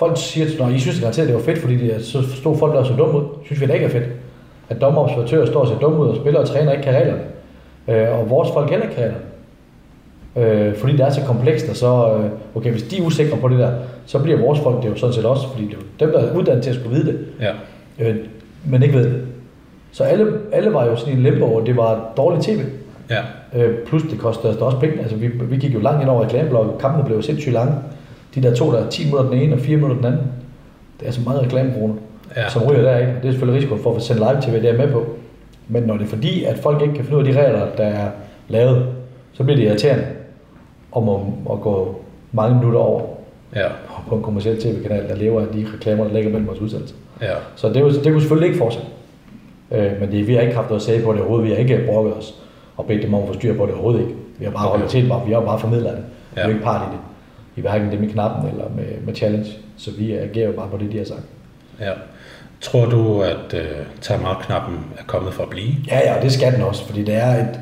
Folk 0.00 0.12
siger, 0.16 0.66
at 0.66 0.72
I 0.72 0.78
synes 0.80 0.96
det 0.96 1.02
garanteret, 1.02 1.28
det 1.28 1.36
var 1.36 1.42
fedt, 1.42 1.58
fordi 1.58 1.76
de, 1.76 2.04
så 2.04 2.18
stod 2.36 2.58
folk 2.58 2.74
der 2.74 2.84
så 2.84 2.92
dumme 2.98 3.18
ud. 3.18 3.24
Synes 3.44 3.60
vi 3.60 3.66
det 3.66 3.74
ikke 3.74 3.86
er 3.86 3.90
fedt. 3.90 4.04
At 4.68 4.80
dommerobservatører 4.80 5.46
står 5.46 5.60
og 5.60 5.68
ser 5.68 5.78
dumme 5.78 5.98
ud, 5.98 6.06
og 6.08 6.16
spillere 6.16 6.42
og 6.42 6.48
træner 6.48 6.72
ikke 6.72 6.84
kan 6.84 6.94
reglerne. 6.94 7.20
Øh, 7.88 8.18
og 8.18 8.30
vores 8.30 8.48
folk 8.54 8.70
heller 8.70 8.84
ikke 8.86 8.96
kan 8.96 9.04
reglerne. 9.04 10.68
Øh, 10.68 10.76
fordi 10.76 10.92
det 10.92 11.00
er 11.00 11.10
så 11.10 11.20
komplekst, 11.26 11.68
og 11.70 11.76
så, 11.76 12.16
øh, 12.18 12.30
okay, 12.56 12.70
hvis 12.70 12.82
de 12.82 12.98
er 12.98 13.06
usikre 13.06 13.36
på 13.36 13.48
det 13.48 13.58
der, 13.58 13.70
så 14.06 14.18
bliver 14.18 14.38
vores 14.40 14.60
folk 14.60 14.82
det 14.82 14.88
jo 14.90 14.96
sådan 14.96 15.12
set 15.14 15.24
også, 15.24 15.48
fordi 15.48 15.64
det 15.66 15.74
er 15.74 16.06
dem, 16.06 16.12
der 16.12 16.18
er 16.20 16.34
uddannet 16.36 16.62
til 16.62 16.70
at 16.70 16.76
skulle 16.76 16.96
vide 16.96 17.06
det, 17.06 17.18
Ja. 17.40 17.52
øh, 18.10 18.16
men 18.64 18.82
ikke 18.82 18.94
ved 18.94 19.04
det. 19.04 19.22
Så 19.92 20.04
alle, 20.04 20.26
alle 20.52 20.72
var 20.74 20.84
jo 20.84 20.96
sådan 20.96 21.14
i 21.14 21.16
en 21.16 21.22
limbo, 21.22 21.54
og 21.54 21.66
det 21.66 21.76
var 21.76 22.12
dårligt 22.16 22.44
tv. 22.44 22.60
Ja. 23.10 23.20
Øh, 23.62 23.74
plus 23.86 24.02
det 24.02 24.18
kostede 24.18 24.52
os 24.52 24.58
også 24.62 24.78
penge. 24.78 24.98
Altså, 25.00 25.16
vi, 25.16 25.26
vi 25.26 25.56
gik 25.56 25.74
jo 25.74 25.78
langt 25.80 26.02
ind 26.02 26.10
over 26.10 26.24
reklameblokken. 26.24 26.74
Kampene 26.80 27.04
blev 27.04 27.16
jo 27.16 27.22
sindssygt 27.22 27.52
lange. 27.52 27.74
De 28.34 28.42
der 28.42 28.54
to, 28.54 28.72
der 28.72 28.78
er 28.78 28.90
10 28.90 29.04
minutter 29.04 29.30
den 29.30 29.40
ene 29.40 29.54
og 29.54 29.60
4 29.60 29.76
minutter 29.76 29.96
den 29.96 30.06
anden. 30.06 30.20
Det 31.00 31.08
er 31.08 31.12
så 31.12 31.20
meget 31.24 31.42
reklamekroner, 31.42 31.94
Ja. 32.36 32.48
som 32.48 32.62
ryger 32.62 32.82
der 32.82 32.98
ikke. 32.98 33.12
Det 33.22 33.28
er 33.28 33.32
selvfølgelig 33.32 33.56
risiko 33.62 33.76
for 33.82 33.90
at 33.90 33.96
få 33.96 34.00
sendt 34.02 34.20
live 34.20 34.40
tv, 34.42 34.62
det 34.62 34.70
er 34.70 34.76
med 34.78 34.92
på. 34.92 35.04
Men 35.68 35.82
når 35.82 35.94
det 35.96 36.04
er 36.04 36.08
fordi, 36.08 36.44
at 36.44 36.58
folk 36.58 36.82
ikke 36.82 36.94
kan 36.94 37.04
finde 37.04 37.18
ud 37.20 37.26
af 37.26 37.32
de 37.34 37.40
regler, 37.44 37.66
der 37.76 37.84
er 37.84 38.08
lavet, 38.48 38.86
så 39.32 39.44
bliver 39.44 39.56
det 39.56 39.64
irriterende 39.64 40.04
om 40.92 41.08
at, 41.08 41.20
at 41.52 41.60
gå 41.60 42.00
mange 42.32 42.56
minutter 42.58 42.80
over 42.80 43.02
Ja. 43.56 43.66
på 44.08 44.14
en 44.16 44.22
kommersiel 44.22 44.60
tv-kanal, 44.60 45.08
der 45.08 45.14
lever 45.16 45.40
af 45.40 45.46
de 45.54 45.66
reklamer, 45.74 46.04
der 46.04 46.12
ligger 46.14 46.30
mellem 46.30 46.46
vores 46.48 46.60
udsendelser. 46.60 46.96
Ja. 47.22 47.32
Så 47.56 47.68
det, 47.68 47.74
det 47.74 48.12
kunne 48.12 48.20
selvfølgelig 48.20 48.46
ikke 48.46 48.58
fortsætte. 48.58 48.88
Øh, 49.72 49.92
men 50.00 50.10
det, 50.12 50.26
vi 50.26 50.34
har 50.34 50.40
ikke 50.40 50.54
haft 50.54 50.68
noget 50.68 50.80
at 50.80 50.84
sige 50.86 51.02
på 51.02 51.12
det 51.12 51.20
overhovedet. 51.20 51.44
Vi 51.48 51.50
har 51.52 51.58
ikke 51.58 51.84
brokket 51.86 52.14
os 52.14 52.34
og 52.76 52.84
bedt 52.86 53.02
dem 53.02 53.14
om 53.14 53.22
at 53.22 53.28
få 53.28 53.34
styr 53.34 53.56
på 53.56 53.66
det 53.66 53.72
overhovedet 53.74 54.00
ikke. 54.00 54.12
Vi 54.38 54.44
har 54.44 54.52
bare 54.52 54.68
Okay. 54.68 54.78
holdt 54.78 54.90
til, 54.90 55.08
bare, 55.08 55.26
vi 55.26 55.32
har 55.32 55.40
bare 55.40 55.58
formidlet 55.58 55.84
det. 55.92 56.04
Vi 56.34 56.40
er 56.40 56.44
Ja. 56.44 56.48
ikke 56.48 56.62
part 56.62 56.80
i 56.82 56.92
det. 56.92 57.00
I 57.56 57.60
hverken 57.60 57.90
det 57.90 58.00
med 58.00 58.08
knappen 58.08 58.50
eller 58.50 58.64
med, 58.76 58.84
med 59.06 59.14
challenge. 59.14 59.46
Så 59.76 59.90
vi 59.98 60.12
agerer 60.12 60.46
jo 60.46 60.52
bare 60.52 60.68
på 60.70 60.76
det, 60.76 60.92
de 60.92 60.98
har 60.98 61.04
sagt. 61.04 61.22
ja. 61.80 61.90
Tror 62.60 62.86
du, 62.86 63.22
at 63.22 63.54
uh, 63.54 63.60
timeout-knappen 64.00 64.78
er 64.98 65.02
kommet 65.06 65.34
for 65.34 65.42
at 65.42 65.48
blive? 65.48 65.74
Ja, 65.88 66.14
ja, 66.14 66.22
det 66.22 66.32
skal 66.32 66.52
den 66.52 66.62
også, 66.62 66.86
fordi 66.86 67.02
det 67.04 67.14
er 67.14 67.34
et 67.34 67.60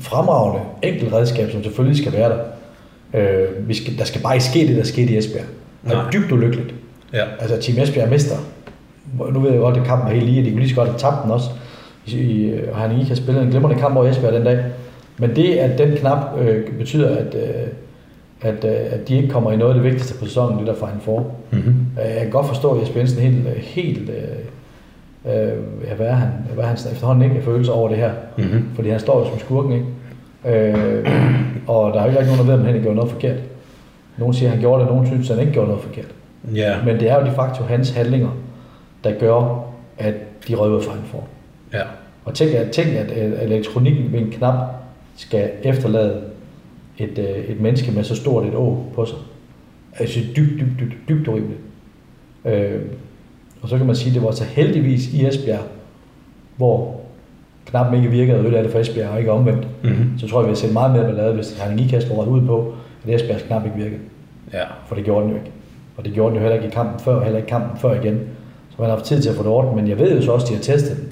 fremragende 0.00 0.60
enkelt 0.82 1.12
redskab, 1.12 1.50
som 1.50 1.62
selvfølgelig 1.62 1.98
skal 2.02 2.12
være 2.12 2.28
der. 2.30 2.38
Øh, 3.14 3.68
vi 3.68 3.74
skal, 3.74 3.98
der 3.98 4.04
skal 4.04 4.22
bare 4.22 4.34
ikke 4.34 4.44
ske 4.44 4.58
det, 4.66 4.76
der 4.76 4.84
skete 4.84 5.12
i 5.12 5.18
Esbjerg. 5.18 5.44
Det 5.84 5.92
er 5.92 6.02
Nej. 6.02 6.10
dybt 6.12 6.32
ulykkeligt. 6.32 6.74
Ja. 7.12 7.24
Altså, 7.40 7.60
Team 7.60 7.82
Esbjerg 7.82 8.08
mister. 8.08 8.36
Nu 9.32 9.40
ved 9.40 9.50
jeg 9.50 9.60
godt, 9.60 9.76
at 9.76 9.84
kampen 9.86 10.08
er 10.08 10.14
helt 10.14 10.26
lige, 10.26 10.44
de 10.44 10.50
kunne 10.50 10.60
lige 10.60 10.70
så 10.70 10.76
godt 10.76 10.88
have 10.88 10.98
tabt 10.98 11.22
den 11.22 11.30
også. 11.30 11.50
I, 12.06 12.16
i, 12.16 12.52
og 12.72 12.76
han 12.76 12.92
ikke 12.92 13.08
har 13.08 13.14
spillet 13.14 13.42
en 13.42 13.50
glimrende 13.50 13.80
kamp 13.80 13.96
over 13.96 14.08
Esbjerg 14.08 14.32
den 14.32 14.44
dag. 14.44 14.64
Men 15.18 15.36
det, 15.36 15.54
at 15.54 15.78
den 15.78 15.96
knap 15.96 16.38
øh, 16.38 16.78
betyder, 16.78 17.16
at, 17.16 17.34
øh, 17.34 17.66
at, 18.42 18.64
øh, 18.64 18.72
at 18.90 19.08
de 19.08 19.16
ikke 19.16 19.28
kommer 19.28 19.52
i 19.52 19.56
noget 19.56 19.74
af 19.74 19.74
det 19.74 19.84
vigtigste 19.84 20.18
på 20.18 20.24
sæsonen, 20.24 20.58
det 20.58 20.66
der 20.66 20.74
Final 20.74 21.00
Four. 21.00 21.26
Mm-hmm. 21.50 21.74
Øh, 22.02 22.10
Jeg 22.14 22.20
kan 22.20 22.30
godt 22.30 22.46
forstå, 22.46 22.70
at 22.74 22.80
Jesper 22.82 22.98
Jensen 22.98 23.20
helt, 23.20 23.48
helt 23.58 24.10
øh, 24.10 25.34
øh, 25.34 25.52
ja, 25.88 25.94
hvad 25.96 26.06
er 26.06 26.12
han, 26.14 26.28
hvad 26.54 26.64
er 26.64 26.68
han 26.68 26.76
efterhånden 26.92 27.30
ikke 27.30 27.42
følelse 27.42 27.72
over 27.72 27.88
det 27.88 27.98
her. 27.98 28.10
Mm-hmm. 28.38 28.68
Fordi 28.74 28.88
han 28.88 29.00
står 29.00 29.18
jo 29.18 29.30
som 29.30 29.38
skurken, 29.38 29.72
ikke? 29.72 29.86
Øh, 30.68 31.10
og 31.66 31.92
der 31.94 32.00
er 32.00 32.04
jo 32.04 32.10
ikke 32.10 32.32
nogen, 32.32 32.38
der 32.38 32.44
ved, 32.44 32.54
om 32.54 32.60
han 32.60 32.68
ikke 32.68 32.82
gjorde 32.82 32.96
noget 32.96 33.10
forkert. 33.10 33.36
Nogle 34.18 34.34
siger, 34.34 34.48
at 34.48 34.52
han 34.52 34.60
gjorde 34.60 34.80
det, 34.82 34.90
nogen 34.90 35.06
synes, 35.06 35.30
at 35.30 35.36
han 35.36 35.40
ikke 35.42 35.52
gjorde 35.52 35.68
noget 35.68 35.82
forkert. 35.82 36.14
Ja. 36.54 36.74
Men 36.84 37.00
det 37.00 37.10
er 37.10 37.20
jo 37.20 37.26
de 37.26 37.32
facto 37.32 37.64
hans 37.64 37.90
handlinger, 37.90 38.30
der 39.04 39.12
gør, 39.20 39.64
at 39.98 40.14
de 40.48 40.54
røver 40.54 40.80
Final 40.80 41.02
Four. 41.04 41.24
Ja. 41.72 41.82
Og 42.24 42.34
tænk, 42.34 42.54
at, 42.54 42.70
tænk, 42.70 42.88
at 42.88 43.10
øh, 43.18 43.32
elektronikken 43.42 44.12
ved 44.12 44.18
en 44.20 44.30
knap 44.30 44.54
skal 45.16 45.50
efterlade 45.62 46.20
et, 46.98 47.18
øh, 47.18 47.44
et 47.44 47.60
menneske 47.60 47.92
med 47.92 48.04
så 48.04 48.14
stort 48.14 48.46
et 48.46 48.54
å 48.54 48.84
på 48.94 49.04
sig. 49.04 49.18
Synes, 50.06 50.26
dybt, 50.36 50.60
dybt, 50.60 50.80
dybt, 50.80 50.94
dybt 51.08 51.28
urimeligt. 51.28 51.60
Øh, 52.44 52.80
og 53.62 53.68
så 53.68 53.76
kan 53.76 53.86
man 53.86 53.96
sige, 53.96 54.10
at 54.10 54.14
det 54.14 54.22
var 54.22 54.30
så 54.30 54.44
heldigvis 54.44 55.14
i 55.14 55.26
Esbjerg, 55.26 55.64
hvor 56.56 57.00
knappen 57.66 57.94
ikke 57.96 58.10
virkede, 58.10 58.38
ødelagde 58.38 58.64
det 58.64 58.72
for 58.72 58.78
Esbjerg, 58.78 59.10
og 59.10 59.18
ikke 59.18 59.32
omvendt. 59.32 59.68
Mm-hmm. 59.82 60.18
Så 60.18 60.28
tror 60.28 60.40
jeg, 60.40 60.46
vi 60.46 60.50
har 60.50 60.56
set 60.56 60.72
meget 60.72 60.92
mere 60.92 61.04
ballade, 61.04 61.34
hvis 61.34 61.58
Herning 61.60 61.80
Ikast 61.80 62.10
var 62.10 62.24
ud 62.24 62.46
på, 62.46 62.74
at 63.06 63.14
Esbjergs 63.14 63.42
knap 63.42 63.64
ikke 63.64 63.76
virkede. 63.76 64.00
Ja. 64.52 64.64
For 64.86 64.94
det 64.94 65.04
gjorde 65.04 65.22
den 65.22 65.30
jo 65.30 65.36
ikke. 65.36 65.50
Og 65.96 66.04
det 66.04 66.12
gjorde 66.12 66.28
den 66.28 66.36
jo 66.36 66.40
heller 66.40 66.56
ikke 66.56 66.68
i 66.68 66.70
kampen 66.70 67.00
før, 67.00 67.14
og 67.14 67.22
heller 67.22 67.38
ikke 67.38 67.48
kampen 67.48 67.78
før 67.78 68.00
igen. 68.00 68.20
Så 68.70 68.76
man 68.78 68.88
har 68.88 68.96
haft 68.96 69.06
tid 69.06 69.22
til 69.22 69.30
at 69.30 69.36
få 69.36 69.42
det 69.42 69.50
ordnet, 69.50 69.74
men 69.74 69.88
jeg 69.88 69.98
ved 69.98 70.16
jo 70.16 70.22
så 70.22 70.32
også, 70.32 70.46
at 70.46 70.50
de 70.50 70.54
har 70.54 70.62
testet 70.62 70.96
den 70.96 71.08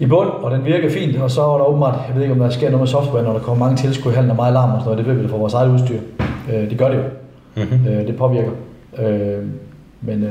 i 0.00 0.06
bund, 0.06 0.28
og 0.28 0.50
den 0.50 0.64
virker 0.64 0.90
fint, 0.90 1.16
og 1.16 1.30
så 1.30 1.42
er 1.42 1.58
der 1.58 1.64
åbenbart, 1.64 1.98
jeg 2.08 2.14
ved 2.16 2.22
ikke 2.22 2.32
om 2.34 2.38
der 2.40 2.50
sker 2.50 2.66
noget 2.70 2.80
med 2.80 2.88
software, 2.88 3.22
når 3.24 3.32
der 3.32 3.40
kommer 3.40 3.64
mange 3.66 3.76
tilskud 3.76 4.12
i 4.12 4.14
hallen 4.14 4.30
og 4.30 4.36
meget 4.36 4.52
larm 4.52 4.70
og 4.70 4.80
sådan 4.80 4.84
noget, 4.84 4.98
det 4.98 5.06
ved 5.06 5.14
vi 5.22 5.26
da 5.26 5.32
fra 5.32 5.38
vores 5.38 5.54
eget 5.54 5.70
udstyr. 5.72 6.00
Øh, 6.52 6.70
det 6.70 6.78
gør 6.78 6.88
det 6.88 6.96
jo. 6.96 7.02
Mm-hmm. 7.56 7.88
Øh, 7.88 8.06
det 8.06 8.16
påvirker. 8.16 8.50
Øh, 8.98 9.44
men 10.00 10.22
øh, 10.22 10.30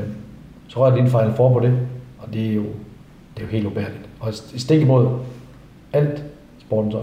så 0.68 0.74
tror 0.74 0.86
jeg, 0.86 0.92
at 0.92 0.98
det 0.98 1.04
en 1.04 1.10
fejl 1.10 1.32
for 1.36 1.52
på 1.52 1.60
det, 1.60 1.72
og 2.18 2.34
det 2.34 2.50
er 2.50 2.54
jo, 2.54 2.62
det 3.34 3.38
er 3.38 3.42
jo 3.42 3.46
helt 3.50 3.66
ubærligt. 3.66 4.00
Og 4.20 4.34
stik 4.56 4.80
imod 4.82 5.08
alt 5.92 6.22
sporten 6.60 6.92
så. 6.92 6.98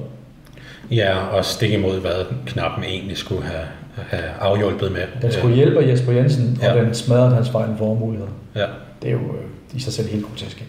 Ja, 0.91 1.17
og 1.37 1.45
stik 1.45 1.73
imod, 1.73 1.99
hvad 2.01 2.25
knappen 2.45 2.83
egentlig 2.83 3.17
skulle 3.17 3.43
have, 3.43 3.63
have 3.95 4.23
afhjulpet 4.39 4.91
med. 4.91 5.01
Den 5.21 5.31
skulle 5.31 5.55
hjælpe 5.55 5.79
Jesper 5.87 6.11
Jensen, 6.11 6.57
og 6.61 6.75
Ja. 6.77 6.83
den 6.83 6.93
smadrede 6.93 7.35
hans 7.35 7.49
fejl 7.49 7.69
for 7.77 7.93
muligheder. 7.93 8.31
Ja. 8.55 8.65
Det 9.01 9.07
er 9.07 9.11
jo 9.11 9.17
øh, 9.19 9.75
i 9.75 9.79
sig 9.79 9.93
selv 9.93 10.07
helt 10.09 10.25
grotesk. 10.25 10.65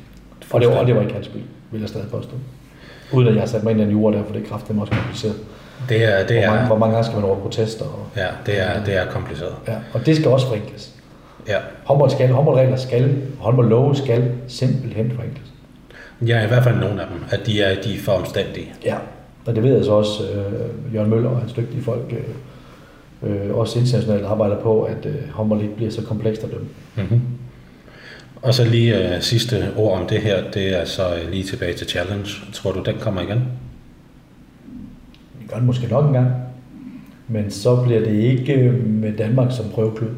Og 0.51 0.61
det, 0.61 0.69
var, 0.69 0.75
og 0.77 0.87
det 0.87 0.95
var 0.95 1.01
ikke 1.01 1.15
hans 1.15 1.27
skyld, 1.27 1.43
vil 1.71 1.81
jeg 1.81 1.89
stadig 1.89 2.09
påstå. 2.11 2.33
Uden 3.13 3.29
at 3.29 3.35
jeg 3.35 3.43
har 3.43 3.49
sat 3.49 3.65
mig 3.65 3.71
ind 3.71 3.81
i 3.81 3.85
en 3.85 3.91
jord 3.91 4.13
der, 4.13 4.25
for 4.25 4.33
det 4.33 4.43
er 4.43 4.49
kraftigt 4.49 4.81
også 4.81 4.93
kompliceret. 4.93 5.35
Det 5.89 6.05
er, 6.05 6.27
det 6.27 6.37
hvor, 6.45 6.55
mange, 6.55 6.67
hvor 6.67 6.75
er, 6.75 6.79
mange 6.79 6.95
gange 6.95 7.07
skal 7.07 7.21
man 7.21 7.31
over 7.31 7.41
protester? 7.41 7.85
Og, 7.85 8.07
ja, 8.17 8.27
det 8.47 8.61
er, 8.61 8.85
det 8.85 8.97
er 8.97 9.07
kompliceret. 9.07 9.55
ja, 9.69 9.75
og 9.93 10.07
det 10.07 10.17
skal 10.17 10.29
også 10.29 10.47
forenkles. 10.47 10.95
Ja. 11.49 11.59
Håndbold 11.85 12.11
skal, 12.11 12.29
håndboldregler 12.31 12.77
skal, 12.77 13.23
håndboldlove 13.41 13.97
skal 13.97 14.31
simpelthen 14.49 15.13
forenkles. 15.15 15.47
ja, 16.27 16.45
i 16.45 16.47
hvert 16.47 16.65
fald 16.65 16.77
nogle 16.77 17.03
af 17.03 17.09
dem, 17.09 17.25
at 17.31 17.47
de 17.47 17.63
er, 17.63 17.83
de 17.83 17.95
er 17.95 17.99
for 17.99 18.13
omstændige. 18.13 18.73
Ja, 18.85 18.97
og 19.47 19.55
det 19.55 19.63
ved 19.63 19.77
jeg 19.77 19.85
så 19.85 19.93
også, 19.93 20.23
øh, 20.25 20.95
Jørgen 20.95 21.11
Møller 21.11 21.31
og 21.31 21.41
hans 21.41 21.53
dygtige 21.53 21.83
folk, 21.83 22.15
øh, 23.23 23.31
øh, 23.31 23.57
også 23.57 23.79
internationalt 23.79 24.25
arbejder 24.25 24.61
på, 24.61 24.83
at 24.83 25.07
øh, 25.07 25.15
håndbold 25.33 25.63
ikke 25.63 25.77
bliver 25.77 25.91
så 25.91 26.03
komplekst 26.03 26.45
at 26.45 26.51
dømme. 26.51 26.67
Mm-hmm. 26.97 27.21
Og 28.43 28.55
så 28.55 28.65
lige 28.65 28.95
uh, 28.95 29.21
sidste 29.21 29.73
ord 29.77 30.01
om 30.01 30.07
det 30.07 30.19
her, 30.21 30.51
det 30.55 30.81
er 30.81 30.85
så 30.85 31.03
uh, 31.25 31.31
lige 31.31 31.45
tilbage 31.45 31.73
til 31.75 31.87
Challenge. 31.89 32.29
Tror 32.53 32.73
du, 32.73 32.83
den 32.83 32.95
kommer 33.01 33.21
igen? 33.21 33.43
Vi 35.41 35.47
gør 35.49 35.57
det 35.57 35.65
måske 35.67 35.87
nok 35.91 36.07
en 36.07 36.13
gang, 36.13 36.31
men 37.29 37.51
så 37.51 37.77
bliver 37.77 38.01
det 38.01 38.15
ikke 38.15 38.53
øh, 38.55 38.87
med 38.87 39.13
Danmark 39.13 39.53
som 39.53 39.65
prøveklub. 39.75 40.11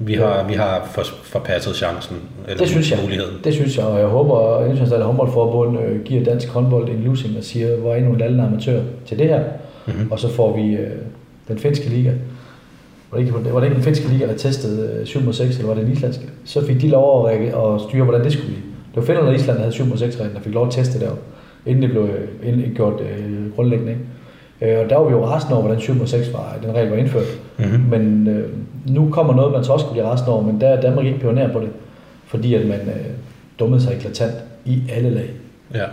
Vi 0.00 0.14
har, 0.14 0.44
vi 0.48 0.54
har 0.54 0.88
for, 0.92 1.02
forpasset 1.22 1.76
chancen, 1.76 2.16
eller 2.48 2.58
Det 2.58 2.68
synes 2.68 2.90
jeg. 2.90 2.98
muligheden. 3.02 3.34
Det 3.44 3.54
synes 3.54 3.76
jeg, 3.76 3.84
og 3.86 3.98
jeg 4.00 4.06
håber, 4.08 4.56
at 4.56 4.66
Internationale 4.70 5.04
Håndboldforbund 5.04 5.78
øh, 5.80 6.02
giver 6.04 6.24
dansk 6.24 6.48
håndbold 6.48 6.88
en 6.88 7.02
losing 7.02 7.36
og 7.38 7.44
siger, 7.44 7.76
hvor 7.76 7.94
er 7.94 8.00
nogle 8.00 8.18
lallende 8.18 8.44
amatører 8.44 8.82
til 9.06 9.18
det 9.18 9.26
her, 9.28 9.44
Mm-hmm. 9.86 10.12
og 10.12 10.18
så 10.18 10.28
får 10.32 10.56
vi 10.56 10.74
øh, 10.74 10.90
den 11.48 11.58
finske 11.58 11.88
liga. 11.88 12.12
Var 13.10 13.18
det, 13.18 13.26
ikke, 13.26 13.52
var 13.52 13.60
det 13.60 13.66
ikke 13.66 13.74
den 13.74 13.84
finske 13.84 14.08
liga, 14.08 14.26
der 14.26 14.36
testede 14.36 14.98
øh, 15.00 15.06
7 15.06 15.20
mod 15.22 15.32
6, 15.32 15.54
eller 15.56 15.66
var 15.68 15.74
det 15.74 15.84
den 15.84 15.92
islandske? 15.92 16.24
Så 16.44 16.66
fik 16.66 16.80
de 16.80 16.88
lov 16.88 17.28
at, 17.28 17.32
række- 17.32 17.56
at 17.56 17.80
styre, 17.80 18.04
hvordan 18.04 18.24
det 18.24 18.32
skulle 18.32 18.46
blive. 18.46 18.62
Det 18.62 18.96
var 18.96 19.02
Finland 19.02 19.26
og 19.26 19.34
Island, 19.34 19.56
der 19.56 19.62
havde 19.62 19.72
7 19.72 19.86
mod 19.86 19.96
6 19.98 20.16
reglen, 20.16 20.34
der 20.36 20.40
fik 20.42 20.54
lov 20.54 20.66
at 20.66 20.72
teste 20.72 21.00
det, 21.00 21.10
inden 21.66 21.82
det 21.82 21.90
blev 21.90 22.02
øh, 22.02 22.48
inden 22.48 22.62
det 22.62 22.76
gjort 22.76 23.00
øh, 23.00 23.54
grundlæggende. 23.56 23.92
Ikke? 23.92 24.74
Øh, 24.78 24.84
og 24.84 24.90
der 24.90 24.96
var 24.96 25.04
vi 25.04 25.12
jo 25.12 25.26
resten 25.26 25.52
over, 25.52 25.62
hvordan 25.62 25.80
7 25.80 25.94
mod 25.94 26.06
6 26.06 26.32
var, 26.32 26.58
den 26.62 26.74
regel 26.74 26.90
var 26.90 26.96
indført. 26.96 27.26
Mm-hmm. 27.58 27.80
Men 27.90 28.28
øh, 28.28 28.48
nu 28.86 29.10
kommer 29.10 29.34
noget, 29.34 29.52
man 29.52 29.64
så 29.64 29.72
også 29.72 29.86
kunne 29.86 29.94
blive 29.94 30.12
resten 30.12 30.30
over, 30.30 30.42
men 30.42 30.60
der 30.60 30.68
er 30.68 30.80
Danmark 30.80 31.06
ikke 31.06 31.18
pioner 31.18 31.52
på 31.52 31.60
det, 31.60 31.68
fordi 32.26 32.54
at 32.54 32.66
man 32.66 32.80
øh, 32.80 33.06
dummede 33.58 33.82
sig 33.82 33.94
eklatant 33.96 34.34
i 34.64 34.82
alle 34.92 35.10
lag. 35.10 35.30
Ja. 35.74 35.84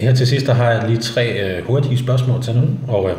Her 0.00 0.14
til 0.14 0.26
sidst 0.26 0.46
der 0.46 0.52
har 0.52 0.70
jeg 0.70 0.88
lige 0.88 0.98
tre 0.98 1.56
øh, 1.58 1.64
hurtige 1.66 1.98
spørgsmål 1.98 2.42
til 2.42 2.54
nu, 2.54 2.62
og 2.94 3.10
øh, 3.10 3.16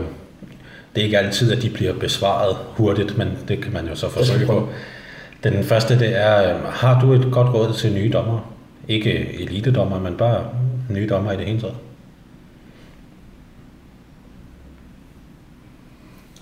det 0.95 1.01
er 1.01 1.05
ikke 1.05 1.17
altid, 1.17 1.51
at 1.51 1.61
de 1.61 1.69
bliver 1.69 1.93
besvaret 1.93 2.57
hurtigt, 2.77 3.17
men 3.17 3.27
det 3.47 3.61
kan 3.61 3.73
man 3.73 3.87
jo 3.87 3.95
så 3.95 4.09
forsøge 4.09 4.45
på. 4.45 4.67
Den 5.43 5.63
første 5.63 5.99
det 5.99 6.17
er, 6.21 6.55
øh, 6.55 6.63
har 6.63 7.01
du 7.01 7.13
et 7.13 7.27
godt 7.31 7.53
råd 7.53 7.73
til 7.73 7.93
nye 7.93 8.09
dommer? 8.13 8.53
Ikke 8.87 9.41
elitedommer, 9.41 9.99
men 9.99 10.13
bare 10.17 10.43
nye 10.89 11.07
dommer 11.09 11.31
i 11.31 11.37
det 11.37 11.45
hele 11.45 11.59
taget. 11.59 11.75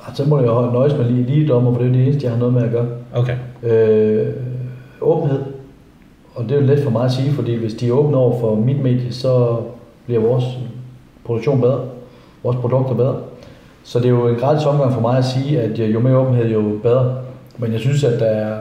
Ah, 0.07 0.15
så 0.15 0.25
må 0.25 0.39
jeg 0.39 0.47
jo 0.47 0.71
nøjes 0.71 0.93
med 0.93 1.05
lige, 1.05 1.23
lige 1.23 1.47
dommer, 1.47 1.73
for 1.73 1.79
det 1.79 1.87
er 1.87 1.93
det 1.93 2.03
eneste, 2.03 2.23
jeg 2.23 2.31
har 2.31 2.39
noget 2.39 2.53
med 2.53 2.63
at 2.63 2.71
gøre. 2.71 2.87
Okay. 3.13 3.37
Øh, 3.63 4.33
åbenhed. 5.01 5.43
Og 6.35 6.43
det 6.43 6.51
er 6.51 6.61
jo 6.61 6.67
let 6.67 6.83
for 6.83 6.91
mig 6.91 7.05
at 7.05 7.11
sige, 7.11 7.31
fordi 7.31 7.55
hvis 7.55 7.73
de 7.73 7.87
er 7.87 7.91
åbne 7.91 8.17
over 8.17 8.39
for 8.39 8.55
mit 8.55 8.81
medie, 8.81 9.13
så 9.13 9.61
bliver 10.05 10.21
vores 10.21 10.43
produktion 11.25 11.61
bedre. 11.61 11.85
Vores 12.43 12.57
produkter 12.57 12.95
bedre. 12.95 13.21
Så 13.89 13.99
det 13.99 14.05
er 14.05 14.09
jo 14.09 14.27
en 14.27 14.35
gratis 14.35 14.65
omgang 14.65 14.93
for 14.93 15.01
mig 15.01 15.17
at 15.17 15.25
sige, 15.25 15.61
at 15.61 15.79
jo 15.79 15.99
mere 15.99 16.17
åbenhed, 16.17 16.49
jo 16.49 16.79
bedre. 16.83 17.15
Men 17.57 17.71
jeg 17.71 17.79
synes, 17.79 18.03
at 18.03 18.19
der 18.19 18.25
er, 18.25 18.57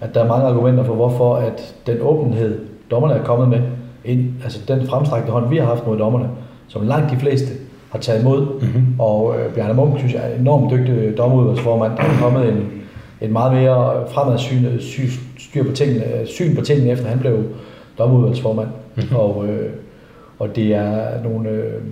at 0.00 0.14
der 0.14 0.24
er 0.24 0.28
mange 0.28 0.46
argumenter 0.46 0.84
for, 0.84 0.94
hvorfor 0.94 1.36
at 1.36 1.74
den 1.86 1.96
åbenhed, 2.00 2.60
dommerne 2.90 3.14
er 3.14 3.24
kommet 3.24 3.48
med, 3.48 3.60
ind, 4.04 4.32
altså 4.44 4.60
den 4.68 4.86
fremstrakte 4.86 5.32
hånd, 5.32 5.48
vi 5.48 5.56
har 5.56 5.64
haft 5.64 5.86
mod 5.86 5.98
dommerne, 5.98 6.28
som 6.68 6.86
langt 6.86 7.10
de 7.10 7.16
fleste 7.16 7.46
har 7.90 7.98
taget 7.98 8.20
imod. 8.20 8.40
Mm-hmm. 8.60 9.00
Og 9.00 9.34
øh, 9.38 9.54
Bjarne 9.54 9.74
Munk, 9.74 9.98
synes 9.98 10.14
jeg, 10.14 10.22
er 10.30 10.34
en 10.34 10.40
enormt 10.40 10.70
dygtig 10.70 11.18
dommerudvalgsformand. 11.18 11.96
Der 11.96 12.02
er 12.02 12.20
kommet 12.20 12.48
en, 12.48 12.70
en 13.20 13.32
meget 13.32 13.52
mere 13.52 14.08
fremadsynet 14.08 14.82
styr 15.38 15.64
på 15.64 15.72
tingene, 15.72 16.04
syn 16.24 16.56
på 16.56 16.60
tingene, 16.64 16.90
efter 16.90 17.08
han 17.08 17.18
blev 17.18 17.44
dommerudvalgsformand. 17.98 18.68
Mm-hmm. 18.94 19.16
Og, 19.16 19.44
øh, 19.48 19.70
og 20.38 20.56
det 20.56 20.74
er 20.74 21.22
nogle, 21.22 21.48
øh, 21.48 21.82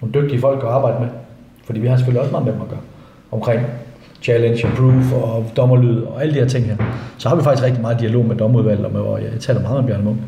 nogle 0.00 0.14
dygtige 0.14 0.40
folk 0.40 0.62
at 0.62 0.68
arbejde 0.68 1.00
med. 1.00 1.08
Fordi 1.68 1.80
vi 1.80 1.86
har 1.86 1.96
selvfølgelig 1.96 2.20
også 2.20 2.30
meget 2.30 2.44
med 2.44 2.52
dem 2.52 2.62
at 2.62 2.68
gøre. 2.68 2.80
Omkring 3.30 3.66
challenge 4.22 4.68
proof 4.76 5.12
og 5.12 5.46
dommerlyd 5.56 6.02
og 6.02 6.22
alle 6.22 6.34
de 6.34 6.38
her 6.38 6.48
ting 6.48 6.66
her. 6.66 6.76
Så 7.18 7.28
har 7.28 7.36
vi 7.36 7.42
faktisk 7.42 7.64
rigtig 7.64 7.82
meget 7.82 8.00
dialog 8.00 8.24
med 8.24 8.36
dommerudvalget, 8.36 8.86
og 8.86 8.92
med, 8.92 9.00
og 9.00 9.22
jeg 9.22 9.30
taler 9.40 9.60
meget 9.60 9.84
med 9.84 9.88
Bjarne 9.88 10.04
Munk. 10.04 10.18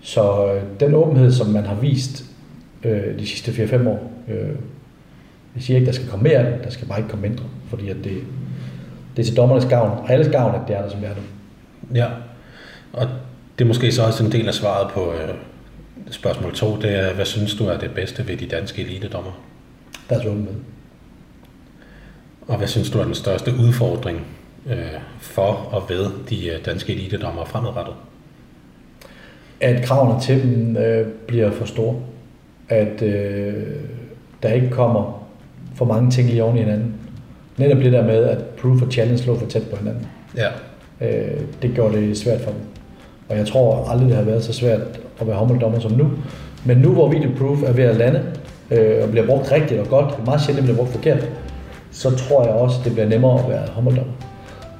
Så 0.00 0.52
øh, 0.54 0.62
den 0.80 0.94
åbenhed, 0.94 1.32
som 1.32 1.46
man 1.46 1.64
har 1.64 1.74
vist 1.74 2.24
øh, 2.84 3.18
de 3.18 3.26
sidste 3.26 3.50
4-5 3.50 3.88
år, 3.88 4.12
øh, 4.28 4.48
jeg 5.54 5.62
siger 5.62 5.76
ikke, 5.76 5.86
der 5.86 5.92
skal 5.92 6.08
komme 6.08 6.22
mere 6.22 6.38
af 6.38 6.52
det, 6.52 6.64
der 6.64 6.70
skal 6.70 6.88
bare 6.88 6.98
ikke 6.98 7.10
komme 7.10 7.28
mindre, 7.28 7.44
fordi 7.68 7.88
at 7.88 7.96
det, 7.96 8.12
det 9.16 9.22
er 9.22 9.26
til 9.26 9.36
dommernes 9.36 9.64
gavn, 9.64 9.90
og 9.90 10.10
alles 10.10 10.28
gavn, 10.28 10.54
at 10.54 10.60
det 10.68 10.76
er 10.76 10.82
der, 10.82 10.90
som 10.90 11.00
det 11.00 11.08
er 11.08 11.14
nu. 11.14 11.22
Ja, 11.94 12.06
og 12.92 13.08
det 13.58 13.64
er 13.64 13.68
måske 13.68 13.92
så 13.92 14.02
også 14.02 14.24
en 14.24 14.32
del 14.32 14.48
af 14.48 14.54
svaret 14.54 14.92
på 14.92 15.12
øh, 15.12 15.34
spørgsmål 16.10 16.54
2, 16.54 16.76
det 16.76 16.98
er, 16.98 17.14
hvad 17.14 17.24
synes 17.24 17.54
du 17.54 17.66
er 17.66 17.78
det 17.78 17.90
bedste 17.90 18.28
ved 18.28 18.36
de 18.36 18.46
danske 18.46 18.82
elitedommer? 18.82 19.40
Deres 20.10 20.24
åbenhed. 20.24 20.54
Og 22.48 22.56
hvad 22.56 22.68
synes 22.68 22.90
du 22.90 22.98
er 22.98 23.04
den 23.04 23.14
største 23.14 23.52
udfordring 23.60 24.20
øh, 24.66 24.76
for 25.20 25.68
og 25.72 25.82
ved 25.88 26.10
de 26.30 26.48
øh, 26.48 26.64
danske 26.66 26.92
elitedommer 26.92 27.44
fremadrettet? 27.44 27.94
At 29.60 29.84
kravene 29.84 30.20
til 30.20 30.42
dem 30.42 30.76
øh, 30.76 31.06
bliver 31.26 31.50
for 31.50 31.64
store. 31.64 31.94
At 32.68 33.02
øh, 33.02 33.54
der 34.42 34.52
ikke 34.52 34.70
kommer 34.70 35.26
for 35.74 35.84
mange 35.84 36.10
ting 36.10 36.28
lige 36.28 36.42
oven 36.42 36.56
i 36.56 36.60
hinanden. 36.60 36.94
Netop 37.56 37.78
det 37.78 37.92
der 37.92 38.04
med, 38.04 38.24
at 38.24 38.38
proof 38.44 38.82
og 38.82 38.92
challenge 38.92 39.26
lå 39.26 39.38
for 39.38 39.46
tæt 39.46 39.62
på 39.70 39.76
hinanden. 39.76 40.06
Ja. 40.36 40.48
Øh, 41.00 41.40
det 41.62 41.74
gjorde 41.74 41.96
det 41.96 42.18
svært 42.18 42.40
for 42.40 42.50
dem. 42.50 42.60
Og 43.28 43.36
jeg 43.36 43.46
tror 43.46 43.88
aldrig, 43.90 44.08
det 44.08 44.16
har 44.16 44.24
været 44.24 44.44
så 44.44 44.52
svært 44.52 44.80
at 45.20 45.26
være 45.26 45.36
håndbolddommer 45.36 45.78
som 45.78 45.92
nu. 45.92 46.10
Men 46.64 46.78
nu, 46.78 46.92
hvor 46.92 47.08
video 47.08 47.30
proof 47.38 47.62
er 47.62 47.72
ved 47.72 47.84
at 47.84 47.96
lande, 47.96 48.22
øh, 48.70 49.02
og 49.02 49.10
bliver 49.10 49.26
brugt 49.26 49.52
rigtigt 49.52 49.80
og 49.80 49.88
godt, 49.88 50.24
meget 50.24 50.40
sjældent 50.40 50.64
bliver 50.64 50.76
brugt 50.76 50.90
forkert, 50.90 51.28
så 51.96 52.10
tror 52.10 52.44
jeg 52.44 52.52
også, 52.52 52.76
det 52.84 52.92
bliver 52.92 53.08
nemmere 53.08 53.38
at 53.38 53.48
være 53.48 53.68
håndbolddommer. 53.68 54.12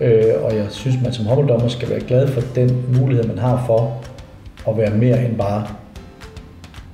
Øh, 0.01 0.34
og 0.43 0.56
jeg 0.56 0.66
synes, 0.70 0.97
man 1.02 1.12
som 1.12 1.26
håndbolddommer 1.26 1.68
skal 1.68 1.90
være 1.90 2.01
glad 2.01 2.28
for 2.28 2.40
den 2.55 2.84
mulighed, 2.98 3.24
man 3.24 3.38
har 3.38 3.64
for 3.66 4.02
at 4.68 4.78
være 4.78 4.90
mere 4.90 5.24
end 5.24 5.38
bare 5.38 5.66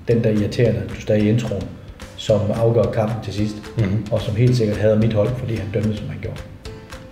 den, 0.08 0.24
der 0.24 0.30
irriterende, 0.30 0.82
du 0.88 1.00
stadig 1.00 1.22
i 1.22 1.28
introen, 1.28 1.62
som 2.16 2.40
afgør 2.54 2.82
kampen 2.82 3.24
til 3.24 3.32
sidst, 3.32 3.56
mm-hmm. 3.76 4.06
og 4.10 4.20
som 4.20 4.36
helt 4.36 4.56
sikkert 4.56 4.76
havde 4.76 4.96
mit 4.96 5.12
hold, 5.12 5.28
fordi 5.28 5.54
han 5.54 5.66
dømte, 5.74 5.96
som 5.96 6.08
han 6.08 6.18
gjorde. 6.22 6.40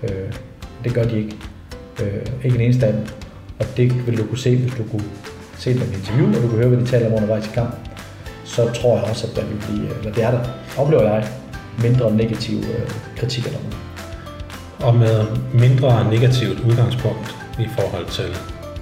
Øh, 0.03 0.33
det 0.85 0.95
gør 0.95 1.05
de 1.05 1.17
ikke. 1.19 1.37
Øh, 2.03 2.27
ikke 2.45 2.57
en 2.57 2.63
eneste 2.63 2.87
af 2.87 2.93
dem. 2.93 3.03
Og 3.59 3.67
det 3.77 4.07
vil 4.07 4.19
du 4.19 4.27
kunne 4.27 4.39
se, 4.39 4.57
hvis 4.57 4.73
du 4.73 4.83
kunne 4.91 5.05
se 5.59 5.75
dem 5.75 5.83
i 5.93 5.95
interview, 5.95 6.29
og 6.29 6.43
du 6.43 6.49
kunne 6.49 6.59
høre, 6.59 6.69
hvad 6.69 6.79
de 6.79 6.87
taler 6.87 7.07
om 7.07 7.13
undervejs 7.13 7.47
i 7.47 7.51
kampen. 7.55 7.79
Så 8.45 8.73
tror 8.73 8.97
jeg 8.97 9.05
også, 9.05 9.27
at 9.27 9.37
der 9.37 9.45
vil 9.47 9.57
blive, 9.57 9.99
eller 9.99 10.13
det 10.13 10.25
er 10.25 10.31
der, 10.31 10.41
oplever 10.79 11.03
jeg, 11.03 11.29
mindre 11.79 12.17
negativ 12.17 12.57
øh, 12.59 12.91
kritik 13.17 13.47
af 13.47 13.53
dommerne. 13.53 13.77
Og 14.81 14.95
med 14.95 15.27
mindre 15.53 16.11
negativt 16.11 16.61
udgangspunkt 16.61 17.37
i 17.59 17.67
forhold 17.79 18.07
til 18.07 18.37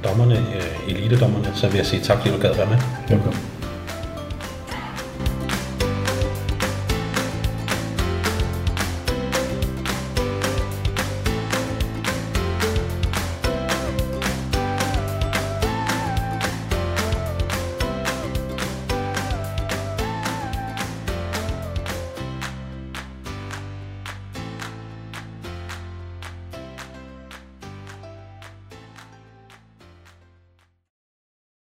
dommerne, 0.04 0.34
øh, 0.38 0.90
elitedommerne, 0.90 1.52
så 1.54 1.68
vil 1.68 1.76
jeg 1.76 1.86
sige 1.86 2.02
tak, 2.02 2.18
fordi 2.18 2.34
du 2.34 2.40
gad 2.40 2.54
være 2.54 2.66
med. 2.66 2.78
Velkommen. 3.08 3.57